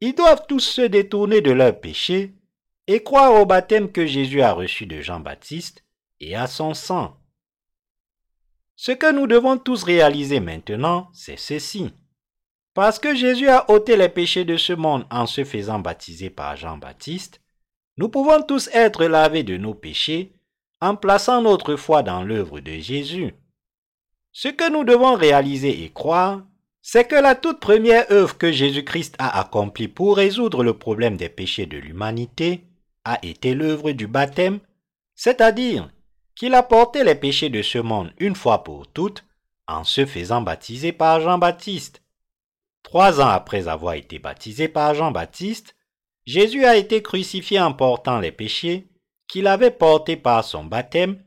Ils 0.00 0.14
doivent 0.14 0.46
tous 0.48 0.60
se 0.60 0.82
détourner 0.82 1.40
de 1.40 1.52
leurs 1.52 1.78
péchés 1.80 2.34
et 2.86 3.02
croire 3.02 3.34
au 3.34 3.46
baptême 3.46 3.92
que 3.92 4.06
Jésus 4.06 4.42
a 4.42 4.52
reçu 4.52 4.86
de 4.86 5.00
Jean-Baptiste 5.00 5.84
et 6.20 6.34
à 6.34 6.46
son 6.46 6.74
sang. 6.74 7.16
Ce 8.76 8.92
que 8.92 9.12
nous 9.12 9.26
devons 9.26 9.58
tous 9.58 9.84
réaliser 9.84 10.40
maintenant, 10.40 11.08
c'est 11.12 11.36
ceci. 11.36 11.92
Parce 12.74 12.98
que 12.98 13.14
Jésus 13.14 13.48
a 13.48 13.70
ôté 13.70 13.96
les 13.96 14.08
péchés 14.08 14.44
de 14.44 14.56
ce 14.56 14.72
monde 14.72 15.06
en 15.10 15.26
se 15.26 15.44
faisant 15.44 15.78
baptiser 15.78 16.30
par 16.30 16.56
Jean-Baptiste, 16.56 17.40
nous 17.98 18.08
pouvons 18.08 18.42
tous 18.42 18.68
être 18.72 19.04
lavés 19.04 19.42
de 19.42 19.56
nos 19.56 19.74
péchés 19.74 20.32
en 20.80 20.96
plaçant 20.96 21.42
notre 21.42 21.76
foi 21.76 22.02
dans 22.02 22.24
l'œuvre 22.24 22.60
de 22.60 22.72
Jésus. 22.72 23.34
Ce 24.32 24.48
que 24.48 24.70
nous 24.70 24.82
devons 24.82 25.14
réaliser 25.14 25.84
et 25.84 25.90
croire, 25.90 26.42
c'est 26.80 27.06
que 27.06 27.14
la 27.14 27.34
toute 27.34 27.60
première 27.60 28.10
œuvre 28.10 28.36
que 28.38 28.50
Jésus-Christ 28.50 29.14
a 29.18 29.38
accomplie 29.38 29.88
pour 29.88 30.16
résoudre 30.16 30.64
le 30.64 30.76
problème 30.76 31.16
des 31.16 31.28
péchés 31.28 31.66
de 31.66 31.76
l'humanité 31.76 32.64
a 33.04 33.18
été 33.22 33.54
l'œuvre 33.54 33.92
du 33.92 34.06
baptême, 34.06 34.60
c'est-à-dire 35.14 35.90
qu'il 36.34 36.54
a 36.54 36.62
porté 36.62 37.04
les 37.04 37.14
péchés 37.14 37.50
de 37.50 37.60
ce 37.60 37.78
monde 37.78 38.12
une 38.18 38.34
fois 38.34 38.64
pour 38.64 38.86
toutes 38.90 39.24
en 39.68 39.84
se 39.84 40.06
faisant 40.06 40.40
baptiser 40.40 40.92
par 40.92 41.20
Jean-Baptiste. 41.20 42.02
trois 42.82 43.20
ans 43.20 43.28
après 43.28 43.68
avoir 43.68 43.94
été 43.94 44.18
baptisé 44.18 44.66
par 44.66 44.94
Jean-Baptiste, 44.94 45.76
Jésus 46.24 46.64
a 46.64 46.76
été 46.76 47.02
crucifié 47.02 47.60
en 47.60 47.72
portant 47.72 48.18
les 48.18 48.32
péchés 48.32 48.88
qu'il 49.28 49.46
avait 49.46 49.70
portés 49.70 50.16
par 50.16 50.44
son 50.44 50.64
baptême, 50.64 51.22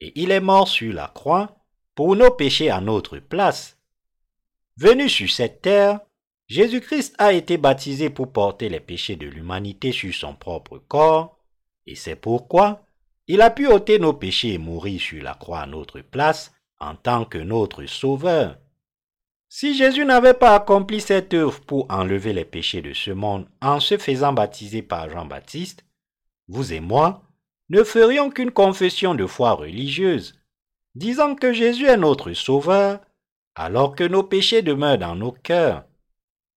et 0.00 0.12
il 0.14 0.30
est 0.30 0.40
mort 0.40 0.68
sur 0.68 0.92
la 0.92 1.08
croix 1.08 1.59
pour 2.00 2.16
nos 2.16 2.30
péchés 2.30 2.70
à 2.70 2.80
notre 2.80 3.18
place. 3.18 3.76
Venu 4.78 5.10
sur 5.10 5.28
cette 5.28 5.60
terre, 5.60 6.00
Jésus-Christ 6.46 7.14
a 7.18 7.34
été 7.34 7.58
baptisé 7.58 8.08
pour 8.08 8.32
porter 8.32 8.70
les 8.70 8.80
péchés 8.80 9.16
de 9.16 9.26
l'humanité 9.26 9.92
sur 9.92 10.14
son 10.14 10.34
propre 10.34 10.78
corps, 10.78 11.36
et 11.84 11.94
c'est 11.94 12.16
pourquoi 12.16 12.86
il 13.26 13.42
a 13.42 13.50
pu 13.50 13.66
ôter 13.66 13.98
nos 13.98 14.14
péchés 14.14 14.54
et 14.54 14.58
mourir 14.58 14.98
sur 14.98 15.22
la 15.22 15.34
croix 15.34 15.60
à 15.60 15.66
notre 15.66 16.00
place 16.00 16.54
en 16.78 16.94
tant 16.94 17.26
que 17.26 17.36
notre 17.36 17.84
Sauveur. 17.84 18.56
Si 19.50 19.76
Jésus 19.76 20.06
n'avait 20.06 20.32
pas 20.32 20.54
accompli 20.54 21.02
cette 21.02 21.34
œuvre 21.34 21.60
pour 21.60 21.84
enlever 21.90 22.32
les 22.32 22.46
péchés 22.46 22.80
de 22.80 22.94
ce 22.94 23.10
monde 23.10 23.46
en 23.60 23.78
se 23.78 23.98
faisant 23.98 24.32
baptiser 24.32 24.80
par 24.80 25.10
Jean-Baptiste, 25.10 25.84
vous 26.48 26.72
et 26.72 26.80
moi 26.80 27.24
ne 27.68 27.84
ferions 27.84 28.30
qu'une 28.30 28.52
confession 28.52 29.14
de 29.14 29.26
foi 29.26 29.52
religieuse, 29.52 30.39
disant 30.94 31.34
que 31.34 31.52
Jésus 31.52 31.86
est 31.86 31.96
notre 31.96 32.32
Sauveur, 32.32 33.00
alors 33.54 33.94
que 33.94 34.04
nos 34.04 34.22
péchés 34.22 34.62
demeurent 34.62 34.98
dans 34.98 35.14
nos 35.14 35.32
cœurs. 35.32 35.84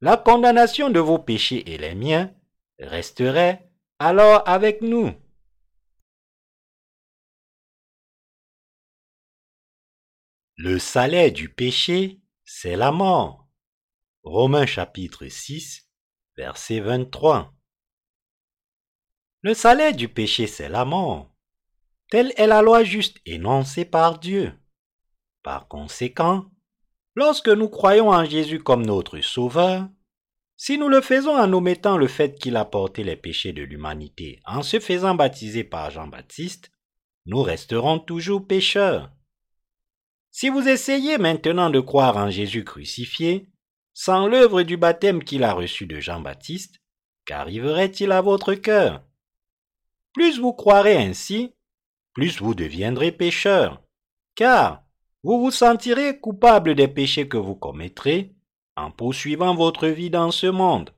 La 0.01 0.17
condamnation 0.17 0.89
de 0.89 0.99
vos 0.99 1.19
péchés 1.19 1.71
et 1.71 1.77
les 1.77 1.95
miens 1.95 2.33
resterait 2.79 3.69
alors 3.99 4.47
avec 4.47 4.81
nous. 4.81 5.13
Le 10.57 10.77
salaire 10.77 11.31
du 11.31 11.49
péché 11.49 12.23
c'est 12.45 12.75
la 12.75 12.91
mort. 12.91 13.49
Romains 14.23 14.65
chapitre 14.65 15.27
6, 15.27 15.89
verset 16.37 16.81
23. 16.81 17.53
Le 19.41 19.53
salaire 19.53 19.95
du 19.95 20.07
péché, 20.07 20.47
c'est 20.47 20.69
la 20.69 20.85
mort. 20.85 21.32
Telle 22.13 22.31
est 22.37 22.45
la 22.45 22.61
loi 22.61 22.83
juste 22.83 23.17
énoncée 23.25 23.85
par 23.85 24.19
Dieu. 24.19 24.53
Par 25.41 25.67
conséquent, 25.67 26.45
lorsque 27.15 27.49
nous 27.49 27.69
croyons 27.69 28.09
en 28.09 28.23
Jésus 28.23 28.59
comme 28.59 28.85
notre 28.85 29.19
Sauveur, 29.21 29.89
si 30.55 30.77
nous 30.77 30.89
le 30.89 31.01
faisons 31.01 31.35
en 31.35 31.51
omettant 31.51 31.97
le 31.97 32.05
fait 32.05 32.37
qu'il 32.37 32.55
a 32.55 32.65
porté 32.65 33.03
les 33.03 33.15
péchés 33.15 33.51
de 33.51 33.63
l'humanité 33.63 34.39
en 34.45 34.61
se 34.61 34.79
faisant 34.79 35.15
baptiser 35.15 35.63
par 35.63 35.89
Jean-Baptiste, 35.89 36.69
nous 37.25 37.41
resterons 37.41 37.97
toujours 37.97 38.45
pécheurs. 38.45 39.11
Si 40.29 40.49
vous 40.49 40.69
essayez 40.69 41.17
maintenant 41.17 41.71
de 41.71 41.79
croire 41.79 42.17
en 42.17 42.29
Jésus 42.29 42.63
crucifié, 42.63 43.49
sans 43.95 44.27
l'œuvre 44.27 44.61
du 44.61 44.77
baptême 44.77 45.23
qu'il 45.23 45.43
a 45.43 45.53
reçu 45.53 45.87
de 45.87 45.99
Jean-Baptiste, 45.99 46.75
qu'arriverait-il 47.25 48.11
à 48.11 48.21
votre 48.21 48.53
cœur? 48.53 49.03
Plus 50.13 50.39
vous 50.39 50.53
croirez 50.53 50.97
ainsi, 50.97 51.55
plus 52.13 52.39
vous 52.41 52.53
deviendrez 52.53 53.11
pécheur, 53.11 53.81
car 54.35 54.83
vous 55.23 55.39
vous 55.39 55.51
sentirez 55.51 56.19
coupable 56.19 56.75
des 56.75 56.87
péchés 56.87 57.27
que 57.27 57.37
vous 57.37 57.55
commettrez 57.55 58.35
en 58.75 58.91
poursuivant 58.91 59.55
votre 59.55 59.87
vie 59.87 60.09
dans 60.09 60.31
ce 60.31 60.47
monde. 60.47 60.91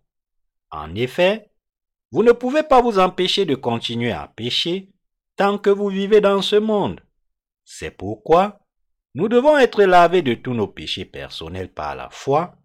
En 0.72 0.96
effet, 0.96 1.52
vous 2.12 2.24
ne 2.24 2.32
pouvez 2.32 2.64
pas 2.64 2.82
vous 2.82 3.00
empêcher 3.00 3.46
de 3.46 3.56
continuer 3.56 4.12
à 4.12 4.28
pécher 4.28 4.90
tant 5.36 5.58
que 5.58 5.70
vous 5.70 5.90
vivez 5.90 6.22
dans 6.22 6.42
ce 6.42 6.56
monde. 6.56 7.02
C'est 7.66 7.92
pourquoi 7.92 8.60
nous 9.16 9.30
devons 9.30 9.58
être 9.58 9.84
lavés 9.84 10.22
de 10.22 10.34
tous 10.34 10.54
nos 10.54 10.68
péchés 10.68 11.06
personnels 11.06 11.72
par 11.72 11.96
la 11.96 12.10
foi, 12.10 12.58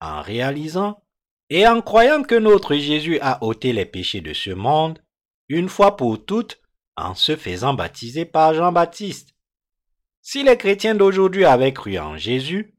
en 0.00 0.20
réalisant 0.20 1.02
et 1.50 1.66
en 1.66 1.80
croyant 1.80 2.22
que 2.22 2.34
notre 2.34 2.74
Jésus 2.76 3.18
a 3.20 3.42
ôté 3.42 3.72
les 3.72 3.86
péchés 3.86 4.20
de 4.20 4.32
ce 4.32 4.50
monde, 4.50 5.02
une 5.48 5.68
fois 5.68 5.96
pour 5.96 6.24
toutes, 6.24 6.60
en 6.96 7.14
se 7.14 7.36
faisant 7.36 7.74
baptiser 7.74 8.24
par 8.24 8.54
Jean-Baptiste. 8.54 9.34
Si 10.22 10.42
les 10.42 10.56
chrétiens 10.56 10.94
d'aujourd'hui 10.94 11.44
avaient 11.44 11.72
cru 11.72 11.98
en 11.98 12.16
Jésus, 12.16 12.74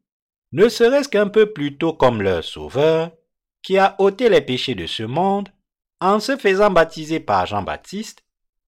ne 0.51 0.69
serait-ce 0.69 1.09
qu'un 1.09 1.27
peu 1.27 1.51
plus 1.51 1.77
tôt 1.77 1.93
comme 1.93 2.21
leur 2.21 2.43
Sauveur, 2.43 3.11
qui 3.61 3.77
a 3.77 3.95
ôté 3.99 4.29
les 4.29 4.41
péchés 4.41 4.75
de 4.75 4.87
ce 4.87 5.03
monde, 5.03 5.49
en 5.99 6.19
se 6.19 6.37
faisant 6.37 6.71
baptiser 6.71 7.19
par 7.19 7.45
Jean-Baptiste, 7.45 8.23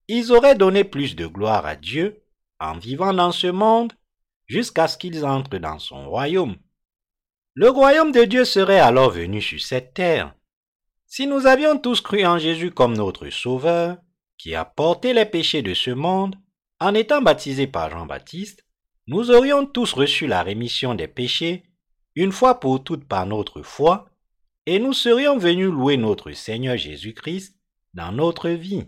ils 0.08 0.32
auraient 0.32 0.56
donné 0.56 0.84
plus 0.84 1.16
de 1.16 1.28
gloire 1.28 1.66
à 1.66 1.76
Dieu 1.76 2.24
en 2.60 2.78
vivant 2.78 3.14
dans 3.14 3.32
ce 3.32 3.48
monde 3.48 3.94
jusqu'à 4.46 4.88
ce 4.88 4.98
qu'ils 4.98 5.26
entrent 5.26 5.58
dans 5.58 5.80
son 5.80 6.10
royaume. 6.10 6.56
Le 7.54 7.70
royaume 7.70 8.12
de 8.12 8.24
Dieu 8.24 8.46
serait 8.46 8.80
alors 8.80 9.12
venu 9.12 9.42
sur 9.42 9.60
cette 9.60 9.94
terre. 9.94 10.34
Si 11.06 11.28
nous 11.28 11.48
avions 11.48 11.78
tous 11.78 12.02
cru 12.02 12.26
en 12.26 12.38
Jésus 12.38 12.72
comme 12.72 12.96
notre 12.96 13.30
Sauveur, 13.30 13.98
qui 14.38 14.56
a 14.56 14.66
porté 14.66 15.14
les 15.14 15.26
péchés 15.26 15.62
de 15.62 15.74
ce 15.74 15.92
monde, 15.92 16.36
en 16.80 16.94
étant 16.94 17.22
baptisés 17.22 17.68
par 17.68 17.90
Jean-Baptiste, 17.90 18.66
nous 19.08 19.32
aurions 19.32 19.66
tous 19.66 19.94
reçu 19.94 20.28
la 20.28 20.44
rémission 20.44 20.94
des 20.94 21.08
péchés, 21.08 21.64
une 22.16 22.32
fois 22.32 22.60
pour 22.60 22.84
toutes 22.84 23.08
par 23.08 23.26
notre 23.26 23.62
foi, 23.62 24.10
et 24.66 24.80
nous 24.80 24.94
serions 24.94 25.38
venus 25.38 25.70
louer 25.70 25.98
notre 25.98 26.32
Seigneur 26.34 26.78
Jésus-Christ 26.78 27.58
dans 27.94 28.12
notre 28.12 28.50
vie. 28.50 28.86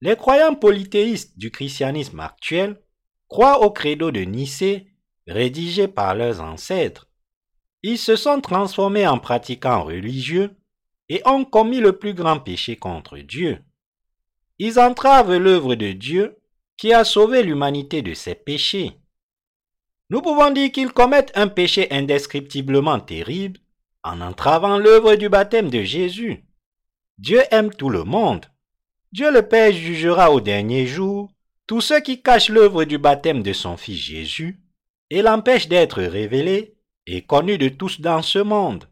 Les 0.00 0.16
croyants 0.16 0.54
polythéistes 0.54 1.38
du 1.38 1.50
christianisme 1.50 2.20
actuel 2.20 2.80
croient 3.28 3.62
au 3.62 3.70
credo 3.70 4.10
de 4.10 4.20
Nicée 4.20 4.88
rédigé 5.26 5.88
par 5.88 6.14
leurs 6.14 6.40
ancêtres. 6.40 7.08
Ils 7.82 7.98
se 7.98 8.16
sont 8.16 8.40
transformés 8.40 9.06
en 9.06 9.18
pratiquants 9.18 9.82
religieux 9.82 10.56
et 11.08 11.22
ont 11.26 11.44
commis 11.44 11.80
le 11.80 11.98
plus 11.98 12.14
grand 12.14 12.38
péché 12.38 12.76
contre 12.76 13.18
Dieu. 13.18 13.64
Ils 14.58 14.78
entravent 14.78 15.36
l'œuvre 15.36 15.74
de 15.74 15.92
Dieu 15.92 16.36
qui 16.76 16.92
a 16.92 17.04
sauvé 17.04 17.42
l'humanité 17.42 18.02
de 18.02 18.14
ses 18.14 18.34
péchés. 18.34 18.92
Nous 20.10 20.22
pouvons 20.22 20.50
dire 20.50 20.70
qu'ils 20.70 20.92
commettent 20.92 21.32
un 21.34 21.48
péché 21.48 21.88
indescriptiblement 21.90 23.00
terrible 23.00 23.60
en 24.02 24.20
entravant 24.20 24.78
l'œuvre 24.78 25.16
du 25.16 25.28
baptême 25.28 25.70
de 25.70 25.82
Jésus. 25.82 26.44
Dieu 27.18 27.42
aime 27.50 27.72
tout 27.72 27.88
le 27.88 28.04
monde. 28.04 28.46
Dieu 29.12 29.30
le 29.32 29.42
Père 29.42 29.72
jugera 29.72 30.30
au 30.30 30.40
dernier 30.40 30.86
jour 30.86 31.30
tous 31.66 31.80
ceux 31.80 32.00
qui 32.00 32.20
cachent 32.20 32.50
l'œuvre 32.50 32.84
du 32.84 32.98
baptême 32.98 33.42
de 33.42 33.52
son 33.52 33.76
Fils 33.76 33.98
Jésus 33.98 34.60
et 35.10 35.22
l'empêchent 35.22 35.68
d'être 35.68 36.02
révélé 36.02 36.74
et 37.06 37.22
connu 37.22 37.56
de 37.56 37.68
tous 37.68 38.00
dans 38.00 38.22
ce 38.22 38.38
monde. 38.38 38.88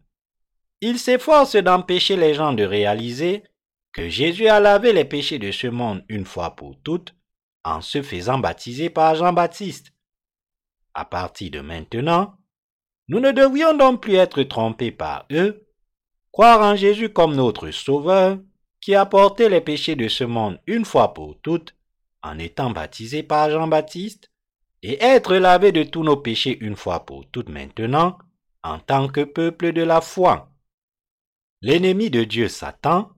Il 0.81 0.99
s'efforce 0.99 1.57
d'empêcher 1.57 2.17
les 2.17 2.35
gens 2.35 2.53
de 2.53 2.65
réaliser 2.65 3.45
que 3.93 4.09
Jésus 4.09 4.49
a 4.49 4.61
lavé 4.61 4.93
les 4.93 5.05
péchés 5.05 5.39
de 5.39 5.53
ce 5.53 5.67
monde 5.67 6.05
une 6.09 6.25
fois 6.25 6.57
pour 6.57 6.81
toutes 6.83 7.15
en 7.65 7.81
se 7.81 8.03
faisant 8.03 8.39
baptiser 8.39 8.91
par 8.91 9.15
Jean-Baptiste. 9.15 9.93
À 10.95 11.05
partir 11.05 11.51
de 11.51 11.61
maintenant, 11.61 12.37
nous 13.09 13.21
ne 13.21 13.33
devrions 13.33 13.77
donc 13.77 14.03
plus 14.03 14.15
être 14.15 14.43
trompés 14.43 14.93
par 14.93 15.27
eux, 15.31 15.69
croire 16.33 16.63
en 16.63 16.77
Jésus 16.77 17.11
comme 17.11 17.35
notre 17.35 17.71
Sauveur, 17.71 18.39
qui 18.81 18.95
a 18.95 19.07
porté 19.07 19.49
les 19.49 19.61
péchés 19.61 19.97
de 19.97 20.09
ce 20.09 20.25
monde 20.25 20.61
une 20.67 20.85
fois 20.85 21.15
pour 21.15 21.39
toutes 21.41 21.75
en 22.23 22.39
étant 22.39 22.71
baptisé 22.71 23.23
par 23.23 23.51
Jean-Baptiste, 23.51 24.31
et 24.83 25.03
être 25.03 25.37
lavé 25.37 25.71
de 25.71 25.85
tous 25.85 26.03
nos 26.03 26.17
péchés 26.17 26.59
une 26.61 26.77
fois 26.77 27.05
pour 27.05 27.29
toutes 27.31 27.49
maintenant, 27.49 28.19
en 28.65 28.79
tant 28.79 29.09
que 29.09 29.23
peuple 29.23 29.73
de 29.73 29.83
la 29.83 30.01
foi. 30.01 30.51
L'ennemi 31.61 32.11
de 32.11 32.25
Dieu 32.25 32.49
Satan 32.49 33.13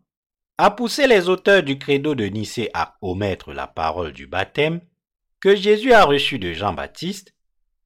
a 0.57 0.71
poussé 0.71 1.07
les 1.07 1.29
auteurs 1.29 1.63
du 1.63 1.79
credo 1.79 2.15
de 2.15 2.27
Nicée 2.27 2.71
à 2.75 2.97
omettre 3.01 3.53
la 3.53 3.67
parole 3.67 4.13
du 4.13 4.27
baptême 4.27 4.81
que 5.41 5.57
Jésus 5.57 5.93
a 5.93 6.05
reçu 6.05 6.39
de 6.39 6.53
Jean-Baptiste 6.53 7.35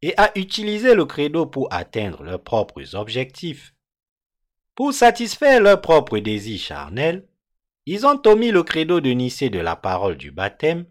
et 0.03 0.15
à 0.19 0.37
utiliser 0.39 0.95
le 0.95 1.07
credo 1.07 1.47
pour 1.47 1.73
atteindre 1.73 2.23
leurs 2.23 2.43
propres 2.43 2.95
objectifs. 2.95 3.75
Pour 4.75 4.93
satisfaire 4.93 5.61
leurs 5.61 5.81
propres 5.81 6.19
désirs 6.19 6.61
charnels, 6.61 7.27
ils 7.87 8.07
ont 8.07 8.21
omis 8.27 8.51
le 8.51 8.63
credo 8.63 9.01
de 9.01 9.11
Nicée 9.11 9.51
de 9.51 9.59
la 9.59 9.75
parole 9.75 10.17
du 10.17 10.31
baptême 10.31 10.87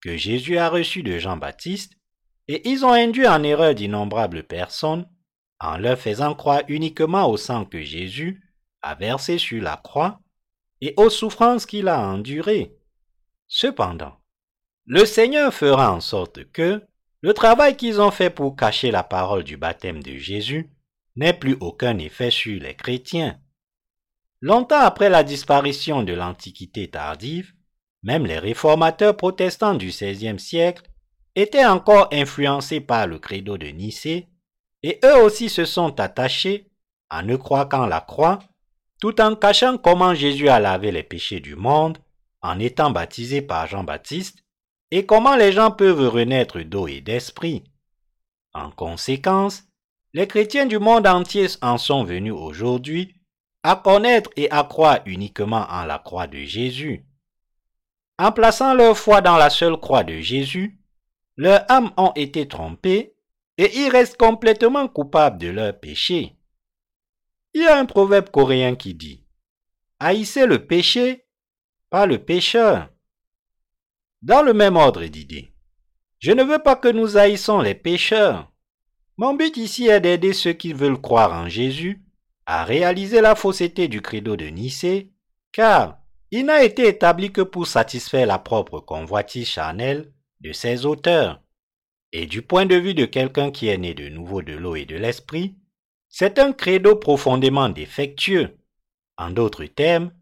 que 0.00 0.16
Jésus 0.16 0.56
a 0.56 0.70
reçu 0.70 1.02
de 1.02 1.18
Jean-Baptiste, 1.18 1.92
et 2.48 2.66
ils 2.68 2.86
ont 2.86 2.92
induit 2.92 3.28
en 3.28 3.42
erreur 3.42 3.74
d'innombrables 3.74 4.44
personnes 4.44 5.06
en 5.60 5.76
leur 5.76 5.98
faisant 5.98 6.34
croire 6.34 6.62
uniquement 6.68 7.28
au 7.28 7.36
sang 7.36 7.66
que 7.66 7.82
Jésus 7.82 8.42
a 8.80 8.94
versé 8.94 9.36
sur 9.36 9.62
la 9.62 9.76
croix 9.76 10.20
et 10.80 10.94
aux 10.96 11.10
souffrances 11.10 11.66
qu'il 11.66 11.88
a 11.88 12.00
endurées. 12.00 12.76
Cependant, 13.46 14.16
le 14.86 15.04
Seigneur 15.04 15.52
fera 15.52 15.92
en 15.92 16.00
sorte 16.00 16.50
que 16.52 16.82
le 17.20 17.34
travail 17.34 17.76
qu'ils 17.76 18.00
ont 18.00 18.10
fait 18.10 18.30
pour 18.30 18.56
cacher 18.56 18.90
la 18.90 19.02
parole 19.02 19.44
du 19.44 19.56
baptême 19.56 20.02
de 20.02 20.16
Jésus 20.16 20.70
n'ait 21.16 21.32
plus 21.32 21.56
aucun 21.60 21.98
effet 21.98 22.30
sur 22.30 22.60
les 22.60 22.74
chrétiens. 22.74 23.40
Longtemps 24.40 24.80
après 24.80 25.10
la 25.10 25.24
disparition 25.24 26.04
de 26.04 26.12
l'Antiquité 26.12 26.88
tardive, 26.88 27.52
même 28.04 28.24
les 28.24 28.38
réformateurs 28.38 29.16
protestants 29.16 29.74
du 29.74 29.88
XVIe 29.88 30.38
siècle 30.38 30.88
étaient 31.34 31.66
encore 31.66 32.08
influencés 32.12 32.80
par 32.80 33.06
le 33.06 33.18
credo 33.18 33.58
de 33.58 33.66
Nicée, 33.66 34.28
et 34.82 35.00
eux 35.04 35.16
aussi 35.22 35.48
se 35.48 35.64
sont 35.64 35.98
attachés 35.98 36.70
en 37.10 37.22
ne 37.22 37.36
croient 37.36 37.66
qu'en 37.66 37.86
la 37.86 38.00
croix, 38.00 38.38
tout 39.00 39.20
en 39.20 39.34
cachant 39.36 39.78
comment 39.78 40.14
Jésus 40.14 40.48
a 40.48 40.60
lavé 40.60 40.90
les 40.90 41.02
péchés 41.02 41.40
du 41.40 41.56
monde 41.56 41.98
en 42.42 42.58
étant 42.58 42.90
baptisé 42.90 43.42
par 43.42 43.66
Jean-Baptiste 43.66 44.44
et 44.90 45.06
comment 45.06 45.36
les 45.36 45.52
gens 45.52 45.70
peuvent 45.70 46.08
renaître 46.08 46.60
d'eau 46.60 46.88
et 46.88 47.00
d'esprit. 47.00 47.64
En 48.54 48.70
conséquence, 48.70 49.64
les 50.14 50.26
chrétiens 50.26 50.66
du 50.66 50.78
monde 50.78 51.06
entier 51.06 51.46
en 51.62 51.78
sont 51.78 52.04
venus 52.04 52.32
aujourd'hui 52.32 53.14
à 53.62 53.76
connaître 53.76 54.30
et 54.36 54.50
à 54.50 54.64
croire 54.64 55.00
uniquement 55.04 55.66
en 55.68 55.84
la 55.84 55.98
croix 55.98 56.26
de 56.26 56.38
Jésus. 56.38 57.04
En 58.18 58.32
plaçant 58.32 58.74
leur 58.74 58.96
foi 58.96 59.20
dans 59.20 59.36
la 59.36 59.50
seule 59.50 59.76
croix 59.76 60.04
de 60.04 60.18
Jésus, 60.20 60.80
leurs 61.36 61.70
âmes 61.70 61.92
ont 61.96 62.12
été 62.16 62.48
trompées 62.48 63.14
et 63.58 63.78
ils 63.78 63.90
restent 63.90 64.16
complètement 64.16 64.88
coupables 64.88 65.38
de 65.38 65.48
leurs 65.48 65.78
péchés. 65.78 66.37
Il 67.54 67.62
y 67.62 67.66
a 67.66 67.78
un 67.78 67.86
proverbe 67.86 68.30
coréen 68.30 68.74
qui 68.74 68.94
dit 68.94 69.24
Haïssez 70.00 70.46
le 70.46 70.66
péché, 70.66 71.26
pas 71.90 72.06
le 72.06 72.18
pécheur. 72.18 72.88
Dans 74.22 74.42
le 74.42 74.52
même 74.52 74.76
ordre 74.76 75.04
d'idées, 75.04 75.52
je 76.18 76.32
ne 76.32 76.42
veux 76.42 76.58
pas 76.58 76.76
que 76.76 76.88
nous 76.88 77.16
haïssons 77.16 77.60
les 77.60 77.74
pécheurs. 77.74 78.52
Mon 79.16 79.34
but 79.34 79.56
ici 79.56 79.88
est 79.88 80.00
d'aider 80.00 80.32
ceux 80.32 80.52
qui 80.52 80.72
veulent 80.72 81.00
croire 81.00 81.32
en 81.32 81.48
Jésus 81.48 82.04
à 82.46 82.64
réaliser 82.64 83.20
la 83.20 83.34
fausseté 83.34 83.88
du 83.88 84.00
credo 84.00 84.36
de 84.36 84.46
Nicée, 84.46 85.12
car 85.52 85.98
il 86.30 86.46
n'a 86.46 86.62
été 86.62 86.88
établi 86.88 87.32
que 87.32 87.40
pour 87.40 87.66
satisfaire 87.66 88.26
la 88.26 88.38
propre 88.38 88.80
convoitise 88.80 89.48
charnelle 89.48 90.12
de 90.40 90.52
ses 90.52 90.86
auteurs. 90.86 91.42
Et 92.12 92.26
du 92.26 92.42
point 92.42 92.66
de 92.66 92.76
vue 92.76 92.94
de 92.94 93.04
quelqu'un 93.04 93.50
qui 93.50 93.68
est 93.68 93.78
né 93.78 93.94
de 93.94 94.08
nouveau 94.08 94.42
de 94.42 94.54
l'eau 94.54 94.76
et 94.76 94.86
de 94.86 94.96
l'esprit, 94.96 95.56
c'est 96.08 96.38
un 96.38 96.52
credo 96.52 96.96
profondément 96.96 97.68
défectueux. 97.68 98.56
En 99.16 99.30
d'autres 99.30 99.66
termes, 99.66 100.12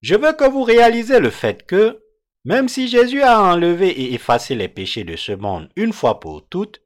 je 0.00 0.14
veux 0.14 0.32
que 0.32 0.48
vous 0.48 0.62
réalisez 0.62 1.20
le 1.20 1.30
fait 1.30 1.66
que, 1.66 2.02
même 2.44 2.68
si 2.68 2.88
Jésus 2.88 3.22
a 3.22 3.42
enlevé 3.42 3.88
et 3.88 4.14
effacé 4.14 4.54
les 4.54 4.68
péchés 4.68 5.04
de 5.04 5.16
ce 5.16 5.32
monde 5.32 5.68
une 5.76 5.92
fois 5.92 6.20
pour 6.20 6.46
toutes, 6.48 6.82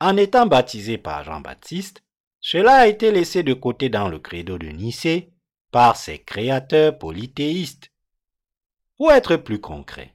en 0.00 0.16
étant 0.16 0.46
baptisé 0.46 0.98
par 0.98 1.24
Jean-Baptiste, 1.24 2.02
cela 2.40 2.74
a 2.74 2.86
été 2.86 3.10
laissé 3.10 3.42
de 3.42 3.54
côté 3.54 3.88
dans 3.88 4.08
le 4.08 4.18
credo 4.18 4.58
de 4.58 4.68
Nicée 4.68 5.32
par 5.70 5.96
ses 5.96 6.18
créateurs 6.18 6.98
polythéistes. 6.98 7.90
Pour 8.96 9.12
être 9.12 9.36
plus 9.36 9.60
concret, 9.60 10.14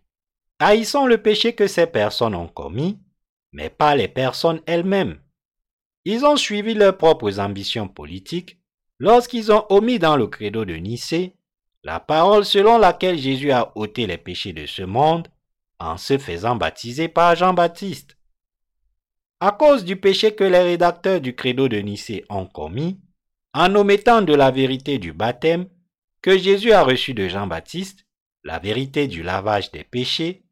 haïssons 0.59 1.05
le 1.05 1.17
péché 1.21 1.53
que 1.53 1.67
ces 1.67 1.87
personnes 1.87 2.35
ont 2.35 2.47
commis, 2.47 2.99
mais 3.51 3.69
pas 3.69 3.95
les 3.95 4.07
personnes 4.07 4.61
elles-mêmes. 4.65 5.19
Ils 6.05 6.25
ont 6.25 6.35
suivi 6.35 6.73
leurs 6.73 6.97
propres 6.97 7.39
ambitions 7.39 7.87
politiques 7.87 8.57
lorsqu'ils 8.99 9.51
ont 9.51 9.65
omis 9.69 9.99
dans 9.99 10.17
le 10.17 10.27
credo 10.27 10.65
de 10.65 10.75
Nicée 10.75 11.35
la 11.83 11.99
parole 11.99 12.45
selon 12.45 12.77
laquelle 12.77 13.17
Jésus 13.17 13.51
a 13.51 13.71
ôté 13.75 14.07
les 14.07 14.17
péchés 14.17 14.53
de 14.53 14.65
ce 14.65 14.83
monde 14.83 15.27
en 15.79 15.97
se 15.97 16.17
faisant 16.17 16.55
baptiser 16.55 17.09
par 17.09 17.35
Jean-Baptiste. 17.35 18.17
À 19.41 19.51
cause 19.51 19.83
du 19.83 19.97
péché 19.97 20.33
que 20.33 20.45
les 20.45 20.61
rédacteurs 20.61 21.19
du 21.19 21.35
credo 21.35 21.67
de 21.67 21.77
Nicée 21.77 22.23
ont 22.29 22.45
commis, 22.45 23.01
en 23.53 23.75
omettant 23.75 24.21
de 24.21 24.33
la 24.33 24.51
vérité 24.51 24.97
du 24.97 25.11
baptême 25.11 25.67
que 26.21 26.37
Jésus 26.37 26.71
a 26.71 26.83
reçu 26.83 27.13
de 27.13 27.27
Jean-Baptiste, 27.27 28.05
la 28.45 28.59
vérité 28.59 29.07
du 29.07 29.21
lavage 29.21 29.71
des 29.71 29.83
péchés, 29.83 30.45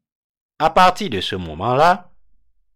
à 0.58 0.68
partir 0.68 1.08
de 1.08 1.22
ce 1.22 1.34
moment-là, 1.34 2.11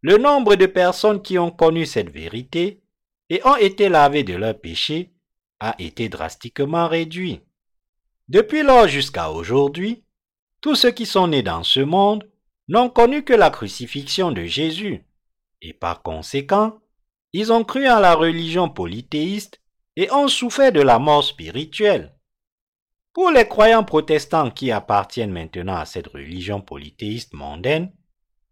le 0.02 0.18
nombre 0.18 0.56
de 0.56 0.66
personnes 0.66 1.22
qui 1.22 1.38
ont 1.38 1.50
connu 1.50 1.86
cette 1.86 2.10
vérité 2.10 2.82
et 3.30 3.40
ont 3.44 3.56
été 3.56 3.88
lavées 3.88 4.24
de 4.24 4.34
leurs 4.34 4.58
péchés 4.58 5.12
a 5.60 5.74
été 5.78 6.08
drastiquement 6.08 6.88
réduit. 6.88 7.40
Depuis 8.28 8.62
lors 8.62 8.88
jusqu'à 8.88 9.30
aujourd'hui, 9.30 10.04
tous 10.60 10.74
ceux 10.74 10.90
qui 10.90 11.06
sont 11.06 11.28
nés 11.28 11.42
dans 11.42 11.62
ce 11.62 11.80
monde 11.80 12.28
n'ont 12.68 12.88
connu 12.88 13.24
que 13.24 13.32
la 13.32 13.50
crucifixion 13.50 14.32
de 14.32 14.44
Jésus, 14.44 15.04
et 15.62 15.72
par 15.72 16.02
conséquent, 16.02 16.78
ils 17.32 17.52
ont 17.52 17.64
cru 17.64 17.88
en 17.88 18.00
la 18.00 18.14
religion 18.14 18.68
polythéiste 18.68 19.60
et 19.96 20.10
ont 20.12 20.28
souffert 20.28 20.72
de 20.72 20.80
la 20.80 20.98
mort 20.98 21.24
spirituelle. 21.24 22.14
Pour 23.12 23.30
les 23.30 23.48
croyants 23.48 23.84
protestants 23.84 24.50
qui 24.50 24.70
appartiennent 24.70 25.32
maintenant 25.32 25.76
à 25.76 25.86
cette 25.86 26.08
religion 26.08 26.60
polythéiste 26.60 27.32
mondaine, 27.32 27.92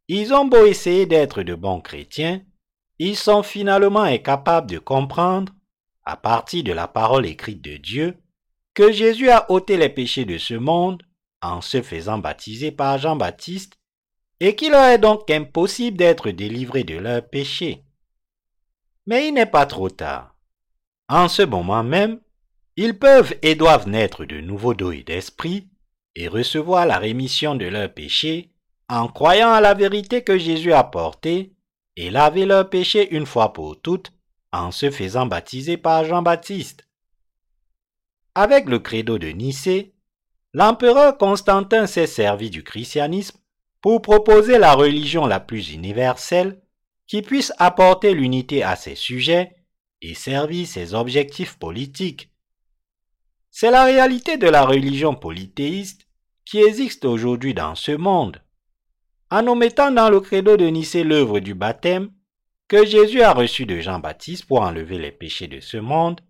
ils 0.09 0.35
ont 0.35 0.45
beau 0.45 0.67
essayer 0.67 1.07
d'être 1.07 1.43
de 1.43 1.55
bons 1.55 1.81
chrétiens, 1.81 2.43
ils 2.99 3.17
sont 3.17 3.43
finalement 3.43 4.03
incapables 4.03 4.71
de 4.71 4.79
comprendre, 4.79 5.53
à 6.05 6.17
partir 6.17 6.63
de 6.63 6.73
la 6.73 6.87
parole 6.87 7.27
écrite 7.27 7.63
de 7.63 7.77
Dieu, 7.77 8.19
que 8.75 8.93
Jésus 8.93 9.31
a 9.31 9.51
ôté 9.51 9.77
les 9.77 9.89
péchés 9.89 10.25
de 10.25 10.39
ce 10.39 10.55
monde 10.55 11.03
en 11.41 11.61
se 11.61 11.83
faisant 11.83 12.19
baptiser 12.19 12.73
par 12.73 12.99
Jean-Baptiste, 12.99 13.79
et 14.41 14.57
qu'il 14.57 14.73
leur 14.73 14.87
est 14.87 14.99
donc 14.99 15.31
impossible 15.31 15.97
d'être 15.97 16.31
délivrés 16.31 16.85
de 16.85 16.97
leurs 16.97 17.29
péchés. 17.29 17.85
Mais 19.07 19.29
il 19.29 19.35
n'est 19.35 19.47
pas 19.47 19.67
trop 19.67 19.91
tard. 19.91 20.37
En 21.09 21.29
ce 21.29 21.43
moment 21.43 21.85
même, 21.85 22.21
ils 22.77 22.99
peuvent 22.99 23.35
et 23.43 23.55
doivent 23.55 23.89
naître 23.89 24.25
de 24.25 24.41
nouveau 24.41 24.75
d'eau 24.75 24.91
et 24.91 25.03
d'esprit 25.03 25.69
et 26.17 26.29
recevoir 26.29 26.87
la 26.87 26.99
rémission 26.99 27.55
de 27.55 27.67
leurs 27.67 27.93
péchés 27.93 28.54
en 28.95 29.09
croyant 29.09 29.51
à 29.51 29.61
la 29.61 29.75
vérité 29.75 30.23
que 30.23 30.39
Jésus 30.39 30.73
a 30.73 30.85
portée 30.85 31.53
et 31.97 32.11
laver 32.11 32.47
leurs 32.47 32.71
péchés 32.71 33.13
une 33.13 33.27
fois 33.27 33.53
pour 33.53 33.81
toutes 33.81 34.13
en 34.53 34.71
se 34.71 34.89
faisant 34.89 35.27
baptiser 35.27 35.77
par 35.77 36.05
Jean-Baptiste. 36.05 36.87
Avec 38.37 38.69
le 38.69 38.79
credo 38.79 39.19
de 39.19 39.27
Nicée, 39.27 39.95
l'empereur 40.53 41.19
Constantin 41.19 41.89
s'est 41.89 42.07
servi 42.07 42.51
du 42.51 42.63
christianisme 42.63 43.37
pour 43.81 44.01
proposer 44.01 44.59
la 44.59 44.75
religion 44.75 45.27
la 45.27 45.41
plus 45.41 45.73
universelle 45.73 46.63
qui 47.09 47.21
puisse 47.21 47.53
apporter 47.59 48.15
l'unité 48.15 48.63
à 48.63 48.77
ses 48.77 48.95
sujets 48.95 49.57
et 50.03 50.15
servir 50.15 50.69
ses 50.69 50.95
objectifs 50.95 51.59
politiques. 51.59 52.31
C'est 53.51 53.73
la 53.73 53.85
réalité 53.85 54.37
de 54.37 54.49
la 54.49 54.65
religion 54.65 55.17
polythéiste 55.17 56.07
qui 56.45 56.59
existe 56.59 57.05
aujourd'hui 57.05 57.55
dans 57.55 57.75
ce 57.75 57.91
monde 57.91 58.44
en 59.35 59.49
omettant 59.49 59.91
dans 59.91 60.11
le 60.11 60.21
credo 60.21 60.57
de 60.57 60.67
Nicée 60.67 61.03
l'œuvre 61.03 61.41
du 61.41 61.55
baptême 61.55 62.13
que 62.69 62.87
Jésus 62.87 63.21
a 63.21 63.33
reçu 63.33 63.67
de 63.67 63.81
Jean-Baptiste 63.81 64.47
pour 64.47 64.61
enlever 64.61 64.97
les 64.97 65.11
péchés 65.11 65.49
de 65.49 65.59
ce 65.59 65.77
monde, 65.77 66.21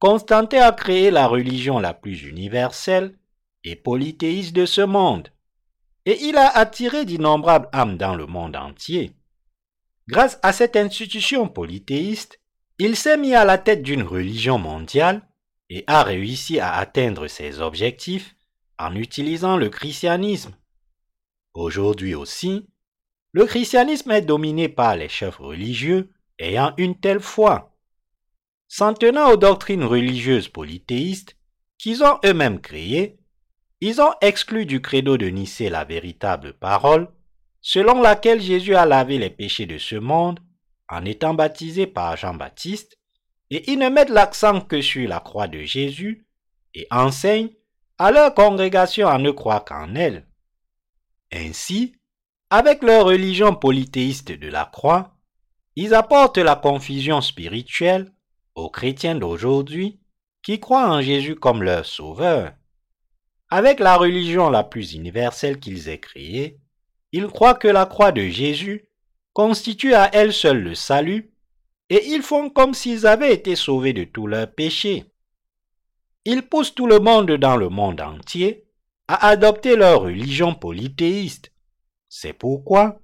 Constantin 0.00 0.62
a 0.62 0.72
créé 0.72 1.12
la 1.12 1.28
religion 1.28 1.78
la 1.78 1.94
plus 1.94 2.24
universelle 2.24 3.16
et 3.62 3.76
polythéiste 3.76 4.56
de 4.56 4.66
ce 4.66 4.80
monde, 4.80 5.28
et 6.04 6.18
il 6.24 6.36
a 6.36 6.48
attiré 6.48 7.04
d'innombrables 7.04 7.68
âmes 7.72 7.96
dans 7.96 8.16
le 8.16 8.26
monde 8.26 8.56
entier. 8.56 9.12
Grâce 10.08 10.40
à 10.42 10.52
cette 10.52 10.74
institution 10.74 11.46
polythéiste, 11.46 12.40
il 12.80 12.96
s'est 12.96 13.18
mis 13.18 13.36
à 13.36 13.44
la 13.44 13.56
tête 13.56 13.84
d'une 13.84 14.02
religion 14.02 14.58
mondiale 14.58 15.22
et 15.70 15.84
a 15.86 16.02
réussi 16.02 16.58
à 16.58 16.72
atteindre 16.72 17.28
ses 17.28 17.60
objectifs 17.60 18.34
en 18.80 18.96
utilisant 18.96 19.56
le 19.56 19.68
christianisme. 19.68 20.56
Aujourd'hui 21.54 22.14
aussi, 22.14 22.68
le 23.32 23.46
christianisme 23.46 24.10
est 24.10 24.22
dominé 24.22 24.68
par 24.68 24.96
les 24.96 25.08
chefs 25.08 25.36
religieux 25.36 26.10
ayant 26.38 26.72
une 26.76 26.98
telle 26.98 27.20
foi. 27.20 27.76
S'en 28.68 28.94
tenant 28.94 29.30
aux 29.30 29.36
doctrines 29.36 29.84
religieuses 29.84 30.48
polythéistes 30.48 31.36
qu'ils 31.78 32.02
ont 32.04 32.18
eux-mêmes 32.24 32.60
créées, 32.60 33.18
ils 33.80 34.00
ont 34.00 34.12
exclu 34.20 34.64
du 34.64 34.80
credo 34.80 35.16
de 35.16 35.26
Nicée 35.26 35.68
la 35.68 35.84
véritable 35.84 36.54
parole, 36.54 37.08
selon 37.60 38.00
laquelle 38.00 38.40
Jésus 38.40 38.74
a 38.74 38.86
lavé 38.86 39.18
les 39.18 39.30
péchés 39.30 39.66
de 39.66 39.78
ce 39.78 39.96
monde 39.96 40.40
en 40.88 41.04
étant 41.04 41.34
baptisé 41.34 41.86
par 41.86 42.16
Jean-Baptiste, 42.16 42.98
et 43.50 43.70
ils 43.70 43.78
ne 43.78 43.88
mettent 43.88 44.08
l'accent 44.08 44.60
que 44.60 44.80
sur 44.80 45.08
la 45.08 45.20
croix 45.20 45.48
de 45.48 45.60
Jésus 45.62 46.26
et 46.74 46.86
enseignent 46.90 47.50
à 47.98 48.10
leur 48.10 48.34
congrégation 48.34 49.06
à 49.08 49.18
ne 49.18 49.30
croire 49.30 49.64
qu'en 49.64 49.94
elle. 49.94 50.26
Ainsi, 51.32 51.94
avec 52.50 52.82
leur 52.82 53.06
religion 53.06 53.54
polythéiste 53.54 54.32
de 54.32 54.48
la 54.48 54.66
croix, 54.66 55.16
ils 55.74 55.94
apportent 55.94 56.38
la 56.38 56.54
confusion 56.54 57.22
spirituelle 57.22 58.12
aux 58.54 58.68
chrétiens 58.68 59.14
d'aujourd'hui 59.14 59.98
qui 60.42 60.60
croient 60.60 60.90
en 60.90 61.00
Jésus 61.00 61.36
comme 61.36 61.62
leur 61.62 61.86
sauveur. 61.86 62.52
Avec 63.48 63.80
la 63.80 63.96
religion 63.96 64.50
la 64.50 64.64
plus 64.64 64.92
universelle 64.92 65.58
qu'ils 65.58 65.88
aient 65.88 66.00
créée, 66.00 66.58
ils 67.12 67.26
croient 67.26 67.54
que 67.54 67.68
la 67.68 67.86
croix 67.86 68.12
de 68.12 68.28
Jésus 68.28 68.88
constitue 69.32 69.94
à 69.94 70.10
elle 70.12 70.32
seule 70.32 70.62
le 70.62 70.74
salut, 70.74 71.32
et 71.88 72.06
ils 72.06 72.22
font 72.22 72.50
comme 72.50 72.74
s'ils 72.74 73.06
avaient 73.06 73.32
été 73.32 73.56
sauvés 73.56 73.92
de 73.92 74.04
tous 74.04 74.26
leurs 74.26 74.52
péchés. 74.52 75.04
Ils 76.24 76.42
poussent 76.42 76.74
tout 76.74 76.86
le 76.86 76.98
monde 76.98 77.32
dans 77.32 77.56
le 77.56 77.68
monde 77.68 78.00
entier 78.00 78.64
à 79.08 79.28
adopter 79.28 79.76
leur 79.76 80.02
religion 80.02 80.54
polythéiste. 80.54 81.52
C'est 82.08 82.32
pourquoi 82.32 83.00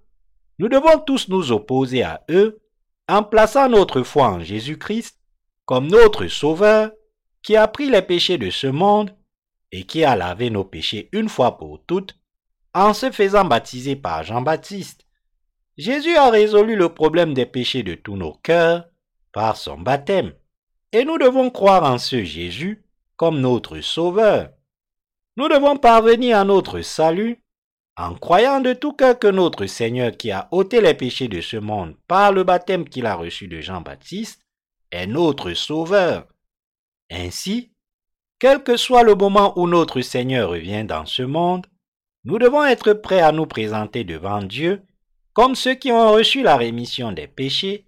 nous 0.59 0.69
devons 0.69 0.99
tous 0.99 1.29
nous 1.29 1.53
opposer 1.53 2.03
à 2.03 2.25
eux 2.31 2.61
en 3.09 3.23
plaçant 3.23 3.69
notre 3.69 4.03
foi 4.03 4.29
en 4.29 4.41
Jésus-Christ 4.41 5.19
comme 5.65 5.87
notre 5.87 6.27
Sauveur 6.27 6.91
qui 7.43 7.57
a 7.57 7.69
pris 7.69 7.89
les 7.89 8.03
péchés 8.03 8.39
de 8.39 8.51
ce 8.51 8.67
monde 8.67 9.15
et 9.73 9.85
qui 9.85 10.05
a 10.05 10.17
lavé 10.17 10.51
nos 10.51 10.65
péchés 10.65 11.09
une 11.13 11.29
fois 11.29 11.59
pour 11.59 11.85
toutes 11.87 12.17
en 12.75 12.93
se 12.93 13.11
faisant 13.11 13.45
baptiser 13.45 13.97
par 13.97 14.25
Jean-Baptiste. 14.25 15.07
Jésus 15.77 16.17
a 16.17 16.31
résolu 16.31 16.75
le 16.75 16.93
problème 16.93 17.35
des 17.35 17.47
péchés 17.47 17.83
de 17.83 17.95
tous 17.95 18.17
nos 18.17 18.33
cœurs 18.33 18.89
par 19.33 19.57
son 19.57 19.79
baptême. 19.79 20.33
Et 20.93 21.05
nous 21.05 21.19
devons 21.19 21.51
croire 21.51 21.85
en 21.85 21.99
ce 21.99 22.25
Jésus 22.25 22.85
comme 23.17 23.41
notre 23.41 23.81
Sauveur. 23.81 24.51
Nous 25.39 25.49
devons 25.49 25.77
parvenir 25.77 26.37
à 26.37 26.43
notre 26.43 26.81
salut 26.81 27.41
en 27.97 28.15
croyant 28.15 28.61
de 28.61 28.73
tout 28.73 28.93
cœur 28.93 29.17
que 29.21 29.29
notre 29.29 29.67
Seigneur 29.67 30.11
qui 30.17 30.33
a 30.33 30.49
ôté 30.51 30.81
les 30.81 30.95
péchés 30.95 31.29
de 31.29 31.41
ce 31.41 31.57
monde 31.57 31.95
par 32.09 32.33
le 32.33 32.43
baptême 32.43 32.89
qu'il 32.89 33.07
a 33.07 33.15
reçu 33.15 33.47
de 33.47 33.61
Jean-Baptiste 33.61 34.43
est 34.91 35.07
notre 35.07 35.53
Sauveur. 35.53 36.27
Ainsi, 37.09 37.71
quel 38.41 38.65
que 38.65 38.77
soit 38.77 39.05
le 39.05 39.15
moment 39.15 39.57
où 39.57 39.69
notre 39.69 40.01
Seigneur 40.01 40.51
revient 40.51 40.85
dans 40.85 41.07
ce 41.07 41.23
monde, 41.23 41.69
nous 42.25 42.41
devons 42.41 42.65
être 42.65 42.93
prêts 42.93 43.21
à 43.21 43.31
nous 43.31 43.47
présenter 43.47 44.03
devant 44.03 44.43
Dieu 44.43 44.83
comme 45.35 45.55
ceux 45.55 45.75
qui 45.75 45.93
ont 45.93 46.11
reçu 46.11 46.43
la 46.43 46.57
rémission 46.57 47.13
des 47.13 47.29
péchés 47.29 47.87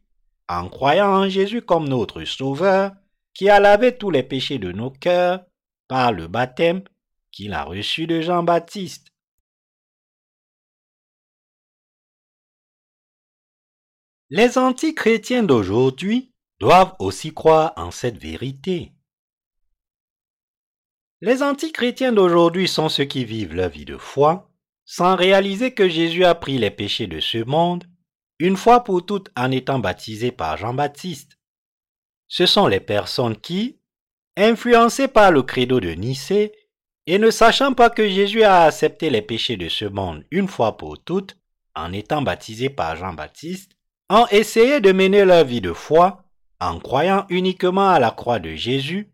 en 0.48 0.68
croyant 0.68 1.08
en 1.08 1.28
Jésus 1.28 1.62
comme 1.62 1.88
notre 1.88 2.22
Sauveur 2.22 2.92
qui 3.34 3.50
a 3.50 3.58
lavé 3.58 3.98
tous 3.98 4.12
les 4.12 4.22
péchés 4.22 4.60
de 4.60 4.70
nos 4.70 4.90
cœurs 4.90 5.40
par 5.88 6.12
le 6.12 6.28
baptême 6.28 6.84
qu'il 7.30 7.52
a 7.52 7.64
reçu 7.64 8.06
de 8.06 8.20
Jean-Baptiste? 8.20 9.08
Les 14.28 14.58
antichrétiens 14.58 15.42
d'aujourd'hui 15.42 16.32
doivent 16.60 16.94
aussi 16.98 17.34
croire 17.34 17.72
en 17.76 17.90
cette 17.90 18.18
vérité. 18.18 18.92
Les 21.20 21.42
antichrétiens 21.42 22.12
d'aujourd'hui 22.12 22.68
sont 22.68 22.88
ceux 22.88 23.04
qui 23.04 23.24
vivent 23.24 23.54
leur 23.54 23.70
vie 23.70 23.84
de 23.84 23.96
foi 23.96 24.50
sans 24.84 25.16
réaliser 25.16 25.74
que 25.74 25.88
Jésus 25.88 26.24
a 26.24 26.34
pris 26.34 26.58
les 26.58 26.70
péchés 26.70 27.06
de 27.06 27.20
ce 27.20 27.38
monde 27.38 27.84
une 28.38 28.56
fois 28.56 28.84
pour 28.84 29.04
toutes 29.04 29.30
en 29.36 29.50
étant 29.50 29.78
baptisé 29.78 30.32
par 30.32 30.56
Jean-Baptiste. 30.56 31.38
Ce 32.26 32.46
sont 32.46 32.66
les 32.66 32.80
personnes 32.80 33.36
qui, 33.36 33.80
influencées 34.36 35.08
par 35.08 35.30
le 35.30 35.42
credo 35.42 35.78
de 35.78 35.90
Nicée, 35.90 36.52
et 37.10 37.18
ne 37.18 37.32
sachant 37.32 37.74
pas 37.74 37.90
que 37.90 38.08
Jésus 38.08 38.44
a 38.44 38.62
accepté 38.62 39.10
les 39.10 39.20
péchés 39.20 39.56
de 39.56 39.68
ce 39.68 39.84
monde 39.84 40.24
une 40.30 40.46
fois 40.46 40.76
pour 40.76 41.02
toutes, 41.02 41.36
en 41.74 41.92
étant 41.92 42.22
baptisé 42.22 42.70
par 42.70 42.94
Jean-Baptiste, 42.94 43.72
ont 44.08 44.28
essayé 44.30 44.80
de 44.80 44.92
mener 44.92 45.24
leur 45.24 45.44
vie 45.44 45.60
de 45.60 45.72
foi 45.72 46.22
en 46.60 46.78
croyant 46.78 47.26
uniquement 47.28 47.90
à 47.90 47.98
la 47.98 48.12
croix 48.12 48.38
de 48.38 48.54
Jésus, 48.54 49.10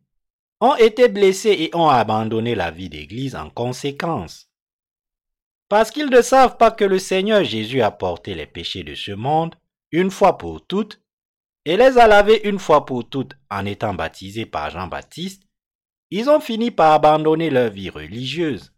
ont 0.60 0.74
été 0.74 1.09
blessés 1.09 1.56
et 1.59 1.70
ont 1.74 1.89
abandonné 1.89 2.55
la 2.55 2.70
vie 2.70 2.90
d'Église 2.90 3.35
en 3.35 3.48
conséquence. 3.48 4.51
Parce 5.70 5.90
qu'ils 5.90 6.10
ne 6.10 6.20
savent 6.20 6.59
pas 6.59 6.73
que 6.73 6.85
le 6.85 6.98
Seigneur 6.98 7.44
Jésus 7.44 7.81
a 7.81 7.90
porté 7.90 8.35
les 8.35 8.47
péchés 8.47 8.85
de 8.85 8.94
ce 8.94 9.12
monde 9.12 9.55
une 9.90 10.10
fois 10.10 10.36
pour 10.36 10.66
toutes 10.66 11.01
et 11.64 11.78
les 11.78 11.97
a 11.97 12.06
lavés 12.06 12.47
une 12.47 12.59
fois 12.59 12.85
pour 12.85 13.09
toutes 13.09 13.32
en 13.51 13.64
étant 13.64 13.94
baptisés 13.94 14.44
par 14.44 14.68
Jean-Baptiste, 14.68 15.45
ils 16.11 16.31
ont 16.31 16.41
fini 16.41 16.70
par 16.70 16.93
abandonner 16.93 17.51
leur 17.51 17.70
vie 17.70 17.91
religieuse. 17.91 18.73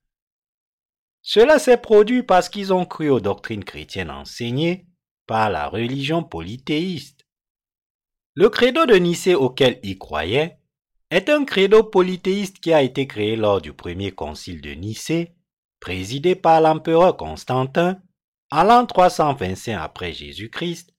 Cela 1.22 1.58
s'est 1.58 1.80
produit 1.80 2.22
parce 2.22 2.48
qu'ils 2.48 2.72
ont 2.72 2.86
cru 2.86 3.10
aux 3.10 3.20
doctrines 3.20 3.64
chrétiennes 3.64 4.10
enseignées 4.10 4.86
par 5.26 5.50
la 5.50 5.68
religion 5.68 6.22
polythéiste. 6.24 7.26
Le 8.34 8.48
credo 8.48 8.86
de 8.86 8.94
Nicée 8.94 9.34
auquel 9.34 9.78
ils 9.82 9.98
croyaient 9.98 10.58
est 11.10 11.28
un 11.28 11.44
credo 11.44 11.82
polythéiste 11.82 12.60
qui 12.60 12.72
a 12.72 12.82
été 12.82 13.06
créé 13.06 13.36
lors 13.36 13.60
du 13.60 13.72
premier 13.72 14.12
concile 14.12 14.60
de 14.60 14.70
Nicée, 14.70 15.34
présidé 15.80 16.34
par 16.34 16.60
l'empereur 16.60 17.16
Constantin 17.16 18.00
en 18.50 18.62
l'an 18.62 18.86
325 18.86 19.74
après 19.74 20.12
Jésus-Christ, 20.12 20.94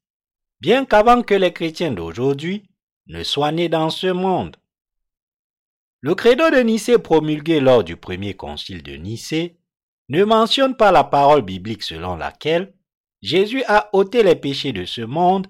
bien 0.60 0.86
qu'avant 0.86 1.24
que 1.24 1.34
les 1.34 1.54
chrétiens 1.54 1.92
d'aujourd'hui 1.92 2.70
ne 3.08 3.24
soient 3.24 3.52
nés 3.52 3.70
dans 3.70 3.90
ce 3.90 4.08
monde. 4.08 4.58
Le 6.02 6.16
credo 6.16 6.50
de 6.50 6.60
Nicée 6.60 6.98
promulgué 6.98 7.60
lors 7.60 7.84
du 7.84 7.98
premier 7.98 8.34
concile 8.34 8.84
de 8.84 8.94
Nicée 8.94 9.58
ne 10.08 10.24
mentionne 10.24 10.78
pas 10.78 10.94
la 10.94 11.04
parole 11.04 11.42
biblique 11.42 11.84
selon 11.84 12.16
laquelle 12.16 12.74
Jésus 13.22 13.64
a 13.68 13.90
ôté 13.92 14.24
les 14.24 14.36
péchés 14.36 14.72
de 14.72 14.86
ce 14.86 15.02
monde 15.02 15.48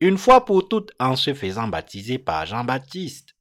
une 0.00 0.18
fois 0.18 0.44
pour 0.44 0.68
toutes 0.68 0.92
en 1.00 1.16
se 1.16 1.32
faisant 1.32 1.68
baptiser 1.68 2.18
par 2.18 2.44
Jean-Baptiste. 2.44 3.34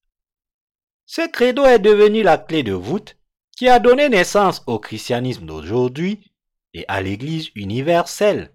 Ce 1.06 1.27
credo 1.30 1.65
est 1.65 1.80
devenu 1.80 2.23
la 2.23 2.38
clé 2.38 2.64
de 2.64 2.72
voûte 2.72 3.18
qui 3.57 3.68
a 3.68 3.80
donné 3.80 4.07
naissance 4.07 4.64
au 4.65 4.80
christianisme 4.80 5.45
d'aujourd'hui 5.45 6.32
et 6.73 6.86
à 6.88 7.02
l'Église 7.02 7.49
universelle. 7.56 8.53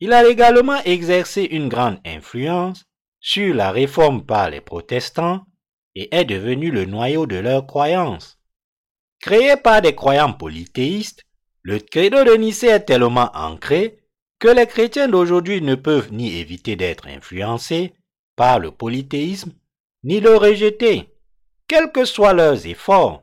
Il 0.00 0.12
a 0.12 0.28
également 0.28 0.82
exercé 0.82 1.44
une 1.44 1.68
grande 1.68 2.00
influence 2.04 2.84
sur 3.20 3.54
la 3.54 3.70
réforme 3.70 4.26
par 4.26 4.50
les 4.50 4.60
protestants 4.60 5.46
et 5.94 6.14
est 6.14 6.24
devenu 6.24 6.70
le 6.70 6.84
noyau 6.84 7.26
de 7.26 7.36
leur 7.36 7.66
croyance. 7.66 8.38
Créé 9.20 9.56
par 9.56 9.82
des 9.82 9.94
croyants 9.94 10.32
polythéistes, 10.32 11.22
le 11.62 11.78
credo 11.78 12.24
de 12.24 12.34
Nicée 12.34 12.68
est 12.68 12.80
tellement 12.80 13.30
ancré 13.34 13.98
que 14.38 14.48
les 14.48 14.66
chrétiens 14.66 15.08
d'aujourd'hui 15.08 15.62
ne 15.62 15.76
peuvent 15.76 16.12
ni 16.12 16.36
éviter 16.38 16.74
d'être 16.74 17.06
influencés 17.06 17.94
par 18.34 18.58
le 18.58 18.72
polythéisme, 18.72 19.52
ni 20.02 20.18
le 20.18 20.36
rejeter, 20.36 21.08
quels 21.68 21.92
que 21.92 22.04
soient 22.04 22.32
leurs 22.32 22.66
efforts. 22.66 23.22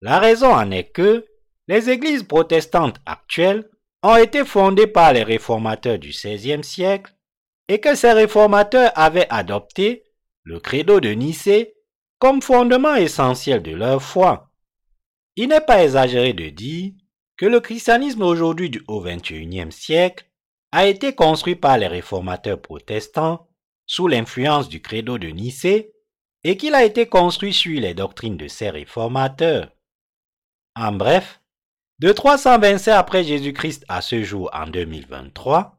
La 0.00 0.18
raison 0.18 0.50
en 0.54 0.70
est 0.70 0.90
que 0.90 1.26
les 1.68 1.90
églises 1.90 2.22
protestantes 2.22 2.96
actuelles 3.04 3.68
ont 4.02 4.16
été 4.16 4.46
fondées 4.46 4.86
par 4.86 5.12
les 5.12 5.22
réformateurs 5.22 5.98
du 5.98 6.08
XVIe 6.08 6.64
siècle 6.64 7.12
et 7.68 7.78
que 7.78 7.94
ces 7.94 8.12
réformateurs 8.12 8.92
avaient 8.94 9.28
adopté 9.28 10.04
le 10.44 10.58
credo 10.58 11.00
de 11.00 11.10
Nicée 11.10 11.74
comme 12.20 12.42
fondement 12.42 12.94
essentiel 12.94 13.62
de 13.62 13.72
leur 13.72 14.00
foi. 14.00 14.52
Il 15.36 15.48
n'est 15.48 15.60
pas 15.60 15.82
exagéré 15.82 16.34
de 16.34 16.50
dire 16.50 16.92
que 17.36 17.46
le 17.46 17.60
christianisme 17.60 18.22
aujourd'hui 18.22 18.68
du 18.68 18.82
haut 18.86 19.00
XXIe 19.00 19.72
siècle 19.72 20.26
a 20.70 20.86
été 20.86 21.14
construit 21.14 21.56
par 21.56 21.78
les 21.78 21.88
réformateurs 21.88 22.60
protestants 22.60 23.48
sous 23.86 24.06
l'influence 24.06 24.68
du 24.68 24.82
credo 24.82 25.18
de 25.18 25.28
Nicée 25.28 25.92
et 26.44 26.56
qu'il 26.58 26.74
a 26.74 26.84
été 26.84 27.06
construit 27.06 27.54
sur 27.54 27.80
les 27.80 27.94
doctrines 27.94 28.36
de 28.36 28.48
ces 28.48 28.68
réformateurs. 28.68 29.72
En 30.76 30.92
bref, 30.92 31.40
de 32.00 32.12
325 32.12 32.92
après 32.92 33.24
Jésus-Christ 33.24 33.84
à 33.88 34.02
ce 34.02 34.22
jour 34.22 34.50
en 34.52 34.66
2023, 34.66 35.78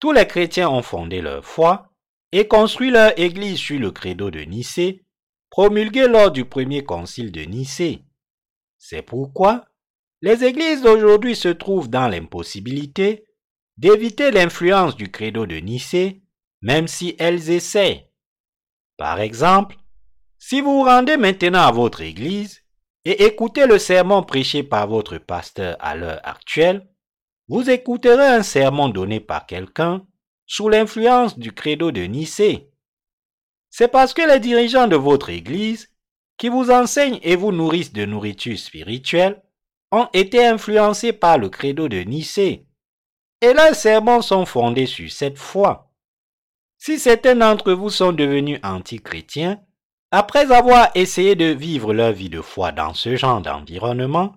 tous 0.00 0.12
les 0.12 0.26
chrétiens 0.26 0.70
ont 0.70 0.82
fondé 0.82 1.20
leur 1.20 1.44
foi 1.44 1.90
et 2.32 2.48
construit 2.48 2.90
leur 2.90 3.18
Église 3.18 3.58
sur 3.58 3.78
le 3.78 3.90
credo 3.90 4.30
de 4.30 4.40
Nicée, 4.40 5.04
promulgué 5.52 6.08
lors 6.08 6.30
du 6.30 6.46
premier 6.46 6.82
concile 6.82 7.30
de 7.30 7.42
Nicée. 7.42 8.06
C'est 8.78 9.02
pourquoi 9.02 9.66
les 10.22 10.44
églises 10.44 10.80
d'aujourd'hui 10.80 11.36
se 11.36 11.48
trouvent 11.48 11.90
dans 11.90 12.08
l'impossibilité 12.08 13.26
d'éviter 13.76 14.30
l'influence 14.30 14.96
du 14.96 15.10
credo 15.10 15.44
de 15.44 15.56
Nicée, 15.56 16.22
même 16.62 16.88
si 16.88 17.14
elles 17.18 17.50
essaient. 17.50 18.10
Par 18.96 19.20
exemple, 19.20 19.76
si 20.38 20.62
vous 20.62 20.72
vous 20.72 20.84
rendez 20.84 21.18
maintenant 21.18 21.66
à 21.66 21.70
votre 21.70 22.00
église 22.00 22.62
et 23.04 23.24
écoutez 23.24 23.66
le 23.66 23.78
sermon 23.78 24.22
prêché 24.22 24.62
par 24.62 24.88
votre 24.88 25.18
pasteur 25.18 25.76
à 25.80 25.94
l'heure 25.94 26.20
actuelle, 26.24 26.88
vous 27.48 27.68
écouterez 27.68 28.26
un 28.26 28.42
sermon 28.42 28.88
donné 28.88 29.20
par 29.20 29.44
quelqu'un 29.44 30.06
sous 30.46 30.70
l'influence 30.70 31.38
du 31.38 31.52
credo 31.52 31.92
de 31.92 32.04
Nicée. 32.04 32.71
C'est 33.74 33.88
parce 33.88 34.12
que 34.12 34.20
les 34.20 34.38
dirigeants 34.38 34.86
de 34.86 34.96
votre 34.96 35.30
église, 35.30 35.88
qui 36.36 36.50
vous 36.50 36.70
enseignent 36.70 37.18
et 37.22 37.36
vous 37.36 37.52
nourrissent 37.52 37.94
de 37.94 38.04
nourriture 38.04 38.58
spirituelle, 38.58 39.42
ont 39.90 40.08
été 40.12 40.46
influencés 40.46 41.14
par 41.14 41.38
le 41.38 41.48
credo 41.48 41.88
de 41.88 42.02
Nicée 42.02 42.66
et 43.40 43.54
leurs 43.54 43.74
sermons 43.74 44.20
sont 44.20 44.44
fondés 44.44 44.84
sur 44.84 45.10
cette 45.10 45.38
foi. 45.38 45.90
Si 46.76 46.98
certains 46.98 47.34
d'entre 47.34 47.72
vous 47.72 47.88
sont 47.88 48.12
devenus 48.12 48.60
anti-chrétiens, 48.62 49.58
après 50.10 50.52
avoir 50.52 50.90
essayé 50.94 51.34
de 51.34 51.46
vivre 51.46 51.94
leur 51.94 52.12
vie 52.12 52.28
de 52.28 52.42
foi 52.42 52.72
dans 52.72 52.92
ce 52.92 53.16
genre 53.16 53.40
d'environnement, 53.40 54.34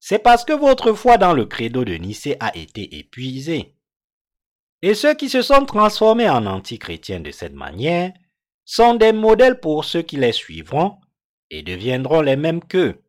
c'est 0.00 0.18
parce 0.18 0.44
que 0.44 0.52
votre 0.52 0.92
foi 0.92 1.18
dans 1.18 1.34
le 1.34 1.46
credo 1.46 1.84
de 1.84 1.94
Nicée 1.94 2.36
a 2.40 2.56
été 2.56 2.98
épuisée. 2.98 3.76
Et 4.82 4.94
ceux 4.94 5.14
qui 5.14 5.28
se 5.28 5.42
sont 5.42 5.64
transformés 5.66 6.28
en 6.28 6.46
anti-chrétiens 6.46 7.20
de 7.20 7.30
cette 7.30 7.54
manière 7.54 8.12
sont 8.72 8.94
des 8.94 9.12
modèles 9.12 9.60
pour 9.60 9.84
ceux 9.84 10.00
qui 10.00 10.16
les 10.16 10.32
suivront 10.32 10.98
et 11.50 11.62
deviendront 11.62 12.22
les 12.22 12.36
mêmes 12.36 12.64
qu'eux. 12.64 13.02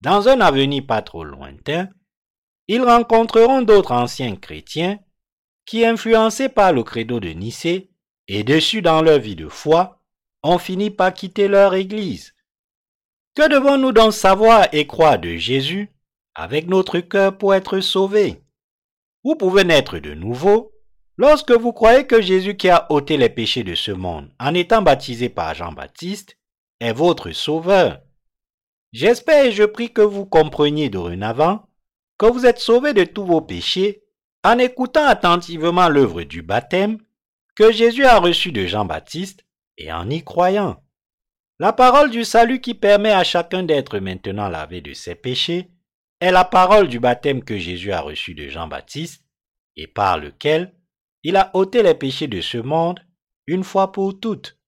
Dans 0.00 0.26
un 0.30 0.40
avenir 0.40 0.86
pas 0.86 1.02
trop 1.02 1.22
lointain, 1.22 1.90
ils 2.66 2.80
rencontreront 2.80 3.60
d'autres 3.60 3.92
anciens 3.92 4.36
chrétiens 4.36 4.98
qui, 5.66 5.84
influencés 5.84 6.48
par 6.48 6.72
le 6.72 6.82
credo 6.82 7.20
de 7.20 7.28
Nicée 7.28 7.90
et 8.26 8.42
déçus 8.42 8.80
dans 8.80 9.02
leur 9.02 9.18
vie 9.18 9.36
de 9.36 9.48
foi, 9.48 10.00
ont 10.42 10.56
fini 10.56 10.90
par 10.90 11.12
quitter 11.12 11.46
leur 11.46 11.74
Église. 11.74 12.34
Que 13.34 13.50
devons-nous 13.50 13.92
donc 13.92 14.14
savoir 14.14 14.66
et 14.72 14.86
croire 14.86 15.18
de 15.18 15.36
Jésus 15.36 15.92
avec 16.34 16.68
notre 16.68 17.00
cœur 17.00 17.36
pour 17.36 17.54
être 17.54 17.80
sauvés 17.80 18.42
Vous 19.24 19.36
pouvez 19.36 19.64
naître 19.64 19.98
de 19.98 20.14
nouveau 20.14 20.72
lorsque 21.16 21.52
vous 21.52 21.72
croyez 21.72 22.06
que 22.06 22.20
Jésus 22.20 22.56
qui 22.56 22.68
a 22.68 22.86
ôté 22.90 23.16
les 23.16 23.28
péchés 23.28 23.64
de 23.64 23.74
ce 23.74 23.90
monde 23.90 24.30
en 24.38 24.54
étant 24.54 24.82
baptisé 24.82 25.28
par 25.28 25.54
Jean-Baptiste 25.54 26.36
est 26.80 26.92
votre 26.92 27.32
sauveur. 27.32 28.00
J'espère 28.92 29.46
et 29.46 29.52
je 29.52 29.64
prie 29.64 29.92
que 29.92 30.00
vous 30.00 30.26
compreniez 30.26 30.90
dorénavant 30.90 31.68
que 32.18 32.26
vous 32.26 32.46
êtes 32.46 32.58
sauvés 32.58 32.92
de 32.92 33.04
tous 33.04 33.24
vos 33.24 33.40
péchés 33.40 34.02
en 34.44 34.58
écoutant 34.58 35.06
attentivement 35.06 35.88
l'œuvre 35.88 36.22
du 36.22 36.42
baptême 36.42 36.98
que 37.54 37.72
Jésus 37.72 38.04
a 38.04 38.18
reçu 38.18 38.52
de 38.52 38.66
Jean-Baptiste 38.66 39.44
et 39.76 39.92
en 39.92 40.08
y 40.08 40.24
croyant. 40.24 40.82
La 41.58 41.72
parole 41.72 42.10
du 42.10 42.24
salut 42.24 42.60
qui 42.60 42.74
permet 42.74 43.12
à 43.12 43.22
chacun 43.22 43.62
d'être 43.62 43.98
maintenant 43.98 44.48
lavé 44.48 44.80
de 44.80 44.94
ses 44.94 45.14
péchés 45.14 45.70
est 46.20 46.30
la 46.30 46.44
parole 46.44 46.88
du 46.88 47.00
baptême 47.00 47.44
que 47.44 47.58
Jésus 47.58 47.92
a 47.92 48.00
reçu 48.00 48.34
de 48.34 48.48
Jean-Baptiste 48.48 49.24
et 49.76 49.86
par 49.86 50.18
lequel 50.18 50.74
il 51.22 51.36
a 51.36 51.50
ôté 51.54 51.82
les 51.82 51.94
péchés 51.94 52.28
de 52.28 52.40
ce 52.40 52.58
monde 52.58 53.00
une 53.46 53.64
fois 53.64 53.92
pour 53.92 54.18
toutes. 54.18 54.58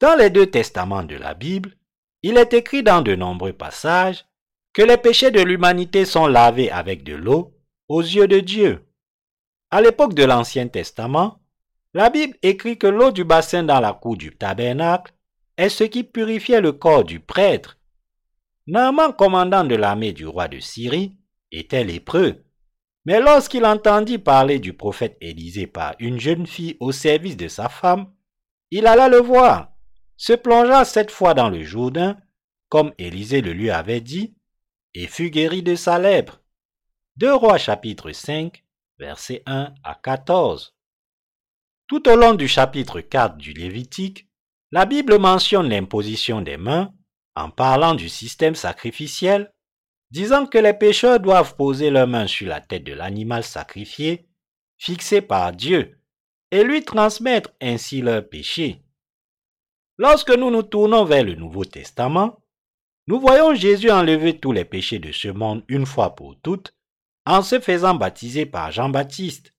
Dans 0.00 0.16
les 0.16 0.30
deux 0.30 0.46
testaments 0.46 1.02
de 1.02 1.16
la 1.16 1.34
Bible, 1.34 1.76
il 2.22 2.36
est 2.36 2.52
écrit 2.52 2.82
dans 2.82 3.02
de 3.02 3.14
nombreux 3.14 3.52
passages 3.52 4.26
que 4.72 4.82
les 4.82 4.96
péchés 4.96 5.30
de 5.30 5.40
l'humanité 5.40 6.04
sont 6.04 6.26
lavés 6.26 6.70
avec 6.70 7.02
de 7.02 7.14
l'eau 7.14 7.54
aux 7.88 8.02
yeux 8.02 8.28
de 8.28 8.40
Dieu. 8.40 8.86
À 9.70 9.80
l'époque 9.80 10.14
de 10.14 10.24
l'Ancien 10.24 10.68
Testament, 10.68 11.40
la 11.94 12.10
Bible 12.10 12.36
écrit 12.42 12.78
que 12.78 12.86
l'eau 12.86 13.10
du 13.10 13.24
bassin 13.24 13.64
dans 13.64 13.80
la 13.80 13.92
cour 13.92 14.16
du 14.16 14.36
tabernacle 14.36 15.12
est 15.56 15.68
ce 15.68 15.84
qui 15.84 16.04
purifiait 16.04 16.60
le 16.60 16.72
corps 16.72 17.04
du 17.04 17.18
prêtre. 17.18 17.78
Naaman, 18.66 19.12
commandant 19.12 19.64
de 19.64 19.74
l'armée 19.74 20.12
du 20.12 20.26
roi 20.26 20.46
de 20.46 20.60
Syrie, 20.60 21.16
était 21.50 21.84
lépreux. 21.84 22.44
Mais 23.08 23.20
lorsqu'il 23.20 23.64
entendit 23.64 24.18
parler 24.18 24.58
du 24.58 24.74
prophète 24.74 25.16
Élisée 25.22 25.66
par 25.66 25.94
une 25.98 26.20
jeune 26.20 26.46
fille 26.46 26.76
au 26.78 26.92
service 26.92 27.38
de 27.38 27.48
sa 27.48 27.70
femme, 27.70 28.12
il 28.70 28.86
alla 28.86 29.08
le 29.08 29.16
voir, 29.16 29.72
se 30.18 30.34
plongea 30.34 30.84
cette 30.84 31.10
fois 31.10 31.32
dans 31.32 31.48
le 31.48 31.64
Jourdain, 31.64 32.18
comme 32.68 32.92
Élisée 32.98 33.40
le 33.40 33.54
lui 33.54 33.70
avait 33.70 34.02
dit, 34.02 34.34
et 34.92 35.06
fut 35.06 35.30
guéri 35.30 35.62
de 35.62 35.74
sa 35.74 35.98
lèpre. 35.98 36.42
2 37.16 37.32
Rois 37.32 37.56
chapitre 37.56 38.12
5, 38.12 38.62
versets 38.98 39.42
1 39.46 39.72
à 39.82 39.94
14. 39.94 40.76
Tout 41.86 42.06
au 42.10 42.14
long 42.14 42.34
du 42.34 42.46
chapitre 42.46 43.00
4 43.00 43.38
du 43.38 43.54
Lévitique, 43.54 44.28
la 44.70 44.84
Bible 44.84 45.18
mentionne 45.18 45.70
l'imposition 45.70 46.42
des 46.42 46.58
mains 46.58 46.92
en 47.34 47.48
parlant 47.48 47.94
du 47.94 48.10
système 48.10 48.54
sacrificiel, 48.54 49.50
disant 50.10 50.46
que 50.46 50.58
les 50.58 50.74
pécheurs 50.74 51.20
doivent 51.20 51.56
poser 51.56 51.90
leurs 51.90 52.06
mains 52.06 52.26
sur 52.26 52.48
la 52.48 52.60
tête 52.60 52.84
de 52.84 52.92
l'animal 52.92 53.44
sacrifié, 53.44 54.28
fixé 54.76 55.20
par 55.20 55.52
Dieu, 55.52 56.00
et 56.50 56.64
lui 56.64 56.82
transmettre 56.82 57.50
ainsi 57.60 58.00
leurs 58.00 58.28
péchés. 58.28 58.82
Lorsque 59.98 60.30
nous 60.30 60.50
nous 60.50 60.62
tournons 60.62 61.04
vers 61.04 61.24
le 61.24 61.34
Nouveau 61.34 61.64
Testament, 61.64 62.40
nous 63.06 63.20
voyons 63.20 63.54
Jésus 63.54 63.90
enlever 63.90 64.38
tous 64.38 64.52
les 64.52 64.64
péchés 64.64 64.98
de 64.98 65.12
ce 65.12 65.28
monde 65.28 65.64
une 65.68 65.86
fois 65.86 66.14
pour 66.14 66.38
toutes 66.40 66.74
en 67.26 67.42
se 67.42 67.60
faisant 67.60 67.94
baptiser 67.94 68.46
par 68.46 68.70
Jean-Baptiste. 68.70 69.54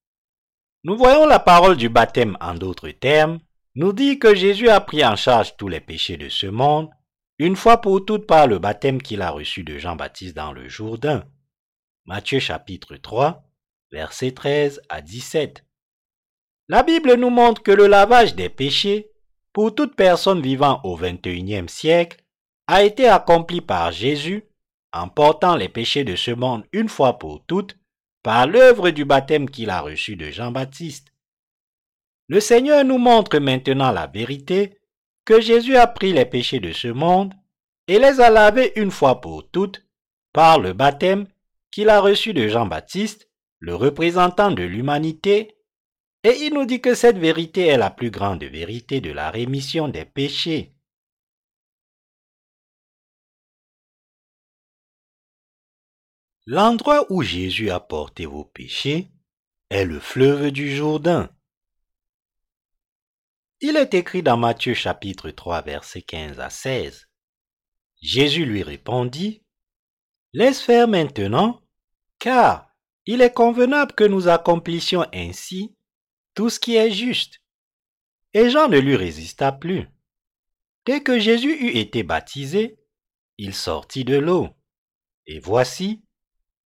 Nous 0.84 0.98
voyons 0.98 1.26
la 1.26 1.40
parole 1.40 1.76
du 1.76 1.90
baptême 1.90 2.38
en 2.42 2.56
d'autres 2.56 2.90
termes, 2.90 3.40
nous 3.76 3.94
dit 3.94 4.18
que 4.18 4.34
Jésus 4.34 4.70
a 4.70 4.80
pris 4.80 5.06
en 5.06 5.16
charge 5.16 5.56
tous 5.58 5.68
les 5.68 5.82
péchés 5.82 6.18
de 6.18 6.30
ce 6.30 6.48
monde, 6.48 6.90
une 7.40 7.56
fois 7.56 7.80
pour 7.80 8.04
toutes 8.06 8.28
par 8.28 8.48
le 8.48 8.60
baptême 8.60 9.02
qu'il 9.02 9.22
a 9.22 9.32
reçu 9.32 9.64
de 9.64 9.78
Jean-Baptiste 9.78 10.36
dans 10.36 10.52
le 10.52 10.68
Jourdain. 10.68 11.24
Matthieu 12.06 12.40
chapitre 12.40 12.98
3, 12.98 13.42
versets 13.94 14.34
13 14.34 14.82
à 14.90 15.02
17. 15.02 15.64
La 16.68 16.84
Bible 16.84 17.16
nous 17.16 17.30
montre 17.30 17.64
que 17.64 17.72
le 17.72 17.88
lavage 17.88 18.36
des 18.36 18.50
péchés, 18.50 19.12
pour 19.54 19.74
toute 19.74 19.96
personne 19.96 20.42
vivant 20.42 20.82
au 20.84 20.98
XXIe 20.98 21.70
siècle, 21.70 22.22
a 22.68 22.84
été 22.84 23.08
accompli 23.08 23.62
par 23.62 23.94
Jésus 23.94 24.44
en 24.92 25.08
portant 25.08 25.56
les 25.56 25.70
péchés 25.70 26.04
de 26.04 26.18
ce 26.18 26.32
monde 26.32 26.66
une 26.74 26.90
fois 26.90 27.20
pour 27.20 27.46
toutes 27.46 27.78
par 28.22 28.48
l'œuvre 28.48 28.90
du 28.90 29.06
baptême 29.06 29.50
qu'il 29.50 29.70
a 29.70 29.80
reçu 29.80 30.18
de 30.18 30.30
Jean-Baptiste. 30.30 31.08
Le 32.28 32.42
Seigneur 32.42 32.84
nous 32.84 32.98
montre 32.98 33.40
maintenant 33.40 33.92
la 33.92 34.08
vérité 34.08 34.79
que 35.30 35.40
Jésus 35.40 35.78
a 35.78 35.86
pris 35.86 36.12
les 36.12 36.26
péchés 36.26 36.60
de 36.60 36.72
ce 36.72 36.88
monde 36.88 37.36
et 37.88 38.00
les 38.00 38.20
a 38.20 38.32
lavés 38.32 38.74
une 38.76 38.90
fois 38.90 39.22
pour 39.22 39.48
toutes 39.52 39.86
par 40.34 40.60
le 40.60 40.74
baptême 40.74 41.28
qu'il 41.70 41.90
a 41.90 42.02
reçu 42.02 42.34
de 42.34 42.48
Jean-Baptiste, 42.48 43.30
le 43.60 43.76
représentant 43.76 44.50
de 44.50 44.64
l'humanité, 44.64 45.56
et 46.24 46.36
il 46.46 46.56
nous 46.56 46.66
dit 46.66 46.82
que 46.82 46.96
cette 46.96 47.20
vérité 47.20 47.68
est 47.68 47.78
la 47.78 47.92
plus 47.92 48.10
grande 48.10 48.44
vérité 48.44 49.02
de 49.02 49.12
la 49.12 49.30
rémission 49.30 49.88
des 49.88 50.04
péchés. 50.04 50.74
L'endroit 56.48 57.06
où 57.12 57.22
Jésus 57.22 57.70
a 57.70 57.80
porté 57.80 58.26
vos 58.26 58.46
péchés 58.46 59.12
est 59.70 59.86
le 59.86 60.00
fleuve 60.00 60.50
du 60.50 60.76
Jourdain. 60.76 61.30
Il 63.62 63.76
est 63.76 63.94
écrit 63.94 64.24
dans 64.24 64.38
Matthieu 64.38 64.74
chapitre 64.74 65.32
3 65.32 65.64
versets 65.64 66.02
15 66.02 66.40
à 66.40 66.50
16. 66.50 67.10
Jésus 68.02 68.46
lui 68.46 68.64
répondit, 68.64 69.44
Laisse 70.32 70.62
faire 70.62 70.88
maintenant, 70.88 71.62
car 72.20 72.74
il 73.06 73.20
est 73.20 73.34
convenable 73.34 73.92
que 73.92 74.06
nous 74.06 74.30
accomplissions 74.30 75.06
ainsi 75.14 75.76
tout 76.36 76.50
ce 76.50 76.58
qui 76.58 76.78
est 76.78 76.92
juste. 76.92 77.42
Et 78.34 78.50
Jean 78.50 78.70
ne 78.70 78.80
lui 78.80 78.96
résista 78.96 79.52
plus. 79.52 79.90
Dès 80.86 81.04
que 81.04 81.20
Jésus 81.20 81.52
eut 81.52 81.78
été 81.78 82.04
baptisé, 82.04 82.80
il 83.38 83.54
sortit 83.54 84.06
de 84.06 84.18
l'eau. 84.18 84.48
Et 85.26 85.42
voici, 85.42 86.02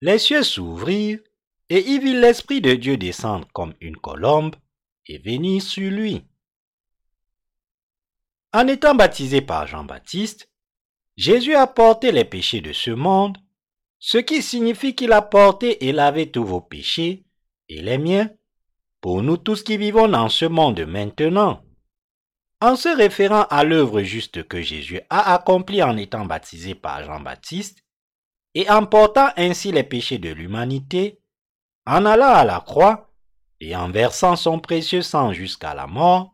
les 0.02 0.20
cieux 0.20 0.44
s'ouvrirent, 0.44 1.22
et 1.70 1.80
il 1.90 2.02
vit 2.02 2.14
l'Esprit 2.14 2.62
de 2.62 2.76
Dieu 2.76 2.98
descendre 2.98 3.48
comme 3.52 3.74
une 3.82 3.98
colombe 3.98 4.56
et 5.08 5.18
venir 5.18 5.60
sur 5.60 5.90
lui. 5.90 6.24
En 8.54 8.68
étant 8.68 8.94
baptisé 8.94 9.42
par 9.42 9.66
Jean-Baptiste, 9.66 10.50
Jésus 11.18 11.56
a 11.56 11.66
porté 11.66 12.12
les 12.12 12.24
péchés 12.24 12.62
de 12.62 12.72
ce 12.72 12.92
monde, 12.92 13.38
ce 13.98 14.20
qui 14.20 14.44
signifie 14.44 14.94
qu'il 14.94 15.12
a 15.12 15.24
porté 15.24 15.88
et 15.88 15.92
lavé 15.92 16.30
tous 16.30 16.44
vos 16.44 16.62
péchés 16.62 17.26
et 17.70 17.82
les 17.82 17.98
miens 17.98 18.30
pour 19.02 19.24
nous 19.24 19.38
tous 19.38 19.64
qui 19.64 19.78
vivons 19.78 20.08
dans 20.08 20.30
ce 20.30 20.46
monde 20.46 20.86
maintenant. 20.86 21.64
En 22.62 22.76
se 22.76 22.90
référant 22.90 23.44
à 23.50 23.64
l'œuvre 23.64 24.02
juste 24.02 24.48
que 24.48 24.62
Jésus 24.62 25.02
a 25.10 25.34
accomplie 25.34 25.84
en 25.84 25.98
étant 25.98 26.26
baptisé 26.26 26.76
par 26.76 27.04
Jean-Baptiste, 27.04 27.84
et 28.54 28.70
en 28.70 28.86
portant 28.86 29.30
ainsi 29.36 29.72
les 29.72 29.84
péchés 29.84 30.20
de 30.20 30.30
l'humanité, 30.30 31.20
en 31.86 32.06
allant 32.06 32.34
à 32.34 32.46
la 32.46 32.62
croix 32.62 33.12
et 33.60 33.76
en 33.76 33.90
versant 33.90 34.36
son 34.36 34.60
précieux 34.60 35.02
sang 35.02 35.34
jusqu'à 35.34 35.74
la 35.74 35.88
mort, 35.88 36.33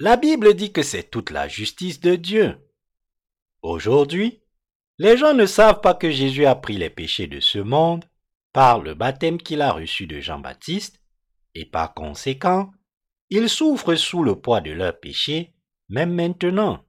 la 0.00 0.16
Bible 0.16 0.54
dit 0.54 0.72
que 0.72 0.82
c'est 0.82 1.10
toute 1.10 1.30
la 1.30 1.48
justice 1.48 2.00
de 2.00 2.14
Dieu. 2.14 2.56
Aujourd'hui, 3.62 4.40
les 4.98 5.16
gens 5.16 5.34
ne 5.34 5.46
savent 5.46 5.80
pas 5.80 5.94
que 5.94 6.10
Jésus 6.10 6.46
a 6.46 6.54
pris 6.54 6.76
les 6.76 6.90
péchés 6.90 7.26
de 7.26 7.40
ce 7.40 7.58
monde 7.58 8.04
par 8.52 8.80
le 8.80 8.94
baptême 8.94 9.38
qu'il 9.38 9.60
a 9.60 9.72
reçu 9.72 10.06
de 10.06 10.20
Jean-Baptiste, 10.20 11.00
et 11.54 11.64
par 11.64 11.94
conséquent, 11.94 12.70
ils 13.30 13.48
souffrent 13.48 13.96
sous 13.96 14.22
le 14.22 14.40
poids 14.40 14.60
de 14.60 14.70
leurs 14.70 14.98
péchés, 14.98 15.52
même 15.88 16.12
maintenant. 16.12 16.84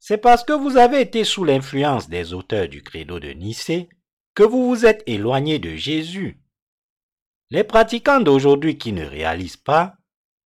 C'est 0.00 0.18
parce 0.18 0.44
que 0.44 0.52
vous 0.52 0.76
avez 0.76 1.00
été 1.00 1.24
sous 1.24 1.44
l'influence 1.44 2.08
des 2.08 2.32
auteurs 2.32 2.68
du 2.68 2.82
credo 2.82 3.20
de 3.20 3.30
Nicée 3.30 3.88
que 4.34 4.42
vous 4.42 4.68
vous 4.68 4.86
êtes 4.86 5.02
éloigné 5.06 5.58
de 5.58 5.74
Jésus. 5.74 6.40
Les 7.50 7.64
pratiquants 7.64 8.20
d'aujourd'hui 8.20 8.76
qui 8.76 8.92
ne 8.92 9.04
réalisent 9.04 9.56
pas 9.56 9.97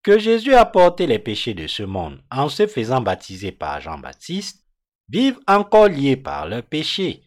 que 0.03 0.19
Jésus 0.19 0.55
a 0.55 0.65
porté 0.65 1.07
les 1.07 1.19
péchés 1.19 1.55
de 1.55 1.67
ce 1.67 1.83
monde 1.83 2.21
en 2.31 2.49
se 2.49 2.67
faisant 2.67 3.01
baptiser 3.01 3.53
par 3.53 3.81
Jean-Baptiste 3.81 4.65
vivent 5.09 5.41
encore 5.47 5.89
liés 5.89 6.17
par 6.17 6.47
leurs 6.47 6.65
péchés. 6.65 7.23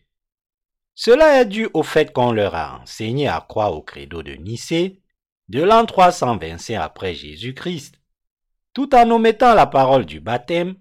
Cela 0.94 1.42
est 1.42 1.46
dû 1.46 1.70
au 1.74 1.84
fait 1.84 2.12
qu'on 2.12 2.32
leur 2.32 2.56
a 2.56 2.80
enseigné 2.82 3.28
à 3.28 3.46
croire 3.48 3.74
au 3.74 3.82
credo 3.82 4.24
de 4.24 4.34
Nicée 4.34 5.02
de 5.50 5.62
l'an 5.62 5.86
325 5.86 6.76
après 6.76 7.14
Jésus-Christ, 7.14 8.00
tout 8.74 8.96
en 8.96 9.10
omettant 9.12 9.54
la 9.54 9.68
parole 9.68 10.06
du 10.06 10.20
baptême 10.20 10.76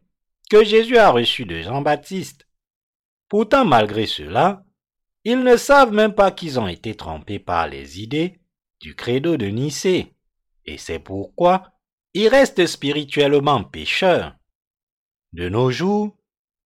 que 0.50 0.64
Jésus 0.64 0.98
a 0.98 1.10
reçu 1.10 1.44
de 1.44 1.60
Jean-Baptiste. 1.62 2.46
Pourtant, 3.28 3.64
malgré 3.64 4.06
cela, 4.06 4.64
ils 5.24 5.42
ne 5.42 5.56
savent 5.56 5.92
même 5.92 6.14
pas 6.14 6.30
qu'ils 6.30 6.60
ont 6.60 6.68
été 6.68 6.94
trompés 6.94 7.38
par 7.38 7.66
les 7.66 8.00
idées 8.00 8.40
du 8.80 8.94
credo 8.94 9.36
de 9.36 9.46
Nicée, 9.46 10.14
et 10.64 10.78
c'est 10.78 10.98
pourquoi 10.98 11.73
ils 12.14 12.28
restent 12.28 12.66
spirituellement 12.66 13.64
pécheurs. 13.64 14.36
De 15.32 15.48
nos 15.48 15.70
jours, 15.70 16.16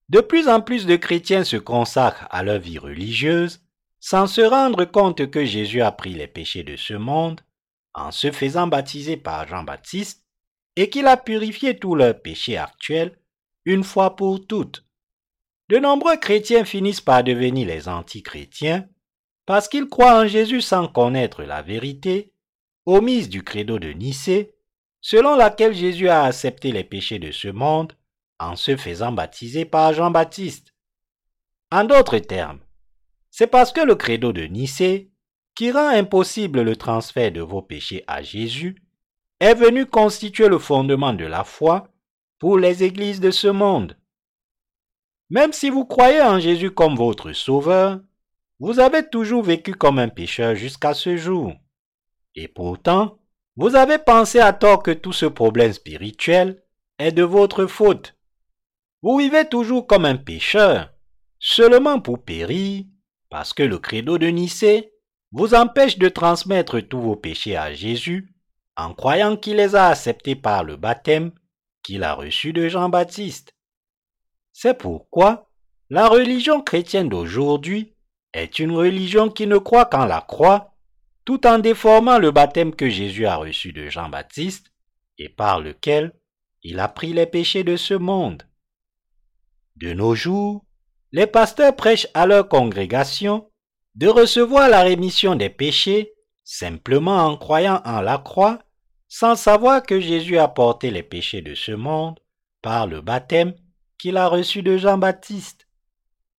De 0.09 0.21
plus 0.21 0.47
en 0.47 0.59
plus 0.59 0.87
de 0.87 0.95
chrétiens 0.95 1.43
se 1.43 1.55
consacrent 1.57 2.27
à 2.31 2.41
leur 2.41 2.59
vie 2.59 2.79
religieuse 2.79 3.61
sans 3.99 4.25
se 4.25 4.41
rendre 4.41 4.85
compte 4.85 5.29
que 5.29 5.45
Jésus 5.45 5.81
a 5.81 5.91
pris 5.91 6.15
les 6.15 6.27
péchés 6.27 6.63
de 6.63 6.75
ce 6.75 6.95
monde 6.95 7.41
en 7.93 8.11
se 8.11 8.31
faisant 8.31 8.65
baptiser 8.65 9.17
par 9.17 9.47
Jean-Baptiste 9.47 10.25
et 10.75 10.89
qu'il 10.89 11.05
a 11.05 11.15
purifié 11.15 11.77
tous 11.77 11.93
leurs 11.93 12.19
péchés 12.19 12.57
actuels 12.57 13.19
une 13.65 13.83
fois 13.83 14.15
pour 14.15 14.47
toutes. 14.47 14.83
De 15.69 15.77
nombreux 15.77 16.17
chrétiens 16.17 16.65
finissent 16.65 17.01
par 17.01 17.23
devenir 17.23 17.67
les 17.67 17.87
antichrétiens 17.87 18.87
parce 19.45 19.67
qu'ils 19.67 19.89
croient 19.89 20.21
en 20.23 20.27
Jésus 20.27 20.61
sans 20.61 20.87
connaître 20.87 21.43
la 21.43 21.61
vérité, 21.61 22.33
omise 22.87 23.29
du 23.29 23.43
credo 23.43 23.77
de 23.77 23.89
Nicée, 23.89 24.55
selon 25.01 25.35
laquelle 25.35 25.73
Jésus 25.73 26.09
a 26.09 26.23
accepté 26.23 26.71
les 26.71 26.83
péchés 26.83 27.19
de 27.19 27.31
ce 27.31 27.47
monde 27.47 27.93
en 28.39 28.55
se 28.55 28.75
faisant 28.77 29.11
baptiser 29.11 29.65
par 29.65 29.93
Jean-Baptiste. 29.93 30.73
En 31.71 31.83
d'autres 31.83 32.19
termes, 32.19 32.59
c'est 33.29 33.47
parce 33.47 33.71
que 33.71 33.81
le 33.81 33.95
credo 33.95 34.33
de 34.33 34.43
Nicée, 34.43 35.11
qui 35.55 35.71
rend 35.71 35.89
impossible 35.89 36.61
le 36.61 36.75
transfert 36.75 37.31
de 37.31 37.41
vos 37.41 37.61
péchés 37.61 38.03
à 38.07 38.21
Jésus, 38.21 38.81
est 39.39 39.53
venu 39.53 39.85
constituer 39.85 40.47
le 40.47 40.57
fondement 40.57 41.13
de 41.13 41.25
la 41.25 41.43
foi 41.43 41.89
pour 42.39 42.57
les 42.57 42.83
églises 42.83 43.19
de 43.19 43.31
ce 43.31 43.47
monde. 43.47 43.97
Même 45.29 45.53
si 45.53 45.69
vous 45.69 45.85
croyez 45.85 46.21
en 46.21 46.39
Jésus 46.39 46.71
comme 46.71 46.95
votre 46.95 47.33
sauveur, 47.33 47.99
vous 48.59 48.79
avez 48.79 49.07
toujours 49.07 49.43
vécu 49.43 49.73
comme 49.73 49.99
un 49.99 50.09
pécheur 50.09 50.55
jusqu'à 50.55 50.93
ce 50.93 51.15
jour. 51.17 51.53
Et 52.35 52.47
pourtant, 52.47 53.18
vous 53.59 53.75
avez 53.75 53.97
pensé 53.97 54.39
à 54.39 54.53
tort 54.53 54.81
que 54.81 54.91
tout 54.91 55.11
ce 55.11 55.25
problème 55.25 55.73
spirituel 55.73 56.63
est 56.97 57.11
de 57.11 57.23
votre 57.23 57.65
faute. 57.65 58.15
Vous 59.01 59.17
vivez 59.17 59.49
toujours 59.49 59.85
comme 59.85 60.05
un 60.05 60.15
pécheur, 60.15 60.93
seulement 61.39 61.99
pour 61.99 62.23
périr, 62.23 62.85
parce 63.29 63.51
que 63.51 63.61
le 63.61 63.77
credo 63.77 64.17
de 64.17 64.27
Nicée 64.27 64.93
vous 65.33 65.55
empêche 65.55 65.97
de 65.97 66.07
transmettre 66.07 66.79
tous 66.79 67.01
vos 67.01 67.17
péchés 67.17 67.57
à 67.57 67.73
Jésus 67.73 68.33
en 68.77 68.93
croyant 68.93 69.35
qu'il 69.35 69.57
les 69.57 69.75
a 69.75 69.87
acceptés 69.87 70.37
par 70.37 70.63
le 70.63 70.77
baptême 70.77 71.33
qu'il 71.83 72.05
a 72.05 72.13
reçu 72.13 72.53
de 72.53 72.69
Jean-Baptiste. 72.69 73.53
C'est 74.53 74.77
pourquoi 74.77 75.49
la 75.89 76.07
religion 76.07 76.61
chrétienne 76.61 77.09
d'aujourd'hui 77.09 77.93
est 78.31 78.59
une 78.59 78.71
religion 78.71 79.29
qui 79.29 79.47
ne 79.47 79.57
croit 79.57 79.85
qu'en 79.85 80.05
la 80.05 80.21
croix, 80.21 80.77
tout 81.29 81.45
en 81.45 81.59
déformant 81.59 82.17
le 82.17 82.31
baptême 82.31 82.73
que 82.73 82.89
Jésus 82.89 83.27
a 83.27 83.35
reçu 83.35 83.71
de 83.71 83.87
Jean-Baptiste 83.87 84.71
et 85.19 85.29
par 85.29 85.59
lequel 85.59 86.11
il 86.63 86.79
a 86.79 86.87
pris 86.87 87.13
les 87.13 87.27
péchés 87.27 87.63
de 87.63 87.75
ce 87.75 87.93
monde. 87.93 88.47
De 89.75 89.93
nos 89.93 90.15
jours, 90.15 90.65
les 91.11 91.27
pasteurs 91.27 91.75
prêchent 91.75 92.07
à 92.15 92.25
leur 92.25 92.49
congrégation 92.49 93.47
de 93.93 94.07
recevoir 94.07 94.69
la 94.69 94.81
rémission 94.81 95.35
des 95.35 95.51
péchés 95.51 96.15
simplement 96.43 97.27
en 97.27 97.37
croyant 97.37 97.83
en 97.85 98.01
la 98.01 98.17
croix, 98.17 98.57
sans 99.07 99.35
savoir 99.35 99.83
que 99.83 99.99
Jésus 99.99 100.39
a 100.39 100.47
porté 100.47 100.89
les 100.89 101.03
péchés 101.03 101.43
de 101.43 101.53
ce 101.53 101.73
monde 101.73 102.19
par 102.63 102.87
le 102.87 103.01
baptême 103.01 103.53
qu'il 103.99 104.17
a 104.17 104.27
reçu 104.27 104.63
de 104.63 104.77
Jean-Baptiste. 104.77 105.67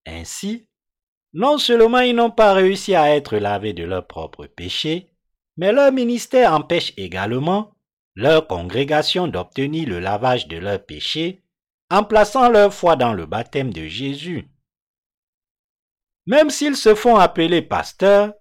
Ainsi, 0.05 0.67
non 1.32 1.59
seulement 1.59 2.01
ils 2.01 2.15
n'ont 2.15 2.31
pas 2.31 2.52
réussi 2.52 2.94
à 2.94 3.15
être 3.15 3.36
lavés 3.36 3.73
de 3.73 3.85
leurs 3.85 4.07
propres 4.07 4.47
péchés, 4.47 5.11
mais 5.57 5.73
leur 5.73 5.93
ministère 5.93 6.52
empêche 6.55 6.93
également 6.97 7.74
leur 8.15 8.47
congrégation 8.47 9.28
d'obtenir 9.28 9.89
le 9.89 10.01
lavage 10.01 10.48
de 10.48 10.57
leurs 10.57 10.85
péchés 10.85 11.43
en 11.90 12.05
plaçant 12.05 12.48
leur 12.48 12.73
foi 12.73 12.97
dans 12.97 13.12
le 13.12 13.27
baptême 13.27 13.73
de 13.73 13.86
Jésus. 13.86 14.48
Même 16.27 16.51
s'ils 16.51 16.77
se 16.77 16.94
font 16.94 17.16
appeler 17.16 17.62
pasteurs 17.62 18.35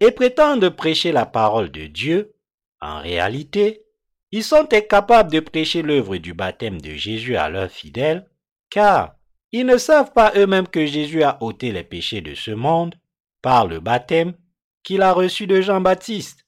et 0.00 0.10
prétendent 0.10 0.70
prêcher 0.70 1.12
la 1.12 1.26
parole 1.26 1.70
de 1.70 1.86
Dieu, 1.86 2.34
en 2.80 3.00
réalité, 3.00 3.84
ils 4.30 4.44
sont 4.44 4.72
incapables 4.72 5.32
de 5.32 5.40
prêcher 5.40 5.82
l'œuvre 5.82 6.16
du 6.16 6.34
baptême 6.34 6.80
de 6.80 6.90
Jésus 6.90 7.36
à 7.36 7.48
leurs 7.48 7.70
fidèles, 7.70 8.28
car 8.70 9.17
ils 9.52 9.66
ne 9.66 9.78
savent 9.78 10.12
pas 10.12 10.32
eux-mêmes 10.36 10.68
que 10.68 10.86
Jésus 10.86 11.22
a 11.22 11.42
ôté 11.42 11.72
les 11.72 11.84
péchés 11.84 12.20
de 12.20 12.34
ce 12.34 12.50
monde 12.50 12.94
par 13.42 13.66
le 13.66 13.80
baptême 13.80 14.34
qu'il 14.82 15.02
a 15.02 15.12
reçu 15.12 15.46
de 15.46 15.60
Jean-Baptiste. 15.60 16.46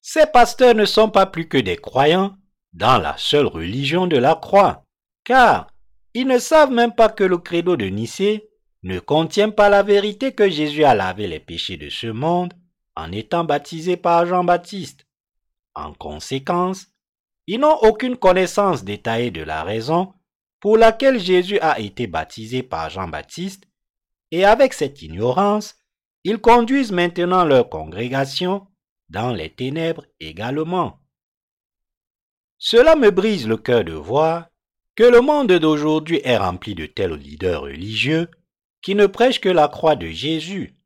Ces 0.00 0.26
pasteurs 0.26 0.74
ne 0.74 0.84
sont 0.84 1.10
pas 1.10 1.26
plus 1.26 1.48
que 1.48 1.58
des 1.58 1.76
croyants 1.76 2.36
dans 2.72 2.98
la 2.98 3.16
seule 3.16 3.46
religion 3.46 4.06
de 4.06 4.16
la 4.16 4.34
croix, 4.34 4.84
car 5.24 5.68
ils 6.12 6.26
ne 6.26 6.38
savent 6.38 6.72
même 6.72 6.94
pas 6.94 7.08
que 7.08 7.24
le 7.24 7.38
credo 7.38 7.76
de 7.76 7.86
Nicée 7.86 8.48
ne 8.82 8.98
contient 8.98 9.50
pas 9.50 9.70
la 9.70 9.82
vérité 9.82 10.32
que 10.32 10.48
Jésus 10.48 10.84
a 10.84 10.94
lavé 10.94 11.26
les 11.26 11.40
péchés 11.40 11.78
de 11.78 11.88
ce 11.88 12.06
monde 12.06 12.52
en 12.96 13.10
étant 13.12 13.44
baptisé 13.44 13.96
par 13.96 14.26
Jean-Baptiste. 14.26 15.06
En 15.74 15.94
conséquence, 15.94 16.86
ils 17.46 17.60
n'ont 17.60 17.78
aucune 17.82 18.16
connaissance 18.16 18.84
détaillée 18.84 19.30
de 19.30 19.42
la 19.42 19.64
raison 19.64 20.12
pour 20.64 20.78
laquelle 20.78 21.20
Jésus 21.20 21.58
a 21.58 21.78
été 21.78 22.06
baptisé 22.06 22.62
par 22.62 22.88
Jean-Baptiste, 22.88 23.64
et 24.30 24.46
avec 24.46 24.72
cette 24.72 25.02
ignorance, 25.02 25.74
ils 26.24 26.38
conduisent 26.38 26.90
maintenant 26.90 27.44
leur 27.44 27.68
congrégation 27.68 28.66
dans 29.10 29.34
les 29.34 29.54
ténèbres 29.54 30.06
également. 30.20 31.02
Cela 32.56 32.96
me 32.96 33.10
brise 33.10 33.46
le 33.46 33.58
cœur 33.58 33.84
de 33.84 33.92
voir 33.92 34.46
que 34.94 35.04
le 35.04 35.20
monde 35.20 35.52
d'aujourd'hui 35.52 36.22
est 36.24 36.38
rempli 36.38 36.74
de 36.74 36.86
tels 36.86 37.12
leaders 37.12 37.60
religieux 37.60 38.30
qui 38.80 38.94
ne 38.94 39.06
prêchent 39.06 39.42
que 39.42 39.50
la 39.50 39.68
croix 39.68 39.96
de 39.96 40.06
Jésus. 40.06 40.78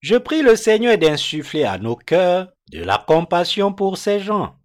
Je 0.00 0.16
prie 0.16 0.42
le 0.42 0.56
Seigneur 0.56 0.98
d'insuffler 0.98 1.62
à 1.62 1.78
nos 1.78 1.94
cœurs 1.94 2.52
de 2.72 2.82
la 2.82 2.98
compassion 2.98 3.72
pour 3.72 3.96
ces 3.96 4.18
gens. 4.18 4.56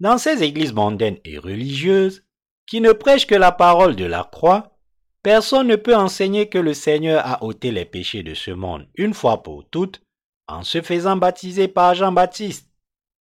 Dans 0.00 0.16
ces 0.16 0.42
églises 0.42 0.72
mondaines 0.72 1.18
et 1.26 1.36
religieuses, 1.36 2.23
qui 2.66 2.80
ne 2.80 2.92
prêche 2.92 3.26
que 3.26 3.34
la 3.34 3.52
parole 3.52 3.96
de 3.96 4.04
la 4.04 4.24
croix, 4.24 4.78
personne 5.22 5.68
ne 5.68 5.76
peut 5.76 5.96
enseigner 5.96 6.48
que 6.48 6.58
le 6.58 6.74
Seigneur 6.74 7.26
a 7.26 7.42
ôté 7.44 7.70
les 7.70 7.84
péchés 7.84 8.22
de 8.22 8.34
ce 8.34 8.50
monde 8.50 8.88
une 8.94 9.14
fois 9.14 9.42
pour 9.42 9.68
toutes 9.68 10.02
en 10.46 10.62
se 10.62 10.82
faisant 10.82 11.16
baptiser 11.16 11.68
par 11.68 11.94
Jean-Baptiste, 11.94 12.70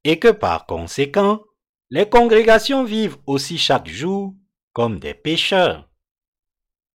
et 0.04 0.20
que 0.20 0.28
par 0.30 0.66
conséquent, 0.66 1.42
les 1.90 2.08
congrégations 2.08 2.84
vivent 2.84 3.18
aussi 3.26 3.58
chaque 3.58 3.88
jour 3.88 4.34
comme 4.74 5.00
des 5.00 5.14
pécheurs. 5.14 5.90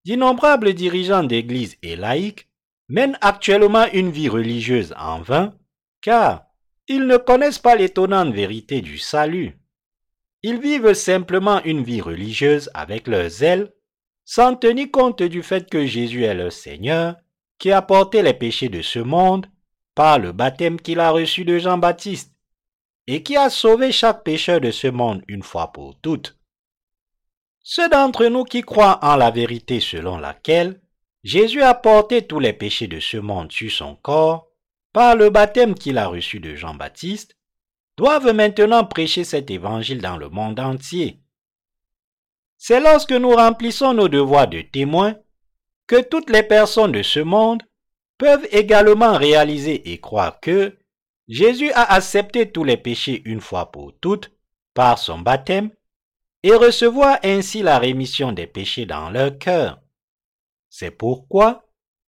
D'innombrables 0.05 0.75
dirigeants 0.75 1.25
d'églises 1.25 1.77
et 1.83 1.97
laïcs 1.97 2.49
mènent 2.89 3.19
actuellement 3.21 3.87
une 3.93 4.11
vie 4.11 4.29
religieuse 4.29 4.95
en 4.99 5.21
vain, 5.21 5.57
car 6.01 6.47
ils 6.89 7.07
ne 7.07 7.17
connaissent 7.17 7.59
pas 7.59 7.77
l'étonnante 7.77 8.33
vérité 8.33 8.81
du 8.81 8.99
salut. 8.99 9.59
Ils 10.43 10.61
vivent 10.61 10.95
simplement 10.95 11.63
une 11.65 11.83
vie 11.83 12.01
religieuse 12.01 12.71
avec 12.75 13.09
leur 13.09 13.29
zèle, 13.29 13.73
sans 14.25 14.55
tenir 14.55 14.91
compte 14.91 15.23
du 15.23 15.43
fait 15.43 15.69
que 15.69 15.87
Jésus 15.87 16.25
est 16.25 16.35
leur 16.35 16.53
Seigneur, 16.53 17.17
qui 17.59 17.73
a 17.73 17.83
porté 17.83 18.23
les 18.23 18.35
péchés 18.35 18.69
de 18.69 18.83
ce 18.83 18.99
monde 19.01 19.47
par 19.95 20.19
le 20.19 20.33
baptême 20.33 20.81
qu'il 20.81 21.01
a 21.01 21.11
reçu 21.11 21.45
de 21.45 21.59
Jean-Baptiste, 21.59 22.33
et 23.09 23.23
qui 23.23 23.37
a 23.37 23.51
sauvé 23.51 23.91
chaque 23.91 24.23
pécheur 24.23 24.61
de 24.61 24.71
ce 24.71 24.87
monde 24.87 25.25
une 25.27 25.43
fois 25.43 25.73
pour 25.73 25.99
toutes. 26.01 26.39
Ceux 27.63 27.89
d'entre 27.89 28.27
nous 28.27 28.45
qui 28.45 28.63
croient 28.63 29.01
en 29.03 29.17
la 29.17 29.31
vérité 29.31 29.81
selon 29.81 30.19
laquelle 30.19 30.81
Jésus 31.25 31.63
a 31.63 31.75
porté 31.75 32.27
tous 32.27 32.39
les 32.39 32.53
péchés 32.53 32.87
de 32.87 33.01
ce 33.01 33.17
monde 33.17 33.51
sur 33.51 33.71
son 33.71 33.97
corps 33.97 34.49
par 34.93 35.17
le 35.17 35.31
baptême 35.31 35.75
qu'il 35.75 35.99
a 35.99 36.07
reçu 36.07 36.39
de 36.39 36.55
Jean-Baptiste, 36.55 37.38
doivent 37.99 38.33
maintenant 38.33 38.85
prêcher 38.85 39.25
cet 39.25 39.51
évangile 39.51 40.01
dans 40.01 40.17
le 40.17 40.29
monde 40.29 40.61
entier. 40.61 41.21
C'est 42.57 42.81
lorsque 42.81 43.13
nous 43.13 43.35
remplissons 43.35 43.93
nos 43.93 44.09
devoirs 44.09 44.47
de 44.47 44.61
témoins 44.61 45.17
que 45.89 46.01
toutes 46.01 46.31
les 46.31 46.45
personnes 46.45 46.93
de 46.93 47.03
ce 47.03 47.19
monde 47.19 47.65
peuvent 48.17 48.47
également 48.53 49.19
réaliser 49.19 49.93
et 49.93 49.99
croire 49.99 50.39
que 50.39 50.79
Jésus 51.27 51.73
a 51.73 51.93
accepté 51.93 52.53
tous 52.53 52.63
les 52.63 52.77
péchés 52.77 53.21
une 53.25 53.41
fois 53.41 53.73
pour 53.73 53.93
toutes 54.01 54.31
par 54.75 54.99
son 54.99 55.19
baptême 55.19 55.71
et 56.45 56.53
recevoir 56.53 57.19
ainsi 57.25 57.63
la 57.63 57.81
rémission 57.81 58.31
des 58.31 58.47
péchés 58.47 58.87
dans 58.87 59.11
leur 59.11 59.39
cœur. 59.39 59.81
C'est 60.71 60.93
pourquoi 60.93 61.65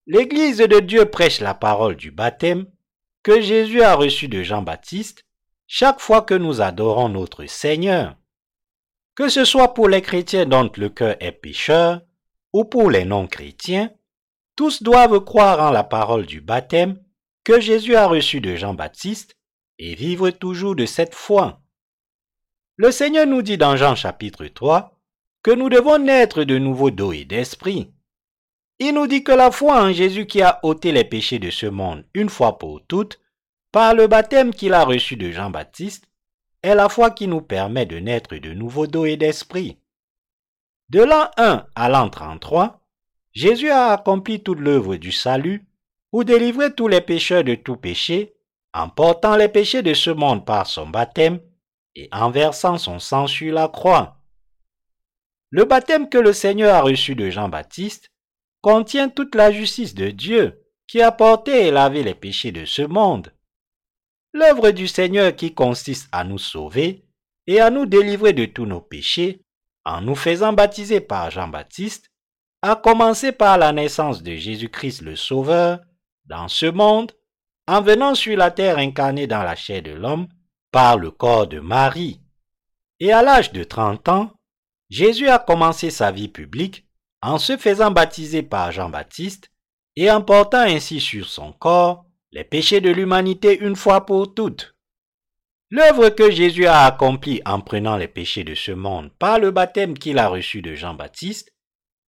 l'Église 0.05 0.57
de 0.57 0.79
Dieu 0.81 1.05
prêche 1.05 1.39
la 1.39 1.55
parole 1.55 1.95
du 1.95 2.11
baptême 2.11 2.67
que 3.23 3.41
Jésus 3.41 3.81
a 3.81 3.95
reçu 3.95 4.27
de 4.27 4.43
Jean-Baptiste 4.43 5.25
chaque 5.71 5.99
fois 5.99 6.23
que 6.23 6.33
nous 6.33 6.61
adorons 6.61 7.09
notre 7.09 7.45
Seigneur. 7.45 8.17
Que 9.13 9.29
ce 9.29 9.45
soit 9.45 9.75
pour 9.75 9.87
les 9.87 10.01
chrétiens 10.01 10.47
dont 10.47 10.71
le 10.75 10.89
cœur 10.89 11.15
est 11.19 11.31
pécheur 11.31 12.01
ou 12.51 12.65
pour 12.65 12.89
les 12.89 13.05
non-chrétiens, 13.05 13.91
tous 14.55 14.81
doivent 14.81 15.23
croire 15.23 15.59
en 15.59 15.69
la 15.69 15.83
parole 15.83 16.25
du 16.25 16.41
baptême 16.41 16.99
que 17.43 17.59
Jésus 17.59 17.95
a 17.95 18.07
reçu 18.07 18.41
de 18.41 18.55
Jean-Baptiste 18.55 19.37
et 19.77 19.93
vivre 19.93 20.31
toujours 20.31 20.75
de 20.75 20.87
cette 20.87 21.13
foi. 21.13 21.61
Le 22.77 22.89
Seigneur 22.89 23.27
nous 23.27 23.43
dit 23.43 23.59
dans 23.59 23.75
Jean 23.75 23.93
chapitre 23.93 24.47
3 24.47 24.99
que 25.43 25.51
nous 25.51 25.69
devons 25.69 25.99
naître 25.99 26.45
de 26.45 26.57
nouveau 26.57 26.89
d'eau 26.89 27.13
et 27.13 27.25
d'esprit. 27.25 27.93
Il 28.79 28.95
nous 28.95 29.05
dit 29.05 29.23
que 29.23 29.33
la 29.33 29.51
foi 29.51 29.83
en 29.83 29.93
Jésus 29.93 30.25
qui 30.25 30.41
a 30.41 30.59
ôté 30.63 30.91
les 30.91 31.05
péchés 31.05 31.37
de 31.37 31.51
ce 31.51 31.67
monde 31.67 32.05
une 32.15 32.29
fois 32.29 32.57
pour 32.57 32.83
toutes, 32.87 33.19
par 33.71 33.93
le 33.93 34.07
baptême 34.07 34.53
qu'il 34.53 34.73
a 34.73 34.83
reçu 34.83 35.15
de 35.15 35.31
Jean-Baptiste, 35.31 36.05
est 36.61 36.75
la 36.75 36.89
foi 36.89 37.11
qui 37.11 37.27
nous 37.27 37.41
permet 37.41 37.85
de 37.85 37.97
naître 37.99 38.35
de 38.35 38.53
nouveau 38.53 38.87
d'eau 38.87 39.05
et 39.05 39.17
d'esprit. 39.17 39.77
De 40.89 41.01
l'an 41.01 41.29
1 41.37 41.65
à 41.75 41.89
l'an 41.89 42.09
33, 42.09 42.81
Jésus 43.31 43.69
a 43.69 43.91
accompli 43.91 44.41
toute 44.41 44.59
l'œuvre 44.59 44.95
du 44.95 45.11
salut 45.11 45.65
pour 46.11 46.25
délivrer 46.25 46.73
tous 46.73 46.87
les 46.87 47.01
pécheurs 47.01 47.43
de 47.43 47.55
tout 47.55 47.77
péché, 47.77 48.33
en 48.73 48.89
portant 48.89 49.35
les 49.35 49.47
péchés 49.49 49.83
de 49.83 49.93
ce 49.93 50.09
monde 50.09 50.45
par 50.45 50.67
son 50.67 50.87
baptême 50.87 51.39
et 51.95 52.09
en 52.11 52.31
versant 52.31 52.77
son 52.77 52.99
sang 52.99 53.27
sur 53.27 53.53
la 53.53 53.67
croix. 53.67 54.17
Le 55.51 55.65
baptême 55.65 56.09
que 56.09 56.17
le 56.17 56.33
Seigneur 56.33 56.75
a 56.75 56.81
reçu 56.81 57.15
de 57.15 57.29
Jean-Baptiste 57.29 58.11
contient 58.61 59.09
toute 59.09 59.35
la 59.35 59.51
justice 59.51 59.95
de 59.95 60.09
Dieu 60.09 60.63
qui 60.87 61.01
a 61.01 61.11
porté 61.11 61.67
et 61.67 61.71
lavé 61.71 62.03
les 62.03 62.15
péchés 62.15 62.51
de 62.51 62.65
ce 62.65 62.81
monde. 62.81 63.31
L'œuvre 64.34 64.72
du 64.72 64.88
Seigneur 64.88 65.35
qui 65.35 65.53
consiste 65.53 66.07
à 66.11 66.23
nous 66.23 66.38
sauver 66.38 67.06
et 67.47 67.60
à 67.60 67.72
nous 67.72 67.85
délivrer 67.85 68.34
de 68.34 68.45
tous 68.45 68.65
nos 68.65 68.81
péchés 68.81 69.41
en 69.85 70.01
nous 70.01 70.15
faisant 70.15 70.53
baptiser 70.53 71.01
par 71.01 71.31
Jean-Baptiste 71.31 72.11
a 72.61 72.76
commencé 72.76 73.31
par 73.31 73.57
la 73.57 73.72
naissance 73.72 74.22
de 74.22 74.35
Jésus-Christ 74.35 75.01
le 75.01 75.15
Sauveur 75.15 75.80
dans 76.26 76.47
ce 76.47 76.68
monde 76.68 77.11
en 77.68 77.81
venant 77.81 78.14
sur 78.14 78.38
la 78.38 78.51
terre 78.51 78.77
incarnée 78.77 79.26
dans 79.26 79.43
la 79.43 79.56
chair 79.56 79.81
de 79.81 79.91
l'homme 79.91 80.27
par 80.72 80.97
le 80.97 81.10
corps 81.10 81.47
de 81.47 81.60
Marie. 81.60 82.22
Et 82.99 83.11
à 83.11 83.23
l'âge 83.23 83.51
de 83.51 83.64
30 83.64 84.10
ans, 84.10 84.31
Jésus 84.89 85.27
a 85.27 85.39
commencé 85.39 85.89
sa 85.89 86.11
vie 86.11 86.27
publique 86.27 86.85
en 87.22 87.38
se 87.38 87.57
faisant 87.57 87.91
baptiser 87.91 88.43
par 88.43 88.72
Jean-Baptiste 88.72 89.51
et 89.95 90.11
en 90.11 90.22
portant 90.22 90.60
ainsi 90.60 90.99
sur 90.99 91.27
son 91.27 91.51
corps 91.51 92.06
les 92.31 92.43
péchés 92.43 92.81
de 92.81 92.89
l'humanité 92.89 93.60
une 93.60 93.76
fois 93.76 94.06
pour 94.06 94.34
toutes. 94.34 94.76
L'œuvre 95.72 96.10
que 96.10 96.31
Jésus 96.31 96.65
a 96.65 96.85
accomplie 96.85 97.41
en 97.45 97.61
prenant 97.61 97.97
les 97.97 98.07
péchés 98.07 98.43
de 98.43 98.56
ce 98.56 98.72
monde 98.72 99.11
par 99.19 99.39
le 99.39 99.51
baptême 99.51 99.97
qu'il 99.97 100.18
a 100.18 100.27
reçu 100.27 100.61
de 100.61 100.76
Jean-Baptiste 100.76 101.53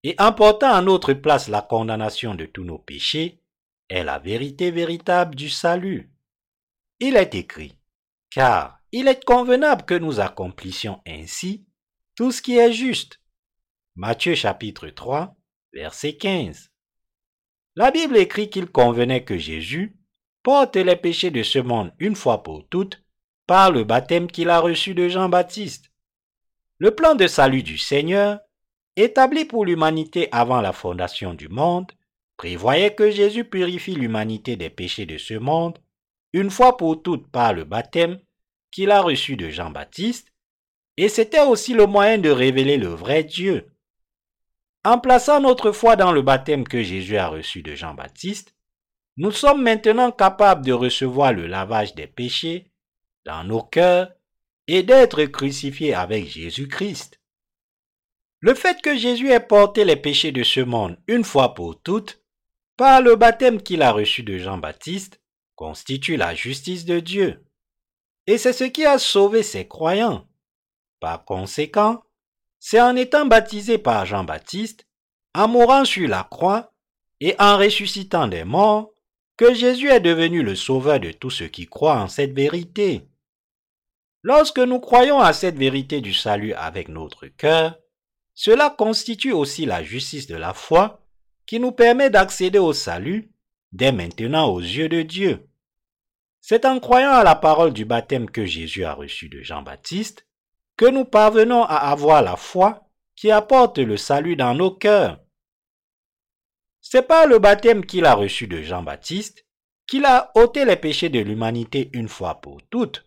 et 0.02 0.14
en 0.18 0.32
portant 0.32 0.72
à 0.72 0.82
notre 0.82 1.12
place 1.12 1.48
la 1.48 1.62
condamnation 1.62 2.34
de 2.34 2.44
tous 2.44 2.64
nos 2.64 2.78
péchés 2.78 3.40
est 3.88 4.04
la 4.04 4.18
vérité 4.18 4.70
véritable 4.70 5.34
du 5.36 5.48
salut. 5.48 6.10
Il 6.98 7.16
est 7.16 7.34
écrit, 7.34 7.76
car 8.30 8.80
il 8.90 9.08
est 9.08 9.24
convenable 9.24 9.84
que 9.84 9.94
nous 9.94 10.20
accomplissions 10.20 11.00
ainsi 11.06 11.66
tout 12.16 12.32
ce 12.32 12.42
qui 12.42 12.58
est 12.58 12.72
juste. 12.72 13.20
Matthieu 13.94 14.34
chapitre 14.34 14.88
3, 14.88 15.36
verset 15.72 16.16
15. 16.16 16.70
La 17.76 17.90
Bible 17.90 18.16
écrit 18.16 18.50
qu'il 18.50 18.66
convenait 18.66 19.24
que 19.24 19.38
Jésus 19.38 19.96
porte 20.42 20.76
les 20.76 20.96
péchés 20.96 21.30
de 21.30 21.42
ce 21.42 21.58
monde 21.58 21.92
une 21.98 22.16
fois 22.16 22.42
pour 22.42 22.66
toutes 22.68 23.02
par 23.46 23.70
le 23.70 23.84
baptême 23.84 24.30
qu'il 24.30 24.50
a 24.50 24.60
reçu 24.60 24.94
de 24.94 25.08
Jean-Baptiste. 25.08 25.90
Le 26.78 26.94
plan 26.94 27.14
de 27.14 27.26
salut 27.26 27.62
du 27.62 27.78
Seigneur, 27.78 28.40
établi 28.96 29.44
pour 29.44 29.64
l'humanité 29.64 30.28
avant 30.32 30.60
la 30.60 30.72
fondation 30.72 31.34
du 31.34 31.48
monde, 31.48 31.92
prévoyait 32.36 32.94
que 32.94 33.10
Jésus 33.10 33.44
purifie 33.44 33.94
l'humanité 33.94 34.56
des 34.56 34.70
péchés 34.70 35.06
de 35.06 35.18
ce 35.18 35.34
monde 35.34 35.78
une 36.32 36.50
fois 36.50 36.76
pour 36.76 37.02
toutes 37.02 37.30
par 37.30 37.52
le 37.52 37.64
baptême 37.64 38.18
qu'il 38.70 38.90
a 38.90 39.02
reçu 39.02 39.36
de 39.36 39.50
Jean-Baptiste, 39.50 40.32
et 40.96 41.08
c'était 41.08 41.42
aussi 41.42 41.74
le 41.74 41.86
moyen 41.86 42.18
de 42.18 42.30
révéler 42.30 42.78
le 42.78 42.88
vrai 42.88 43.22
Dieu. 43.22 43.68
En 44.84 44.98
plaçant 44.98 45.40
notre 45.40 45.72
foi 45.72 45.94
dans 45.94 46.12
le 46.12 46.22
baptême 46.22 46.66
que 46.66 46.82
Jésus 46.82 47.16
a 47.16 47.28
reçu 47.28 47.62
de 47.62 47.74
Jean-Baptiste, 47.74 48.54
nous 49.16 49.30
sommes 49.30 49.62
maintenant 49.62 50.10
capables 50.10 50.64
de 50.64 50.72
recevoir 50.72 51.32
le 51.32 51.46
lavage 51.46 51.94
des 51.94 52.06
péchés 52.06 52.70
dans 53.24 53.44
nos 53.44 53.62
cœurs 53.62 54.10
et 54.66 54.82
d'être 54.82 55.24
crucifiés 55.24 55.94
avec 55.94 56.26
Jésus-Christ. 56.26 57.20
Le 58.40 58.54
fait 58.54 58.80
que 58.80 58.96
Jésus 58.96 59.30
ait 59.30 59.40
porté 59.40 59.84
les 59.84 59.96
péchés 59.96 60.32
de 60.32 60.42
ce 60.42 60.60
monde 60.60 60.98
une 61.06 61.24
fois 61.24 61.54
pour 61.54 61.80
toutes, 61.80 62.22
par 62.76 63.02
le 63.02 63.14
baptême 63.16 63.62
qu'il 63.62 63.82
a 63.82 63.92
reçu 63.92 64.22
de 64.22 64.38
Jean-Baptiste, 64.38 65.20
constitue 65.54 66.16
la 66.16 66.34
justice 66.34 66.84
de 66.84 66.98
Dieu. 66.98 67.44
Et 68.26 68.38
c'est 68.38 68.52
ce 68.52 68.64
qui 68.64 68.84
a 68.84 68.98
sauvé 68.98 69.42
ses 69.42 69.68
croyants. 69.68 70.26
Par 71.00 71.24
conséquent, 71.24 72.02
c'est 72.58 72.80
en 72.80 72.96
étant 72.96 73.26
baptisé 73.26 73.78
par 73.78 74.06
Jean-Baptiste, 74.06 74.86
en 75.34 75.48
mourant 75.48 75.84
sur 75.84 76.08
la 76.08 76.24
croix 76.24 76.72
et 77.20 77.36
en 77.38 77.58
ressuscitant 77.58 78.26
des 78.26 78.44
morts, 78.44 78.91
Jésus 79.52 79.88
est 79.88 80.00
devenu 80.00 80.42
le 80.42 80.54
sauveur 80.54 81.00
de 81.00 81.10
tous 81.10 81.30
ceux 81.30 81.48
qui 81.48 81.66
croient 81.66 82.00
en 82.00 82.08
cette 82.08 82.32
vérité. 82.32 83.08
Lorsque 84.22 84.58
nous 84.58 84.78
croyons 84.78 85.18
à 85.18 85.32
cette 85.32 85.56
vérité 85.56 86.00
du 86.00 86.14
salut 86.14 86.52
avec 86.52 86.88
notre 86.88 87.26
cœur, 87.26 87.78
cela 88.34 88.70
constitue 88.70 89.32
aussi 89.32 89.66
la 89.66 89.82
justice 89.82 90.26
de 90.26 90.36
la 90.36 90.54
foi 90.54 91.04
qui 91.46 91.58
nous 91.58 91.72
permet 91.72 92.10
d'accéder 92.10 92.58
au 92.58 92.72
salut 92.72 93.32
dès 93.72 93.92
maintenant 93.92 94.48
aux 94.48 94.60
yeux 94.60 94.88
de 94.88 95.02
Dieu. 95.02 95.48
C'est 96.40 96.64
en 96.64 96.80
croyant 96.80 97.12
à 97.12 97.24
la 97.24 97.34
parole 97.34 97.72
du 97.72 97.84
baptême 97.84 98.28
que 98.28 98.44
Jésus 98.44 98.84
a 98.84 98.94
reçu 98.94 99.28
de 99.28 99.42
Jean-Baptiste 99.42 100.26
que 100.76 100.86
nous 100.86 101.04
parvenons 101.04 101.62
à 101.64 101.76
avoir 101.76 102.22
la 102.22 102.36
foi 102.36 102.88
qui 103.16 103.30
apporte 103.30 103.78
le 103.78 103.96
salut 103.96 104.36
dans 104.36 104.54
nos 104.54 104.70
cœurs. 104.70 105.21
C'est 106.82 107.06
par 107.06 107.26
le 107.26 107.38
baptême 107.38 107.86
qu'il 107.86 108.04
a 108.04 108.14
reçu 108.14 108.48
de 108.48 108.60
Jean-Baptiste 108.60 109.46
qu'il 109.86 110.04
a 110.04 110.32
ôté 110.34 110.64
les 110.64 110.76
péchés 110.76 111.08
de 111.08 111.20
l'humanité 111.20 111.90
une 111.92 112.08
fois 112.08 112.40
pour 112.40 112.60
toutes. 112.70 113.04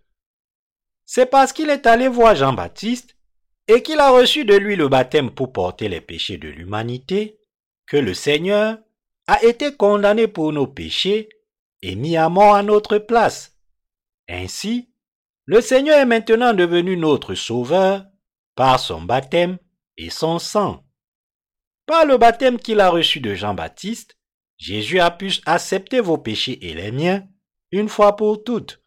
C'est 1.06 1.26
parce 1.26 1.52
qu'il 1.52 1.70
est 1.70 1.86
allé 1.86 2.08
voir 2.08 2.36
Jean-Baptiste 2.36 3.16
et 3.68 3.84
qu'il 3.84 4.00
a 4.00 4.12
reçu 4.12 4.46
de 4.46 4.56
lui 4.56 4.76
le 4.76 4.88
baptême 4.88 5.32
pour 5.32 5.52
porter 5.52 5.90
les 5.90 6.02
péchés 6.02 6.38
de 6.38 6.48
l'humanité 6.48 7.40
que 7.86 7.98
le 7.98 8.14
Seigneur 8.14 8.78
a 9.28 9.44
été 9.44 9.76
condamné 9.76 10.28
pour 10.28 10.54
nos 10.54 10.68
péchés 10.68 11.30
et 11.82 11.96
mis 11.96 12.16
à 12.16 12.30
mort 12.30 12.56
à 12.56 12.64
notre 12.64 12.98
place. 12.98 13.58
Ainsi, 14.30 14.90
le 15.46 15.62
Seigneur 15.62 16.00
est 16.00 16.06
maintenant 16.06 16.54
devenu 16.54 16.98
notre 16.98 17.36
Sauveur 17.36 18.06
par 18.56 18.80
son 18.80 19.02
baptême 19.02 19.58
et 19.98 20.10
son 20.10 20.40
sang. 20.40 20.85
Par 21.86 22.06
le 22.06 22.18
baptême 22.18 22.58
qu'il 22.58 22.80
a 22.80 22.90
reçu 22.90 23.20
de 23.20 23.36
Jean-Baptiste, 23.36 24.18
Jésus 24.58 25.00
a 25.00 25.12
pu 25.12 25.32
accepter 25.46 26.00
vos 26.00 26.18
péchés 26.18 26.66
et 26.68 26.74
les 26.74 26.92
miens 26.92 27.28
une 27.72 27.90
fois 27.90 28.16
pour 28.16 28.44
toutes. 28.44 28.82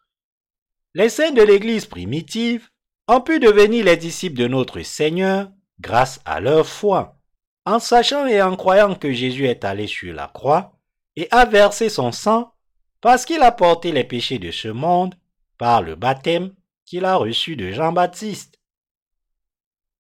Les 0.93 1.09
saints 1.09 1.31
de 1.31 1.41
l'Église 1.41 1.85
primitive 1.85 2.69
ont 3.07 3.21
pu 3.21 3.39
devenir 3.39 3.85
les 3.85 3.97
disciples 3.97 4.37
de 4.37 4.47
notre 4.47 4.81
Seigneur 4.81 5.49
grâce 5.79 6.19
à 6.25 6.39
leur 6.39 6.67
foi, 6.67 7.17
en 7.65 7.79
sachant 7.79 8.25
et 8.25 8.41
en 8.41 8.55
croyant 8.55 8.95
que 8.95 9.11
Jésus 9.11 9.47
est 9.47 9.63
allé 9.63 9.87
sur 9.87 10.13
la 10.13 10.27
croix 10.27 10.73
et 11.15 11.27
a 11.31 11.45
versé 11.45 11.89
son 11.89 12.11
sang 12.11 12.53
parce 13.01 13.25
qu'il 13.25 13.41
a 13.41 13.51
porté 13.51 13.91
les 13.91 14.03
péchés 14.03 14.39
de 14.39 14.51
ce 14.51 14.67
monde 14.67 15.15
par 15.57 15.81
le 15.81 15.95
baptême 15.95 16.53
qu'il 16.85 17.05
a 17.05 17.15
reçu 17.15 17.55
de 17.55 17.71
Jean-Baptiste. 17.71 18.58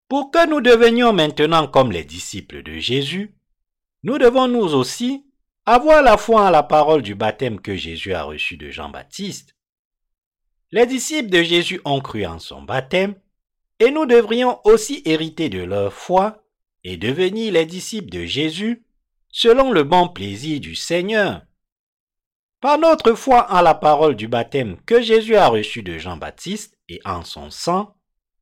Pour 0.08 0.30
que 0.30 0.48
nous 0.48 0.62
devenions 0.62 1.12
maintenant 1.12 1.66
comme 1.66 1.92
les 1.92 2.04
disciples 2.04 2.62
de 2.62 2.78
Jésus, 2.78 3.34
nous 4.02 4.16
devons 4.16 4.48
nous 4.48 4.74
aussi 4.74 5.26
avoir 5.66 6.02
la 6.02 6.16
foi 6.16 6.46
en 6.46 6.50
la 6.50 6.62
parole 6.62 7.02
du 7.02 7.14
baptême 7.14 7.60
que 7.60 7.76
Jésus 7.76 8.14
a 8.14 8.22
reçu 8.22 8.56
de 8.56 8.70
Jean-Baptiste. 8.70 9.54
Les 10.70 10.86
disciples 10.86 11.28
de 11.28 11.42
Jésus 11.42 11.80
ont 11.84 12.00
cru 12.00 12.24
en 12.24 12.38
son 12.38 12.62
baptême, 12.62 13.16
et 13.80 13.90
nous 13.90 14.06
devrions 14.06 14.60
aussi 14.64 15.02
hériter 15.04 15.50
de 15.50 15.62
leur 15.62 15.92
foi 15.92 16.42
et 16.84 16.96
devenir 16.96 17.52
les 17.52 17.66
disciples 17.66 18.10
de 18.10 18.24
Jésus 18.24 18.84
selon 19.30 19.72
le 19.72 19.84
bon 19.84 20.08
plaisir 20.08 20.58
du 20.58 20.74
Seigneur. 20.74 21.42
Par 22.60 22.78
notre 22.78 23.12
foi 23.12 23.52
en 23.52 23.60
la 23.60 23.74
parole 23.74 24.16
du 24.16 24.26
baptême 24.26 24.80
que 24.86 25.02
Jésus 25.02 25.36
a 25.36 25.48
reçu 25.48 25.82
de 25.82 25.98
Jean-Baptiste 25.98 26.78
et 26.88 27.00
en 27.04 27.22
son 27.24 27.50
sang, 27.50 27.94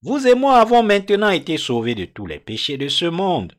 vous 0.06 0.28
et 0.28 0.36
moi 0.36 0.58
avons 0.60 0.84
maintenant 0.84 1.30
été 1.30 1.58
sauvés 1.58 1.96
de 1.96 2.04
tous 2.04 2.26
les 2.26 2.38
péchés 2.38 2.76
de 2.76 2.86
ce 2.86 3.06
monde. 3.06 3.54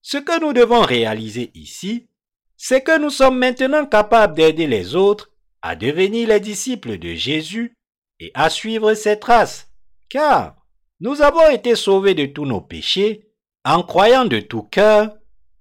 Ce 0.00 0.16
que 0.16 0.40
nous 0.40 0.54
devons 0.54 0.80
réaliser 0.80 1.50
ici, 1.54 2.08
c'est 2.56 2.82
que 2.82 2.98
nous 2.98 3.10
sommes 3.10 3.36
maintenant 3.36 3.84
capables 3.84 4.34
d'aider 4.34 4.66
les 4.66 4.96
autres 4.96 5.30
à 5.60 5.76
devenir 5.76 6.28
les 6.28 6.40
disciples 6.40 6.96
de 6.96 7.12
Jésus 7.12 7.76
et 8.20 8.30
à 8.32 8.48
suivre 8.48 8.94
ses 8.94 9.20
traces, 9.20 9.68
car 10.08 10.56
nous 10.98 11.20
avons 11.20 11.50
été 11.50 11.74
sauvés 11.74 12.14
de 12.14 12.24
tous 12.24 12.46
nos 12.46 12.62
péchés 12.62 13.28
en 13.62 13.82
croyant 13.82 14.24
de 14.24 14.40
tout 14.40 14.62
cœur 14.62 15.14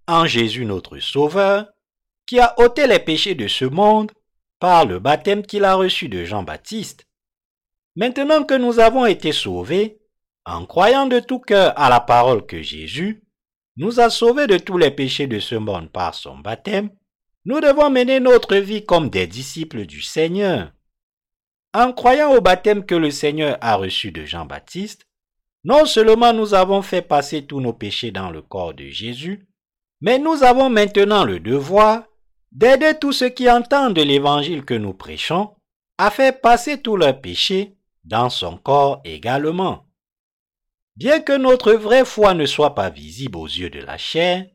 en 0.07 0.25
Jésus 0.25 0.63
notre 0.63 0.99
Sauveur, 0.99 1.67
qui 2.25 2.39
a 2.39 2.57
ôté 2.57 2.87
les 2.87 2.99
péchés 2.99 3.35
de 3.35 3.49
ce 3.49 3.65
monde 3.65 4.13
par 4.59 4.85
le 4.85 4.99
baptême 4.99 5.45
qu'il 5.45 5.65
a 5.65 5.75
reçu 5.75 6.07
de 6.07 6.23
Jean-Baptiste. 6.23 7.08
Maintenant 7.99 8.45
que 8.45 8.53
nous 8.53 8.79
avons 8.79 9.05
été 9.05 9.33
sauvés, 9.33 9.99
En 10.45 10.65
croyant 10.65 11.05
de 11.05 11.19
tout 11.19 11.39
cœur 11.39 11.77
à 11.77 11.89
la 11.89 11.99
parole 11.99 12.45
que 12.45 12.61
Jésus 12.61 13.23
nous 13.75 13.99
a 13.99 14.09
sauvés 14.09 14.47
de 14.47 14.57
tous 14.57 14.77
les 14.77 14.89
péchés 14.89 15.27
de 15.27 15.39
ce 15.39 15.55
monde 15.55 15.91
par 15.91 16.15
son 16.15 16.37
baptême, 16.37 16.91
nous 17.43 17.59
devons 17.59 17.89
mener 17.89 18.21
notre 18.21 18.55
vie 18.55 18.85
comme 18.85 19.09
des 19.09 19.27
disciples 19.27 19.85
du 19.85 20.01
Seigneur. 20.01 20.71
En 21.73 21.91
croyant 21.91 22.33
au 22.33 22.39
baptême 22.39 22.85
que 22.85 22.95
le 22.95 23.11
Seigneur 23.11 23.57
a 23.59 23.75
reçu 23.75 24.13
de 24.13 24.23
Jean-Baptiste, 24.23 25.05
non 25.65 25.83
seulement 25.83 26.31
nous 26.31 26.53
avons 26.53 26.81
fait 26.81 27.01
passer 27.01 27.45
tous 27.45 27.59
nos 27.59 27.73
péchés 27.73 28.11
dans 28.11 28.31
le 28.31 28.41
corps 28.41 28.73
de 28.73 28.85
Jésus, 28.85 29.45
mais 29.99 30.19
nous 30.19 30.43
avons 30.43 30.69
maintenant 30.69 31.25
le 31.25 31.41
devoir 31.41 32.05
d'aider 32.53 32.93
tous 32.97 33.11
ceux 33.11 33.29
qui 33.29 33.51
entendent 33.51 33.99
l'évangile 33.99 34.63
que 34.63 34.73
nous 34.73 34.93
prêchons 34.93 35.53
à 35.97 36.09
faire 36.11 36.39
passer 36.39 36.81
tous 36.81 36.95
leurs 36.95 37.19
péchés 37.19 37.75
dans 38.03 38.29
son 38.29 38.57
corps 38.57 39.01
également. 39.03 39.87
Bien 40.95 41.21
que 41.21 41.37
notre 41.37 41.73
vraie 41.73 42.05
foi 42.05 42.33
ne 42.33 42.45
soit 42.45 42.75
pas 42.75 42.89
visible 42.89 43.37
aux 43.37 43.47
yeux 43.47 43.69
de 43.69 43.79
la 43.79 43.97
chair, 43.97 44.45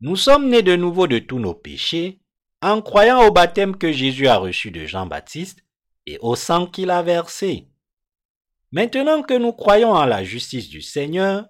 nous 0.00 0.16
sommes 0.16 0.48
nés 0.48 0.62
de 0.62 0.76
nouveau 0.76 1.06
de 1.06 1.18
tous 1.18 1.38
nos 1.38 1.54
péchés 1.54 2.20
en 2.60 2.82
croyant 2.82 3.26
au 3.26 3.30
baptême 3.30 3.76
que 3.76 3.92
Jésus 3.92 4.28
a 4.28 4.36
reçu 4.36 4.70
de 4.70 4.84
Jean-Baptiste 4.84 5.64
et 6.06 6.18
au 6.20 6.36
sang 6.36 6.66
qu'il 6.66 6.90
a 6.90 7.02
versé. 7.02 7.68
Maintenant 8.72 9.22
que 9.22 9.34
nous 9.34 9.52
croyons 9.52 9.92
en 9.92 10.04
la 10.04 10.24
justice 10.24 10.68
du 10.68 10.82
Seigneur, 10.82 11.46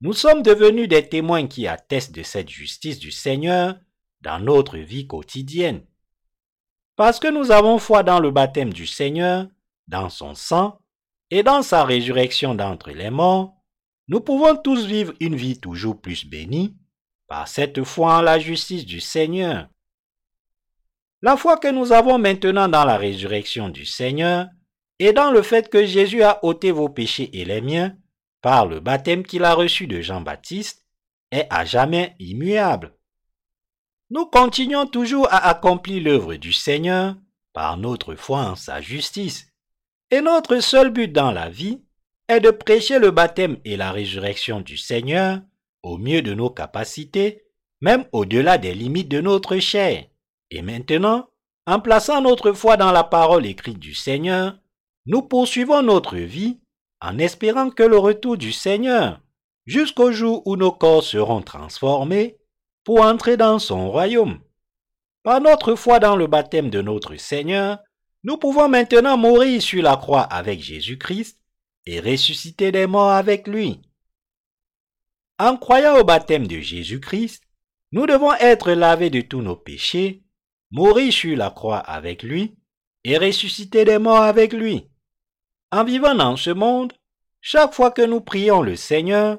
nous 0.00 0.12
sommes 0.12 0.42
devenus 0.42 0.88
des 0.88 1.08
témoins 1.08 1.46
qui 1.46 1.66
attestent 1.66 2.14
de 2.14 2.22
cette 2.22 2.50
justice 2.50 2.98
du 2.98 3.10
Seigneur 3.10 3.76
dans 4.20 4.38
notre 4.38 4.78
vie 4.78 5.06
quotidienne. 5.06 5.84
Parce 6.94 7.18
que 7.18 7.28
nous 7.28 7.50
avons 7.50 7.78
foi 7.78 8.02
dans 8.02 8.20
le 8.20 8.30
baptême 8.30 8.72
du 8.72 8.86
Seigneur, 8.86 9.48
dans 9.88 10.08
son 10.08 10.34
sang 10.34 10.80
et 11.30 11.42
dans 11.42 11.62
sa 11.62 11.84
résurrection 11.84 12.54
d'entre 12.54 12.90
les 12.90 13.10
morts, 13.10 13.54
nous 14.08 14.20
pouvons 14.20 14.56
tous 14.56 14.86
vivre 14.86 15.12
une 15.20 15.36
vie 15.36 15.60
toujours 15.60 16.00
plus 16.00 16.24
bénie 16.24 16.76
par 17.26 17.46
cette 17.46 17.84
foi 17.84 18.16
en 18.16 18.22
la 18.22 18.38
justice 18.38 18.86
du 18.86 19.00
Seigneur. 19.00 19.68
La 21.20 21.36
foi 21.36 21.58
que 21.58 21.68
nous 21.68 21.92
avons 21.92 22.18
maintenant 22.18 22.68
dans 22.68 22.84
la 22.84 22.96
résurrection 22.96 23.68
du 23.68 23.84
Seigneur 23.84 24.46
et 24.98 25.12
dans 25.12 25.30
le 25.30 25.42
fait 25.42 25.68
que 25.68 25.84
Jésus 25.84 26.22
a 26.22 26.44
ôté 26.44 26.70
vos 26.70 26.88
péchés 26.88 27.30
et 27.38 27.44
les 27.44 27.60
miens 27.60 27.96
par 28.40 28.66
le 28.66 28.80
baptême 28.80 29.24
qu'il 29.24 29.44
a 29.44 29.54
reçu 29.54 29.86
de 29.86 30.00
Jean-Baptiste 30.00 30.86
est 31.30 31.46
à 31.50 31.64
jamais 31.64 32.14
immuable. 32.18 32.94
Nous 34.10 34.26
continuons 34.26 34.86
toujours 34.86 35.26
à 35.30 35.48
accomplir 35.48 36.02
l'œuvre 36.02 36.36
du 36.36 36.52
Seigneur 36.52 37.16
par 37.52 37.76
notre 37.76 38.14
foi 38.14 38.40
en 38.40 38.56
sa 38.56 38.80
justice. 38.80 39.47
Et 40.10 40.20
notre 40.22 40.60
seul 40.60 40.90
but 40.90 41.12
dans 41.12 41.32
la 41.32 41.50
vie 41.50 41.82
est 42.28 42.40
de 42.40 42.50
prêcher 42.50 42.98
le 42.98 43.10
baptême 43.10 43.58
et 43.64 43.76
la 43.76 43.92
résurrection 43.92 44.60
du 44.60 44.76
Seigneur 44.76 45.40
au 45.82 45.98
mieux 45.98 46.22
de 46.22 46.34
nos 46.34 46.50
capacités, 46.50 47.44
même 47.80 48.04
au-delà 48.12 48.58
des 48.58 48.74
limites 48.74 49.08
de 49.08 49.20
notre 49.20 49.58
chair. 49.58 50.06
Et 50.50 50.62
maintenant, 50.62 51.28
en 51.66 51.80
plaçant 51.80 52.22
notre 52.22 52.52
foi 52.52 52.76
dans 52.76 52.92
la 52.92 53.04
parole 53.04 53.46
écrite 53.46 53.78
du 53.78 53.94
Seigneur, 53.94 54.58
nous 55.06 55.22
poursuivons 55.22 55.82
notre 55.82 56.16
vie 56.16 56.58
en 57.00 57.18
espérant 57.18 57.70
que 57.70 57.82
le 57.82 57.98
retour 57.98 58.36
du 58.36 58.52
Seigneur, 58.52 59.20
jusqu'au 59.66 60.10
jour 60.10 60.42
où 60.46 60.56
nos 60.56 60.72
corps 60.72 61.04
seront 61.04 61.42
transformés 61.42 62.38
pour 62.84 63.02
entrer 63.02 63.36
dans 63.36 63.58
son 63.58 63.90
royaume. 63.90 64.40
Par 65.22 65.40
notre 65.40 65.74
foi 65.74 66.00
dans 66.00 66.16
le 66.16 66.26
baptême 66.26 66.70
de 66.70 66.80
notre 66.80 67.16
Seigneur, 67.16 67.78
nous 68.24 68.36
pouvons 68.36 68.68
maintenant 68.68 69.16
mourir 69.16 69.62
sur 69.62 69.82
la 69.82 69.96
croix 69.96 70.22
avec 70.22 70.60
Jésus-Christ 70.60 71.40
et 71.86 72.00
ressusciter 72.00 72.72
des 72.72 72.86
morts 72.86 73.12
avec 73.12 73.46
lui. 73.46 73.80
En 75.38 75.56
croyant 75.56 75.96
au 75.98 76.04
baptême 76.04 76.46
de 76.46 76.60
Jésus-Christ, 76.60 77.44
nous 77.92 78.06
devons 78.06 78.34
être 78.34 78.72
lavés 78.72 79.10
de 79.10 79.20
tous 79.20 79.40
nos 79.40 79.56
péchés 79.56 80.22
mourir 80.70 81.12
sur 81.12 81.36
la 81.36 81.50
croix 81.50 81.78
avec 81.78 82.22
lui 82.22 82.56
et 83.04 83.16
ressusciter 83.16 83.84
des 83.84 83.98
morts 83.98 84.22
avec 84.22 84.52
lui. 84.52 84.90
En 85.70 85.84
vivant 85.84 86.14
dans 86.14 86.36
ce 86.36 86.50
monde, 86.50 86.92
chaque 87.40 87.72
fois 87.72 87.90
que 87.90 88.02
nous 88.02 88.20
prions 88.20 88.62
le 88.62 88.76
Seigneur, 88.76 89.38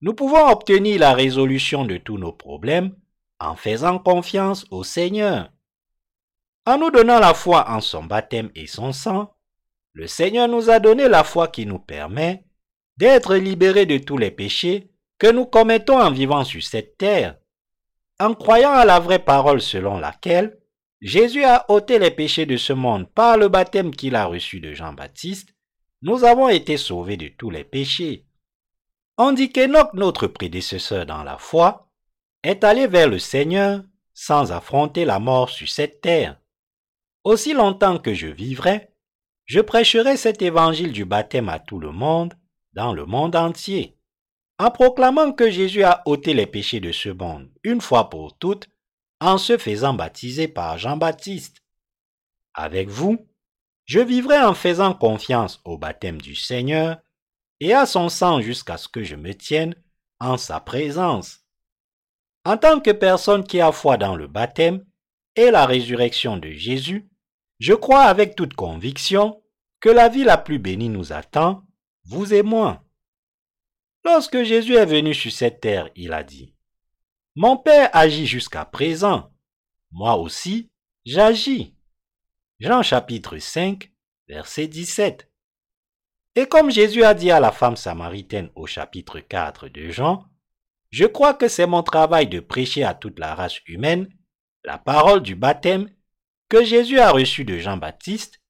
nous 0.00 0.14
pouvons 0.14 0.48
obtenir 0.48 1.00
la 1.00 1.14
résolution 1.14 1.84
de 1.84 1.96
tous 1.96 2.18
nos 2.18 2.32
problèmes 2.32 2.94
en 3.40 3.56
faisant 3.56 3.98
confiance 3.98 4.66
au 4.70 4.84
Seigneur. 4.84 5.50
En 6.68 6.76
nous 6.76 6.90
donnant 6.90 7.18
la 7.18 7.32
foi 7.32 7.70
en 7.70 7.80
son 7.80 8.04
baptême 8.04 8.50
et 8.54 8.66
son 8.66 8.92
sang, 8.92 9.34
le 9.94 10.06
Seigneur 10.06 10.48
nous 10.48 10.68
a 10.68 10.80
donné 10.80 11.08
la 11.08 11.24
foi 11.24 11.48
qui 11.48 11.64
nous 11.64 11.78
permet 11.78 12.44
d'être 12.98 13.36
libérés 13.36 13.86
de 13.86 13.96
tous 13.96 14.18
les 14.18 14.30
péchés 14.30 14.90
que 15.16 15.32
nous 15.32 15.46
commettons 15.46 15.98
en 15.98 16.10
vivant 16.10 16.44
sur 16.44 16.62
cette 16.62 16.98
terre. 16.98 17.38
En 18.20 18.34
croyant 18.34 18.72
à 18.72 18.84
la 18.84 19.00
vraie 19.00 19.18
parole 19.18 19.62
selon 19.62 19.98
laquelle 19.98 20.58
Jésus 21.00 21.42
a 21.42 21.64
ôté 21.70 21.98
les 21.98 22.10
péchés 22.10 22.44
de 22.44 22.58
ce 22.58 22.74
monde 22.74 23.10
par 23.14 23.38
le 23.38 23.48
baptême 23.48 23.90
qu'il 23.90 24.14
a 24.14 24.26
reçu 24.26 24.60
de 24.60 24.74
Jean-Baptiste. 24.74 25.54
Nous 26.02 26.22
avons 26.22 26.50
été 26.50 26.76
sauvés 26.76 27.16
de 27.16 27.28
tous 27.28 27.48
les 27.48 27.64
péchés. 27.64 28.26
On 29.16 29.32
dit 29.32 29.52
qu'Enoch, 29.52 29.94
notre 29.94 30.26
prédécesseur 30.26 31.06
dans 31.06 31.22
la 31.22 31.38
foi, 31.38 31.88
est 32.42 32.62
allé 32.62 32.86
vers 32.86 33.08
le 33.08 33.18
Seigneur 33.18 33.84
sans 34.12 34.52
affronter 34.52 35.06
la 35.06 35.18
mort 35.18 35.48
sur 35.48 35.70
cette 35.70 36.02
terre. 36.02 36.38
Aussi 37.28 37.52
longtemps 37.52 37.98
que 37.98 38.14
je 38.14 38.26
vivrai, 38.26 38.88
je 39.44 39.60
prêcherai 39.60 40.16
cet 40.16 40.40
évangile 40.40 40.92
du 40.92 41.04
baptême 41.04 41.50
à 41.50 41.58
tout 41.58 41.78
le 41.78 41.92
monde, 41.92 42.32
dans 42.72 42.94
le 42.94 43.04
monde 43.04 43.36
entier, 43.36 43.98
en 44.58 44.70
proclamant 44.70 45.32
que 45.32 45.50
Jésus 45.50 45.82
a 45.82 46.02
ôté 46.06 46.32
les 46.32 46.46
péchés 46.46 46.80
de 46.80 46.90
ce 46.90 47.10
monde 47.10 47.50
une 47.64 47.82
fois 47.82 48.08
pour 48.08 48.38
toutes 48.38 48.70
en 49.20 49.36
se 49.36 49.58
faisant 49.58 49.92
baptiser 49.92 50.48
par 50.48 50.78
Jean-Baptiste. 50.78 51.58
Avec 52.54 52.88
vous, 52.88 53.28
je 53.84 54.00
vivrai 54.00 54.40
en 54.40 54.54
faisant 54.54 54.94
confiance 54.94 55.60
au 55.66 55.76
baptême 55.76 56.22
du 56.22 56.34
Seigneur 56.34 56.96
et 57.60 57.74
à 57.74 57.84
son 57.84 58.08
sang 58.08 58.40
jusqu'à 58.40 58.78
ce 58.78 58.88
que 58.88 59.04
je 59.04 59.16
me 59.16 59.34
tienne 59.34 59.74
en 60.18 60.38
sa 60.38 60.60
présence. 60.60 61.40
En 62.46 62.56
tant 62.56 62.80
que 62.80 62.90
personne 62.90 63.44
qui 63.44 63.60
a 63.60 63.70
foi 63.70 63.98
dans 63.98 64.16
le 64.16 64.28
baptême 64.28 64.82
et 65.36 65.50
la 65.50 65.66
résurrection 65.66 66.38
de 66.38 66.52
Jésus, 66.52 67.06
je 67.58 67.74
crois 67.74 68.02
avec 68.02 68.34
toute 68.34 68.54
conviction 68.54 69.42
que 69.80 69.88
la 69.88 70.08
vie 70.08 70.24
la 70.24 70.38
plus 70.38 70.58
bénie 70.58 70.88
nous 70.88 71.12
attend, 71.12 71.64
vous 72.04 72.34
et 72.34 72.42
moi. 72.42 72.84
Lorsque 74.04 74.42
Jésus 74.42 74.74
est 74.74 74.86
venu 74.86 75.14
sur 75.14 75.32
cette 75.32 75.60
terre, 75.60 75.90
il 75.94 76.12
a 76.12 76.22
dit, 76.22 76.54
mon 77.34 77.56
Père 77.56 77.90
agit 77.92 78.26
jusqu'à 78.26 78.64
présent. 78.64 79.32
Moi 79.92 80.16
aussi, 80.16 80.70
j'agis. 81.04 81.74
Jean 82.58 82.82
chapitre 82.82 83.38
5, 83.38 83.92
verset 84.26 84.66
17. 84.66 85.30
Et 86.34 86.46
comme 86.46 86.70
Jésus 86.70 87.04
a 87.04 87.14
dit 87.14 87.30
à 87.30 87.40
la 87.40 87.52
femme 87.52 87.76
samaritaine 87.76 88.50
au 88.54 88.66
chapitre 88.66 89.20
4 89.20 89.68
de 89.68 89.90
Jean, 89.90 90.24
je 90.90 91.04
crois 91.04 91.34
que 91.34 91.48
c'est 91.48 91.66
mon 91.66 91.82
travail 91.82 92.26
de 92.28 92.40
prêcher 92.40 92.82
à 92.84 92.94
toute 92.94 93.18
la 93.18 93.34
race 93.34 93.60
humaine 93.66 94.08
la 94.64 94.78
parole 94.78 95.22
du 95.22 95.34
baptême 95.34 95.88
que 96.48 96.64
Jésus 96.64 96.98
a 96.98 97.10
reçu 97.10 97.44
de 97.44 97.58
Jean-Baptiste 97.58 98.40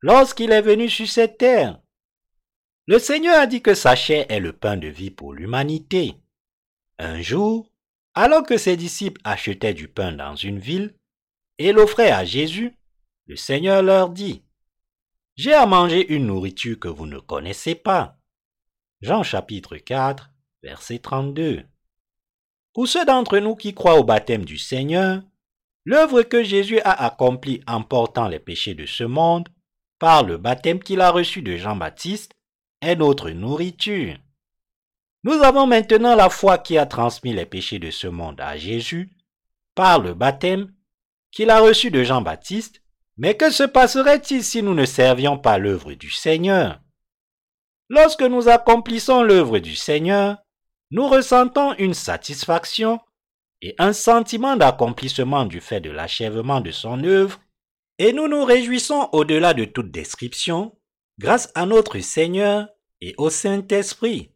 lorsqu'il 0.00 0.52
est 0.52 0.62
venu 0.62 0.88
sur 0.88 1.08
cette 1.08 1.38
terre. 1.38 1.80
Le 2.86 2.98
Seigneur 2.98 3.38
a 3.38 3.46
dit 3.46 3.62
que 3.62 3.74
sa 3.74 3.96
chair 3.96 4.26
est 4.28 4.40
le 4.40 4.52
pain 4.52 4.76
de 4.76 4.88
vie 4.88 5.10
pour 5.10 5.32
l'humanité. 5.32 6.14
Un 6.98 7.20
jour, 7.20 7.70
alors 8.14 8.44
que 8.44 8.56
ses 8.56 8.76
disciples 8.76 9.20
achetaient 9.24 9.74
du 9.74 9.88
pain 9.88 10.12
dans 10.12 10.36
une 10.36 10.58
ville 10.58 10.94
et 11.58 11.72
l'offraient 11.72 12.12
à 12.12 12.24
Jésus, 12.24 12.76
le 13.26 13.36
Seigneur 13.36 13.82
leur 13.82 14.10
dit, 14.10 14.42
J'ai 15.34 15.52
à 15.52 15.66
manger 15.66 16.06
une 16.14 16.26
nourriture 16.26 16.78
que 16.78 16.88
vous 16.88 17.06
ne 17.06 17.18
connaissez 17.18 17.74
pas. 17.74 18.18
Jean 19.00 19.22
chapitre 19.22 19.76
4, 19.76 20.30
verset 20.62 21.00
32. 21.00 21.64
Pour 22.72 22.86
ceux 22.86 23.04
d'entre 23.04 23.38
nous 23.38 23.56
qui 23.56 23.74
croient 23.74 23.98
au 23.98 24.04
baptême 24.04 24.44
du 24.44 24.58
Seigneur, 24.58 25.22
l'œuvre 25.86 26.22
que 26.22 26.42
Jésus 26.42 26.80
a 26.80 27.06
accomplie 27.06 27.62
en 27.66 27.80
portant 27.82 28.28
les 28.28 28.40
péchés 28.40 28.74
de 28.74 28.84
ce 28.84 29.04
monde 29.04 29.48
par 29.98 30.24
le 30.24 30.36
baptême 30.36 30.80
qu'il 30.80 31.00
a 31.00 31.10
reçu 31.10 31.40
de 31.40 31.56
Jean-Baptiste 31.56 32.32
est 32.82 32.96
notre 32.96 33.30
nourriture. 33.30 34.18
Nous 35.22 35.42
avons 35.42 35.66
maintenant 35.66 36.14
la 36.16 36.28
foi 36.28 36.58
qui 36.58 36.76
a 36.76 36.86
transmis 36.86 37.32
les 37.32 37.46
péchés 37.46 37.78
de 37.78 37.90
ce 37.90 38.08
monde 38.08 38.40
à 38.40 38.56
Jésus 38.56 39.16
par 39.74 40.00
le 40.00 40.12
baptême 40.12 40.72
qu'il 41.30 41.50
a 41.50 41.60
reçu 41.60 41.90
de 41.90 42.02
Jean-Baptiste, 42.02 42.82
mais 43.16 43.36
que 43.36 43.50
se 43.50 43.62
passerait-il 43.62 44.42
si 44.42 44.62
nous 44.62 44.74
ne 44.74 44.84
servions 44.84 45.38
pas 45.38 45.56
l'œuvre 45.56 45.94
du 45.94 46.10
Seigneur? 46.10 46.80
Lorsque 47.88 48.22
nous 48.22 48.48
accomplissons 48.48 49.22
l'œuvre 49.22 49.60
du 49.60 49.76
Seigneur, 49.76 50.38
nous 50.90 51.06
ressentons 51.08 51.74
une 51.74 51.94
satisfaction 51.94 53.00
et 53.62 53.74
un 53.78 53.92
sentiment 53.92 54.56
d'accomplissement 54.56 55.46
du 55.46 55.60
fait 55.60 55.80
de 55.80 55.90
l'achèvement 55.90 56.60
de 56.60 56.70
son 56.70 57.02
œuvre, 57.04 57.40
et 57.98 58.12
nous 58.12 58.28
nous 58.28 58.44
réjouissons 58.44 59.08
au-delà 59.12 59.54
de 59.54 59.64
toute 59.64 59.90
description, 59.90 60.76
grâce 61.18 61.50
à 61.54 61.66
notre 61.66 61.98
Seigneur 62.00 62.68
et 63.00 63.14
au 63.16 63.30
Saint-Esprit. 63.30 64.32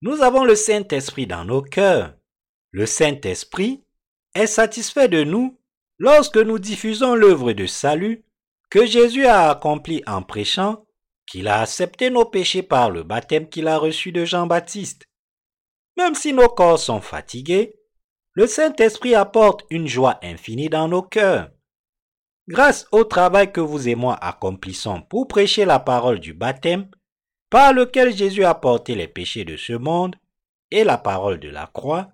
Nous 0.00 0.22
avons 0.22 0.44
le 0.44 0.54
Saint-Esprit 0.54 1.26
dans 1.26 1.44
nos 1.44 1.62
cœurs. 1.62 2.14
Le 2.70 2.86
Saint-Esprit 2.86 3.82
est 4.34 4.46
satisfait 4.46 5.08
de 5.08 5.24
nous 5.24 5.58
lorsque 5.98 6.36
nous 6.36 6.58
diffusons 6.58 7.14
l'œuvre 7.14 7.52
de 7.52 7.66
salut 7.66 8.24
que 8.70 8.86
Jésus 8.86 9.26
a 9.26 9.50
accomplie 9.50 10.02
en 10.06 10.22
prêchant 10.22 10.84
qu'il 11.26 11.48
a 11.48 11.60
accepté 11.60 12.10
nos 12.10 12.24
péchés 12.24 12.62
par 12.62 12.90
le 12.90 13.02
baptême 13.02 13.48
qu'il 13.48 13.68
a 13.68 13.76
reçu 13.76 14.12
de 14.12 14.24
Jean-Baptiste. 14.24 15.04
Même 15.96 16.14
si 16.14 16.32
nos 16.32 16.48
corps 16.48 16.78
sont 16.78 17.00
fatigués, 17.00 17.77
le 18.38 18.46
Saint-Esprit 18.46 19.16
apporte 19.16 19.64
une 19.68 19.88
joie 19.88 20.20
infinie 20.22 20.68
dans 20.68 20.86
nos 20.86 21.02
cœurs. 21.02 21.50
Grâce 22.46 22.86
au 22.92 23.02
travail 23.02 23.50
que 23.50 23.60
vous 23.60 23.88
et 23.88 23.96
moi 23.96 24.14
accomplissons 24.14 25.02
pour 25.02 25.26
prêcher 25.26 25.64
la 25.64 25.80
parole 25.80 26.20
du 26.20 26.34
baptême, 26.34 26.88
par 27.50 27.72
lequel 27.72 28.16
Jésus 28.16 28.44
a 28.44 28.54
porté 28.54 28.94
les 28.94 29.08
péchés 29.08 29.44
de 29.44 29.56
ce 29.56 29.72
monde, 29.72 30.14
et 30.70 30.84
la 30.84 30.98
parole 30.98 31.40
de 31.40 31.48
la 31.48 31.66
croix, 31.66 32.12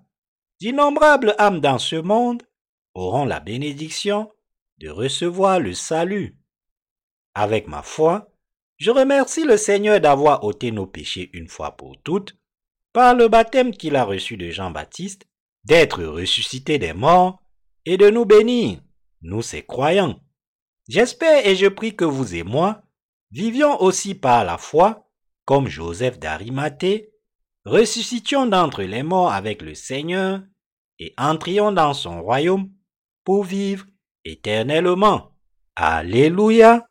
d'innombrables 0.59 1.35
âmes 1.37 1.59
dans 1.59 1.77
ce 1.77 1.97
monde 1.97 2.41
auront 2.95 3.25
la 3.25 3.39
bénédiction 3.39 4.31
de 4.79 4.89
recevoir 4.89 5.59
le 5.59 5.75
salut. 5.75 6.39
Avec 7.35 7.67
ma 7.67 7.83
foi, 7.83 8.31
je 8.77 8.89
remercie 8.89 9.43
le 9.43 9.57
Seigneur 9.57 9.99
d'avoir 9.99 10.43
ôté 10.43 10.71
nos 10.71 10.87
péchés 10.87 11.29
une 11.33 11.49
fois 11.49 11.77
pour 11.77 12.01
toutes, 12.01 12.35
par 12.93 13.13
le 13.13 13.27
baptême 13.27 13.73
qu'il 13.73 13.95
a 13.95 14.03
reçu 14.03 14.37
de 14.37 14.49
Jean-Baptiste, 14.49 15.27
d'être 15.65 16.03
ressuscité 16.03 16.77
des 16.79 16.93
morts 16.93 17.41
et 17.85 17.97
de 17.97 18.09
nous 18.09 18.25
bénir, 18.25 18.79
nous 19.21 19.41
ces 19.41 19.63
croyants. 19.63 20.19
J'espère 20.87 21.45
et 21.45 21.55
je 21.55 21.67
prie 21.67 21.95
que 21.95 22.05
vous 22.05 22.35
et 22.35 22.43
moi 22.43 22.83
vivions 23.31 23.81
aussi 23.81 24.15
par 24.15 24.45
la 24.45 24.57
foi, 24.57 25.09
comme 25.43 25.67
Joseph 25.67 26.19
d'Arimathée, 26.19 27.11
ressuscitions 27.65 28.45
d'entre 28.45 28.83
les 28.83 29.03
morts 29.03 29.33
avec 29.33 29.61
le 29.61 29.73
Seigneur 29.75 30.41
et 30.99 31.13
entrions 31.17 31.71
dans 31.71 31.93
son 31.93 32.21
royaume 32.21 32.71
pour 33.23 33.43
vivre 33.43 33.85
éternellement. 34.23 35.31
Alléluia. 35.75 36.87